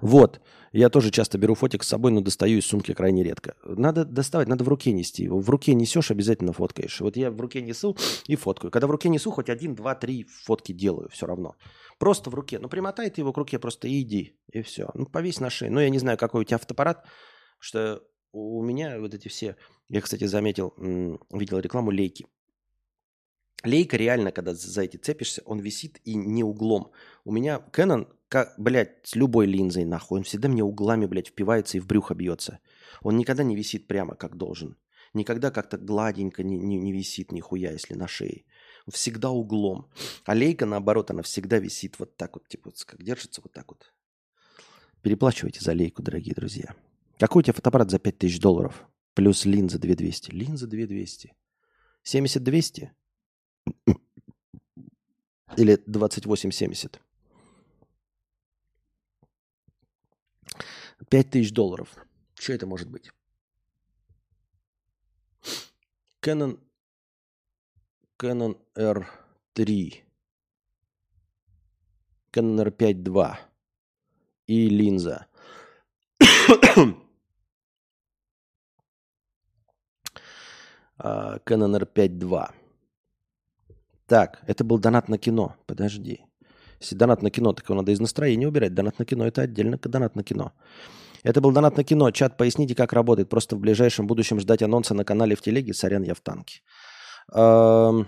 [0.00, 0.40] Вот.
[0.72, 3.56] Я тоже часто беру фотик с собой, но достаю из сумки крайне редко.
[3.62, 5.28] Надо доставать, надо в руке нести.
[5.28, 7.00] В руке несешь, обязательно фоткаешь.
[7.00, 7.94] Вот я в руке несу
[8.26, 8.70] и фоткаю.
[8.70, 11.56] Когда в руке несу, хоть один, два, три фотки делаю все равно.
[11.98, 12.58] Просто в руке.
[12.58, 14.40] Ну, примотай ты его к руке просто иди.
[14.50, 14.90] И все.
[14.94, 15.72] Ну, повесь на шею.
[15.72, 17.04] Ну, я не знаю, какой у тебя фотоаппарат,
[17.58, 19.56] что у меня вот эти все...
[19.90, 20.72] Я, кстати, заметил,
[21.30, 22.26] видел рекламу лейки.
[23.64, 26.90] Лейка реально, когда за эти цепишься, он висит и не углом.
[27.24, 31.76] У меня Canon, как, блядь, с любой линзой нахуй, он всегда мне углами, блядь, впивается
[31.76, 32.58] и в брюхо бьется.
[33.02, 34.76] Он никогда не висит прямо, как должен.
[35.14, 38.44] Никогда как-то гладенько не, не, не висит нихуя, если на шее.
[38.88, 39.90] всегда углом.
[40.24, 43.92] А лейка, наоборот, она всегда висит вот так вот, типа, как держится вот так вот.
[45.02, 46.74] Переплачивайте за лейку, дорогие друзья.
[47.18, 48.86] Какой у тебя фотоаппарат за 5000 долларов?
[49.14, 50.30] Плюс линза 2200.
[50.30, 51.34] Линза 2200.
[52.04, 52.88] 70-200?
[55.56, 57.00] Или 28-70?
[61.08, 61.94] 5000 долларов.
[62.34, 63.10] Что это может быть?
[66.22, 66.58] Canon,
[68.18, 70.04] Canon R3.
[72.32, 73.40] Canon R5 2.
[74.46, 75.26] И линза.
[80.98, 82.61] А, Canon R5 2.
[84.12, 85.56] Так, это был донат на кино.
[85.64, 86.26] Подожди.
[86.80, 88.74] Если донат на кино, так его надо из настроения убирать.
[88.74, 90.52] Донат на кино– это отдельно донат на кино.
[91.22, 92.10] Это был донат на кино.
[92.10, 93.30] Чат, поясните, как работает.
[93.30, 95.72] Просто в ближайшем будущем ждать анонса на канале в телеге.
[95.72, 96.60] Сорян, я в танке.
[97.32, 98.06] Эм...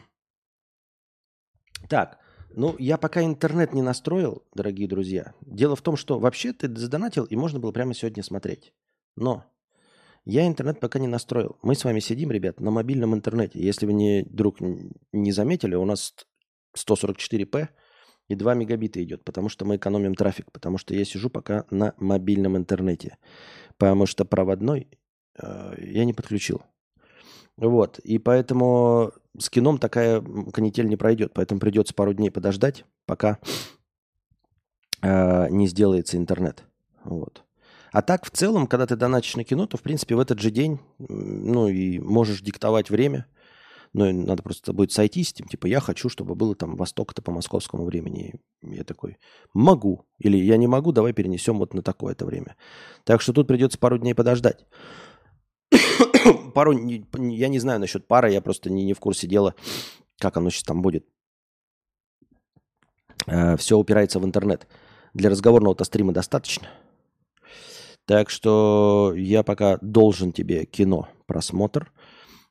[1.88, 2.18] Так,
[2.50, 5.32] ну, я пока интернет не настроил, дорогие друзья.
[5.40, 8.74] Дело в том, что вообще ты задонатил, и можно было прямо сегодня смотреть.
[9.16, 9.46] Но
[10.24, 11.58] я интернет пока не настроил.
[11.62, 13.60] Мы с вами сидим, ребят, на мобильном интернете.
[13.60, 14.58] Если вы не, вдруг
[15.12, 16.14] не заметили, у нас
[16.76, 17.68] 144p
[18.28, 21.94] и 2 мегабита идет, потому что мы экономим трафик, потому что я сижу пока на
[21.98, 23.18] мобильном интернете,
[23.76, 24.88] потому что проводной
[25.38, 26.62] э, я не подключил.
[27.56, 30.22] Вот, и поэтому с кином такая
[30.52, 33.38] канитель не пройдет, поэтому придется пару дней подождать, пока
[35.02, 36.64] э, не сделается интернет.
[37.04, 37.43] Вот.
[37.94, 40.50] А так, в целом, когда ты донатишь на кино, то, в принципе, в этот же
[40.50, 43.26] день, ну, и можешь диктовать время.
[43.92, 48.34] Ну, надо просто будет сойтись, типа, я хочу, чтобы было там восток-то по московскому времени.
[48.62, 49.18] И я такой,
[49.52, 50.06] могу.
[50.18, 52.56] Или я не могу, давай перенесем вот на такое-то время.
[53.04, 54.66] Так что тут придется пару дней подождать.
[56.52, 59.54] пару, я не знаю насчет пары, я просто не, не в курсе дела,
[60.18, 61.06] как оно сейчас там будет.
[63.28, 64.66] Э, все упирается в интернет.
[65.12, 66.66] Для разговорного-то стрима достаточно.
[68.06, 71.92] Так что я пока должен тебе кино просмотр.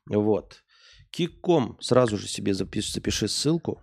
[0.06, 0.64] Вот.
[1.10, 3.80] Киком сразу же себе запиши, запиши ссылку.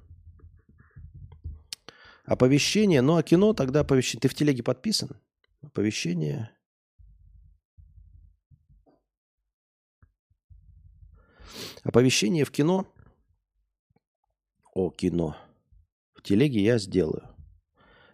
[2.26, 3.02] Оповещение.
[3.02, 4.22] Ну, а кино тогда оповещение.
[4.22, 5.10] Ты в телеге подписан?
[5.61, 6.52] Оповещение.
[11.84, 12.85] Оповещение в кино.
[14.73, 15.38] О, кино.
[16.14, 17.30] В телеге я сделаю.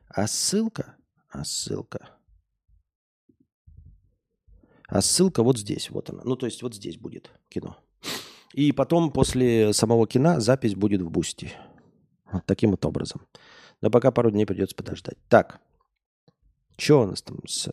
[0.08, 0.96] А ссылка?
[1.30, 2.17] А ссылка.
[4.88, 6.22] А ссылка вот здесь, вот она.
[6.24, 7.78] Ну, то есть вот здесь будет кино.
[8.54, 11.52] И потом после самого кино запись будет в Бусти.
[12.32, 13.28] Вот таким вот образом.
[13.82, 15.18] Но пока пару дней придется подождать.
[15.30, 15.60] Так.
[16.78, 17.70] Что у нас там с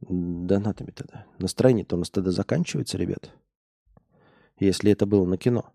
[0.00, 1.26] донатами тогда?
[1.38, 3.30] Настроение-то у нас тогда заканчивается, ребят.
[4.58, 5.72] Если это было на кино.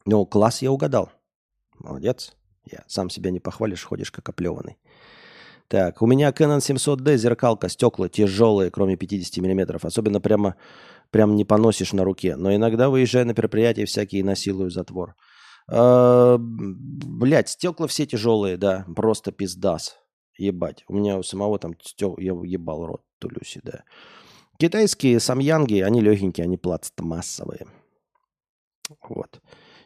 [0.04, 1.12] Ну, класс я угадал.
[1.78, 2.34] Молодец.
[2.64, 4.76] Я сам себя не похвалишь, ходишь как оплеванный.
[5.68, 9.78] Так, у меня Canon 700D, зеркалка, стекла тяжелые, кроме 50 мм.
[9.82, 10.56] Особенно прямо,
[11.10, 12.36] прям не поносишь на руке.
[12.36, 15.14] Но иногда, выезжая на мероприятия, всякие насилую затвор.
[15.70, 19.96] Э, блять, стекла все тяжелые, да, просто пиздас.
[20.38, 20.84] Ебать.
[20.88, 22.18] У меня у самого там стек...
[22.18, 23.02] я ебал рот.
[23.18, 23.84] Тулюсе, да.
[24.58, 27.66] Китайские самьянги, они легенькие, они пластмассовые.
[29.08, 29.40] Вот.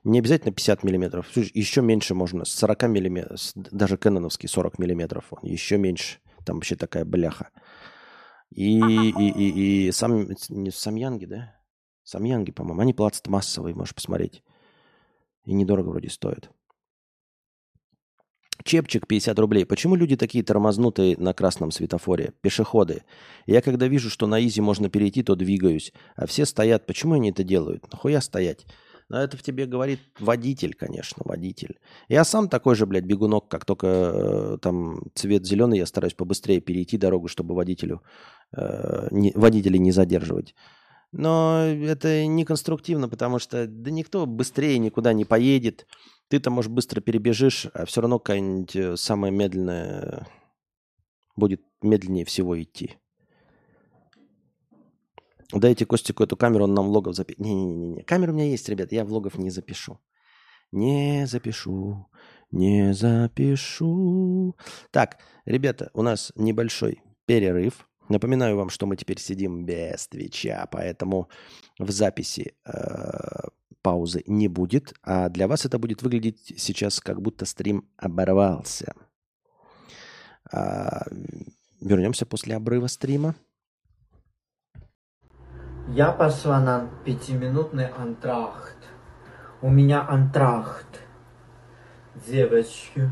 [0.07, 1.27] Не обязательно 50 миллиметров.
[1.35, 2.45] Еще меньше можно.
[2.45, 3.41] С 40 миллиметров.
[3.57, 5.25] Даже кэноновский 40 миллиметров.
[5.33, 6.19] Он еще меньше.
[6.45, 7.51] Там вообще такая бляха.
[8.51, 11.57] И, и, и, и сам, не самьянги, да?
[12.05, 12.83] Самьянги, по-моему.
[12.83, 14.45] Они пластмассовые, можешь посмотреть.
[15.45, 16.51] И недорого вроде стоят.
[18.63, 19.67] Чепчик 50 рублей.
[19.67, 22.33] Почему люди такие тормознутые на красном светофоре?
[22.43, 23.03] Пешеходы.
[23.47, 25.93] Я когда вижу, что на изи можно перейти, то двигаюсь.
[26.15, 26.87] А все стоят.
[26.87, 27.91] Почему они это делают?
[27.91, 28.67] Нахуя стоять?
[29.09, 31.79] Но это в тебе говорит водитель, конечно, водитель.
[32.09, 36.61] Я сам такой же, блядь, бегунок, как только э, там цвет зеленый, я стараюсь побыстрее
[36.61, 38.03] перейти дорогу, чтобы водителю,
[38.57, 40.55] э, не, водителей не задерживать.
[41.13, 45.87] Но это не конструктивно, потому что да никто быстрее никуда не поедет.
[46.29, 50.27] Ты там, может, быстро перебежишь, а все равно какая-нибудь э, самая медленная
[51.37, 52.97] будет медленнее всего идти.
[55.53, 57.41] Дайте Костику эту камеру, он нам влогов запишет.
[57.41, 59.99] Не-не-не, камера у меня есть, ребят, я влогов не запишу.
[60.73, 62.07] Не запишу,
[62.51, 64.57] не запишу.
[64.91, 67.89] Так, ребята, у нас небольшой перерыв.
[68.09, 71.29] Напоминаю вам, что мы теперь сидим без Твича, поэтому
[71.79, 73.49] в записи э,
[73.83, 78.95] паузы не будет, а для вас это будет выглядеть сейчас, как будто стрим оборвался.
[80.53, 81.07] А,
[81.81, 83.35] вернемся после обрыва стрима.
[85.89, 88.77] Я пошла на пятиминутный антрахт.
[89.63, 91.01] У меня антрахт.
[92.27, 93.09] Девочки.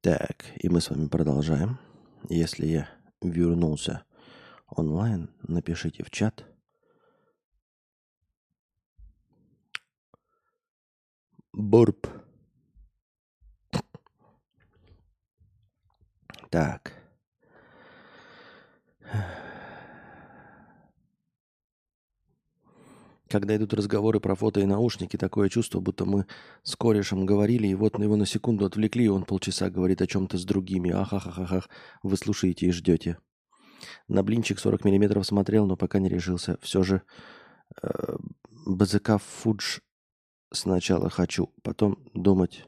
[0.00, 1.78] Так, и мы с вами продолжаем.
[2.28, 2.88] Если я
[3.20, 4.02] вернулся
[4.66, 6.44] онлайн, напишите в чат.
[11.52, 12.06] Бурп.
[16.50, 16.92] Так.
[23.28, 26.26] Когда идут разговоры про фото и наушники, такое чувство, будто мы
[26.62, 30.06] с корешем говорили, и вот на его на секунду отвлекли, и он полчаса говорит о
[30.06, 30.90] чем-то с другими.
[30.90, 31.70] Ахахахах,
[32.02, 33.18] вы слушаете и ждете.
[34.08, 36.58] На блинчик 40 миллиметров смотрел, но пока не решился.
[36.60, 37.02] Все же
[37.82, 38.16] э,
[38.66, 39.80] БЗК Фудж
[40.52, 42.64] сначала хочу, потом думать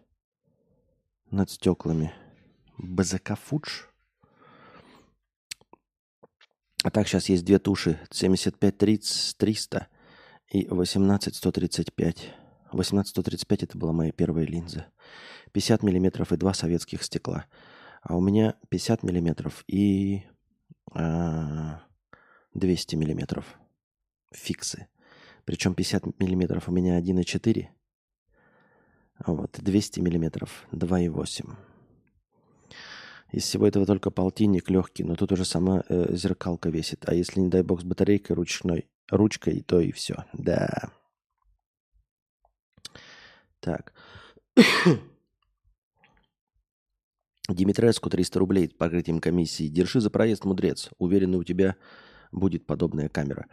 [1.31, 2.13] над стеклами.
[2.79, 3.85] БЗК Фудж?
[6.83, 8.01] А так, сейчас есть две туши.
[8.11, 9.87] 75-300
[10.51, 12.35] и 18135.
[12.73, 14.87] 18135 это была моя первая линза.
[15.53, 17.47] 50 миллиметров и два советских стекла.
[18.03, 20.25] А у меня 50 миллиметров и
[20.93, 21.83] а,
[22.55, 23.59] 200 миллиметров
[24.33, 24.89] фиксы.
[25.45, 27.67] Причем 50 миллиметров у меня 1,4.
[29.19, 31.55] А вот 200 миллиметров 2,8.
[33.33, 37.09] Из всего этого только полтинник легкий, но тут уже сама э, зеркалка весит.
[37.09, 40.25] А если, не дай бог, с батарейкой ручной, ручкой, то и все.
[40.33, 40.91] Да.
[43.61, 43.93] Так.
[47.49, 49.69] Димитреску 300 рублей с покрытием комиссии.
[49.69, 50.91] Держи за проезд, мудрец.
[50.99, 51.77] Уверен, у тебя
[52.35, 53.47] будет подобная камера.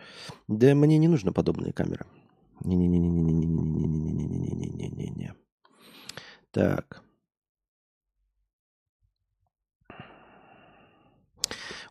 [0.47, 2.05] Да мне не нужна подобная камера.
[2.63, 5.33] Не-не-не-не-не-не-не-не-не-не-не-не-не-не.
[6.51, 7.03] Так.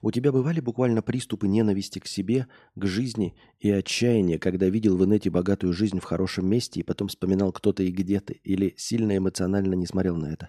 [0.02, 5.04] У тебя бывали буквально приступы ненависти к себе, к жизни и отчаяния, когда видел в
[5.04, 8.72] инете богатую жизнь в хорошем месте и потом вспоминал кто то и где ты, или
[8.78, 10.48] сильно эмоционально не смотрел на это?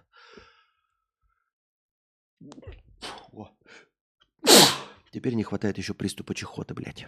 [5.12, 7.06] Теперь не хватает еще приступа чехоты, блядь.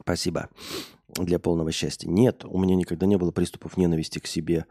[0.00, 0.48] Спасибо
[1.08, 2.08] для полного счастья.
[2.08, 4.66] Нет, у меня никогда не было приступов ненависти к себе,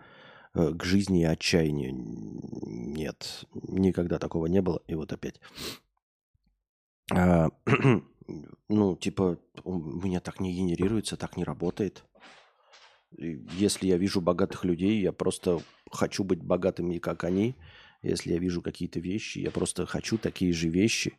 [0.54, 1.94] э, к жизни и отчаянию.
[1.94, 4.82] Нет, никогда такого не было.
[4.88, 5.40] И вот опять.
[7.12, 7.50] А,
[8.70, 12.04] ну, типа, у меня так не генерируется, так не работает.
[13.12, 17.56] Если я вижу богатых людей, я просто хочу быть богатыми, как они.
[18.02, 21.18] Если я вижу какие-то вещи, я просто хочу такие же вещи.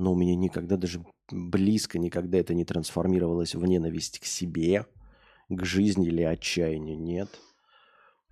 [0.00, 4.86] Но у меня никогда даже близко никогда это не трансформировалось в ненависть к себе,
[5.50, 6.98] к жизни или отчаянию.
[6.98, 7.28] Нет.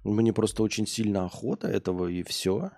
[0.03, 2.71] Мне просто очень сильно охота этого, и все.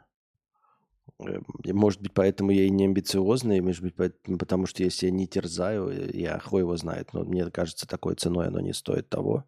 [1.21, 6.11] Э, может быть, поэтому я и не амбициозный, может быть, потому что я не терзаю,
[6.13, 7.13] я хуй его знает.
[7.13, 9.45] Но мне кажется, такой ценой оно не стоит того.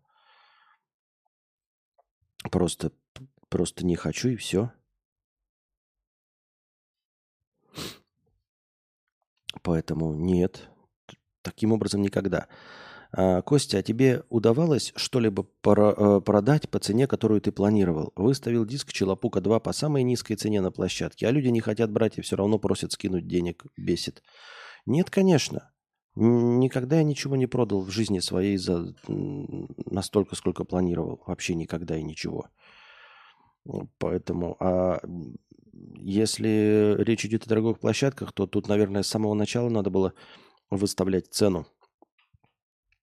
[2.49, 2.93] Просто,
[3.49, 4.71] просто не хочу и все.
[9.63, 10.69] Поэтому нет,
[11.43, 12.49] таким образом никогда.
[13.15, 18.13] А, Костя, а тебе удавалось что-либо э, продать по цене, которую ты планировал?
[18.17, 22.17] Выставил диск Челопука 2 по самой низкой цене на площадке, а люди не хотят брать
[22.17, 24.23] и все равно просят скинуть денег, бесит.
[24.87, 25.71] Нет, конечно.
[26.15, 31.23] Никогда я ничего не продал в жизни своей за настолько, сколько планировал.
[31.27, 32.49] Вообще никогда и ничего.
[33.99, 35.01] Поэтому, а
[36.03, 40.13] если речь идет о торговых площадках, то тут, наверное, с самого начала надо было
[40.71, 41.67] выставлять цену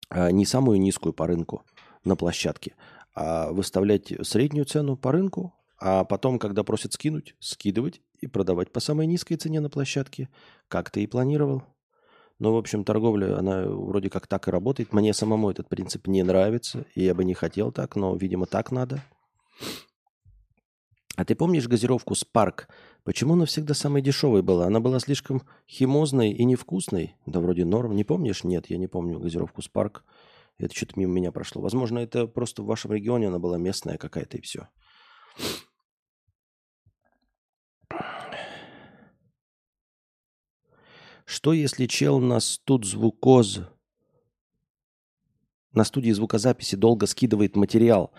[0.10, 1.64] а не самую низкую по рынку
[2.04, 2.76] на площадке,
[3.14, 8.80] а выставлять среднюю цену по рынку, а потом, когда просят скинуть, скидывать и продавать по
[8.80, 10.30] самой низкой цене на площадке,
[10.68, 11.64] как ты и планировал.
[12.40, 14.94] Но, в общем, торговля, она вроде как так и работает.
[14.94, 18.72] Мне самому этот принцип не нравится, и я бы не хотел так, но, видимо, так
[18.72, 19.04] надо.
[21.20, 22.70] А ты помнишь газировку Spark?
[23.04, 24.68] Почему она всегда самой дешевой была?
[24.68, 27.18] Она была слишком химозной и невкусной.
[27.26, 27.94] Да вроде норм.
[27.94, 28.46] Не помнишь?
[28.46, 29.98] Нет, я не помню газировку Spark.
[30.60, 31.62] Это что-то мимо меня прошло.
[31.62, 34.70] Возможно, это просто в вашем регионе она была местная какая-то и все.
[41.26, 43.60] Что если чел на студ звукоз
[45.74, 48.14] на студии звукозаписи долго скидывает материал?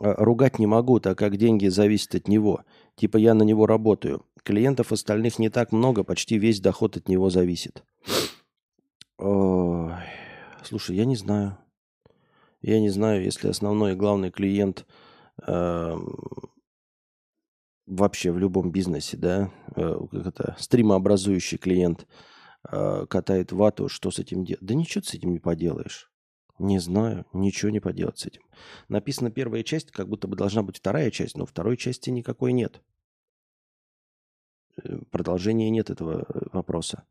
[0.00, 2.64] Э, ругать не могу, так как деньги зависят от него.
[2.96, 4.24] Типа я на него работаю.
[4.42, 7.84] Клиентов остальных не так много, почти весь доход от него зависит.
[9.18, 9.92] Ой,
[10.62, 11.58] слушай, я не знаю.
[12.60, 14.86] Я не знаю, если основной и главный клиент
[15.46, 15.96] э,
[17.86, 22.06] вообще в любом бизнесе, да, э, как это, стримообразующий клиент
[22.70, 24.62] э, катает вату, что с этим делать?
[24.62, 26.11] Да ничего с этим не поделаешь.
[26.58, 28.42] Не знаю, ничего не поделать с этим.
[28.88, 32.82] Написана первая часть, как будто бы должна быть вторая часть, но второй части никакой нет.
[34.82, 37.04] Э, продолжения нет этого э, вопроса.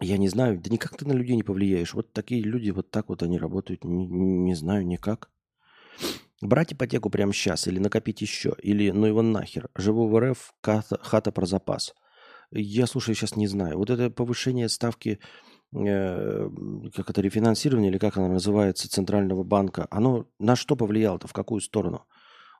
[0.00, 1.92] Я не знаю, да никак ты на людей не повлияешь.
[1.92, 5.30] Вот такие люди, вот так вот они работают, не, не знаю никак.
[6.40, 9.68] Брать ипотеку прямо сейчас или накопить еще, или ну его нахер.
[9.76, 11.94] Живу в РФ, хата, хата про запас.
[12.50, 13.76] Я, слушай, сейчас не знаю.
[13.76, 15.20] Вот это повышение ставки
[15.72, 21.60] как это, рефинансирование, или как оно называется, Центрального банка, оно на что повлияло-то, в какую
[21.60, 22.06] сторону?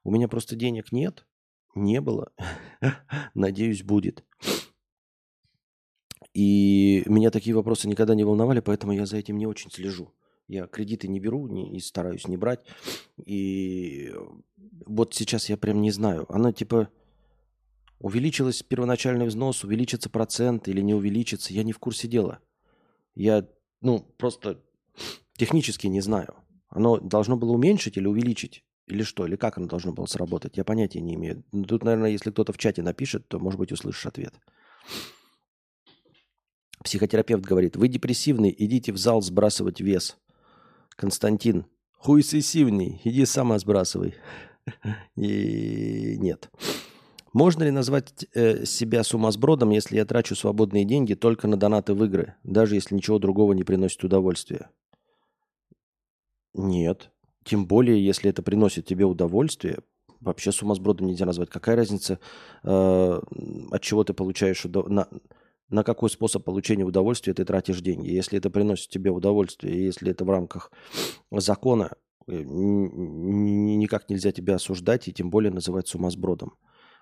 [0.04, 1.26] У меня просто денег нет,
[1.74, 2.32] не было,
[3.34, 4.24] надеюсь, будет.
[6.32, 10.14] И меня такие вопросы никогда не волновали, поэтому я за этим не очень слежу.
[10.46, 12.64] Я кредиты не беру не, и стараюсь не брать.
[13.24, 14.12] И
[14.86, 16.26] вот сейчас я прям не знаю.
[16.32, 16.88] Она типа
[17.98, 21.52] увеличилась первоначальный взнос, увеличится процент или не увеличится.
[21.52, 22.40] Я не в курсе дела.
[23.14, 23.46] Я,
[23.80, 24.62] ну, просто
[25.36, 26.34] технически не знаю.
[26.68, 28.64] Оно должно было уменьшить или увеличить?
[28.86, 29.26] Или что?
[29.26, 30.56] Или как оно должно было сработать?
[30.56, 31.44] Я понятия не имею.
[31.52, 34.34] Ну, тут, наверное, если кто-то в чате напишет, то, может быть, услышишь ответ.
[36.82, 40.16] Психотерапевт говорит, вы депрессивный, идите в зал сбрасывать вес.
[40.90, 44.14] Константин, хуйсессивный, иди сама сбрасывай.
[45.16, 46.50] И нет.
[47.32, 52.04] Можно ли назвать э, себя сумасбродом, если я трачу свободные деньги только на донаты в
[52.04, 54.70] игры, даже если ничего другого не приносит удовольствия?
[56.54, 57.10] Нет.
[57.44, 59.78] Тем более, если это приносит тебе удовольствие,
[60.20, 61.50] вообще сумасбродом нельзя назвать.
[61.50, 62.18] Какая разница,
[62.64, 63.20] э,
[63.70, 64.96] от чего ты получаешь удовольствие?
[64.96, 65.20] На,
[65.68, 68.10] на какой способ получения удовольствия ты тратишь деньги?
[68.10, 70.72] Если это приносит тебе удовольствие, если это в рамках
[71.30, 71.92] закона,
[72.26, 76.54] э, никак нельзя тебя осуждать и тем более называть сумасбродом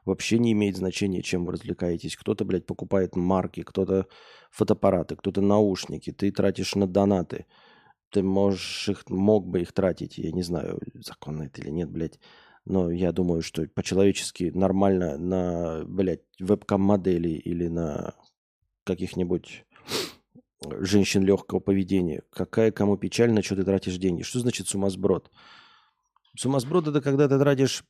[0.09, 2.17] вообще не имеет значения, чем вы развлекаетесь.
[2.17, 4.07] Кто-то, блядь, покупает марки, кто-то
[4.51, 7.47] фотоаппараты, кто-то наушники, ты тратишь на донаты.
[8.11, 12.19] Ты можешь их, мог бы их тратить, я не знаю, законно это или нет, блядь.
[12.65, 18.15] Но я думаю, что по-человечески нормально на, блядь, вебкам-модели или на
[18.85, 19.67] каких-нибудь
[20.81, 22.23] женщин легкого поведения.
[22.31, 24.23] Какая кому печально, что ты тратишь деньги.
[24.23, 25.31] Что значит сумасброд?
[26.37, 27.85] Сумасброд это когда ты тратишь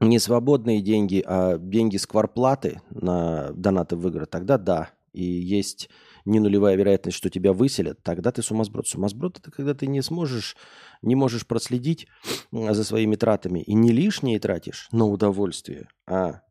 [0.00, 4.90] не свободные деньги, а деньги с кварплаты на донаты в игры, тогда да.
[5.12, 5.88] И есть
[6.24, 8.86] не нулевая вероятность, что тебя выселят, тогда ты сумасброд.
[8.86, 10.56] Сумасброд– это когда ты не сможешь,
[11.02, 12.06] не можешь проследить
[12.52, 16.42] за своими тратами и не лишние тратишь на удовольствие, а,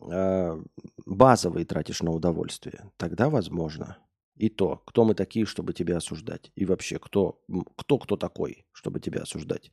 [0.00, 0.60] а
[1.04, 2.90] базовые тратишь на удовольствие.
[2.96, 3.98] Тогда возможно.
[4.36, 6.52] И то, кто мы такие, чтобы тебя осуждать.
[6.54, 7.40] И вообще, кто,
[7.74, 9.72] кто, кто такой, чтобы тебя осуждать.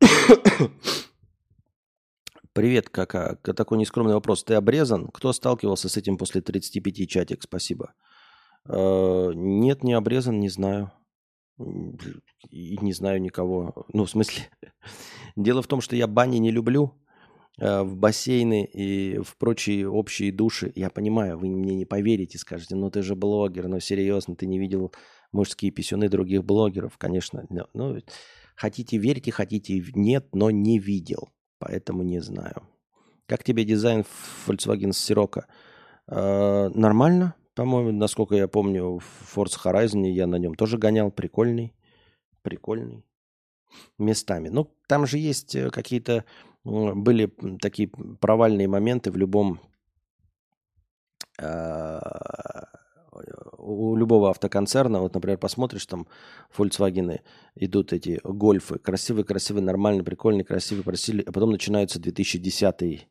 [2.52, 3.36] Привет, кака.
[3.42, 4.44] Такой нескромный вопрос.
[4.44, 5.08] Ты обрезан?
[5.08, 7.42] Кто сталкивался с этим после 35 чатик?
[7.42, 7.94] Спасибо.
[8.68, 10.92] Э, нет, не обрезан, не знаю.
[12.50, 13.86] И не знаю никого.
[13.92, 14.44] Ну, в смысле,
[15.36, 16.94] дело в том, что я бани не люблю.
[17.60, 20.72] э, в бассейны и в прочие общие души.
[20.76, 24.58] Я понимаю, вы мне не поверите, скажете, ну ты же блогер, ну серьезно, ты не
[24.60, 24.92] видел
[25.32, 27.46] мужские писюны других блогеров, конечно.
[27.74, 27.98] Ну,
[28.58, 31.28] хотите верьте, хотите нет, но не видел,
[31.58, 32.68] поэтому не знаю.
[33.26, 34.04] Как тебе дизайн
[34.46, 35.44] Volkswagen Sirocco?
[36.08, 41.72] Э, нормально, по-моему, насколько я помню, в Forza Horizon я на нем тоже гонял, прикольный,
[42.42, 43.04] прикольный
[43.96, 44.48] местами.
[44.48, 46.24] Ну, там же есть э, какие-то,
[46.64, 47.88] были такие
[48.20, 49.60] провальные моменты в любом,
[51.40, 52.77] а,
[53.68, 55.00] у любого автоконцерна.
[55.00, 56.06] Вот, например, посмотришь, там
[56.56, 57.20] Volkswagen
[57.54, 63.08] идут эти гольфы, красивые-красивые, нормально, прикольные, красивые, просили, а потом начинаются 2010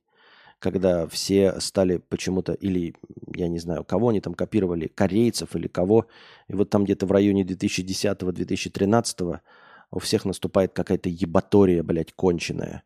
[0.60, 2.96] когда все стали почему-то, или
[3.36, 6.08] я не знаю, кого они там копировали, корейцев или кого,
[6.48, 9.40] и вот там где-то в районе 2010-2013
[9.92, 12.84] у всех наступает какая-то ебатория, блядь, конченая.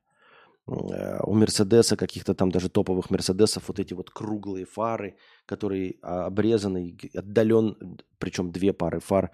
[0.72, 5.16] Э, у Мерседеса, каких-то там даже топовых Мерседесов, вот эти вот круглые фары,
[5.46, 9.32] которые а, обрезаны, отдален, причем две пары фар,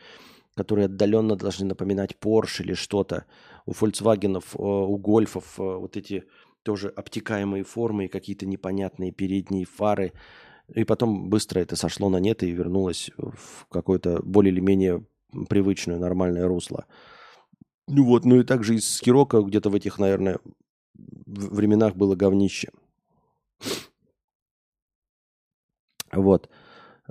[0.55, 3.25] которые отдаленно должны напоминать Porsche или что-то.
[3.65, 6.23] У Volkswagen, у Гольфов вот эти
[6.63, 10.13] тоже обтекаемые формы и какие-то непонятные передние фары.
[10.73, 15.05] И потом быстро это сошло на нет и вернулось в какое-то более или менее
[15.47, 16.85] привычное, нормальное русло.
[17.87, 20.39] Ну вот, ну и также из Скирока где-то в этих, наверное,
[21.27, 22.71] временах было говнище.
[26.11, 26.49] Вот.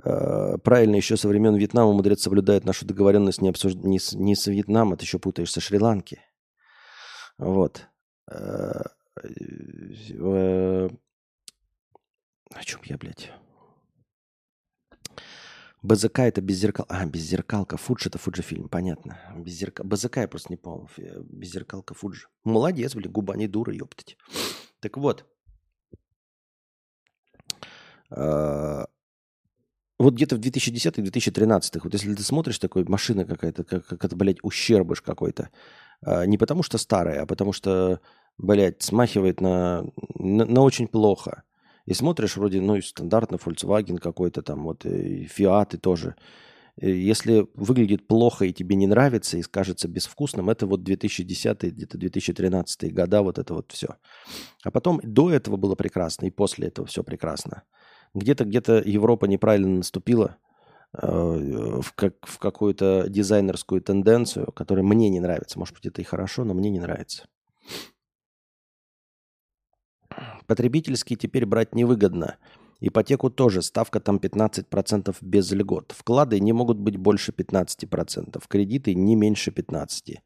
[0.03, 3.75] Э, правильно, еще со времен Вьетнама мудрец соблюдает нашу договоренность не, обсуж...
[3.75, 4.13] не, с...
[4.13, 6.19] не с Вьетнама, ты еще путаешь, со Шри-Ланки.
[7.37, 7.87] Вот.
[8.29, 8.81] Э,
[9.23, 10.89] э,
[12.53, 13.31] о чем я, блядь?
[15.83, 16.85] БЗК это беззеркал.
[16.89, 17.77] А, беззеркалка.
[17.77, 19.19] Фудж это Фуджи фильм, понятно.
[19.37, 19.83] Беззерка...
[19.83, 20.89] БЗК я просто не помню.
[21.29, 22.27] Беззеркалка Фуджи.
[22.43, 24.17] Молодец, блин, губа не дура, ёптать.
[24.79, 25.25] Так вот.
[28.09, 28.87] А...
[29.99, 34.43] Вот где-то в 2010-2013, вот если ты смотришь такой, машина какая-то, как, как это, блядь,
[34.43, 35.49] ущербыш какой-то.
[36.05, 37.99] А, не потому что старая, а потому что,
[38.37, 39.85] блядь, смахивает на,
[40.15, 41.43] на, на очень плохо.
[41.87, 46.15] И смотришь, вроде, ну, и стандартный Volkswagen какой-то там, вот, и Fiat и тоже.
[46.79, 52.93] Если выглядит плохо и тебе не нравится и скажется безвкусным, это вот 2010 где-то 2013
[52.93, 53.95] года, вот это вот все.
[54.63, 57.63] А потом до этого было прекрасно, и после этого все прекрасно.
[58.13, 60.35] Где-то где-то Европа неправильно наступила
[60.91, 65.57] э, в, как, в какую-то дизайнерскую тенденцию, которая мне не нравится.
[65.57, 67.27] Может быть, это и хорошо, но мне не нравится.
[70.47, 72.37] Потребительский теперь брать невыгодно.
[72.79, 75.93] Ипотеку тоже, ставка там 15% без льгот.
[75.97, 80.17] Вклады не могут быть больше 15%, кредиты не меньше 15%.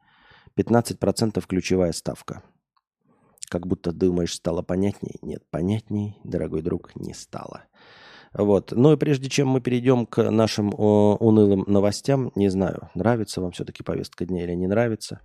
[0.58, 2.44] 15% ключевая ставка.
[3.50, 5.16] Как будто думаешь, стало понятней?
[5.22, 7.64] Нет, понятней, дорогой друг, не стало.
[8.34, 8.72] Вот.
[8.74, 13.52] Ну и прежде чем мы перейдем к нашим о, унылым новостям, не знаю, нравится вам
[13.52, 15.22] все-таки повестка дня или не нравится,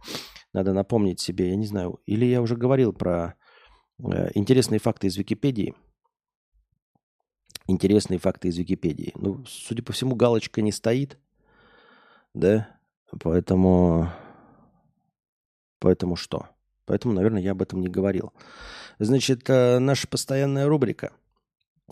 [0.52, 3.45] надо напомнить себе, я не знаю, или я уже говорил про Э,
[3.98, 5.74] интересные факты из Википедии.
[7.68, 9.12] Интересные факты из Википедии.
[9.16, 11.18] Ну, судя по всему, галочка не стоит.
[12.34, 12.68] Да?
[13.20, 14.12] Поэтому...
[15.78, 16.48] Поэтому что?
[16.84, 18.32] Поэтому, наверное, я об этом не говорил.
[18.98, 21.12] Значит, э, наша постоянная рубрика.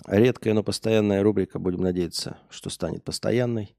[0.06, 1.58] Редкая, но постоянная рубрика.
[1.58, 3.76] Будем надеяться, что станет постоянной.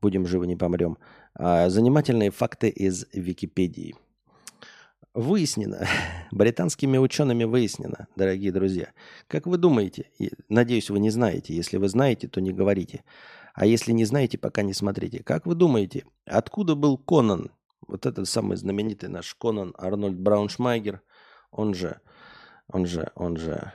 [0.00, 0.98] Будем живы, не помрем.
[1.34, 3.94] А, занимательные факты из Википедии
[5.14, 5.86] выяснено,
[6.30, 8.92] британскими учеными выяснено, дорогие друзья.
[9.26, 10.10] Как вы думаете,
[10.48, 13.04] надеюсь, вы не знаете, если вы знаете, то не говорите.
[13.54, 15.22] А если не знаете, пока не смотрите.
[15.22, 17.50] Как вы думаете, откуда был Конан?
[17.86, 21.02] Вот этот самый знаменитый наш Конан Арнольд Брауншмайгер,
[21.50, 22.00] он же,
[22.68, 23.72] он же, он же,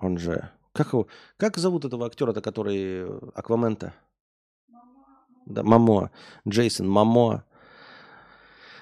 [0.00, 3.94] он же, как его, как зовут этого актера-то, который Аквамента?
[5.46, 6.10] Да, Мамо.
[6.46, 7.44] Джейсон Мамо.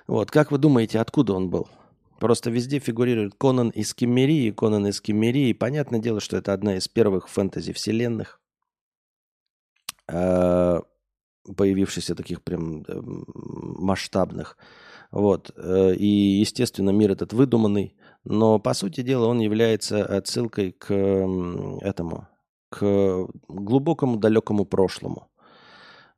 [0.07, 1.69] Вот, как вы думаете, откуда он был?
[2.19, 5.53] Просто везде фигурирует Конан из Кемерии, Конан из Кемерии.
[5.53, 8.41] Понятное дело, что это одна из первых фэнтези-вселенных,
[10.09, 10.83] а,
[11.57, 14.57] появившихся таких прям э, масштабных.
[15.11, 15.53] Вот.
[15.57, 20.93] Э, и, естественно, мир этот выдуманный, но, по сути дела, он является отсылкой к
[21.83, 22.29] этому,
[22.71, 25.29] к глубокому далекому прошлому.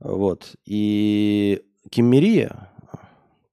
[0.01, 0.57] Вот.
[0.65, 2.73] И Кемерия,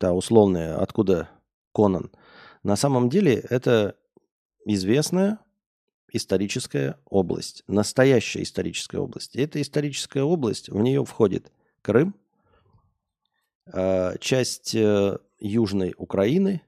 [0.05, 1.29] та условная, откуда
[1.73, 2.11] Конан,
[2.61, 3.95] на самом деле это
[4.63, 5.39] известная
[6.13, 9.35] историческая область, настоящая историческая область.
[9.35, 11.51] И эта историческая область, в нее входит
[11.81, 12.13] Крым,
[13.65, 16.61] а, часть э, Южной Украины,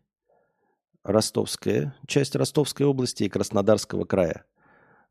[1.04, 4.46] Ростовская, часть Ростовской области и Краснодарского края.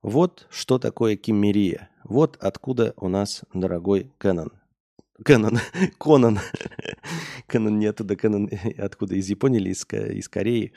[0.03, 1.91] Вот что такое киммерия.
[2.03, 4.51] Вот откуда у нас дорогой Кэнон.
[5.25, 5.59] Кэнон,
[5.99, 6.39] Конан.
[7.47, 10.73] Кэнон не оттуда, Кэнон откуда, из Японии или из, из Кореи.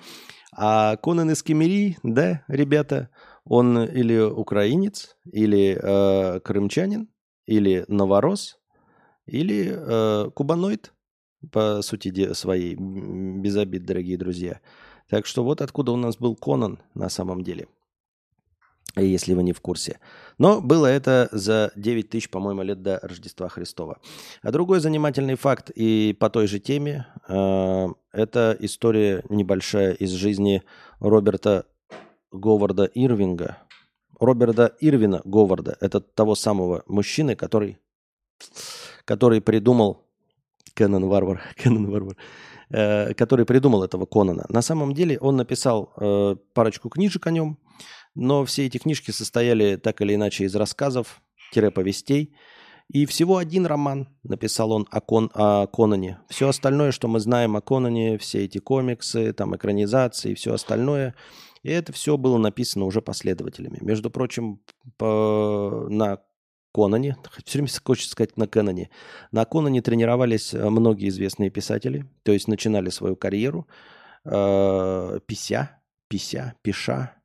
[0.56, 3.10] А Конан из Кемерии, да, ребята,
[3.44, 7.10] он или украинец, или э, крымчанин,
[7.45, 8.60] или новорос,
[9.26, 10.94] или э, кубаноид,
[11.52, 14.60] по сути своей, без обид, дорогие друзья.
[15.10, 17.68] Так что вот откуда у нас был Конан на самом деле–
[18.95, 19.99] если вы не в курсе.
[20.38, 23.99] Но было это за 9 тысяч, по-моему, лет до Рождества Христова.
[24.41, 30.64] А другой занимательный факт и по той же теме э, это история небольшая из жизни
[30.99, 31.66] Роберта
[32.32, 33.57] Говарда Ирвинга.
[34.20, 35.78] Роберта Ирвина Говарда.
[35.80, 37.78] Это того самого мужчины, который,
[39.06, 40.06] который придумал
[40.74, 42.16] Кеннон Варвар, Кеннон Варвар,
[42.70, 44.45] э, который придумал этого Конана.
[44.49, 47.57] На самом деле он написал э, парочку книжек о нем,
[48.19, 51.21] но все эти книжки состояли так или иначе из рассказов,
[51.73, 52.35] повестей.
[52.91, 56.19] И всего один роман написал он о, Кон, о Конане.
[56.29, 61.15] Все остальное, что мы знаем о Конане, все эти комиксы, там экранизации, все остальное,
[61.63, 63.77] и это все было написано уже последователями.
[63.81, 64.61] Между прочим,
[64.97, 66.19] по, на
[66.73, 68.89] Конане, все время хочется сказать на Кэноне,
[69.31, 73.67] на Конане тренировались э, многие известные писатели, то есть начинали свою карьеру,
[74.25, 77.18] э, пися, пися, пиша,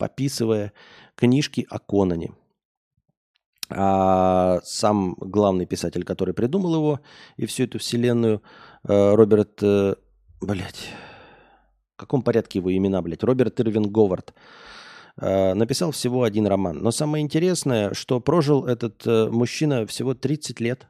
[0.00, 0.72] пописывая
[1.14, 2.32] книжки о Конане.
[3.68, 7.00] А сам главный писатель, который придумал его
[7.36, 8.42] и всю эту вселенную,
[8.88, 9.62] э, Роберт...
[9.62, 9.94] Э,
[10.40, 10.88] Блять,
[11.96, 13.22] в каком порядке его имена, блядь?
[13.22, 14.32] Роберт Ирвин Говард
[15.20, 16.78] э, написал всего один роман.
[16.78, 20.88] Но самое интересное, что прожил этот мужчина всего 30 лет.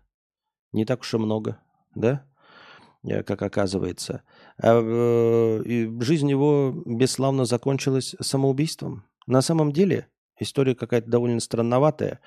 [0.70, 1.58] Не так уж и много,
[1.96, 2.29] да?
[3.02, 4.22] Как оказывается.
[4.62, 9.04] А, и жизнь его бесславно закончилась самоубийством.
[9.26, 10.08] На самом деле
[10.38, 12.20] история какая-то довольно странноватая.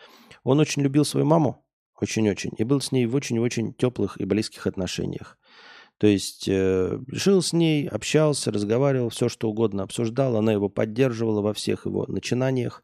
[0.43, 1.65] Он очень любил свою маму,
[1.99, 5.37] очень-очень, и был с ней в очень-очень теплых и близких отношениях.
[5.99, 11.41] То есть э, жил с ней, общался, разговаривал, все что угодно обсуждал, она его поддерживала
[11.41, 12.83] во всех его начинаниях,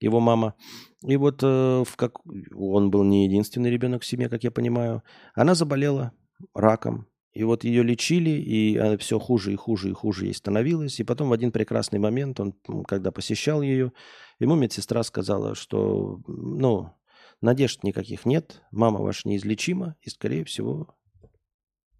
[0.00, 0.54] его мама.
[1.02, 2.18] И вот э, в как...
[2.54, 5.02] он был не единственный ребенок в семье, как я понимаю.
[5.34, 6.12] Она заболела
[6.54, 10.98] раком, и вот ее лечили, и все хуже и хуже и хуже ей становилось.
[10.98, 12.54] И потом в один прекрасный момент, он,
[12.88, 13.92] когда посещал ее,
[14.40, 16.92] ему медсестра сказала, что ну,
[17.40, 20.96] надежд никаких нет, мама ваша неизлечима и, скорее всего,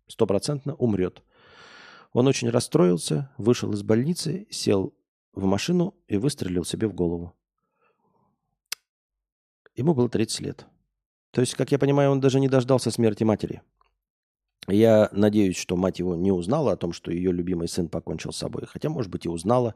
[0.09, 1.23] стопроцентно умрет.
[2.13, 4.97] Он очень расстроился, вышел из больницы, сел
[5.33, 7.37] в машину и выстрелил себе в голову.
[9.77, 10.67] Ему было 30 лет.
[11.31, 13.63] То есть, как я понимаю, он даже не дождался смерти матери–
[14.71, 18.39] я надеюсь, что мать его не узнала о том, что ее любимый сын покончил с
[18.39, 18.65] собой.
[18.67, 19.75] Хотя, может быть, и узнала.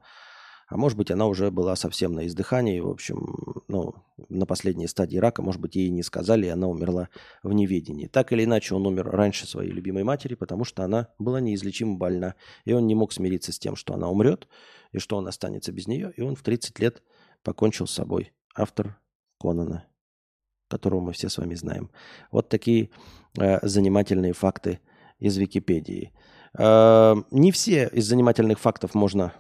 [0.66, 2.80] А может быть, она уже была совсем на издыхании.
[2.80, 3.94] В общем, ну,
[4.28, 7.10] на последней стадии рака, может быть, ей не сказали, и она умерла
[7.42, 8.06] в неведении.
[8.06, 12.34] Так или иначе, он умер раньше своей любимой матери, потому что она была неизлечимо больна.
[12.64, 14.48] И он не мог смириться с тем, что она умрет,
[14.92, 16.12] и что он останется без нее.
[16.16, 17.02] И он в 30 лет
[17.42, 18.32] покончил с собой.
[18.54, 18.98] Автор
[19.38, 19.84] Конана,
[20.76, 21.90] которого мы все с вами знаем.
[22.30, 22.90] Вот такие
[23.36, 24.78] Э, занимательные факты
[25.18, 26.12] из Википедии.
[26.56, 29.32] Э, не все из занимательных фактов можно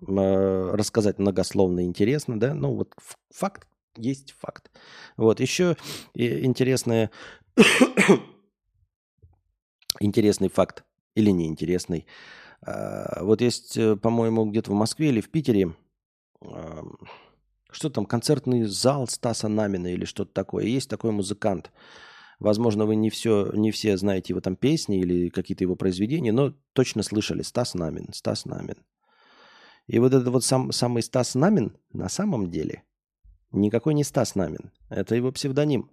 [0.00, 2.94] э, рассказать многословно и интересно, да, ну вот
[3.34, 3.66] факт
[3.96, 4.70] есть факт.
[5.16, 5.76] Вот еще
[6.14, 7.10] интересное,
[10.00, 10.84] интересный факт
[11.16, 12.06] или неинтересный.
[12.62, 15.74] Вот есть, по-моему, где-то в Москве или в Питере,
[17.72, 20.64] что там, концертный зал Стаса Намина или что-то такое.
[20.64, 21.70] Есть такой музыкант,
[22.40, 26.54] Возможно, вы не, все, не все знаете его там песни или какие-то его произведения, но
[26.72, 28.78] точно слышали Стас Намин, Стас Намин.
[29.86, 32.82] И вот этот вот сам, самый Стас Намин на самом деле
[33.52, 34.72] никакой не Стас Намин.
[34.88, 35.90] Это его псевдоним.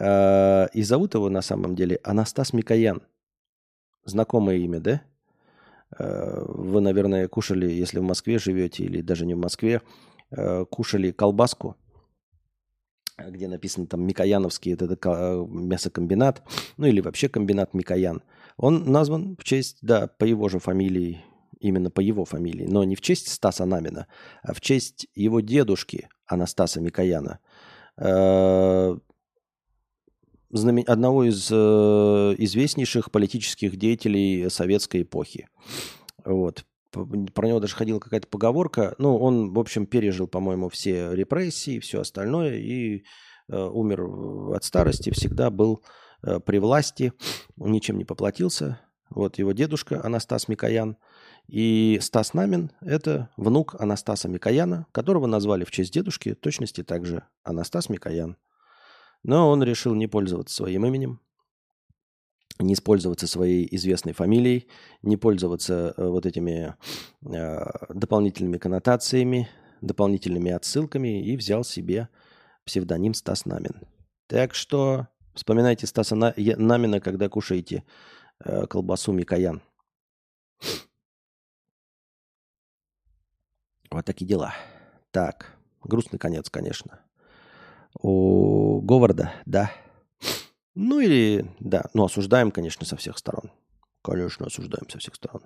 [0.00, 3.02] А, и зовут его на самом деле Анастас Микоян.
[4.04, 5.02] Знакомое имя, да?
[5.96, 9.80] А, вы, наверное, кушали, если в Москве живете, или даже не в Москве,
[10.30, 11.76] а, кушали колбаску–
[13.18, 16.42] где написано там Микояновский, это, это мясокомбинат,
[16.76, 18.22] ну или вообще комбинат Микоян.
[18.56, 21.24] Он назван в честь, да, по его же фамилии,
[21.60, 24.06] именно по его фамилии, но не в честь Стаса Намина,
[24.42, 27.40] а в честь его дедушки Анастаса Микояна,
[27.96, 28.98] э,
[30.50, 31.54] одного из э,
[32.38, 35.48] известнейших политических деятелей советской эпохи.
[36.24, 38.94] Вот про него даже ходила какая-то поговорка.
[38.98, 43.04] Ну, он, в общем, пережил, по-моему, все репрессии, все остальное и
[43.48, 45.82] э, умер от старости, всегда был
[46.22, 47.12] э, при власти,
[47.56, 48.80] ничем не поплатился.
[49.10, 50.96] Вот его дедушка Анастас Микоян.
[51.46, 57.88] И Стас Намин– это внук Анастаса Микояна, которого назвали в честь дедушки, точности также Анастас
[57.88, 58.36] Микоян.
[59.22, 61.20] Но он решил не пользоваться своим именем,
[62.58, 64.68] не использоваться своей известной фамилией,
[65.02, 66.74] не пользоваться э, вот этими
[67.24, 69.48] э, дополнительными коннотациями,
[69.80, 72.08] дополнительными отсылками и взял себе
[72.64, 73.82] псевдоним Стас Намин.
[74.26, 77.84] Так что вспоминайте Стаса Намина, когда кушаете
[78.44, 79.62] э, колбасу Микоян.
[83.90, 84.54] Вот такие дела.
[85.12, 87.00] Так, грустный конец, конечно.
[88.00, 89.70] У Говарда, да.
[90.80, 93.50] Ну или, да, ну осуждаем, конечно, со всех сторон.
[94.00, 95.42] Конечно, осуждаем со всех сторон.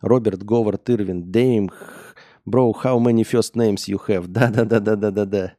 [0.00, 1.70] Роберт Говард Ирвин, Дейм,
[2.46, 4.26] bro, how many first names you have?
[4.28, 5.52] Да-да-да-да-да-да-да.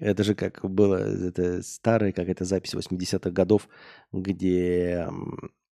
[0.00, 3.68] Это же как было, это старая какая-то запись 80-х годов,
[4.10, 5.08] где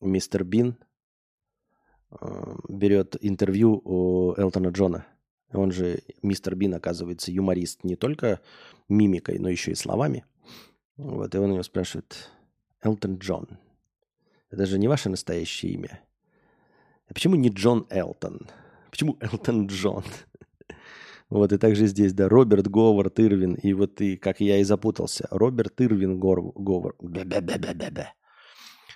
[0.00, 0.76] мистер Бин
[2.20, 5.06] э, берет интервью у Элтона Джона.
[5.52, 8.38] Он же, мистер Бин, оказывается, юморист не только
[8.88, 10.24] мимикой, но еще и словами.
[11.00, 12.28] Вот, и он его спрашивает,
[12.82, 13.48] Элтон Джон,
[14.50, 16.02] это же не ваше настоящее имя.
[17.08, 18.40] А почему не Джон Элтон?
[18.90, 20.04] Почему Элтон Джон?
[21.30, 25.28] Вот, и также здесь, да, Роберт Говард Ирвин, и вот и, как я и запутался,
[25.30, 26.96] Роберт Ирвин Гор, Говард,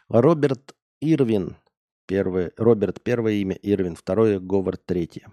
[0.09, 1.57] Роберт Ирвин,
[2.07, 5.29] первый, Роберт первое имя, Ирвин второе, Говард третье.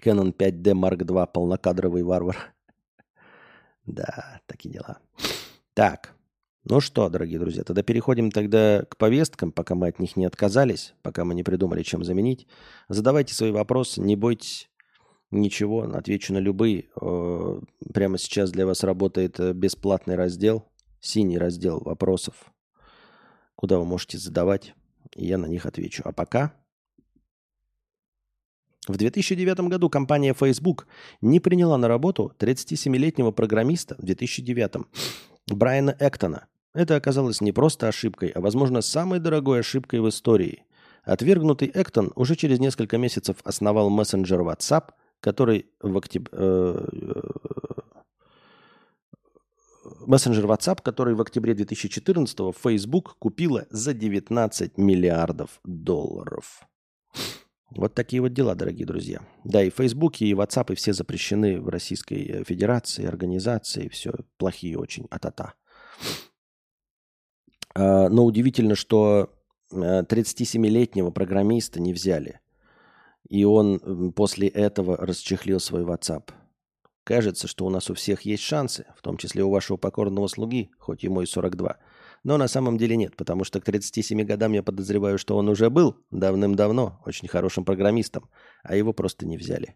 [0.00, 2.54] Canon 5D Mark II, полнокадровый варвар.
[3.88, 4.98] Да, такие дела.
[5.74, 6.14] Так,
[6.64, 10.94] ну что, дорогие друзья, тогда переходим тогда к повесткам, пока мы от них не отказались,
[11.02, 12.46] пока мы не придумали, чем заменить.
[12.88, 14.68] Задавайте свои вопросы, не бойтесь
[15.30, 16.88] ничего, отвечу на любые.
[17.94, 20.66] Прямо сейчас для вас работает э, бесплатный раздел,
[21.00, 22.52] синий раздел вопросов,
[23.54, 24.74] куда вы можете задавать,
[25.14, 26.02] и я на них отвечу.
[26.04, 26.54] А пока
[28.88, 30.86] в 2009 году компания Facebook
[31.20, 34.86] не приняла на работу 37-летнего программиста в 2009
[35.48, 36.46] Брайана Эктона.
[36.74, 40.64] Это оказалось не просто ошибкой, а, возможно, самой дорогой ошибкой в истории.
[41.04, 44.90] Отвергнутый Эктон уже через несколько месяцев основал мессенджер WhatsApp,
[45.20, 46.30] который в октябре...
[46.32, 46.86] Э,
[50.06, 56.62] мессенджер WhatsApp, который в октябре 2014 Facebook купила за 19 миллиардов долларов.
[57.70, 59.20] Вот такие вот дела, дорогие друзья.
[59.44, 65.06] Да, и Facebook, и WhatsApp, и все запрещены в Российской Федерации, организации, все плохие очень,
[65.10, 65.54] а-та-та.
[67.74, 69.30] А, но удивительно, что
[69.72, 72.40] 37-летнего э, программиста не взяли.
[73.28, 76.30] И он после этого расчехлил свой WhatsApp.
[77.04, 80.70] Кажется, что у нас у всех есть шансы, в том числе у вашего покорного слуги,
[80.78, 81.76] хоть ему и 42.
[82.24, 85.70] Но на самом деле нет, потому что к 37 годам я подозреваю, что он уже
[85.70, 88.28] был давным-давно очень хорошим программистом,
[88.62, 89.74] а его просто не взяли.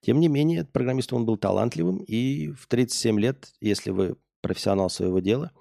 [0.00, 5.20] Тем не менее, программист он был талантливым, и в 37 лет, если вы профессионал своего
[5.20, 5.52] дела,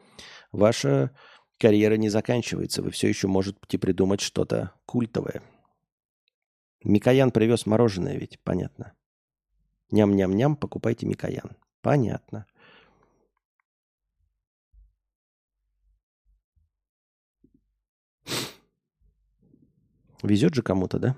[0.52, 1.12] ваша
[1.58, 2.82] карьера не заканчивается.
[2.82, 5.42] Вы все еще можете придумать что-то культовое.
[6.84, 8.94] Микоян привез мороженое ведь, понятно.
[9.92, 11.56] Ням-ням-ням, покупайте Микоян.
[11.82, 12.46] Понятно.
[20.24, 21.16] Везет же кому-то, да?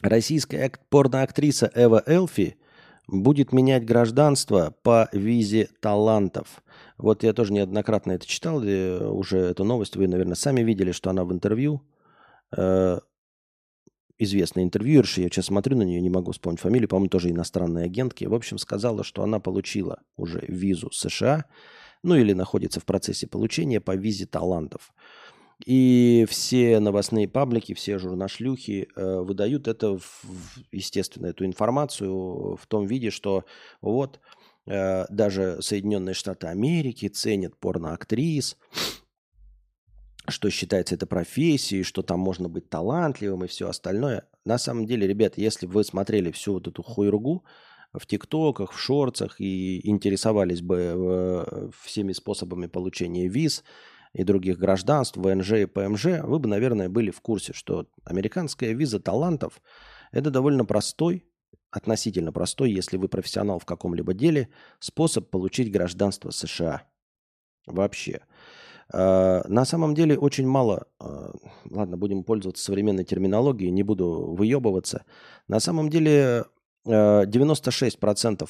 [0.00, 2.56] Российская порноактриса Эва Элфи
[3.06, 6.62] будет менять гражданство по визе талантов.
[6.96, 11.24] Вот я тоже неоднократно это читал, уже эту новость вы, наверное, сами видели, что она
[11.24, 11.82] в интервью
[14.18, 18.24] известной интервьюерши, я сейчас смотрю на нее, не могу вспомнить фамилию, по-моему, тоже иностранной агентки,
[18.24, 21.46] в общем, сказала, что она получила уже визу США,
[22.02, 24.92] ну или находится в процессе получения по визе талантов.
[25.64, 30.24] И все новостные паблики, все журнашлюхи э, выдают это, в,
[30.72, 33.44] естественно, эту информацию в том виде, что
[33.80, 34.20] вот
[34.66, 38.56] э, даже Соединенные Штаты Америки ценят порноактрис,
[40.28, 44.24] что считается это профессией, что там можно быть талантливым и все остальное.
[44.44, 47.44] На самом деле, ребят, если вы смотрели всю вот эту хуйругу
[47.92, 53.64] в ТикТоках, в шорцах и интересовались бы э, всеми способами получения виз
[54.12, 59.00] и других гражданств, ВНЖ и ПМЖ, вы бы, наверное, были в курсе, что американская виза
[59.00, 59.60] талантов–
[60.12, 61.24] это довольно простой,
[61.70, 64.48] относительно простой, если вы профессионал в каком-либо деле,
[64.78, 66.84] способ получить гражданство США.
[67.66, 68.20] Вообще.
[68.92, 71.30] На самом деле очень мало, э,
[71.70, 75.04] ладно, будем пользоваться современной терминологией, не буду выебываться.
[75.48, 76.44] На самом деле
[76.86, 78.48] 96%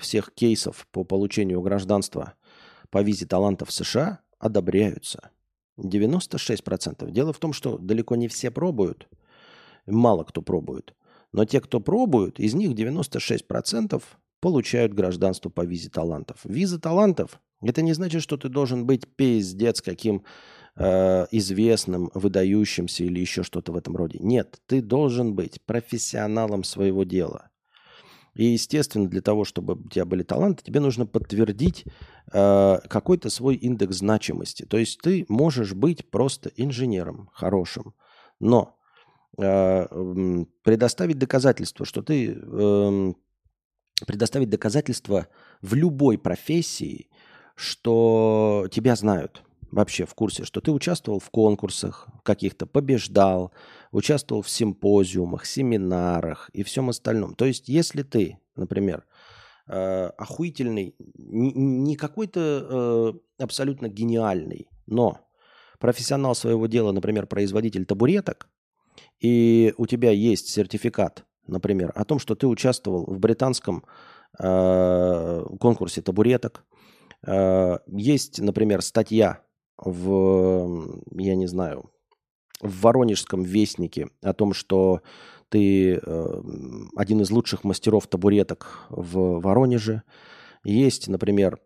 [0.00, 2.34] всех кейсов по получению гражданства
[2.90, 5.30] по визе талантов США одобряются.
[5.78, 7.10] 96%.
[7.10, 9.08] Дело в том, что далеко не все пробуют,
[9.86, 10.94] мало кто пробует.
[11.32, 14.02] Но те, кто пробуют, из них 96%
[14.40, 16.40] получают гражданство по визе талантов.
[16.44, 20.24] Виза талантов– это не значит, что ты должен быть пиздец каким
[20.76, 24.18] э, известным, выдающимся или еще что-то в этом роде.
[24.20, 27.50] Нет, ты должен быть профессионалом своего дела.
[28.34, 31.84] И, естественно, для того, чтобы у тебя были таланты, тебе нужно подтвердить
[32.32, 34.64] э, какой-то свой индекс значимости.
[34.64, 37.94] То есть ты можешь быть просто инженером хорошим,
[38.38, 38.78] но
[39.36, 39.86] э,
[40.62, 43.12] предоставить доказательство, что ты э,
[44.06, 45.28] предоставить доказательства
[45.62, 47.08] в любой профессии,
[47.54, 53.52] что тебя знают вообще в курсе, что ты участвовал в конкурсах каких-то, побеждал,
[53.92, 57.34] участвовал в симпозиумах, семинарах и всем остальном.
[57.34, 59.04] То есть, если ты, например,
[59.68, 65.20] э, охуительный, не, какой-то э, абсолютно гениальный, но
[65.78, 68.48] профессионал своего дела, например, производитель табуреток,
[69.20, 73.84] и у тебя есть сертификат, например, о том, что ты участвовал в британском
[74.38, 76.64] э, конкурсе табуреток,
[77.26, 79.42] э, есть, например, статья
[79.78, 81.90] в, я не знаю,
[82.60, 85.02] в Воронежском вестнике о том, что
[85.48, 86.42] ты э,
[86.96, 90.02] один из лучших мастеров табуреток в Воронеже.
[90.62, 91.58] Есть, например,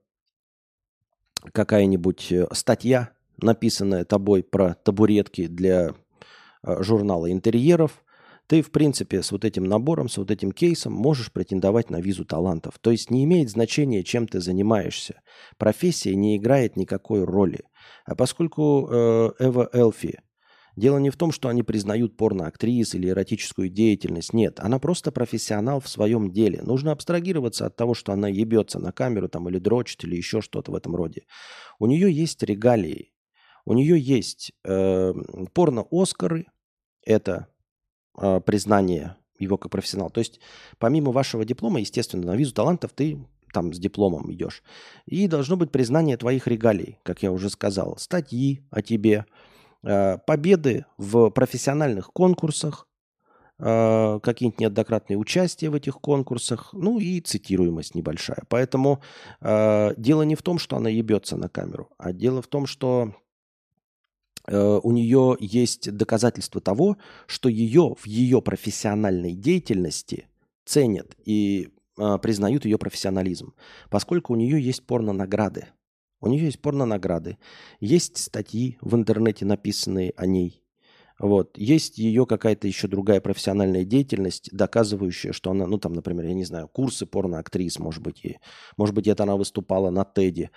[1.52, 3.10] какая-нибудь э, статья,
[3.40, 5.94] написанная тобой про табуретки для
[6.62, 8.03] э, журнала интерьеров.
[8.46, 12.24] Ты, в принципе, с вот этим набором, с вот этим кейсом можешь претендовать на визу
[12.24, 12.78] талантов.
[12.80, 15.20] То есть не имеет значения, чем ты занимаешься.
[15.56, 17.60] Профессия не играет никакой роли.
[18.04, 20.20] А поскольку э, Эва Элфи
[20.76, 24.32] Дело не в том, что они признают порноактрис или эротическую деятельность.
[24.32, 26.62] Нет, она просто профессионал в своем деле.
[26.62, 30.72] Нужно абстрагироваться от того, что она ебется на камеру там, или дрочит, или еще что-то
[30.72, 31.22] в этом роде.
[31.78, 33.12] У нее есть регалии.
[33.64, 35.12] У нее есть э,
[35.54, 36.46] порно-Оскары.
[37.06, 37.46] Это
[38.18, 40.10] э, признание его как профессионал.
[40.10, 40.40] То есть
[40.78, 43.18] помимо вашего диплома, естественно, на визу талантов ты
[43.52, 44.62] там с дипломом идешь.
[45.06, 47.96] И должно быть признание твоих регалий, как я уже сказал.
[47.98, 49.26] Статьи о тебе,
[49.84, 52.88] Э, победы в профессиональных конкурсах,
[53.58, 58.44] э, какие-нибудь неоднократные участия в этих конкурсах, ну и цитируемость небольшая.
[58.48, 59.02] Поэтому
[59.42, 63.14] э, дело не в том, что она ебется на камеру, а дело в том, что
[64.46, 66.96] у нее есть доказательства того,
[67.26, 70.26] что ее в ее профессиональной деятельности
[70.64, 73.54] ценят и признают ее профессионализм,
[73.88, 75.66] поскольку у нее есть порно-награды.
[76.20, 77.38] У нее есть порно-награды.
[77.80, 80.62] Есть статьи в интернете, написанные о ней.
[81.18, 81.56] Вот.
[81.56, 86.44] Есть ее какая-то еще другая профессиональная деятельность, доказывающая, что она, ну там, например, я не
[86.44, 88.38] знаю, курсы порно-актрис, может быть, и,
[88.76, 90.50] может быть, это она выступала на Теди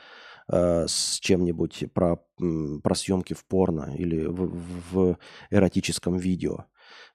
[0.51, 2.17] э, с чем-нибудь про,
[2.83, 4.61] про съемки в порно или в,
[4.91, 5.17] в,
[5.49, 6.65] эротическом видео.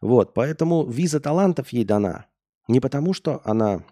[0.01, 2.27] Вот, поэтому виза талантов ей дана.
[2.69, 3.85] Не потому, что она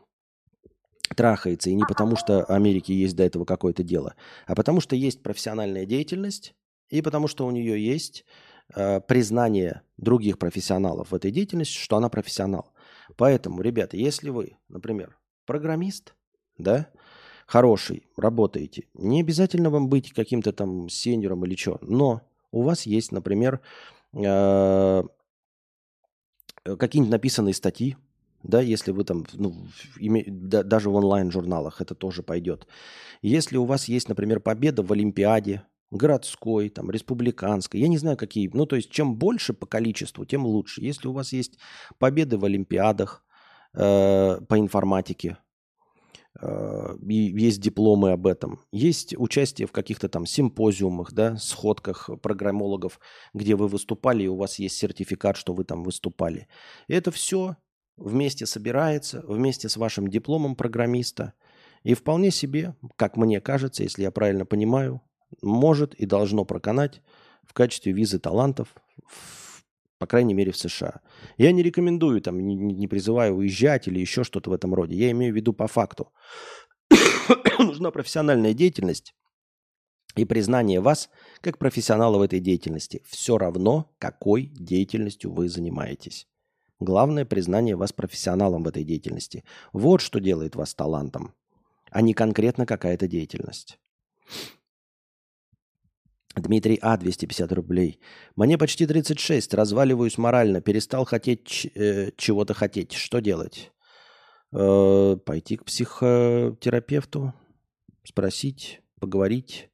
[1.17, 4.15] трахается, и не потому, что Америке есть до этого какое-то дело,
[4.47, 6.55] а потому, что есть профессиональная деятельность,
[6.89, 8.25] и потому, что у нее есть
[8.75, 12.73] э, признание других профессионалов в этой деятельности, что она профессионал.
[13.17, 16.15] Поэтому, ребята, если вы, например, программист,
[16.59, 16.89] да,
[17.51, 22.23] хороший, работаете, не обязательно вам быть каким-то там сеньором или что, но
[22.53, 23.61] у вас есть, например,
[24.13, 25.03] э,
[26.63, 27.97] какие-нибудь написанные статьи,
[28.45, 29.53] да, если вы там, ну,
[29.99, 32.69] име, да, даже в онлайн-журналах это тоже пойдет.
[33.21, 38.49] Если у вас есть, например, победа в Олимпиаде, городской, там, республиканской, я не знаю какие,
[38.55, 40.85] ну, то есть чем больше по количеству, тем лучше.
[40.85, 41.59] Если у вас есть
[41.99, 43.25] победы в Олимпиадах
[43.75, 45.39] э, по информатике,
[46.43, 53.01] и есть дипломы об этом, есть участие в каких-то там симпозиумах, да, сходках программологов,
[53.35, 56.49] где вы выступали, и у вас есть сертификат, что вы там выступали.
[56.89, 57.57] И это все
[57.97, 61.35] вместе собирается, вместе с вашим дипломом программиста.
[61.83, 65.03] И вполне себе, как мне кажется, если я правильно понимаю,
[65.43, 67.03] может и должно проканать
[67.43, 68.75] в качестве визы талантов,
[69.07, 69.50] в,
[70.01, 71.03] по крайней мере, в США.
[71.37, 74.97] Я не рекомендую, там, не, не призываю уезжать или еще что-то в этом роде.
[74.97, 76.11] Я имею в виду по факту.
[77.59, 79.15] Нужна профессиональная деятельность
[80.17, 81.11] и признание вас
[81.43, 83.03] как профессионала в этой деятельности.
[83.07, 86.27] Все равно, какой деятельностью вы занимаетесь.
[86.79, 89.45] Главное признание вас профессионалом в этой деятельности.
[89.75, 91.35] Вот что делает вас талантом,
[91.91, 93.79] а не конкретно какая-то деятельность.
[96.37, 96.97] Дмитрий А.
[96.97, 98.01] 250 рублей.
[98.37, 102.93] Мне почти 36, разваливаюсь морально, перестал хотеть э, чего-то хотеть.
[102.93, 103.73] Что делать?
[104.53, 107.35] Э, пойти к психотерапевту,
[108.05, 109.71] спросить, поговорить,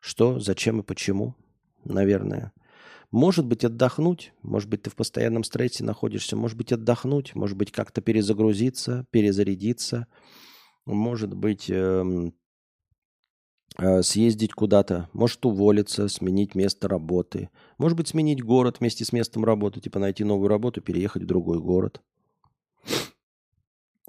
[0.00, 1.34] что, зачем и почему,
[1.84, 2.52] наверное.
[3.10, 7.72] Может быть, отдохнуть, может быть, ты в постоянном стрессе находишься, может быть, отдохнуть, может быть,
[7.72, 10.06] как-то перезагрузиться, перезарядиться,
[10.84, 12.34] может быть, эм,
[14.02, 19.80] съездить куда-то, может уволиться, сменить место работы, может быть, сменить город вместе с местом работы,
[19.80, 22.00] типа найти новую работу, переехать в другой город.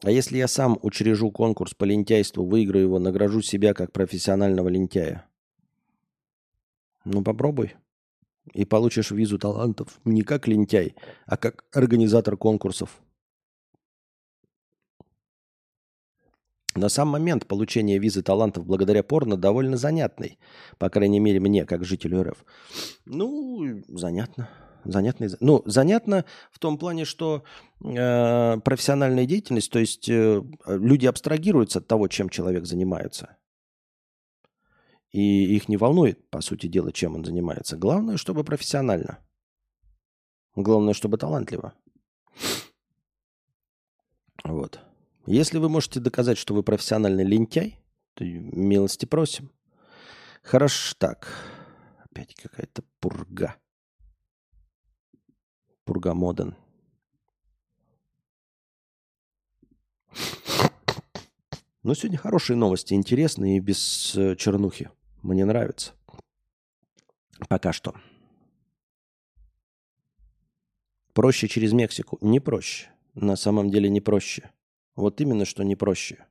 [0.01, 5.27] А если я сам учрежу конкурс по лентяйству, выиграю его, награжу себя как профессионального лентяя?
[7.05, 7.75] Ну, попробуй
[8.53, 10.95] и получишь визу талантов не как лентяй,
[11.25, 13.01] а как организатор конкурсов.
[16.75, 20.37] На сам момент получения визы талантов благодаря порно довольно занятный.
[20.77, 22.45] По крайней мере, мне, как жителю РФ.
[23.05, 24.49] Ну, занятно.
[24.85, 25.27] Занятно.
[25.39, 27.43] Ну, занятно в том плане, что
[27.83, 33.35] э, профессиональная деятельность, то есть э, люди абстрагируются от того, чем человек занимается.
[35.11, 37.77] И их не волнует, по сути дела, чем он занимается.
[37.77, 39.19] Главное, чтобы профессионально.
[40.55, 41.73] Главное, чтобы талантливо.
[44.43, 44.79] Вот.
[45.25, 47.79] Если вы можете доказать, что вы профессиональный лентяй,
[48.13, 49.51] то милости просим.
[50.41, 51.27] Хорошо так.
[52.03, 53.55] Опять какая-то пурга.
[55.85, 56.55] Пурга моден.
[61.83, 64.89] Но сегодня хорошие новости, интересные и без э, чернухи.
[65.21, 65.93] Мне нравится.
[67.47, 67.95] Пока что.
[71.13, 72.17] Проще через Мексику?
[72.21, 72.89] Не проще.
[73.13, 74.51] На самом деле не проще.
[74.99, 76.25] Вот именно, что не проще.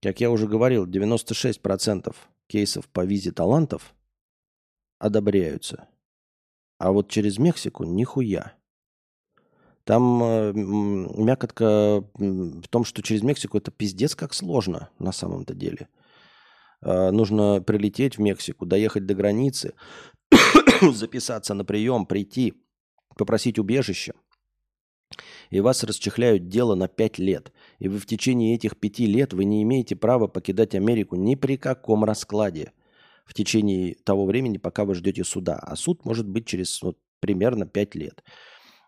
[0.00, 2.14] Как я уже говорил, 96%
[2.48, 3.94] кейсов по визе талантов
[4.98, 5.88] одобряются.
[6.78, 8.54] А вот через Мексику нихуя.
[9.84, 15.88] Там э, мякотка в том, что через Мексику это пиздец как сложно на самом-то деле–
[16.82, 19.74] Э, нужно прилететь в Мексику, доехать до границы,
[20.82, 22.54] записаться на прием, прийти,
[23.16, 24.14] попросить убежище.
[25.50, 27.52] И вас расчехляют дело на 5 лет.
[27.78, 31.56] И вы в течение этих 5 лет вы не имеете права покидать Америку ни при
[31.56, 32.72] каком раскладе
[33.24, 35.58] в течение того времени, пока вы ждете суда.
[35.58, 38.22] А суд может быть через вот, примерно 5 лет.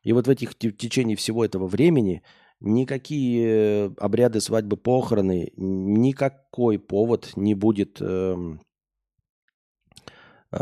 [0.03, 2.23] И вот в, этих, в течение всего этого времени
[2.61, 8.37] никакие обряды свадьбы, похороны, никакой повод не будет э,
[10.53, 10.59] э,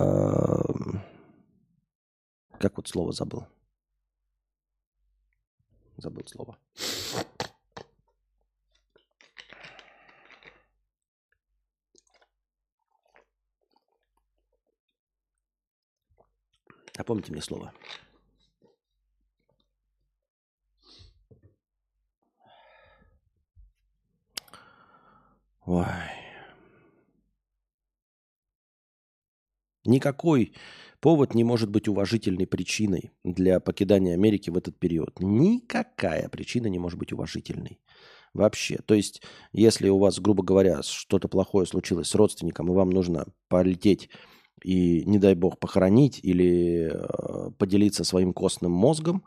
[2.63, 3.47] как вот слово забыл?
[6.03, 6.59] Забыл слово.
[16.99, 17.73] Напомните мне слово.
[25.67, 25.87] Ой.
[29.85, 30.53] Никакой
[31.03, 35.19] повод не может быть уважительной причиной для покидания Америки в этот период.
[35.19, 37.81] Никакая причина не может быть уважительной.
[38.33, 38.79] Вообще.
[38.87, 39.21] То есть,
[39.53, 44.09] если у вас, грубо говоря, что-то плохое случилось с родственником, и вам нужно полететь
[44.65, 49.25] и, не дай бог, похоронить или э, поделиться своим костным мозгом,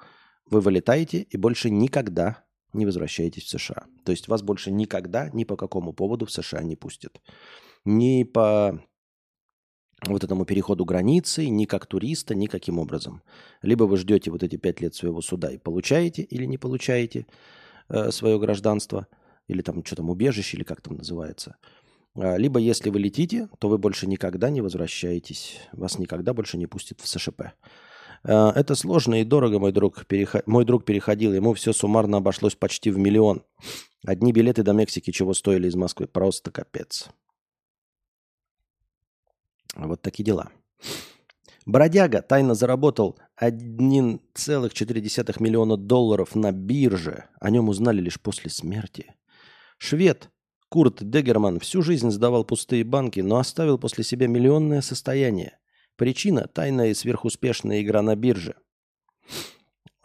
[0.49, 3.85] вы вылетаете и больше никогда не возвращаетесь в США.
[4.05, 7.21] То есть вас больше никогда, ни по какому поводу в США не пустят.
[7.83, 8.81] Ни по
[10.05, 13.21] вот этому переходу границы, ни как туриста, никаким образом.
[13.61, 17.25] Либо вы ждете вот эти пять лет своего суда и получаете или не получаете
[17.89, 19.07] э, свое гражданство,
[19.47, 21.55] или там что там, убежище, или как там называется.
[22.15, 26.67] А, либо если вы летите, то вы больше никогда не возвращаетесь, вас никогда больше не
[26.67, 27.41] пустят в СШП.
[28.23, 30.05] Э, это сложно и дорого, мой друг.
[30.05, 30.45] Переход...
[30.47, 33.43] Мой друг переходил, ему все суммарно обошлось почти в миллион.
[34.05, 36.07] Одни билеты до Мексики чего стоили из Москвы.
[36.07, 37.09] Просто капец.
[39.75, 40.49] Вот такие дела.
[41.65, 47.25] Бродяга тайно заработал 1,4 миллиона долларов на бирже.
[47.39, 49.15] О нем узнали лишь после смерти.
[49.77, 50.29] Швед
[50.69, 55.57] Курт Дегерман всю жизнь сдавал пустые банки, но оставил после себя миллионное состояние.
[55.95, 58.55] Причина– тайная и сверхуспешная игра на бирже.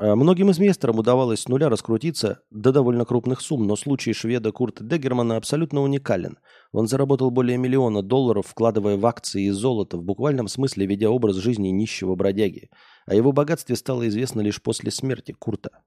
[0.02, 4.82] А, многим инвесторам удавалось с нуля раскрутиться до довольно крупных сумм, но случай шведа Курта
[4.82, 6.38] Дегермана абсолютно уникален.
[6.72, 11.36] Он заработал более миллиона долларов, вкладывая в акции и золото, в буквальном смысле ведя образ
[11.36, 12.70] жизни нищего бродяги.
[13.04, 15.82] О его богатстве стало известно лишь после смерти Курта.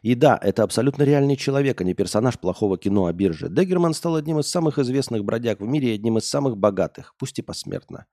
[0.00, 3.50] И да, это абсолютно реальный человек, а не персонаж плохого кино о бирже.
[3.50, 7.38] Деггерман стал одним из самых известных бродяг в мире и одним из самых богатых, пусть
[7.38, 8.06] и посмертно.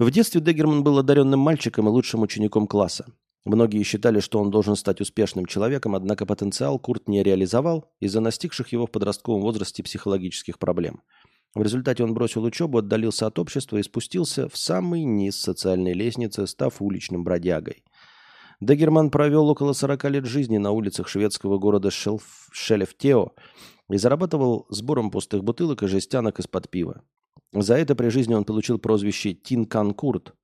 [0.00, 3.12] В детстве Деггерман был одаренным мальчиком и лучшим учеником класса.
[3.44, 8.68] Многие считали, что он должен стать успешным человеком, однако потенциал Курт не реализовал из-за настигших
[8.68, 11.02] его в подростковом возрасте психологических проблем.
[11.54, 16.46] В результате он бросил учебу, отдалился от общества и спустился в самый низ социальной лестницы,
[16.46, 17.84] став уличным бродягой.
[18.60, 22.48] Дагерман провел около 40 лет жизни на улицах шведского города Шелф...
[22.52, 23.32] Шелефтео
[23.90, 27.02] и зарабатывал сбором пустых бутылок и жестянок из-под пива.
[27.52, 30.34] За это при жизни он получил прозвище Тинкан Курт,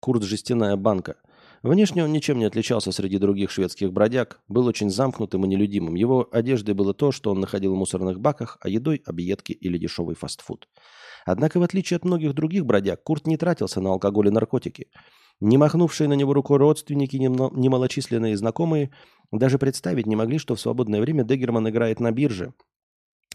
[0.00, 1.16] Курт жестяная банка.
[1.62, 5.96] Внешне он ничем не отличался среди других шведских бродяг, был очень замкнутым и нелюдимым.
[5.96, 10.14] Его одеждой было то, что он находил в мусорных баках, а едой– объедки или дешевый
[10.14, 10.68] фастфуд.
[11.24, 14.86] Однако, в отличие от многих других бродяг, Курт не тратился на алкоголь и наркотики.
[15.40, 18.92] Не махнувшие на него рукой родственники, немалочисленные знакомые
[19.32, 22.54] даже представить не могли, что в свободное время Дегерман играет на бирже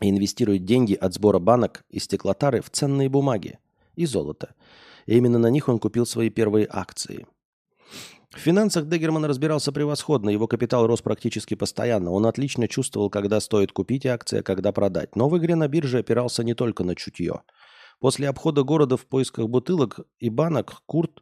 [0.01, 3.59] и инвестирует деньги от сбора банок и стеклотары в ценные бумаги
[3.95, 4.53] и золото.
[5.05, 7.25] И именно на них он купил свои первые акции–
[8.31, 12.11] в финансах Дегерман разбирался превосходно, его капитал рос практически постоянно.
[12.11, 15.17] Он отлично чувствовал, когда стоит купить акции, а когда продать.
[15.17, 17.41] Но в игре на бирже опирался не только на чутье.
[17.99, 21.21] После обхода города в поисках бутылок и банок Курт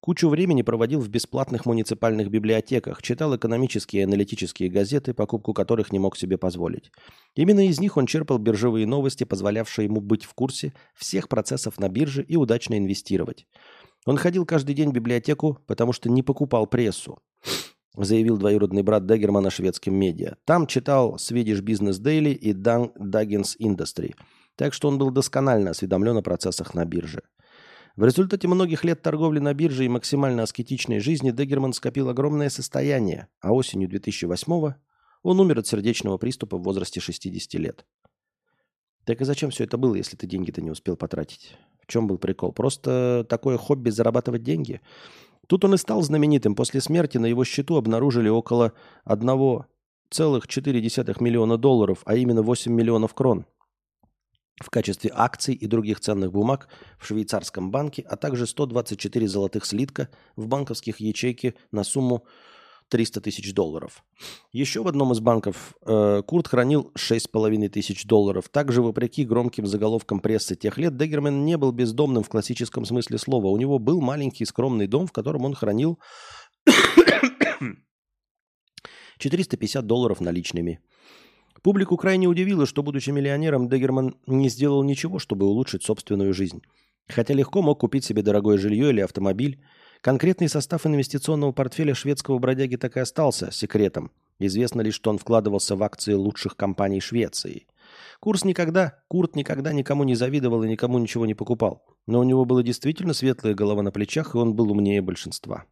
[0.00, 5.98] кучу времени проводил в бесплатных муниципальных библиотеках, читал экономические и аналитические газеты, покупку которых не
[5.98, 6.90] мог себе позволить.
[7.34, 11.88] Именно из них он черпал биржевые новости, позволявшие ему быть в курсе всех процессов на
[11.88, 13.46] бирже и удачно инвестировать.
[14.06, 17.18] Он ходил каждый день в библиотеку, потому что не покупал прессу,
[17.96, 20.36] заявил двоюродный брат Деггермана шведским медиа.
[20.44, 24.14] Там читал Swedish Business Daily и Dagens Industry,
[24.56, 27.22] так что он был досконально осведомлен о процессах на бирже.
[27.98, 33.26] В результате многих лет торговли на бирже и максимально аскетичной жизни Деггерман скопил огромное состояние,
[33.40, 34.74] а осенью 2008
[35.24, 37.84] он умер от сердечного приступа в возрасте 60 лет.
[39.04, 41.56] Так и зачем все это было, если ты деньги-то не успел потратить?
[41.88, 42.52] чем был прикол?
[42.52, 44.80] Просто такое хобби зарабатывать деньги?
[45.48, 46.54] Тут он и стал знаменитым.
[46.54, 48.74] После смерти на его счету обнаружили около
[49.08, 49.66] 1,4
[51.18, 53.44] миллиона долларов, а именно 8 миллионов крон
[54.60, 56.68] в качестве акций и других ценных бумаг
[56.98, 62.26] в швейцарском банке, а также 124 золотых слитка в банковских ячейке на сумму
[62.88, 64.02] 300 тысяч долларов.
[64.52, 68.48] Еще в одном из банков э, Курт хранил 6,5 тысяч долларов.
[68.48, 73.48] Также, вопреки громким заголовкам прессы тех лет, Деггерман не был бездомным в классическом смысле слова.
[73.48, 75.98] У него был маленький скромный дом, в котором он хранил
[79.18, 80.80] 450 долларов наличными.
[81.68, 86.62] Публику крайне удивило, что, будучи миллионером, Деггерман не сделал ничего, чтобы улучшить собственную жизнь.
[87.08, 89.60] Хотя легко мог купить себе дорогое жилье или автомобиль,
[90.00, 94.12] Конкретный состав инвестиционного портфеля шведского бродяги так и остался секретом.
[94.38, 97.66] Известно лишь, что он вкладывался в акции лучших компаний Швеции.
[98.18, 101.84] Курс никогда, Курт никогда никому не завидовал и никому ничего не покупал.
[102.06, 105.66] Но у него была действительно светлая голова на плечах, и он был умнее большинства.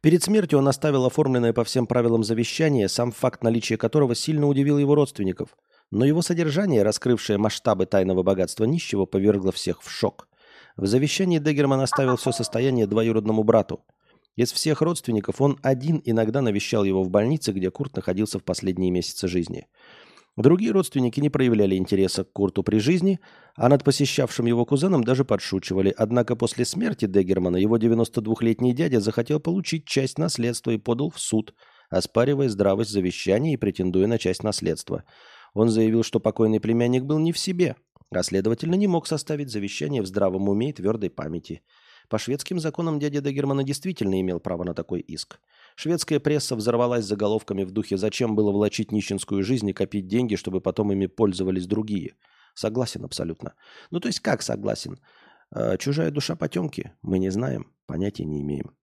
[0.00, 4.78] Перед смертью он оставил оформленное по всем правилам завещание, сам факт наличия которого сильно удивил
[4.78, 5.56] его родственников.
[5.90, 10.28] Но его содержание, раскрывшее масштабы тайного богатства нищего, повергло всех в шок.
[10.76, 13.80] В завещании Дегерман оставил все состояние двоюродному брату.
[14.36, 18.92] Из всех родственников он один иногда навещал его в больнице, где Курт находился в последние
[18.92, 19.66] месяцы жизни.
[20.36, 23.18] Другие родственники не проявляли интереса к Курту при жизни,
[23.58, 25.92] а над посещавшим его кузеном даже подшучивали.
[25.96, 31.54] Однако после смерти Дегермана его 92-летний дядя захотел получить часть наследства и подал в суд,
[31.90, 35.04] оспаривая здравость завещания и претендуя на часть наследства.
[35.54, 37.76] Он заявил, что покойный племянник был не в себе–
[38.10, 41.62] а следовательно не мог составить завещание в здравом уме и твердой памяти.
[42.08, 45.40] По шведским законам дядя Дегермана действительно имел право на такой иск.
[45.76, 50.62] Шведская пресса взорвалась заголовками в духе «Зачем было влачить нищенскую жизнь и копить деньги, чтобы
[50.62, 52.14] потом ими пользовались другие?»
[52.58, 53.54] Согласен абсолютно.
[53.92, 54.98] Ну то есть как согласен?
[55.52, 56.92] А, чужая душа потемки?
[57.02, 58.76] Мы не знаем, понятия не имеем.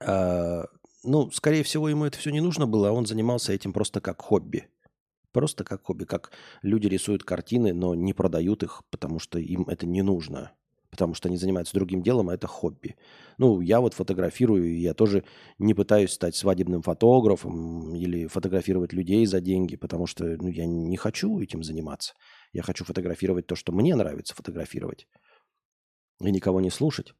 [0.00, 0.64] А,
[1.04, 4.20] ну, скорее всего, ему это все не нужно было, а он занимался этим просто как
[4.20, 4.68] хобби.
[5.30, 9.86] Просто как хобби, как люди рисуют картины, но не продают их, потому что им это
[9.86, 10.50] не нужно.
[10.90, 12.96] Потому что они занимаются другим делом, а это хобби.
[13.36, 15.22] Ну, я вот фотографирую, я тоже
[15.58, 20.96] не пытаюсь стать свадебным фотографом или фотографировать людей за деньги, потому что ну, я не
[20.96, 22.14] хочу этим заниматься.
[22.52, 25.06] Я хочу фотографировать то, что мне нравится фотографировать
[26.20, 27.14] и никого не слушать,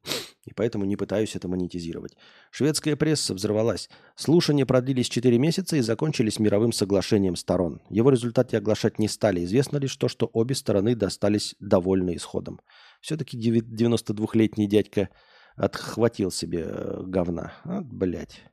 [0.45, 2.17] и поэтому не пытаюсь это монетизировать.
[2.51, 3.89] Шведская пресса взорвалась.
[4.15, 7.81] Слушания продлились 4 месяца и закончились мировым соглашением сторон.
[7.89, 9.43] Его результаты оглашать не стали.
[9.45, 12.59] Известно лишь то, что обе стороны достались довольны исходом.
[12.99, 15.09] Все-таки 92-летний дядька
[15.55, 17.53] отхватил себе э, говна.
[17.63, 18.43] А, блядь.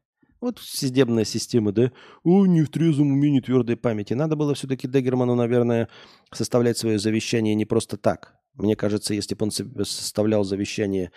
[0.40, 1.92] Вот судебная система, да?
[2.22, 4.14] О, не в трезвом уме, не твердой памяти.
[4.14, 5.88] Надо было все-таки Дегерману, наверное,
[6.30, 8.36] составлять свое завещание не просто так.
[8.54, 11.10] Мне кажется, если бы он составлял завещание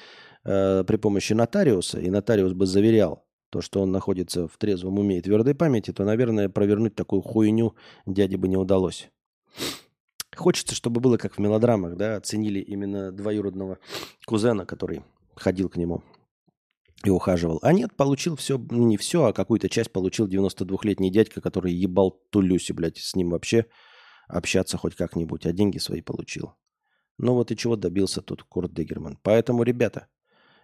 [0.44, 5.18] э, при помощи нотариуса, и нотариус бы заверял то, что он находится в трезвом уме
[5.18, 7.76] и твердой памяти, то, наверное, провернуть такую хуйню
[8.06, 9.10] дяде бы не удалось.
[10.36, 13.80] Хочется, чтобы было как в мелодрамах, да, оценили именно двоюродного
[14.26, 15.02] кузена, который
[15.36, 16.04] ходил к нему
[17.04, 17.60] и ухаживал.
[17.62, 22.74] А нет, получил все, не все, а какую-то часть получил 92-летний дядька, который ебал Тулюси,
[22.74, 23.66] блядь, с ним вообще
[24.28, 26.54] общаться хоть как-нибудь, а деньги свои получил.
[27.18, 29.18] Ну вот и чего добился тут Курт Дегерман.
[29.24, 30.08] Поэтому, ребята,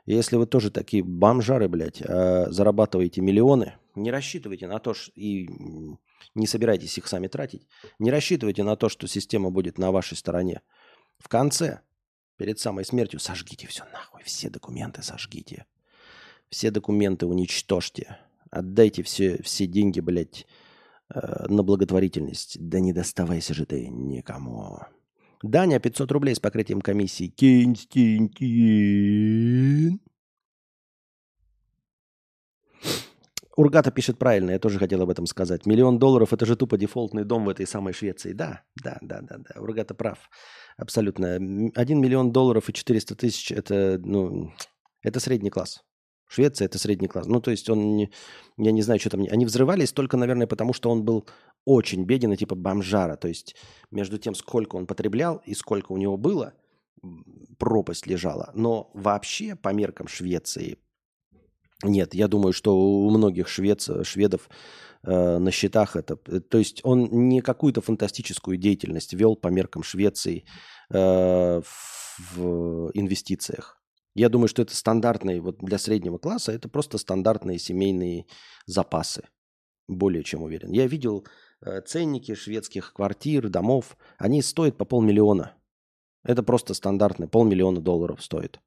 [0.05, 5.49] если вы тоже такие бомжары, блядь, а зарабатываете миллионы, не рассчитывайте на то, что и
[6.35, 10.61] не собирайтесь их сами тратить, не рассчитывайте на то, что система будет на вашей стороне.
[11.17, 11.81] В конце,
[12.37, 15.65] перед самой смертью, сожгите все нахуй, все документы сожгите.
[16.55, 18.17] Все документы уничтожьте.
[18.49, 20.47] Отдайте все, все деньги, блядь,
[21.13, 22.55] э, на благотворительность.
[22.61, 24.79] Да не доставайся же ты никому.
[25.43, 27.27] Даня, 500 рублей с покрытием комиссии.
[27.27, 28.29] Константин.
[33.57, 35.65] Ургата пишет правильно, я тоже хотел об этом сказать.
[35.65, 38.31] Миллион долларов– это же тупо дефолтный дом в этой самой Швеции.
[38.31, 39.59] Да, да, да, да, да.
[39.59, 40.29] Ургата прав.
[40.77, 41.35] Абсолютно.
[41.75, 44.53] Один миллион долларов и 400 тысяч– это, ну,
[45.03, 45.83] это средний класс.
[46.27, 47.27] Швеция– это средний класс.
[47.27, 48.11] Ну, то есть он, не,
[48.57, 49.25] я не знаю, что там.
[49.29, 51.27] Они взрывались только, наверное, потому что он был
[51.65, 53.15] очень беден и типа бомжара.
[53.15, 53.55] То есть
[53.91, 56.53] между тем, сколько он потреблял и сколько у него было,
[57.57, 58.51] пропасть лежала.
[58.55, 60.77] Но вообще, по меркам Швеции,
[61.83, 64.49] нет, я думаю, что у многих швец, шведов
[65.03, 66.17] э, на счетах это...
[66.27, 70.45] Э, то есть он не какую-то фантастическую деятельность вел по меркам Швеции
[70.89, 71.61] э,
[72.35, 73.77] в инвестициях.
[74.15, 78.25] Я думаю, что это стандартные, вот для среднего класса, это просто стандартные семейные
[78.65, 79.23] запасы.
[79.87, 80.71] Более чем уверен.
[80.71, 81.27] Я видел
[81.61, 83.97] э, ценники шведских квартир, домов.
[84.17, 85.53] Они стоят по полмиллиона.
[86.23, 88.59] Это просто стандартные, полмиллиона долларов стоит.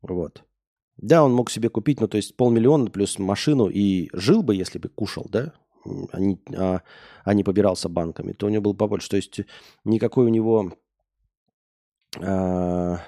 [0.00, 0.44] Вот.
[0.96, 4.78] Да, он мог себе купить, ну, то есть полмиллиона плюс машину и жил бы, если
[4.78, 5.52] бы кушал, да,
[6.12, 6.82] а не, а,
[7.24, 9.10] а не побирался банками, то у него был побольше.
[9.10, 9.40] То есть
[9.84, 10.72] никакой у него...
[12.20, 13.00] А,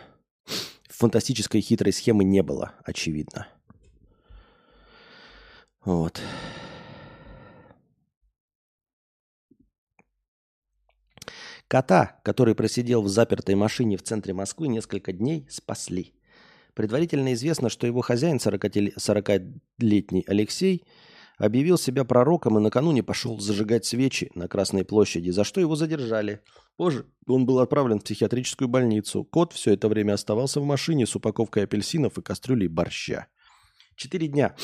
[0.96, 3.46] фантастической хитрой схемы не было, очевидно.
[5.84, 6.20] Вот.
[11.68, 16.14] Кота, который просидел в запертой машине в центре Москвы несколько дней, спасли.
[16.74, 20.84] Предварительно известно, что его хозяин, 40-летний Алексей,
[21.38, 26.40] объявил себя пророком и накануне пошел зажигать свечи на Красной площади, за что его задержали.
[26.76, 29.24] Позже он был отправлен в психиатрическую больницу.
[29.24, 33.26] Кот все это время оставался в машине с упаковкой апельсинов и кастрюлей борща.
[33.96, 34.54] Четыре дня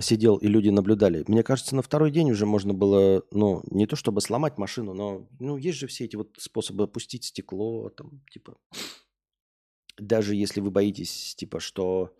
[0.00, 1.24] сидел, и люди наблюдали.
[1.26, 5.28] Мне кажется, на второй день уже можно было, ну, не то чтобы сломать машину, но,
[5.40, 8.58] ну, есть же все эти вот способы опустить стекло, там, типа,
[9.98, 12.14] даже если вы боитесь, типа, что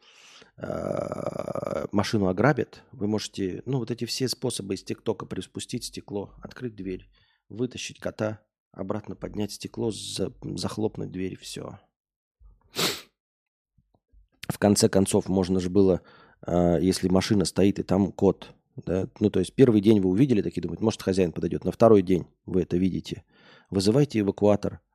[0.56, 7.08] машину ограбят, вы можете, ну, вот эти все способы из ТикТока приспустить стекло, открыть дверь,
[7.48, 8.40] вытащить кота,
[8.70, 11.78] обратно поднять стекло, за, захлопнуть дверь, все.
[14.48, 16.02] В конце концов, можно же было,
[16.47, 20.42] э, если машина стоит и там кот, да, ну, то есть первый день вы увидели,
[20.42, 21.64] такие думают, может, хозяин подойдет.
[21.64, 23.24] На второй день вы это видите.
[23.70, 24.81] Вызывайте эвакуатор–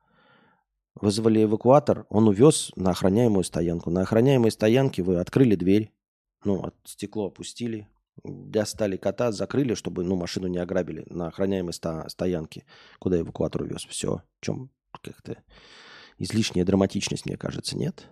[1.00, 3.90] Вызвали эвакуатор, он увез на охраняемую стоянку.
[3.90, 5.92] На охраняемой стоянке вы открыли дверь,
[6.44, 7.88] ну, стекло опустили,
[8.24, 12.64] достали кота, закрыли, чтобы ну, машину не ограбили на охраняемой ста- стоянке,
[12.98, 13.84] куда эвакуатор увез.
[13.86, 14.22] Все.
[14.40, 14.70] В чем
[15.02, 15.36] как-то
[16.18, 18.08] излишняя драматичность, мне кажется, нет?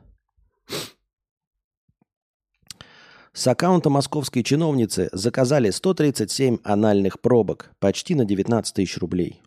[3.33, 9.43] С аккаунта московской чиновницы заказали 137 анальных пробок, почти на 19 тысяч рублей.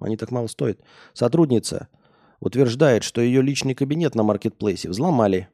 [0.00, 0.80] Они так мало стоят.
[1.12, 1.88] Сотрудница
[2.40, 5.48] утверждает, что ее личный кабинет на маркетплейсе взломали.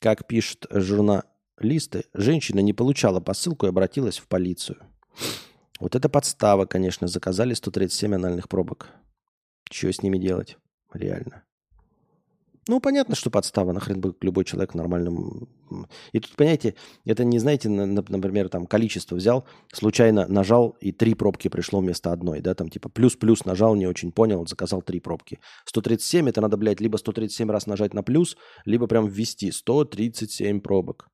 [0.00, 4.78] Как пишут журналисты, женщина не получала посылку и обратилась в полицию.
[5.80, 7.06] Вот это подстава, конечно.
[7.06, 8.88] Заказали 137 анальных пробок.
[9.70, 10.56] Что с ними делать?
[10.92, 11.44] Реально.
[12.68, 15.48] Ну, понятно, что подстава, нахрен бы любой человек нормальным...
[16.12, 16.74] И тут, понимаете,
[17.04, 22.40] это не, знаете, например, там количество взял, случайно нажал, и три пробки пришло вместо одной,
[22.40, 25.38] да, там типа плюс-плюс нажал, не очень понял, заказал три пробки.
[25.66, 31.08] 137 это надо, блядь, либо 137 раз нажать на плюс, либо прям ввести 137 пробок.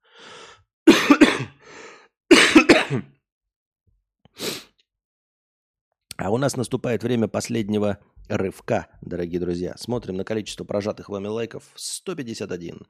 [6.16, 9.74] А у нас наступает время последнего рывка, дорогие друзья.
[9.76, 12.86] Смотрим на количество прожатых вами лайков 151.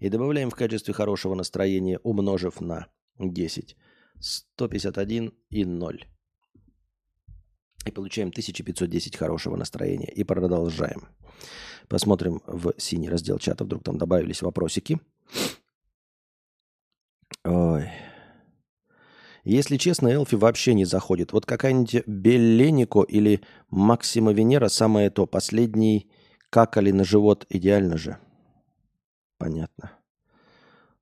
[0.00, 2.88] И добавляем в качестве хорошего настроения, умножив на
[3.18, 3.76] 10.
[4.20, 6.04] 151 и 0.
[7.86, 10.10] И получаем 1510 хорошего настроения.
[10.10, 11.08] И продолжаем.
[11.88, 13.64] Посмотрим в синий раздел чата.
[13.64, 15.00] Вдруг там добавились вопросики.
[17.44, 17.88] Ой.
[19.44, 21.32] Если честно, Элфи вообще не заходит.
[21.32, 25.26] Вот какая-нибудь Белленико или Максима Венера самое то.
[25.26, 26.10] Последний
[26.48, 28.16] какали на живот идеально же.
[29.38, 29.92] Понятно.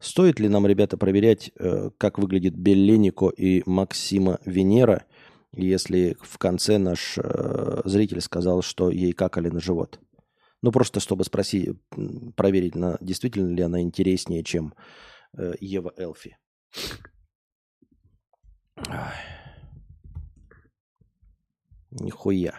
[0.01, 5.05] Стоит ли нам, ребята, проверять, э, как выглядит Белленико и Максима Венера,
[5.53, 10.01] если в конце наш э, зритель сказал, что ей какали на живот?
[10.61, 11.71] Ну, просто чтобы спросить,
[12.35, 14.75] проверить, действительно ли она интереснее, чем
[15.37, 16.37] э, Ева Элфи.
[21.91, 22.55] Нихуя.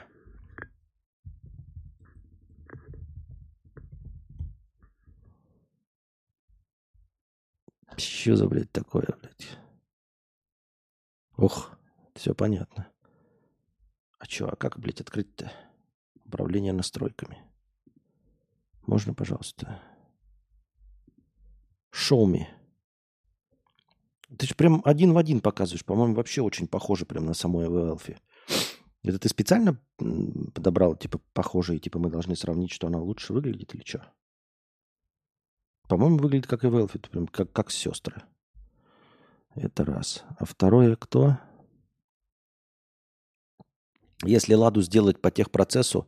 [7.98, 9.58] Что за, блядь, такое, блядь?
[11.36, 11.78] Ох,
[12.16, 12.88] все понятно.
[14.18, 15.52] А что, а как, блядь, открыть-то?
[16.26, 17.38] Управление настройками.
[18.84, 19.82] Можно, пожалуйста?
[21.92, 22.63] Show me.
[24.38, 25.86] Ты же прям один в один показываешь.
[25.86, 28.18] По-моему, вообще очень похоже прям на саму Элфи.
[29.04, 33.84] Это ты специально подобрал, типа, похожие, типа, мы должны сравнить, что она лучше выглядит или
[33.84, 34.14] что?
[35.90, 38.24] По-моему, выглядит как и Велфит, прям как, как сестры.
[39.56, 40.24] Это раз.
[40.40, 41.38] А второе кто?
[44.24, 46.08] Если Ладу сделать по техпроцессу,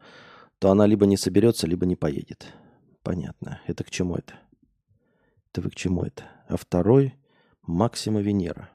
[0.59, 2.53] то она либо не соберется, либо не поедет.
[3.03, 3.61] Понятно.
[3.67, 4.35] Это к чему это?
[5.51, 6.23] Это вы к чему это?
[6.47, 7.13] А второй
[7.67, 8.69] Максима Венера.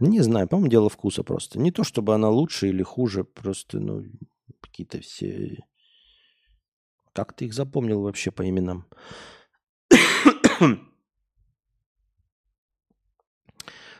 [0.00, 1.58] Не знаю, по-моему, дело вкуса просто.
[1.58, 4.04] Не то, чтобы она лучше или хуже, просто, ну,
[4.60, 5.58] какие-то все...
[7.12, 8.86] Как ты их запомнил вообще по именам?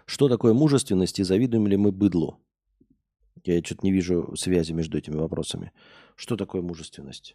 [0.07, 2.41] Что такое мужественность и завидуем ли мы быдлу?
[3.49, 5.73] Я что-то не вижу связи между этими вопросами.
[6.17, 7.35] Что такое мужественность?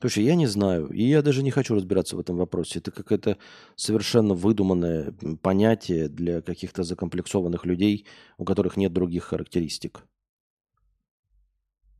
[0.00, 2.78] Слушай, я не знаю, и я даже не хочу разбираться в этом вопросе.
[2.78, 3.36] Это какое-то
[3.74, 8.06] совершенно выдуманное понятие для каких-то закомплексованных людей,
[8.36, 10.04] у которых нет других характеристик.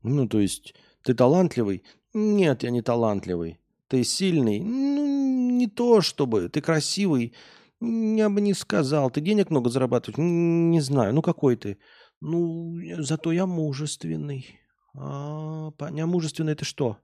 [0.04, 1.82] Ну, то есть, ты талантливый?
[2.14, 3.58] Нет, я не талантливый.
[3.88, 4.60] Ты сильный?
[4.60, 6.48] Ну, не то чтобы.
[6.48, 7.34] Ты красивый?
[7.80, 9.10] Я бы не сказал.
[9.10, 10.18] Ты денег много зарабатываешь?
[10.18, 11.14] Не знаю.
[11.14, 11.78] Ну, какой ты?
[12.20, 14.58] Ну, зато я мужественный.
[14.94, 16.98] А, а мужественный это что?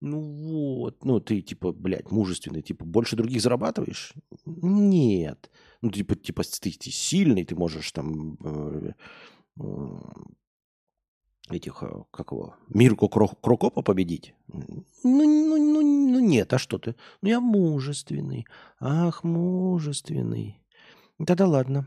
[0.00, 4.14] Ну вот, ну ты типа, блядь, мужественный, типа больше других зарабатываешь?
[4.46, 5.50] Нет.
[5.82, 8.92] Ну типа, типа ты, ты сильный, ты можешь там э,
[9.60, 9.98] э,
[11.50, 14.34] этих, э, как его, Мирку Крокопа победить?
[14.48, 16.96] Ну, ну, ну, ну нет, а что ты?
[17.20, 18.46] Ну я мужественный.
[18.80, 20.62] Ах, мужественный.
[21.26, 21.86] Тогда ладно.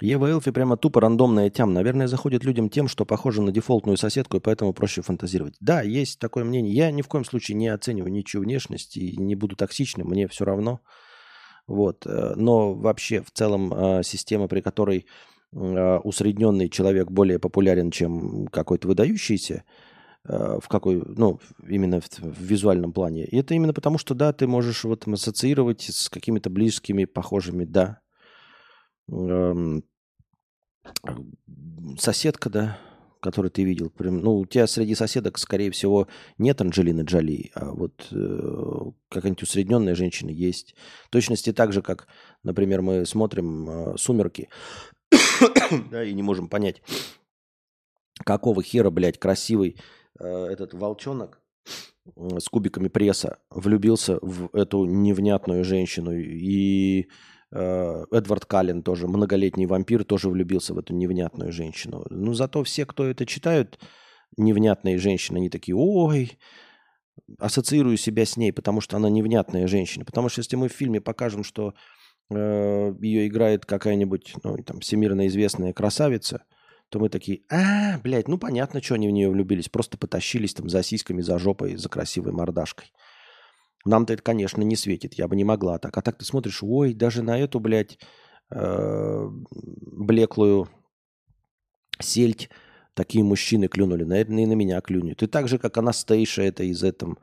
[0.00, 1.72] Ева Элфи прямо тупо рандомная тям.
[1.72, 5.54] Наверное, заходит людям тем, что похоже на дефолтную соседку, и поэтому проще фантазировать.
[5.60, 6.74] Да, есть такое мнение.
[6.74, 10.44] Я ни в коем случае не оцениваю ничью внешность и не буду токсичным, мне все
[10.44, 10.80] равно.
[11.66, 12.06] Вот.
[12.06, 15.06] Э, но вообще в целом э, система, при которой
[15.52, 19.64] э, усредненный человек более популярен, чем какой-то выдающийся,
[20.28, 23.24] в какой, ну, именно в, в визуальном плане.
[23.24, 28.00] И это именно потому, что, да, ты можешь вот ассоциировать с какими-то близкими, похожими, да,
[29.08, 29.84] эм,
[31.98, 32.78] соседка, да,
[33.20, 33.90] которую ты видел.
[33.90, 39.42] Прям, ну, у тебя среди соседок, скорее всего, нет Анджелины Джоли, а вот э, какая-нибудь
[39.42, 40.74] усредненная женщина есть.
[41.06, 42.06] В точности так же, как,
[42.42, 44.48] например, мы смотрим э, «Сумерки»,
[45.90, 46.82] да, и не можем понять,
[48.24, 49.80] какого хера, блядь, красивый э,
[50.18, 51.40] этот волчонок
[52.16, 57.08] с кубиками пресса влюбился в эту невнятную женщину и
[57.52, 62.04] Э, Эдвард Каллен тоже, многолетний вампир, тоже влюбился в эту невнятную женщину.
[62.10, 63.78] Ну, зато все, кто это читают,
[64.36, 66.38] невнятные женщины, они такие, ой,
[67.38, 70.04] ассоциирую себя с ней, потому что она невнятная женщина.
[70.04, 71.74] Потому что если мы в фильме покажем, что
[72.30, 76.44] э, ее играет какая-нибудь, ну, там, всемирно известная красавица,
[76.88, 79.68] то мы такие, а, блядь, ну понятно, что они в нее влюбились.
[79.68, 82.92] Просто потащились там за сиськами, за жопой, за красивой мордашкой.
[83.84, 85.14] Нам-то это, конечно, не светит.
[85.14, 85.96] Я бы не могла так.
[85.96, 87.98] А так ты смотришь, ой, даже на эту, блядь,
[88.50, 90.68] э, блеклую
[92.00, 92.50] сельдь
[92.94, 94.04] такие мужчины клюнули.
[94.04, 95.22] Наверное, и на меня клюнет.
[95.22, 97.18] И так же, как Анастейша, это из, этом,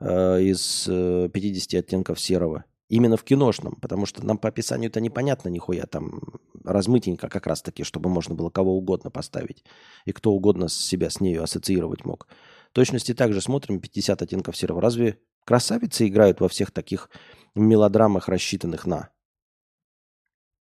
[0.00, 2.64] э, из э, 50 оттенков серого.
[2.92, 6.20] Именно в киношном, потому что нам по описанию это непонятно нихуя, там
[6.62, 9.64] размытенько как раз таки, чтобы можно было кого угодно поставить.
[10.04, 12.28] И кто угодно себя с нею ассоциировать мог.
[12.70, 14.82] В точности также смотрим 50 оттенков серого.
[14.82, 17.08] Разве красавицы играют во всех таких
[17.54, 19.08] мелодрамах, рассчитанных на?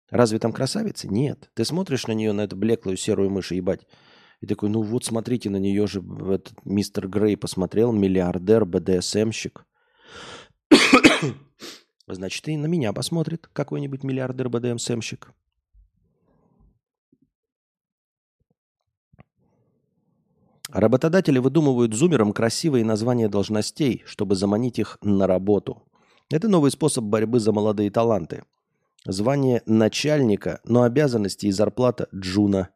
[0.08, 1.08] Разве там красавицы?
[1.08, 1.50] Нет.
[1.54, 3.88] Ты смотришь на нее, на эту блеклую серую мышь, ебать.
[4.40, 6.00] И такой, ну вот смотрите, на нее же
[6.32, 9.66] этот мистер Грей посмотрел, миллиардер, БДСМщик.
[12.14, 15.32] Значит, и на меня посмотрит какой-нибудь миллиардер БДМСМщик.
[20.72, 25.82] Работодатели выдумывают зумерам красивые названия должностей, чтобы заманить их на работу.
[26.30, 28.44] Это новый способ борьбы за молодые таланты.
[29.04, 32.68] Звание начальника, но обязанности и зарплата джуна.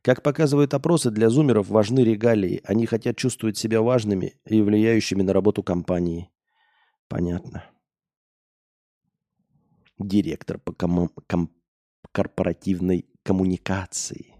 [0.00, 2.62] Как показывают опросы, для зумеров важны регалии.
[2.64, 6.30] Они хотят чувствовать себя важными и влияющими на работу компании.
[7.08, 7.64] Понятно
[10.06, 11.50] директор по ком- ком-
[12.12, 14.34] корпоративной коммуникации.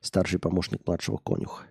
[0.00, 1.64] Старший помощник младшего конюха.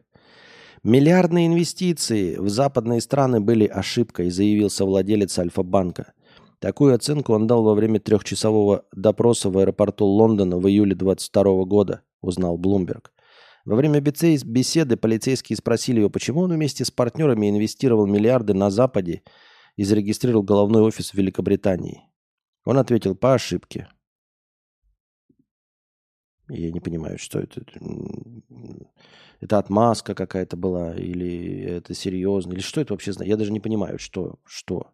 [0.84, 6.14] Миллиардные инвестиции в западные страны были ошибкой, заявился владелец Альфа-банка.
[6.60, 12.02] Такую оценку он дал во время трехчасового допроса в аэропорту Лондона в июле 22 года,
[12.22, 13.15] узнал Блумберг.
[13.66, 19.24] Во время беседы полицейские спросили его, почему он вместе с партнерами инвестировал миллиарды на Западе
[19.76, 22.04] и зарегистрировал головной офис в Великобритании.
[22.64, 23.90] Он ответил по ошибке.
[26.48, 27.64] Я не понимаю, что это.
[29.40, 33.30] Это отмазка какая-то была, или это серьезно, или что это вообще знает.
[33.30, 34.92] Я даже не понимаю, что, что.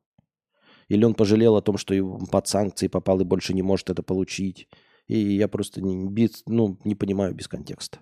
[0.87, 1.93] Или он пожалел о том, что
[2.31, 4.67] под санкции попал и больше не может это получить.
[5.07, 7.99] И я просто не, без, ну, не понимаю без контекста.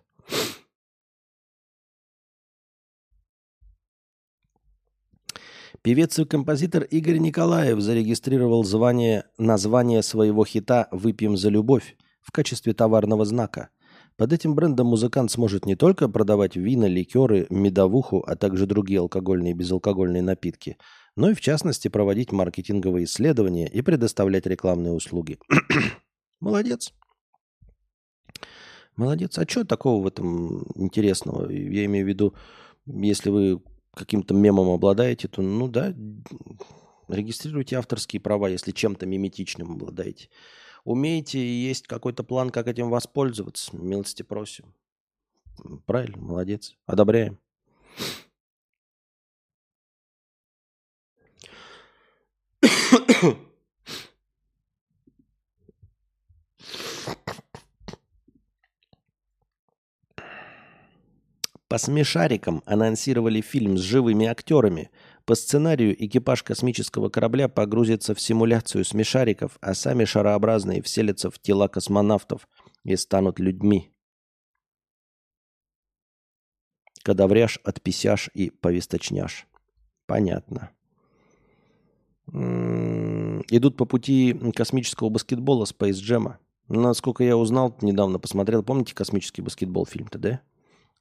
[5.82, 12.74] Певец и композитор Игорь Николаев зарегистрировал звание, название своего хита «Выпьем за любовь» в качестве
[12.74, 13.70] товарного знака.
[14.18, 19.52] Под этим брендом музыкант сможет не только продавать вина, ликеры, медовуху, а также другие алкогольные
[19.52, 20.78] и безалкогольные напитки,
[21.16, 25.40] но и в частности проводить маркетинговые исследования и предоставлять рекламные услуги.
[26.42, 26.94] Молодец.
[28.98, 29.38] Молодец.
[29.38, 31.50] А что такого в этом интересного?
[31.50, 32.34] Я имею в виду,
[32.86, 33.62] если вы
[34.00, 35.94] каким-то мемом обладаете, то, ну да,
[37.10, 40.30] регистрируйте авторские права, если чем-то миметичным обладаете.
[40.86, 44.74] Умеете есть какой-то план, как этим воспользоваться, милости просим.
[45.86, 46.78] Правильно, молодец.
[46.86, 47.38] Одобряем.
[61.70, 64.90] По смешарикам анонсировали фильм с живыми актерами.
[65.26, 71.68] По сценарию экипаж космического корабля погрузится в симуляцию смешариков, а сами шарообразные вселятся в тела
[71.68, 72.48] космонавтов
[72.84, 73.92] и станут людьми.
[77.04, 79.46] Кадавряж, отписяш и повесточняш.
[80.08, 80.72] Понятно.
[82.34, 86.34] М-м, идут по пути космического баскетбола Space Jam.
[86.68, 90.42] Насколько я узнал, недавно посмотрел, помните космический баскетбол фильм-то, да?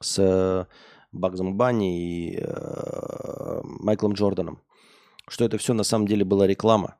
[0.01, 0.67] С э,
[1.13, 4.61] Багзом Банни и э, Майклом Джорданом,
[5.29, 6.97] что это все на самом деле была реклама,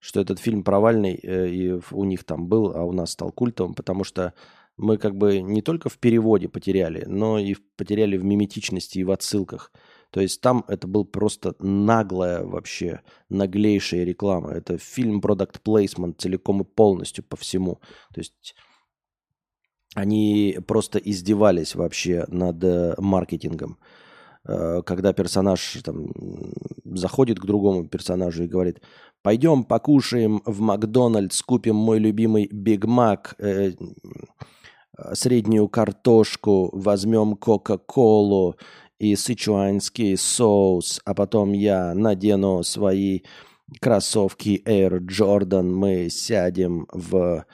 [0.00, 3.74] что этот фильм провальный э, и у них там был, а у нас стал культовым,
[3.74, 4.34] потому что
[4.76, 9.10] мы как бы не только в переводе потеряли, но и потеряли в миметичности и в
[9.10, 9.70] отсылках.
[10.10, 14.50] То есть там это был просто наглая вообще, наглейшая реклама.
[14.50, 17.80] Это фильм Product Placement целиком и полностью по всему.
[18.12, 18.54] То есть
[19.94, 23.78] они просто издевались вообще над э, маркетингом.
[24.44, 26.08] Э, когда персонаж там,
[26.84, 28.80] заходит к другому персонажу и говорит,
[29.22, 33.72] пойдем покушаем в Макдональдс, купим мой любимый Биг Мак, э,
[35.12, 38.56] среднюю картошку, возьмем Кока-Колу
[38.98, 43.22] и сычуанский соус, а потом я надену свои
[43.80, 47.44] кроссовки Air Jordan, мы сядем в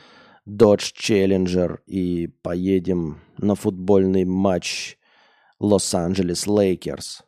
[0.49, 4.97] Dodge Challenger и поедем на футбольный матч
[5.61, 7.23] Лос-Анджелес Лейкерс.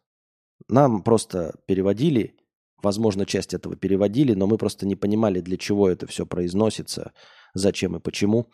[0.69, 2.35] Нам просто переводили,
[2.83, 7.13] возможно, часть этого переводили, но мы просто не понимали, для чего это все произносится,
[7.53, 8.47] зачем и почему.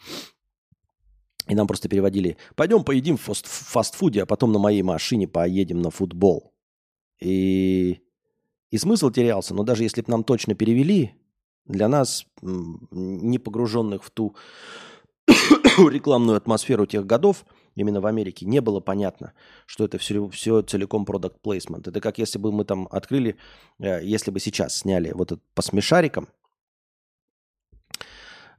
[1.46, 5.80] И нам просто переводили, пойдем поедим в фаст фастфуде, а потом на моей машине поедем
[5.80, 6.52] на футбол.
[7.20, 8.00] И,
[8.72, 11.14] и смысл терялся, но даже если бы нам точно перевели,
[11.66, 14.34] для нас, не погруженных в ту
[15.26, 19.32] рекламную атмосферу тех годов, именно в Америке, не было понятно,
[19.66, 21.88] что это все, все целиком продукт placement.
[21.88, 23.36] Это как если бы мы там открыли,
[23.78, 26.28] э, если бы сейчас сняли вот это по смешарикам,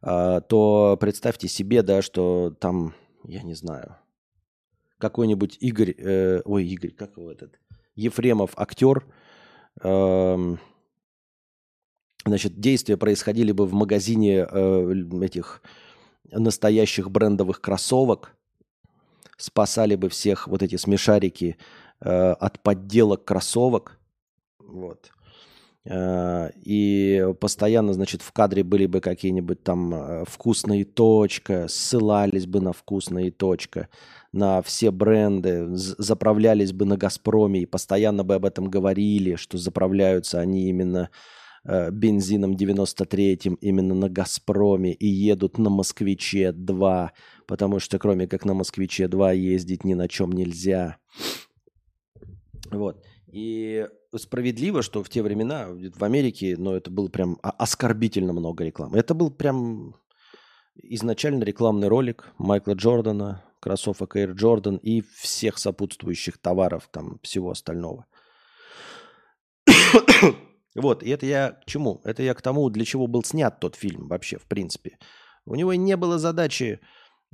[0.01, 3.97] э, то представьте себе, да, что там, я не знаю,
[4.97, 7.59] какой-нибудь Игорь, э, ой, Игорь, как его этот,
[7.95, 9.05] Ефремов актер,
[9.81, 10.55] э,
[12.27, 15.61] значит, действия происходили бы в магазине э, этих
[16.31, 18.35] настоящих брендовых кроссовок,
[19.37, 21.57] спасали бы всех вот эти смешарики
[22.01, 23.99] э, от подделок кроссовок,
[24.59, 25.11] вот.
[25.89, 32.59] Э, и постоянно, значит, в кадре были бы какие-нибудь там э, вкусные точка, ссылались бы
[32.59, 33.87] на вкусные точка,
[34.33, 40.39] на все бренды, заправлялись бы на Газпроме и постоянно бы об этом говорили, что заправляются
[40.39, 41.09] они именно
[41.91, 47.09] бензином 93-м именно на «Газпроме» и едут на «Москвиче-2»,
[47.45, 50.97] потому что кроме как на «Москвиче-2» ездить ни на чем нельзя.
[52.71, 53.03] Вот.
[53.31, 58.97] И справедливо, что в те времена в Америке, ну, это было прям оскорбительно много рекламы.
[58.97, 59.95] Это был прям
[60.81, 68.05] изначально рекламный ролик Майкла Джордана, кроссовок Air Jordan и всех сопутствующих товаров, там, всего остального.
[70.77, 72.01] Вот, и это я к чему?
[72.03, 74.99] Это я к тому, для чего был снят тот фильм вообще, в принципе.
[75.45, 76.79] У него не было задачи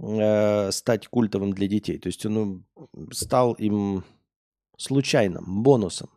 [0.02, 2.00] э, стать культовым для детей.
[2.00, 2.66] То есть он
[3.12, 4.06] стал им
[4.78, 6.10] случайным, бонусом.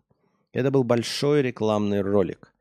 [0.53, 2.55] Это был большой рекламный ролик.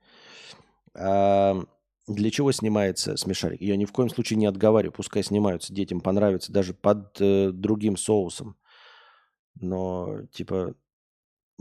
[0.95, 1.61] А
[2.07, 3.61] для чего снимается смешарик?
[3.61, 4.93] Я ни в коем случае не отговариваю.
[4.93, 8.55] Пускай снимаются, детям понравится, даже под э, другим соусом.
[9.61, 10.73] Но, типа,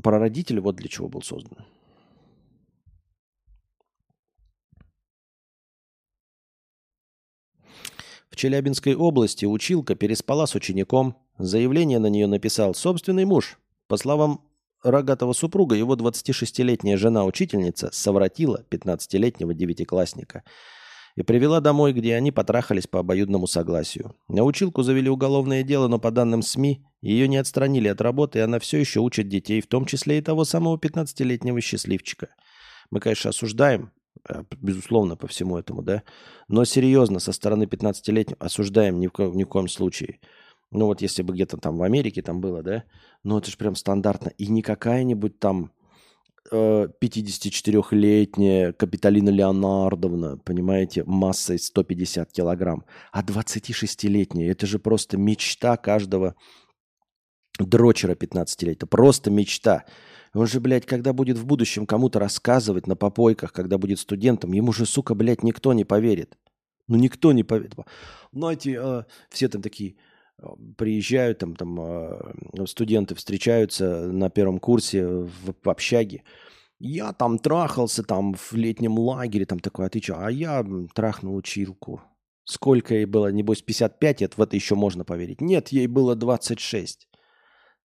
[0.02, 1.58] про родителей вот для чего был создан.
[8.34, 11.16] В Челябинской области училка переспала с учеником.
[11.38, 13.60] Заявление на нее написал собственный муж.
[13.86, 14.40] По словам
[14.82, 20.42] рогатого супруга, его 26-летняя жена-учительница совратила 15-летнего девятиклассника
[21.14, 24.16] и привела домой, где они потрахались по обоюдному согласию.
[24.26, 28.42] На училку завели уголовное дело, но по данным СМИ, ее не отстранили от работы, и
[28.42, 32.30] она все еще учит детей, в том числе и того самого 15-летнего счастливчика.
[32.90, 33.92] Мы, конечно, осуждаем
[34.60, 36.02] безусловно, по всему этому, да.
[36.48, 40.20] Но серьезно, со стороны 15-летнего осуждаем ни в, ко- ни в коем случае.
[40.70, 42.84] Ну вот если бы где-то там в Америке там было, да,
[43.22, 44.30] ну это же прям стандартно.
[44.38, 45.70] И не какая-нибудь там
[46.50, 56.34] э, 54-летняя Капиталина Леонардовна, понимаете, массой 150 килограмм, а 26-летняя, это же просто мечта каждого
[57.58, 58.88] дрочера 15-летнего.
[58.88, 59.84] Просто мечта.
[60.34, 64.72] Он же, блядь, когда будет в будущем кому-то рассказывать на попойках, когда будет студентом, ему
[64.72, 66.36] же, сука, блядь, никто не поверит.
[66.88, 67.74] Ну, никто не поверит.
[68.32, 69.96] Знаете, э, все там такие
[70.38, 70.46] э,
[70.76, 76.24] приезжают, там, там э, студенты встречаются на первом курсе в, в общаге.
[76.80, 80.18] Я там трахался там в летнем лагере, там такой, а ты что?
[80.18, 82.02] А я трахнул училку.
[82.44, 83.32] Сколько ей было?
[83.32, 85.40] Небось, 55 лет, в это еще можно поверить.
[85.40, 87.08] Нет, ей было 26.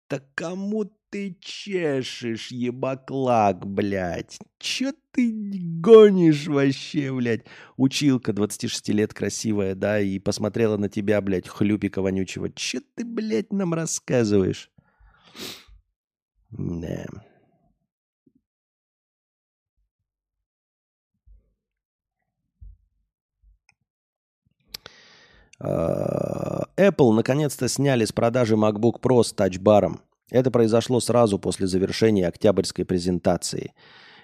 [0.07, 0.85] Так кому
[1.15, 4.37] ты чешешь, ебаклак, блядь?
[4.59, 5.31] Чё ты
[5.79, 7.45] гонишь вообще, блядь?
[7.77, 12.49] Училка 26 лет красивая, да, и посмотрела на тебя, блядь, хлюпика вонючего.
[12.49, 14.69] Чё ты, блядь, нам рассказываешь?
[16.49, 17.05] Да.
[25.61, 30.01] А, Apple наконец-то сняли с продажи MacBook Pro с тачбаром.
[30.31, 33.73] Это произошло сразу после завершения октябрьской презентации.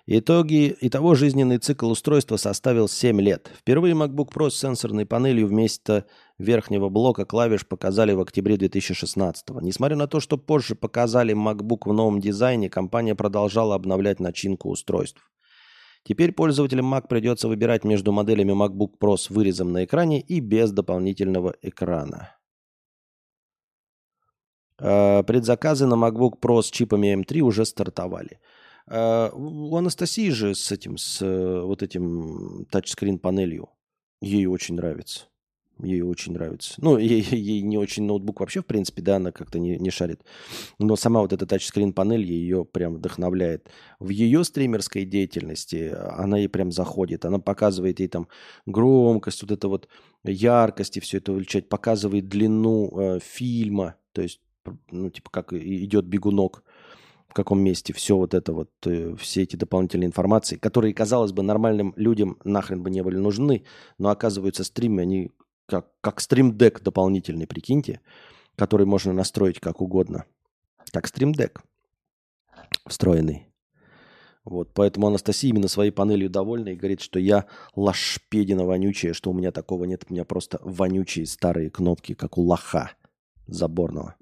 [0.08, 3.52] Итоги, итого жизненный цикл устройства составил 7 лет.
[3.56, 6.06] Впервые MacBook Pro с сенсорной панелью вместо
[6.40, 9.62] верхнего блока клавиш показали в октябре 2016 -го.
[9.62, 15.22] Несмотря на то, что позже показали MacBook в новом дизайне, компания продолжала обновлять начинку устройств.
[16.04, 20.72] Теперь пользователям Mac придется выбирать между моделями MacBook Pro с вырезом на экране и без
[20.72, 22.41] дополнительного экрана.
[24.82, 28.40] Э, предзаказы на MacBook Pro с чипами M3 уже стартовали.
[28.88, 33.70] Э, у Анастасии же с этим, с э, вот этим тачскрин панелью,
[34.22, 35.28] ей очень нравится.
[35.84, 36.76] Ей очень нравится.
[36.78, 40.22] Ну, ей, ей не очень ноутбук вообще, в принципе, да, она как-то не, не шарит.
[40.80, 43.70] Но сама вот эта тачскрин панель ее прям вдохновляет.
[44.00, 47.26] В ее стримерской деятельности она ей прям заходит.
[47.26, 48.28] Она показывает ей там
[48.66, 49.88] громкость, вот это вот
[50.24, 53.96] яркость и все это увеличать, показывает длину э, фильма.
[54.14, 54.40] То есть
[54.90, 56.64] ну, типа, как идет бегунок,
[57.28, 61.44] в каком месте, все вот это вот, э, все эти дополнительные информации, которые, казалось бы,
[61.44, 63.64] нормальным людям нахрен бы не были нужны,
[63.98, 65.32] но оказываются стримы, они
[65.66, 68.02] как, как стрим-дек дополнительный, прикиньте,
[68.58, 70.26] который можно настроить как угодно.
[70.92, 71.62] Как Deck
[72.86, 73.48] встроенный.
[74.44, 79.34] Вот, поэтому Анастасия именно своей панелью довольна и говорит, что я лошпедина вонючая, что у
[79.34, 80.06] меня такого нет.
[80.10, 82.92] У меня просто вонючие старые кнопки, как у лоха
[83.48, 84.16] заборного.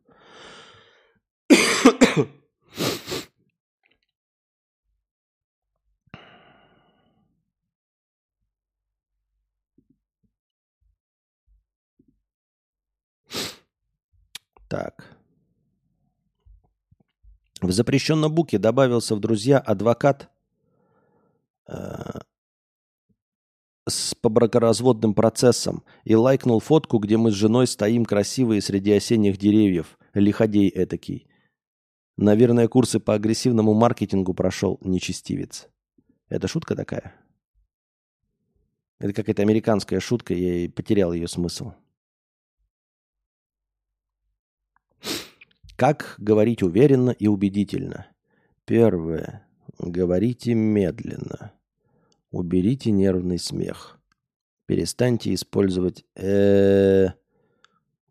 [14.69, 15.17] Так.
[17.61, 20.29] В запрещенном буке добавился в друзья адвокат
[21.67, 21.73] э,
[23.87, 29.97] с побракоразводным процессом и лайкнул фотку, где мы с женой стоим красивые среди осенних деревьев.
[30.13, 31.27] Лиходей этакий.
[32.15, 35.67] Наверное, курсы по агрессивному маркетингу прошел нечестивец.
[36.29, 37.15] Это шутка такая?
[38.99, 41.73] Это какая-то американская шутка, я и потерял ее смысл.
[45.79, 48.07] Как говорить уверенно и убедительно?
[48.65, 49.47] Первое.
[49.77, 51.53] Говорите медленно.
[52.31, 53.97] Уберите нервный смех.
[54.65, 57.11] Перестаньте использовать э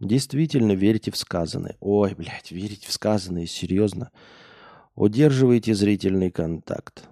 [0.00, 1.76] Действительно верьте в сказанное.
[1.80, 4.12] Ой, блядь, верить в сказанное, серьезно.
[4.94, 7.06] Удерживайте зрительный контакт.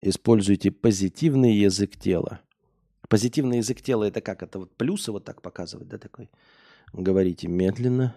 [0.00, 2.40] Используйте позитивный язык тела.
[3.10, 4.42] Позитивный язык тела это как?
[4.42, 6.30] Это вот плюсы вот так показывать, да, такой?
[6.94, 8.14] Говорите медленно,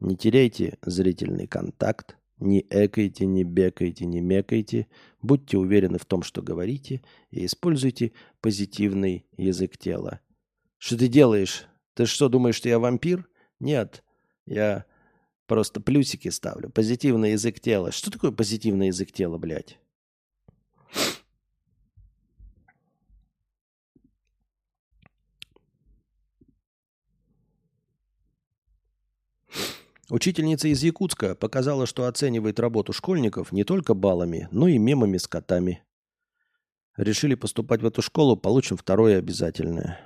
[0.00, 4.88] не теряйте зрительный контакт, не экайте, не бекайте, не мекайте.
[5.22, 10.20] Будьте уверены в том, что говорите, и используйте позитивный язык тела.
[10.78, 11.66] Что ты делаешь?
[11.94, 13.28] Ты что, думаешь, что я вампир?
[13.60, 14.02] Нет,
[14.46, 14.84] я
[15.46, 16.70] просто плюсики ставлю.
[16.70, 17.92] Позитивный язык тела.
[17.92, 19.78] Что такое позитивный язык тела, блядь?
[30.10, 35.26] Учительница из Якутска показала, что оценивает работу школьников не только баллами, но и мемами с
[35.26, 35.82] котами.
[36.96, 40.00] Решили поступать в эту школу, получим второе обязательное.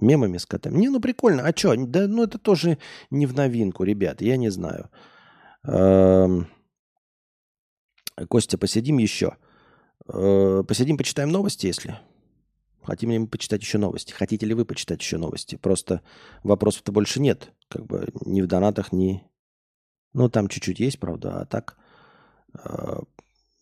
[0.00, 0.78] Мемами с котами.
[0.78, 1.46] Не, ну прикольно.
[1.46, 1.74] А что?
[1.76, 2.78] Да, ну это тоже
[3.10, 4.20] не в новинку, ребят.
[4.20, 4.90] Я не знаю.
[5.64, 6.48] Эм...
[8.28, 9.36] Костя, посидим еще.
[10.08, 11.98] Э, посидим, почитаем новости, если.
[12.86, 14.12] Хотим ли мы почитать еще новости?
[14.12, 15.56] Хотите ли вы почитать еще новости?
[15.56, 16.02] Просто
[16.44, 17.52] вопросов-то больше нет.
[17.66, 19.24] Как бы ни в донатах, ни...
[20.12, 21.76] Ну, там чуть-чуть есть, правда, а так,
[22.54, 23.00] э,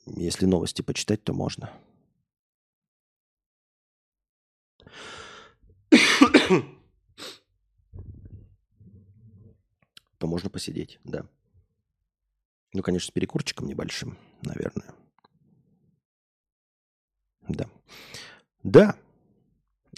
[0.04, 1.70] если новости почитать, то можно.
[10.18, 11.24] то можно посидеть, да.
[12.74, 14.92] Ну, конечно, с перекурчиком небольшим, наверное.
[17.48, 17.70] Да.
[18.62, 18.98] Да,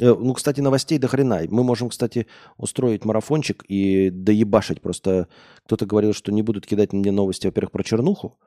[0.01, 1.43] ну, кстати, новостей до хрена.
[1.49, 2.27] Мы можем, кстати,
[2.57, 4.81] устроить марафончик и доебашить.
[4.81, 5.29] Просто
[5.65, 8.39] кто-то говорил, что не будут кидать мне новости, во-первых, про чернуху,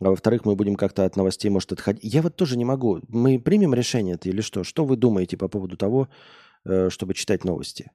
[0.00, 2.02] а во-вторых, мы будем как-то от новостей, может, отходить.
[2.02, 3.00] Я вот тоже не могу.
[3.08, 4.64] Мы примем решение это или что?
[4.64, 6.08] Что вы думаете по поводу того,
[6.64, 7.90] э, чтобы читать новости?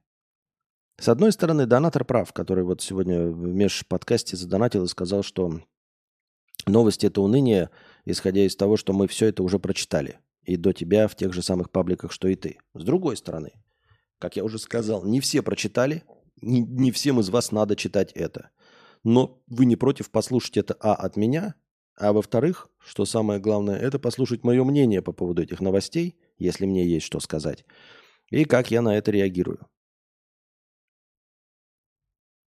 [0.98, 5.60] С одной стороны, донатор прав, который вот сегодня в межподкасте задонатил и сказал, что
[6.66, 7.68] новости– это уныние,
[8.06, 11.42] исходя из того, что мы все это уже прочитали– и до тебя в тех же
[11.42, 12.58] самых пабликах, что и ты.
[12.74, 13.52] С другой стороны,
[14.18, 16.04] как я уже сказал, не все прочитали,
[16.40, 18.50] не, не всем из вас надо читать это.
[19.02, 21.56] Но вы не против послушать это, а, от меня,
[21.96, 26.86] а во-вторых, что самое главное, это послушать мое мнение по поводу этих новостей, если мне
[26.86, 27.64] есть что сказать,
[28.30, 29.66] и как я на это реагирую.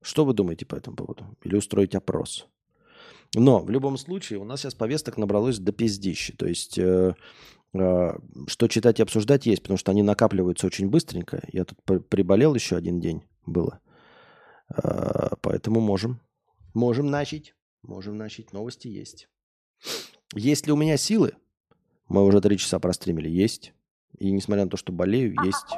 [0.01, 1.37] Что вы думаете по этому поводу?
[1.43, 2.47] Или устроить опрос?
[3.35, 6.33] Но в любом случае у нас сейчас повесток набралось до пиздищи.
[6.33, 7.13] То есть э,
[7.73, 11.43] что читать и обсуждать есть, потому что они накапливаются очень быстренько.
[11.51, 13.79] Я тут приболел еще один день было.
[14.69, 16.19] А, поэтому можем.
[16.73, 17.53] Можем начать.
[17.83, 18.53] Можем начать.
[18.53, 19.29] Новости есть.
[20.35, 21.33] Есть ли у меня силы?
[22.07, 23.29] Мы уже три часа простримили.
[23.29, 23.73] Есть.
[24.17, 25.77] И несмотря на то, что болею, есть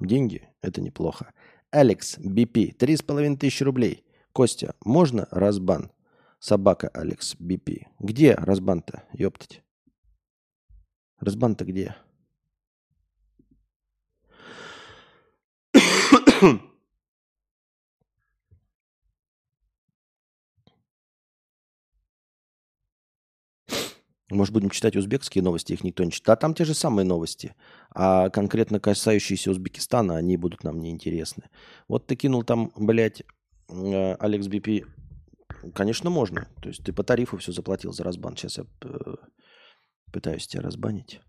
[0.00, 0.48] деньги.
[0.60, 1.32] Это неплохо.
[1.70, 4.04] Алекс, BP, три с половиной тысячи рублей.
[4.32, 5.90] Костя, можно разбан?
[6.38, 7.86] Собака Алекс, BP.
[8.00, 9.04] Где разбан-то?
[9.12, 9.62] Ёптать.
[11.22, 11.94] Разбан-то где?
[24.30, 26.38] Может, будем читать узбекские новости, их никто не читает.
[26.38, 27.54] А там те же самые новости.
[27.94, 31.44] А конкретно касающиеся Узбекистана, они будут нам неинтересны.
[31.86, 33.22] Вот ты кинул там, блядь,
[33.68, 34.86] э, Алекс Бипи.
[35.74, 36.48] Конечно, можно.
[36.62, 38.36] То есть ты по тарифу все заплатил за разбан.
[38.36, 39.14] Сейчас я э,
[40.12, 41.20] Пытаюсь тебя разбанить.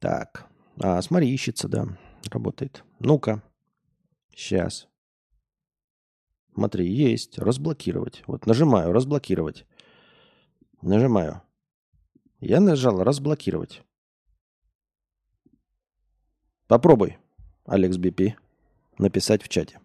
[0.00, 0.48] Так.
[0.80, 1.86] А, смотри, ищется, да.
[2.30, 2.84] Работает.
[2.98, 3.42] Ну-ка.
[4.34, 4.88] Сейчас.
[6.54, 7.38] Смотри, есть.
[7.38, 8.22] Разблокировать.
[8.26, 9.66] Вот нажимаю разблокировать.
[10.82, 11.42] Нажимаю.
[12.40, 13.82] Я нажал разблокировать.
[16.66, 17.18] Попробуй,
[17.64, 18.36] Алекс БП,
[18.98, 19.80] написать в чате.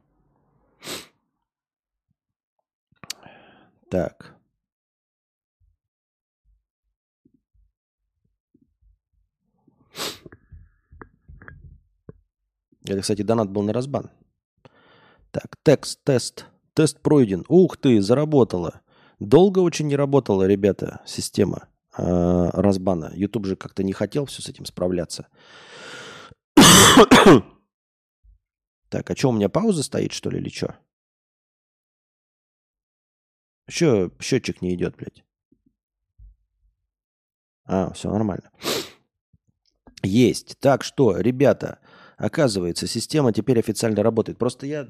[3.90, 4.37] Так.
[12.94, 14.10] Это, кстати, донат был на разбан.
[15.32, 16.46] Так, текст, тест.
[16.74, 17.44] Тест пройден.
[17.48, 18.82] Ух ты, заработала.
[19.20, 21.68] Долго очень не работала, ребята, система
[21.98, 23.12] э, разбана.
[23.16, 25.28] YouTube же как-то не хотел все с этим справляться.
[28.90, 30.76] так, а что, у меня пауза стоит, что ли, или что?
[33.68, 35.24] Еще счетчик не идет, блядь.
[37.66, 38.52] А, все нормально.
[40.04, 40.58] Есть.
[40.60, 41.80] Так что, ребята,
[42.18, 44.40] Оказывается, система теперь официально работает.
[44.40, 44.88] Просто я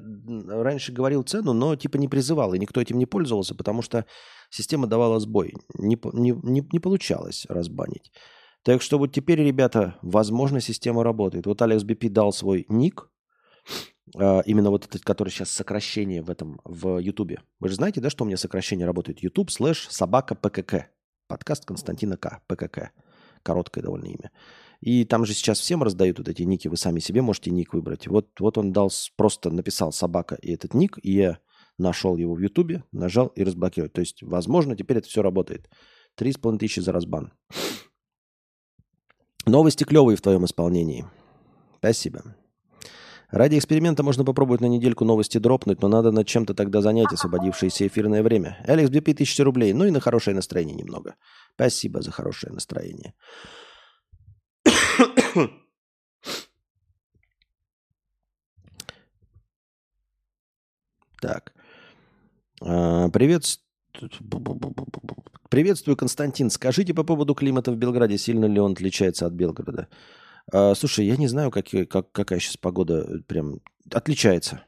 [0.48, 4.06] раньше говорил цену, но типа не призывал, и никто этим не пользовался, потому что
[4.48, 5.52] система давала сбой.
[5.74, 8.12] Не, не, не, не получалось разбанить.
[8.62, 11.46] Так что вот теперь, ребята, возможно, система работает.
[11.46, 13.10] Вот Алекс BP дал свой ник,
[14.16, 17.42] а, именно вот этот, который сейчас сокращение в этом, в Ютубе.
[17.60, 19.22] Вы же знаете, да, что у меня сокращение работает?
[19.22, 20.88] YouTube слэш собака ПКК.
[21.26, 22.40] Подкаст Константина К.
[22.46, 22.90] ПКК.
[23.42, 24.30] Короткое довольно имя.
[24.80, 28.06] И там же сейчас всем раздают вот эти ники, вы сами себе можете ник выбрать.
[28.06, 31.38] Вот, вот он дал, просто написал собака и этот ник, и я
[31.78, 33.92] нашел его в Ютубе, нажал и разблокировать.
[33.92, 35.68] То есть, возможно, теперь это все работает.
[36.14, 37.32] Три с половиной тысячи за разбан.
[39.46, 41.06] Новости клевые в твоем исполнении.
[41.78, 42.36] Спасибо.
[43.30, 47.86] Ради эксперимента можно попробовать на недельку новости дропнуть, но надо над чем-то тогда занять освободившееся
[47.86, 48.58] эфирное время.
[48.66, 49.72] Алекс, BP 1000 рублей.
[49.74, 51.16] Ну и на хорошее настроение немного.
[51.54, 53.14] Спасибо за хорошее настроение.
[61.20, 61.52] Так.
[62.60, 63.58] А, привет.
[65.48, 66.50] Приветствую, Константин.
[66.50, 69.88] Скажите по поводу климата в Белграде, сильно ли он отличается от Белгорода?
[70.52, 73.60] А, слушай, я не знаю, как, как, какая сейчас погода э, прям
[73.92, 74.64] отличается.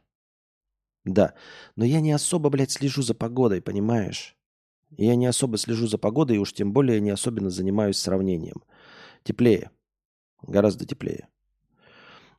[1.05, 1.34] Да,
[1.76, 4.36] но я не особо, блядь, слежу за погодой, понимаешь?
[4.97, 8.62] Я не особо слежу за погодой, и уж тем более не особенно занимаюсь сравнением.
[9.23, 9.70] Теплее.
[10.42, 11.28] Гораздо теплее.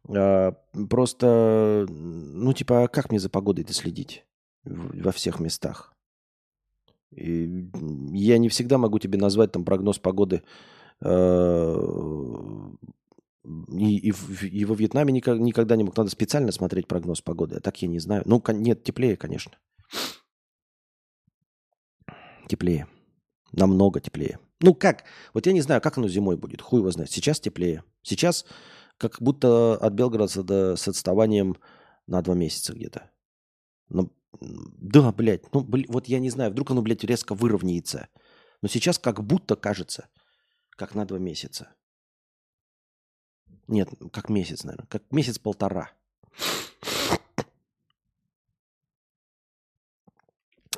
[0.09, 0.53] А,
[0.89, 4.25] просто, ну, типа, а как мне за погодой-то следить
[4.63, 5.93] во всех местах?
[7.11, 7.69] И
[8.13, 10.43] я не всегда могу тебе назвать там прогноз погоды.
[11.01, 11.77] А,
[13.43, 14.13] и, и,
[14.47, 15.97] и во Вьетнаме никогда не мог.
[15.97, 17.57] Надо специально смотреть прогноз погоды.
[17.57, 18.23] А так я не знаю.
[18.25, 19.53] Ну, нет, теплее, конечно.
[22.47, 22.88] Теплее.
[23.51, 24.39] Намного теплее.
[24.61, 25.03] Ну как?
[25.33, 26.61] Вот я не знаю, как оно зимой будет.
[26.61, 27.11] Хуй его знает.
[27.11, 27.83] Сейчас теплее.
[28.01, 28.45] Сейчас
[28.97, 31.57] как будто от Белгорода до, с отставанием
[32.07, 33.09] на два месяца где-то.
[33.89, 35.53] Ну, да, блядь.
[35.53, 36.51] Ну, блин, вот я не знаю.
[36.51, 38.07] Вдруг оно, блядь, резко выровняется.
[38.61, 40.07] Но сейчас как будто кажется,
[40.71, 41.73] как на два месяца.
[43.67, 44.88] Нет, как месяц, наверное.
[44.88, 45.91] Как месяц-полтора.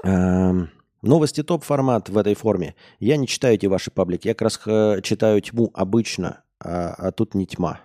[0.04, 0.70] Эм...
[1.04, 2.76] Новости топ-формат в этой форме.
[3.00, 4.30] Я не читаю эти ваши паблики.
[4.30, 7.82] Я как раз э, читаю тьму обычно, а, а тут не тьма.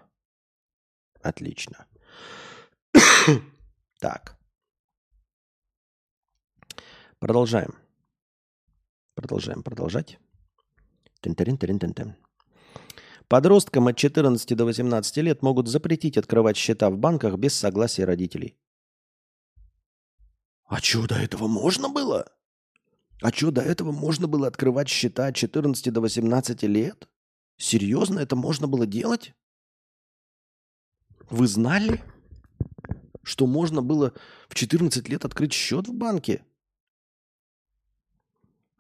[1.21, 1.87] Отлично.
[3.99, 4.39] так.
[7.19, 7.75] Продолжаем.
[9.17, 10.21] Продолжаем продолжать.
[13.27, 18.57] Подросткам от 14 до 18 лет могут запретить открывать счета в банках без согласия родителей.
[20.67, 22.38] А что, до этого можно было?
[23.21, 27.09] А что, до этого можно было открывать счета от 14 до 18 лет?
[27.57, 29.35] Серьезно, это можно было делать?
[31.29, 32.03] Вы знали,
[33.23, 34.15] что можно было
[34.49, 36.45] в 14 лет открыть счет в банке?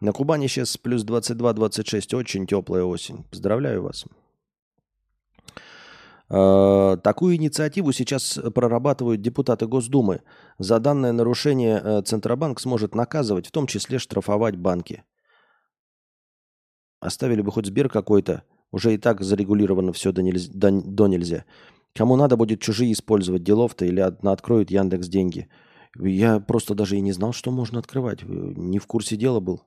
[0.00, 3.24] На Кубани сейчас плюс 22-26, очень теплая осень.
[3.24, 4.06] Поздравляю вас.
[6.30, 10.20] Э, такую инициативу сейчас прорабатывают депутаты Госдумы.
[10.58, 15.04] За данное нарушение э, Центробанк сможет наказывать, в том числе штрафовать банки.
[17.00, 18.42] Оставили бы хоть Сбер какой-то.
[18.70, 20.50] Уже и так зарегулировано все до нельзя.
[20.52, 21.44] До, до нельзя.
[21.94, 25.48] Кому надо будет чужие использовать делов-то или откроют Яндекс деньги.
[25.98, 28.22] Я просто даже и не знал, что можно открывать.
[28.22, 29.62] Не в курсе дела был.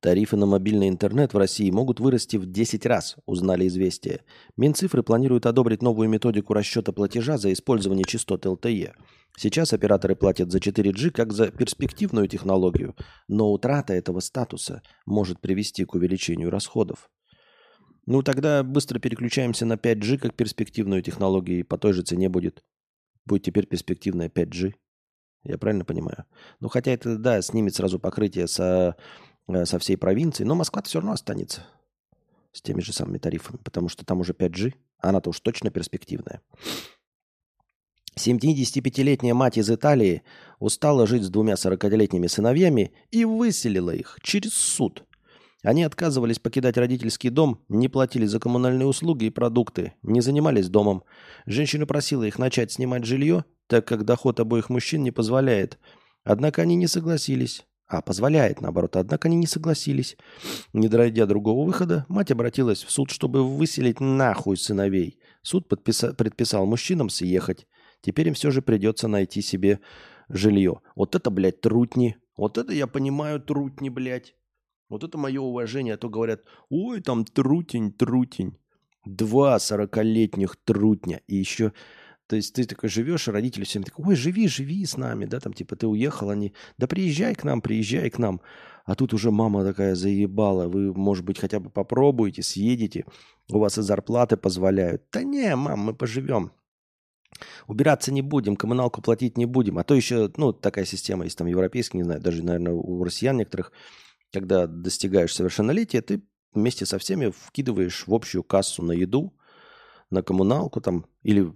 [0.00, 4.22] Тарифы на мобильный интернет в России могут вырасти в 10 раз, узнали известия.
[4.56, 8.94] Минцифры планируют одобрить новую методику расчета платежа за использование частот ЛТЕ.
[9.36, 12.96] Сейчас операторы платят за 4G как за перспективную технологию,
[13.28, 17.10] но утрата этого статуса может привести к увеличению расходов.
[18.06, 22.64] Ну, тогда быстро переключаемся на 5G как перспективную технологию, и по той же цене будет.
[23.26, 24.72] Будет теперь перспективная 5G.
[25.44, 26.24] Я правильно понимаю?
[26.60, 28.96] Ну, хотя это, да, снимет сразу покрытие со,
[29.64, 31.66] со всей провинции, но Москва все равно останется
[32.52, 36.40] с теми же самыми тарифами, потому что там уже 5G, а она-то уж точно перспективная.
[38.18, 40.22] 75-летняя мать из Италии
[40.58, 45.04] устала жить с двумя 40-летними сыновьями и выселила их через суд.
[45.62, 51.04] Они отказывались покидать родительский дом, не платили за коммунальные услуги и продукты, не занимались домом.
[51.46, 55.78] Женщина просила их начать снимать жилье, так как доход обоих мужчин не позволяет.
[56.24, 57.66] Однако они не согласились.
[57.90, 58.94] А, позволяет, наоборот.
[58.94, 60.16] Однако они не согласились.
[60.72, 65.18] Не дойдя другого выхода, мать обратилась в суд, чтобы выселить нахуй сыновей.
[65.42, 67.66] Суд подписа- предписал мужчинам съехать.
[68.00, 69.80] Теперь им все же придется найти себе
[70.28, 70.82] жилье.
[70.94, 72.16] Вот это, блядь, трутни.
[72.36, 74.36] Вот это я понимаю трутни, блядь.
[74.88, 75.94] Вот это мое уважение.
[75.94, 78.56] А то говорят, ой, там трутень, трутень.
[79.04, 81.22] Два сорокалетних трутня.
[81.26, 81.72] И еще
[82.30, 85.40] то есть ты такой живешь, и родители всем такой, ой, живи, живи с нами, да,
[85.40, 88.40] там типа ты уехал, они, да приезжай к нам, приезжай к нам.
[88.84, 93.04] А тут уже мама такая заебала, вы, может быть, хотя бы попробуете, съедете,
[93.50, 95.02] у вас и зарплаты позволяют.
[95.10, 96.52] Да не, мам, мы поживем.
[97.66, 99.78] Убираться не будем, коммуналку платить не будем.
[99.78, 103.36] А то еще, ну, такая система есть там европейская, не знаю, даже, наверное, у россиян
[103.36, 103.72] некоторых,
[104.32, 106.22] когда достигаешь совершеннолетия, ты
[106.54, 109.34] вместе со всеми вкидываешь в общую кассу на еду,
[110.10, 111.52] на коммуналку там, или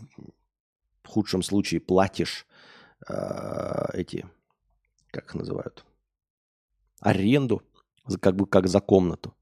[1.04, 2.46] в худшем случае платишь
[3.08, 4.26] э, эти,
[5.10, 5.84] как их называют,
[7.00, 7.62] аренду,
[8.20, 9.34] как бы как за комнату.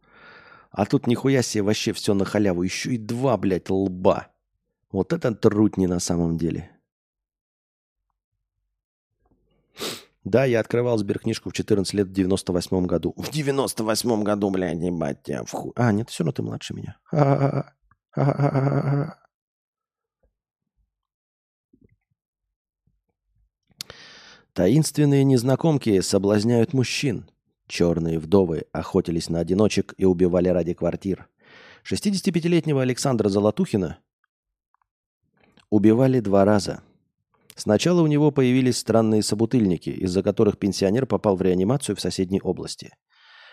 [0.70, 2.62] А тут нихуя себе вообще все на халяву.
[2.62, 4.28] Еще и два, блядь, лба.
[4.90, 6.70] Вот это труд не на самом деле.
[10.24, 13.12] Да, я открывал сберкнижку в 14 лет в 98 году.
[13.16, 15.72] В 98 году, блядь, ебать тебя в ху...
[15.76, 16.96] А, нет, все равно ты младше меня.
[24.54, 27.30] Таинственные незнакомки соблазняют мужчин.
[27.68, 31.26] Черные вдовы охотились на одиночек и убивали ради квартир.
[31.90, 33.98] 65-летнего Александра Золотухина
[35.70, 36.82] убивали два раза.
[37.54, 42.94] Сначала у него появились странные собутыльники, из-за которых пенсионер попал в реанимацию в соседней области.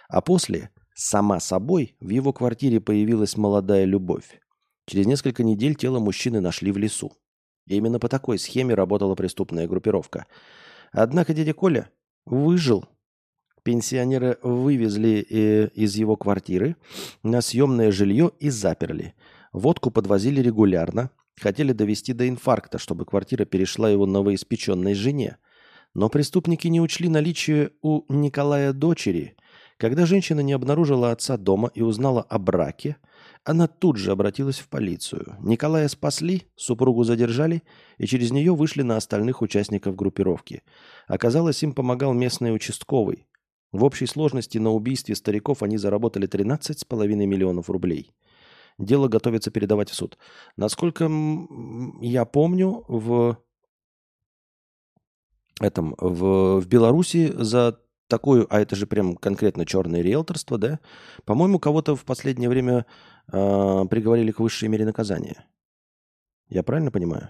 [0.09, 4.41] А после, сама собой, в его квартире появилась молодая любовь.
[4.85, 7.13] Через несколько недель тело мужчины нашли в лесу.
[7.67, 10.25] Именно по такой схеме работала преступная группировка–
[10.91, 11.89] Однако дядя Коля
[12.25, 12.85] выжил.
[13.63, 16.75] Пенсионера вывезли э, из его квартиры
[17.23, 19.13] на съемное жилье и заперли.
[19.51, 21.11] Водку подвозили регулярно.
[21.39, 25.37] Хотели довести до инфаркта, чтобы квартира перешла его новоиспеченной жене.
[25.93, 29.35] Но преступники не учли наличие у Николая дочери.
[29.77, 32.97] Когда женщина не обнаружила отца дома и узнала о браке,
[33.49, 35.35] она тут же обратилась в полицию.
[35.39, 37.63] Николая спасли, супругу задержали,
[37.97, 40.61] и через нее вышли на остальных участников группировки.
[41.07, 43.25] Оказалось, им помогал местный участковый.
[43.71, 48.11] В общей сложности на убийстве стариков они заработали 13,5 миллионов рублей.
[48.77, 50.19] Дело готовится передавать в суд.
[50.55, 51.09] Насколько
[52.01, 53.35] я помню, в
[55.59, 57.79] этом в, в Беларуси за
[58.09, 60.79] такую, а это же прям конкретно черное риэлторство, да?
[61.23, 62.85] По-моему, кого-то в последнее время
[63.31, 65.45] э, приговорили к высшей мере наказания.
[66.49, 67.29] Я правильно понимаю?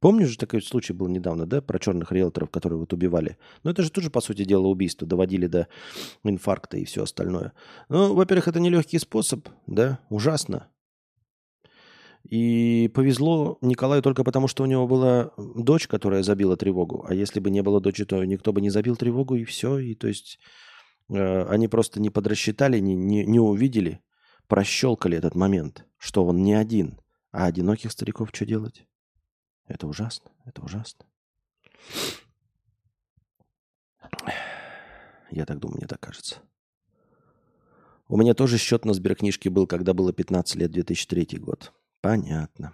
[0.00, 3.36] Помнишь же такой случай был недавно, да, про черных риэлторов, которые вот убивали?
[3.62, 5.06] Ну, это же тоже, по сути дела, убийство.
[5.06, 5.68] Доводили до
[6.24, 7.52] инфаркта и все остальное.
[7.90, 10.68] Ну, во-первых, это нелегкий способ, да, ужасно.
[12.24, 17.04] И повезло Николаю только потому, что у него была дочь, которая забила тревогу.
[17.08, 19.78] А если бы не было дочери, то никто бы не забил тревогу, и все.
[19.78, 20.38] И то есть
[21.08, 24.00] э, они просто не подрасчитали, не, не, не увидели,
[24.48, 27.00] прощелкали этот момент, что он не один.
[27.32, 28.86] А одиноких стариков что делать?
[29.66, 31.06] Это ужасно, это ужасно.
[35.30, 36.40] Я так думаю, мне так кажется.
[38.08, 41.72] У меня тоже счет на сберкнижке был, когда было 15 лет, 2003 год.
[42.00, 42.72] Понятно.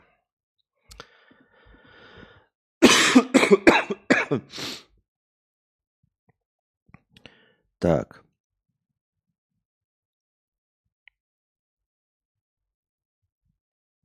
[7.78, 8.24] Так.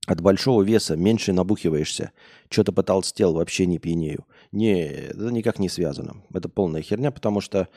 [0.08, 2.12] От большого веса меньше набухиваешься.
[2.50, 4.26] Что-то потолстел, вообще не пьянею.
[4.52, 6.24] Не, это никак не связано.
[6.34, 7.70] Это полная херня, потому что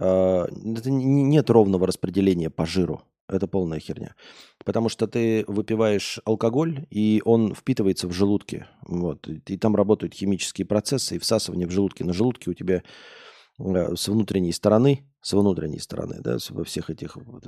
[0.00, 3.02] нет ровного распределения по жиру.
[3.28, 4.16] Это полная херня.
[4.64, 8.66] Потому что ты выпиваешь алкоголь, и он впитывается в желудке.
[8.82, 9.28] Вот.
[9.28, 12.04] И там работают химические процессы и всасывание в желудке.
[12.04, 12.82] На желудке у тебя
[13.58, 17.44] э, с внутренней стороны, с внутренней стороны, да, во всех этих вот,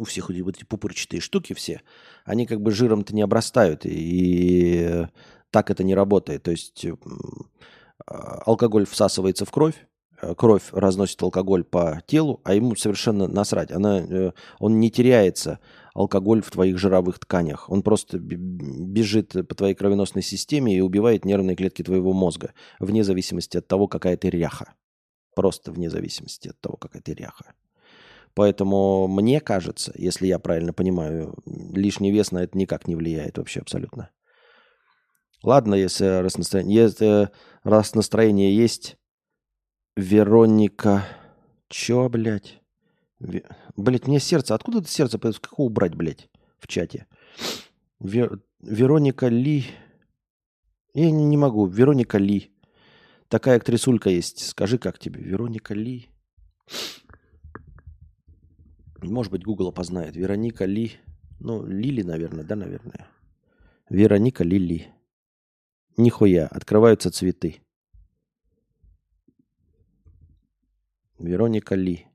[0.00, 1.82] у всех вот эти пупырчатые штуки все,
[2.24, 5.06] они как бы жиром-то не обрастают, и
[5.50, 6.42] так это не работает.
[6.42, 6.86] То есть
[8.06, 9.74] а, алкоголь всасывается в кровь,
[10.22, 13.70] э, кровь разносит алкоголь по телу, а ему совершенно насрать.
[13.70, 15.58] Она, э, он не теряется,
[15.92, 17.68] алкоголь в твоих жировых тканях.
[17.68, 23.58] Он просто бежит по твоей кровеносной системе и убивает нервные клетки твоего мозга, вне зависимости
[23.58, 24.72] от того, какая ты ряха.
[25.34, 27.54] Просто вне зависимости от того, какая ты ряха.
[28.34, 33.60] Поэтому мне кажется, если я правильно понимаю, лишний вес на это никак не влияет вообще
[33.60, 34.10] абсолютно.
[35.42, 37.30] Ладно, если раз настроение, если
[37.64, 38.96] раз настроение есть,
[39.96, 41.04] Вероника...
[41.68, 42.60] Чё, блядь?
[43.20, 43.44] Ве...
[43.76, 44.54] Блядь, мне сердце...
[44.54, 45.18] Откуда это сердце?
[45.18, 46.28] Как его убрать, блядь,
[46.58, 47.06] в чате?
[48.00, 48.40] Вер...
[48.60, 49.64] Вероника Ли...
[50.92, 51.66] Я не, не могу.
[51.66, 52.52] Вероника Ли.
[53.28, 54.48] Такая актрисулька есть.
[54.48, 55.22] Скажи, как тебе?
[55.22, 56.08] Вероника Ли.
[59.02, 60.16] Может быть, Google опознает.
[60.16, 60.92] Вероника Ли.
[61.38, 63.06] Ну, Лили, наверное, да, наверное.
[63.88, 64.92] Вероника Лили.
[65.96, 67.60] Нихуя, открываются цветы.
[71.18, 72.06] Вероника Ли.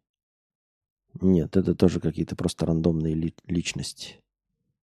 [1.21, 4.21] Нет, это тоже какие-то просто рандомные ли- личности.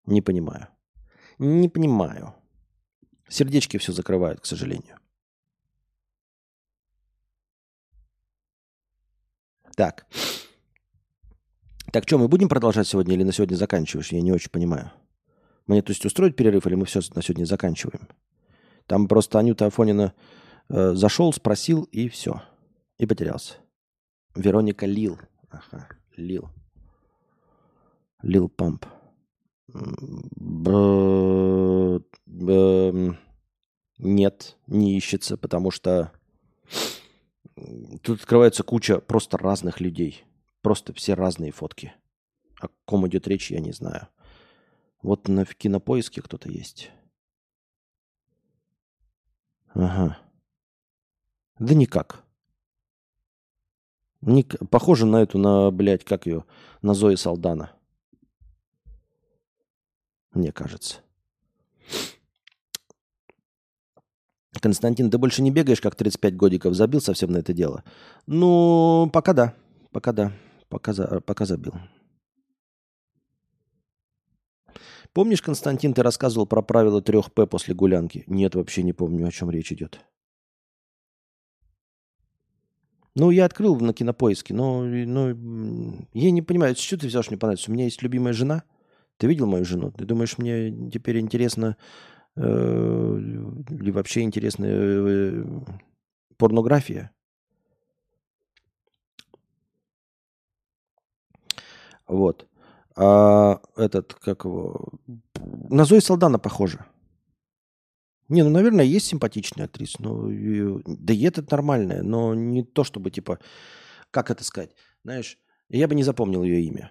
[0.06, 0.68] Не понимаю.
[1.38, 2.34] Не понимаю.
[3.28, 4.98] Сердечки все закрывают, к сожалению.
[9.76, 10.06] Так.
[11.92, 14.12] Так что, мы будем продолжать сегодня или на сегодня заканчиваешь?
[14.12, 14.92] Я не очень понимаю.
[15.66, 18.08] Мне, то есть, устроить перерыв или мы все на сегодня заканчиваем?
[18.86, 20.14] Там просто Анюта Афонина
[20.68, 22.42] э, зашел, спросил и все.
[22.98, 23.54] И потерялся.
[24.34, 25.18] Вероника Лил.
[25.48, 26.48] Ага, Лил.
[28.22, 28.86] Лил Памп.
[33.98, 36.12] Нет, не ищется, потому что
[38.02, 40.24] тут открывается куча просто разных людей.
[40.62, 41.94] Просто все разные фотки.
[42.60, 44.08] О ком идет речь, я не знаю.
[45.02, 46.90] Вот на кинопоиске кто-то есть.
[49.68, 50.18] Ага.
[51.58, 52.24] Да никак.
[54.20, 54.56] Ник...
[54.70, 56.44] Похоже на эту, на, блядь, как ее,
[56.82, 57.72] на Зои Салдана.
[60.32, 60.98] Мне кажется.
[64.60, 67.82] Константин, ты больше не бегаешь, как 35 годиков, забил совсем на это дело?
[68.26, 69.54] Ну, пока да.
[69.90, 70.32] Пока да.
[70.70, 71.20] Пока, за...
[71.20, 71.74] пока забил.
[75.12, 78.22] Помнишь, Константин, ты рассказывал про правила 3П после гулянки?
[78.28, 80.00] Нет, вообще не помню, о чем речь идет.
[83.16, 85.30] Ну, я открыл на кинопоиске, но, но
[86.12, 87.70] я не понимаю, что ты взял, что мне понравится.
[87.70, 88.62] У меня есть любимая жена.
[89.16, 89.90] Ты видел мою жену?
[89.90, 91.76] Ты думаешь, мне теперь интересно
[92.36, 95.44] э, или вообще интересна э,
[96.38, 97.10] порнография?
[102.10, 102.48] Вот.
[102.96, 104.88] А этот, как его...
[105.70, 106.84] На Зои Салдана похоже.
[108.28, 110.02] Не, ну, наверное, есть симпатичная актриса.
[110.02, 110.24] Но,
[110.86, 113.38] да и этот нормальная, но не то, чтобы, типа,
[114.10, 114.74] как это сказать?
[115.04, 116.90] Знаешь, я бы не запомнил ее имя.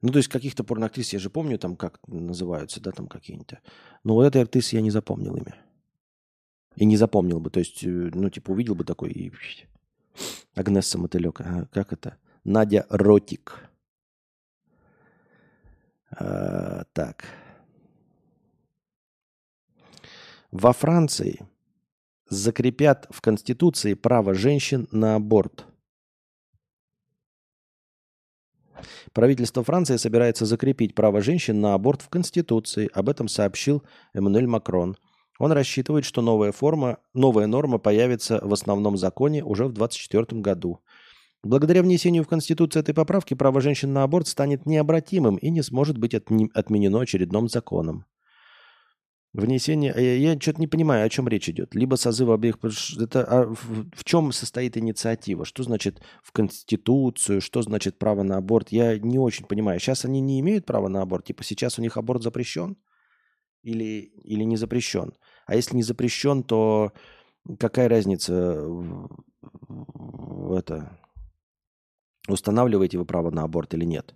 [0.00, 3.54] Ну, то есть каких-то порноактрис я же помню, там, как называются, да, там какие-нибудь.
[4.04, 5.54] Но у этой актрисы я не запомнил имя.
[6.76, 7.50] И не запомнил бы.
[7.50, 9.32] То есть, э, ну, типа, увидел бы такой и...
[10.54, 11.40] Агнесса Мотылек.
[11.42, 12.16] А, как это?
[12.44, 13.70] Надя Ротик.
[16.12, 17.24] А, так.
[20.50, 21.40] Во Франции
[22.28, 25.66] закрепят в Конституции право женщин на аборт.
[29.12, 32.90] Правительство Франции собирается закрепить право женщин на аборт в Конституции.
[32.92, 33.82] Об этом сообщил
[34.12, 34.96] Эммануэль Макрон.
[35.38, 40.80] Он рассчитывает, что новая, форма, новая норма появится в основном законе уже в 2024 году.
[41.44, 45.98] Благодаря внесению в Конституцию этой поправки право женщин на аборт станет необратимым и не сможет
[45.98, 48.06] быть отменено очередным законом.
[49.32, 49.92] Внесение...
[49.96, 51.74] Э, я, я что-то не понимаю, о чем речь идет.
[51.74, 52.58] Либо созыв обеих...
[53.00, 55.44] Это, а в, в чем состоит инициатива?
[55.44, 57.40] Что значит в Конституцию?
[57.40, 58.70] Что значит право на аборт?
[58.70, 59.80] Я не очень понимаю.
[59.80, 61.24] Сейчас они не имеют права на аборт?
[61.24, 62.76] Типа сейчас у них аборт запрещен?
[63.62, 65.14] Или, или не запрещен?
[65.46, 66.92] А если не запрещен, то
[67.58, 69.24] какая разница в,
[69.68, 70.98] в это
[72.28, 74.14] Устанавливаете вы право на аборт или нет?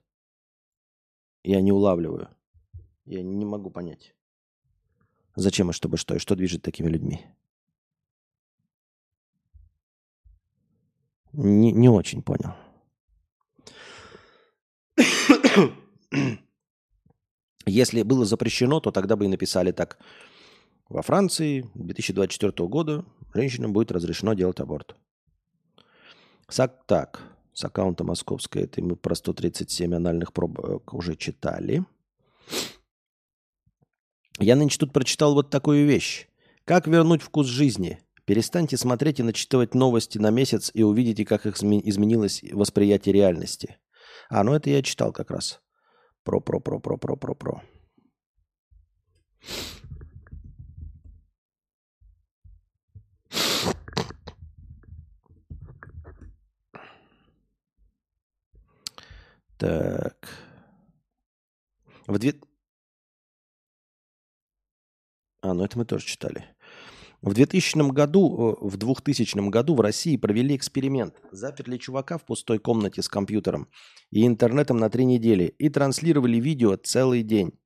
[1.42, 2.28] Я не улавливаю.
[3.04, 4.14] Я не могу понять.
[5.34, 6.14] Зачем и чтобы что?
[6.14, 7.26] И что движет такими людьми?
[11.32, 12.54] Не, не очень понял.
[17.66, 19.98] Если было запрещено, то тогда бы и написали так.
[20.88, 23.04] Во Франции 2024 года
[23.34, 24.96] женщинам будет разрешено делать аборт.
[26.48, 31.86] Сак, так, с аккаунта московской, это мы про 137 анальных пробок уже читали.
[34.38, 36.28] Я нынче тут прочитал вот такую вещь.
[36.66, 37.98] Как вернуть вкус жизни?
[38.26, 43.78] Перестаньте смотреть и начитывать новости на месяц и увидите, как их изменилось восприятие реальности.
[44.28, 45.62] А, ну это я читал как раз.
[46.24, 47.62] Про-про-про-про-про-про-про.
[59.58, 60.28] Так.
[62.06, 62.34] В две...
[65.42, 66.44] А, ну это мы тоже читали.
[67.22, 71.14] В 2000 году, э, в 2000 году в России провели эксперимент.
[71.32, 73.68] Заперли чувака в пустой комнате с компьютером
[74.10, 77.58] и интернетом на три недели и транслировали видео целый день.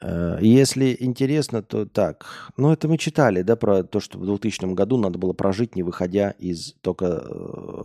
[0.00, 2.26] Э, если интересно, то так.
[2.56, 5.82] Ну, это мы читали, да, про то, что в 2000 году надо было прожить, не
[5.82, 7.82] выходя из, только э,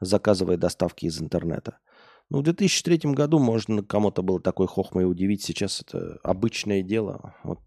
[0.00, 1.78] заказывая доставки из интернета.
[2.30, 5.42] Ну, в 2003 году, можно, кому-то было такой хохмой удивить.
[5.42, 7.34] Сейчас это обычное дело.
[7.42, 7.58] Вот.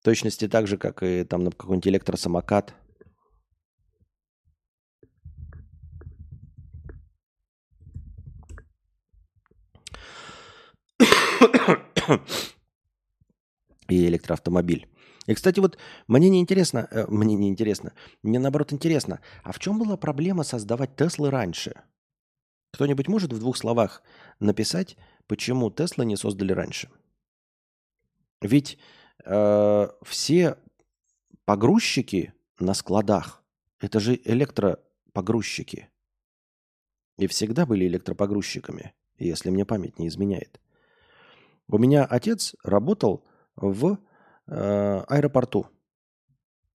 [0.00, 2.74] В точности так же, как и там на какой-нибудь электросамокат.
[13.88, 14.88] и электроавтомобиль.
[15.26, 15.78] И, кстати, вот
[16.08, 17.92] мне не интересно, э, мне не интересно,
[18.22, 21.74] мне наоборот интересно, а в чем была проблема создавать Теслы раньше?
[22.72, 24.02] Кто-нибудь может в двух словах
[24.38, 26.88] написать, почему Тесла не создали раньше?
[28.40, 28.78] Ведь
[29.24, 30.56] э, все
[31.44, 33.42] погрузчики на складах
[33.80, 35.88] это же электропогрузчики.
[37.18, 40.60] И всегда были электропогрузчиками, если мне память не изменяет.
[41.68, 43.24] У меня отец работал
[43.56, 43.98] в
[44.46, 45.66] э, аэропорту.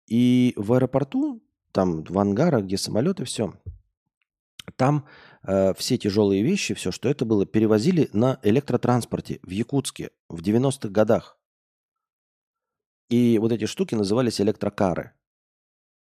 [0.06, 3.54] И в аэропорту, там в ангарах, где самолеты, все,
[4.76, 5.06] там
[5.44, 10.88] э, все тяжелые вещи, все, что это было, перевозили на электротранспорте в Якутске в 90-х
[10.88, 11.38] годах.
[13.08, 15.12] И вот эти штуки назывались электрокары.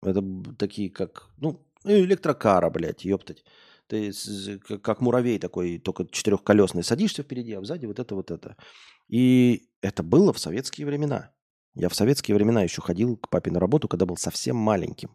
[0.02, 0.22] Это
[0.58, 3.44] такие как, ну, электрокара, блядь, ёптать.
[3.86, 4.12] Ты
[4.58, 6.82] как муравей такой, только четырехколесный.
[6.82, 8.56] Садишься впереди, а сзади вот это, вот это.
[9.08, 11.32] И это было в советские времена.
[11.74, 15.10] Я в советские времена еще ходил к папе на работу, когда был совсем маленьким.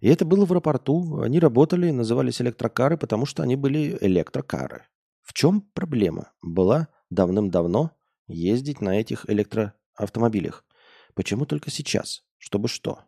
[0.00, 1.20] И это было в аэропорту.
[1.20, 4.84] Они работали, назывались электрокары, потому что они были электрокары.
[5.22, 6.32] В чем проблема?
[6.42, 7.92] Была давным-давно
[8.26, 10.64] ездить на этих электроавтомобилях.
[11.14, 12.24] Почему только сейчас?
[12.38, 13.00] Чтобы что?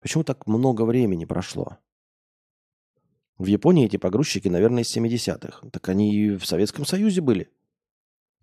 [0.00, 1.78] Почему так много времени прошло?
[3.38, 5.70] В Японии эти погрузчики, наверное, из 70-х.
[5.70, 7.50] Так они и в Советском Союзе были.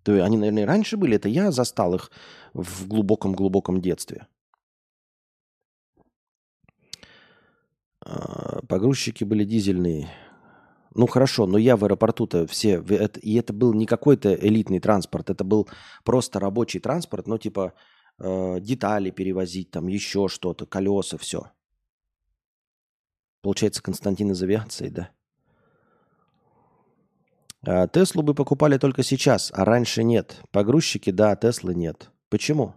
[0.02, 1.16] То есть они, наверное, и раньше были.
[1.16, 2.10] Это я застал их
[2.52, 4.26] в глубоком-глубоком детстве.
[8.68, 10.08] Погрузчики были дизельные.
[10.94, 12.82] Ну хорошо, но я в аэропорту-то все...
[13.22, 15.68] И это был не какой-то элитный транспорт, это был
[16.04, 17.74] просто рабочий транспорт, ну типа
[18.18, 21.50] э, детали перевозить, там еще что-то, колеса, все.
[23.42, 25.10] Получается, Константин из авиации, да?
[27.66, 30.40] А Теслу бы покупали только сейчас, а раньше нет.
[30.50, 32.10] Погрузчики, да, а Теслы нет.
[32.28, 32.74] Почему?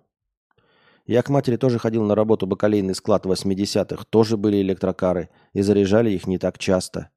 [1.06, 4.06] Я к матери тоже ходил на работу бакалейный склад 80-х.
[4.10, 5.30] Тоже были электрокары.
[5.54, 7.10] И заряжали их не так часто.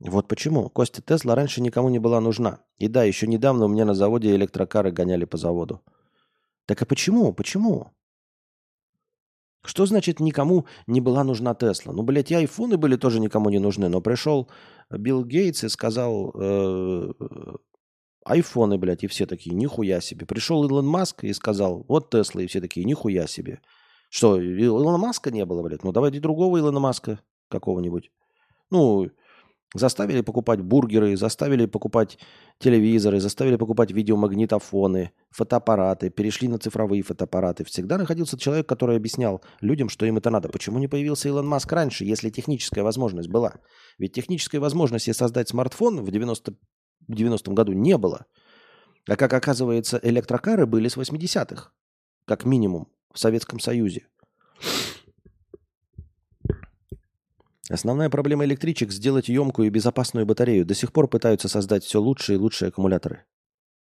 [0.00, 0.68] Вот почему.
[0.68, 2.60] Костя Тесла раньше никому не была нужна.
[2.78, 5.80] И да, еще недавно у меня на заводе электрокары гоняли по заводу.
[6.66, 7.32] Так а почему?
[7.32, 7.92] Почему?
[9.64, 11.92] Что значит никому не была нужна Тесла?
[11.92, 13.88] Ну, блядь, и айфоны были тоже никому не нужны.
[13.88, 14.48] Но пришел
[14.90, 17.12] Билл Гейтс и сказал, э,
[18.24, 20.26] айфоны, блядь, и все такие, нихуя себе.
[20.26, 23.60] Пришел Илон Маск и сказал, вот Тесла, и все такие, нихуя себе.
[24.10, 25.84] Что, Илона Маска не было, блядь?
[25.84, 28.10] Ну, давайте другого Илона Маска какого-нибудь.
[28.70, 29.10] Ну,
[29.74, 32.18] заставили покупать бургеры, заставили покупать
[32.58, 37.64] телевизоры, заставили покупать видеомагнитофоны, фотоаппараты, перешли на цифровые фотоаппараты.
[37.64, 40.48] Всегда находился человек, который объяснял людям, что им это надо.
[40.48, 43.54] Почему не появился Илон Маск раньше, если техническая возможность была?
[43.98, 46.54] Ведь технической возможности создать смартфон в 90
[47.08, 48.26] в 90-м году не было.
[49.08, 51.72] А как оказывается, электрокары были с 80-х,
[52.24, 54.06] как минимум, в Советском Союзе.
[57.68, 60.66] Основная проблема электричек– сделать емкую и безопасную батарею.
[60.66, 63.24] До сих пор пытаются создать все лучшие и лучшие аккумуляторы.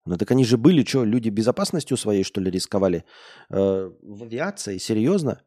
[0.07, 3.05] Ну так они же были, что, люди безопасностью своей, что ли, рисковали?
[3.51, 4.79] Э, в авиации?
[4.79, 5.43] Серьезно?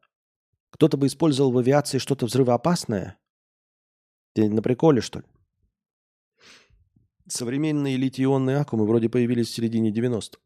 [0.72, 3.18] Кто-то бы использовал в авиации что-то взрывоопасное?
[4.34, 5.26] Ты на приколе, что ли?
[7.30, 10.40] Современные литий-ионные аккумы вроде появились в середине 90-х.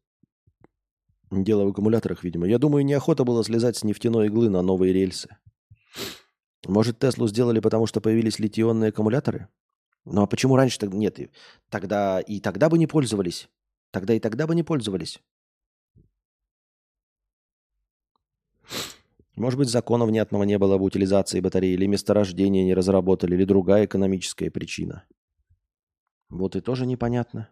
[1.30, 2.46] Дело в аккумуляторах, видимо.
[2.46, 5.34] Я думаю, неохота было слезать с нефтяной иглы на новые рельсы.
[6.66, 9.48] Может, Теслу сделали, потому что появились литий-ионные аккумуляторы?
[10.04, 11.18] Ну а почему раньше тогда нет?
[11.70, 13.48] Тогда и тогда бы не пользовались.
[13.90, 15.22] Тогда и тогда бы не пользовались.
[19.36, 23.86] Может быть, закона внятного не было об утилизации батареи, или месторождения не разработали, или другая
[23.86, 25.04] экономическая причина.
[26.28, 27.48] Вот и тоже непонятно.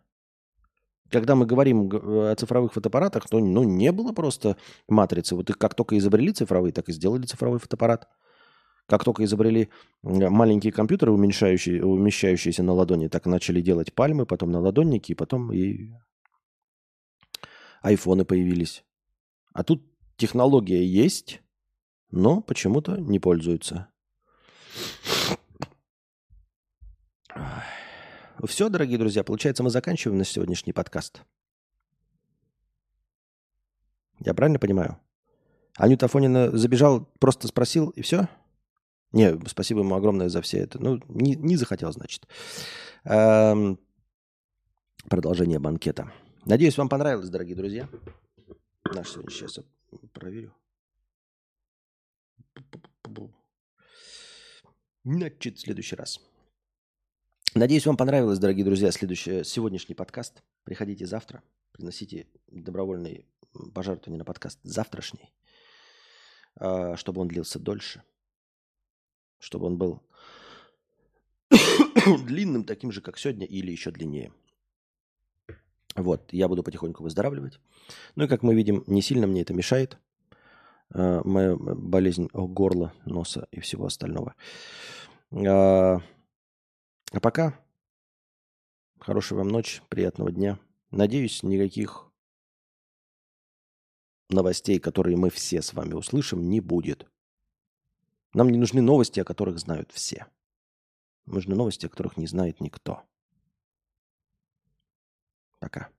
[1.11, 4.57] Когда мы говорим о цифровых фотоаппаратах, то ну, не было просто
[4.89, 5.37] матрицы.
[5.37, 8.09] Вот их как только изобрели цифровые, так и сделали цифровой фотоаппарат.
[8.87, 9.69] Как только изобрели
[10.03, 15.53] маленькие компьютеры, уменьшающие, умещающиеся на ладони, так начали делать пальмы, потом на ладонники, и потом
[15.53, 15.93] и
[17.83, 18.85] айфоны появились.
[19.53, 19.85] А тут
[20.17, 21.43] технология есть,
[22.11, 23.89] но почему-то не пользуются.
[28.45, 31.23] Все, дорогие друзья, получается, мы заканчиваем на сегодняшний подкаст.
[34.19, 34.99] Я правильно понимаю?
[35.77, 38.29] Анюта Афонина забежал, просто спросил, и все?
[39.13, 40.83] Не, спасибо ему огромное за все это.
[40.83, 42.27] Ну, не, не захотел, значит.
[43.05, 43.79] Эм,
[45.09, 46.13] продолжение банкета.
[46.45, 47.89] Надеюсь, вам понравилось, дорогие друзья.
[48.93, 49.61] Наш сегодня сейчас
[50.13, 50.53] проверю.
[55.05, 56.21] Значит, в следующий раз.
[57.55, 60.43] Надеюсь, вам понравилось, дорогие друзья, следующий, сегодняшний подкаст.
[60.65, 63.27] Приходите завтра, приносите добровольные
[63.75, 65.31] пожертвования на подкаст завтрашний,
[66.57, 68.03] а, чтобы он длился дольше,
[69.39, 70.01] чтобы он был
[72.25, 74.33] длинным, таким же, как сегодня, или еще длиннее.
[75.95, 77.61] Вот, я буду потихоньку выздоравливать.
[78.17, 79.99] Ну и, как мы видим, не сильно мне это мешает.
[80.89, 84.37] А, моя болезнь горла, носа и всего остального.
[87.13, 87.61] А, пока
[88.99, 90.59] хорошей вам ночи, приятного дня.
[90.91, 92.11] Надеюсь, никаких
[94.31, 97.07] новостей, которые мы все с вами услышим, не будет.
[98.33, 100.27] Нам не нужны новости, о которых знают все.
[101.27, 103.03] Нужны новости, о которых не знает никто.
[105.61, 105.91] Пока.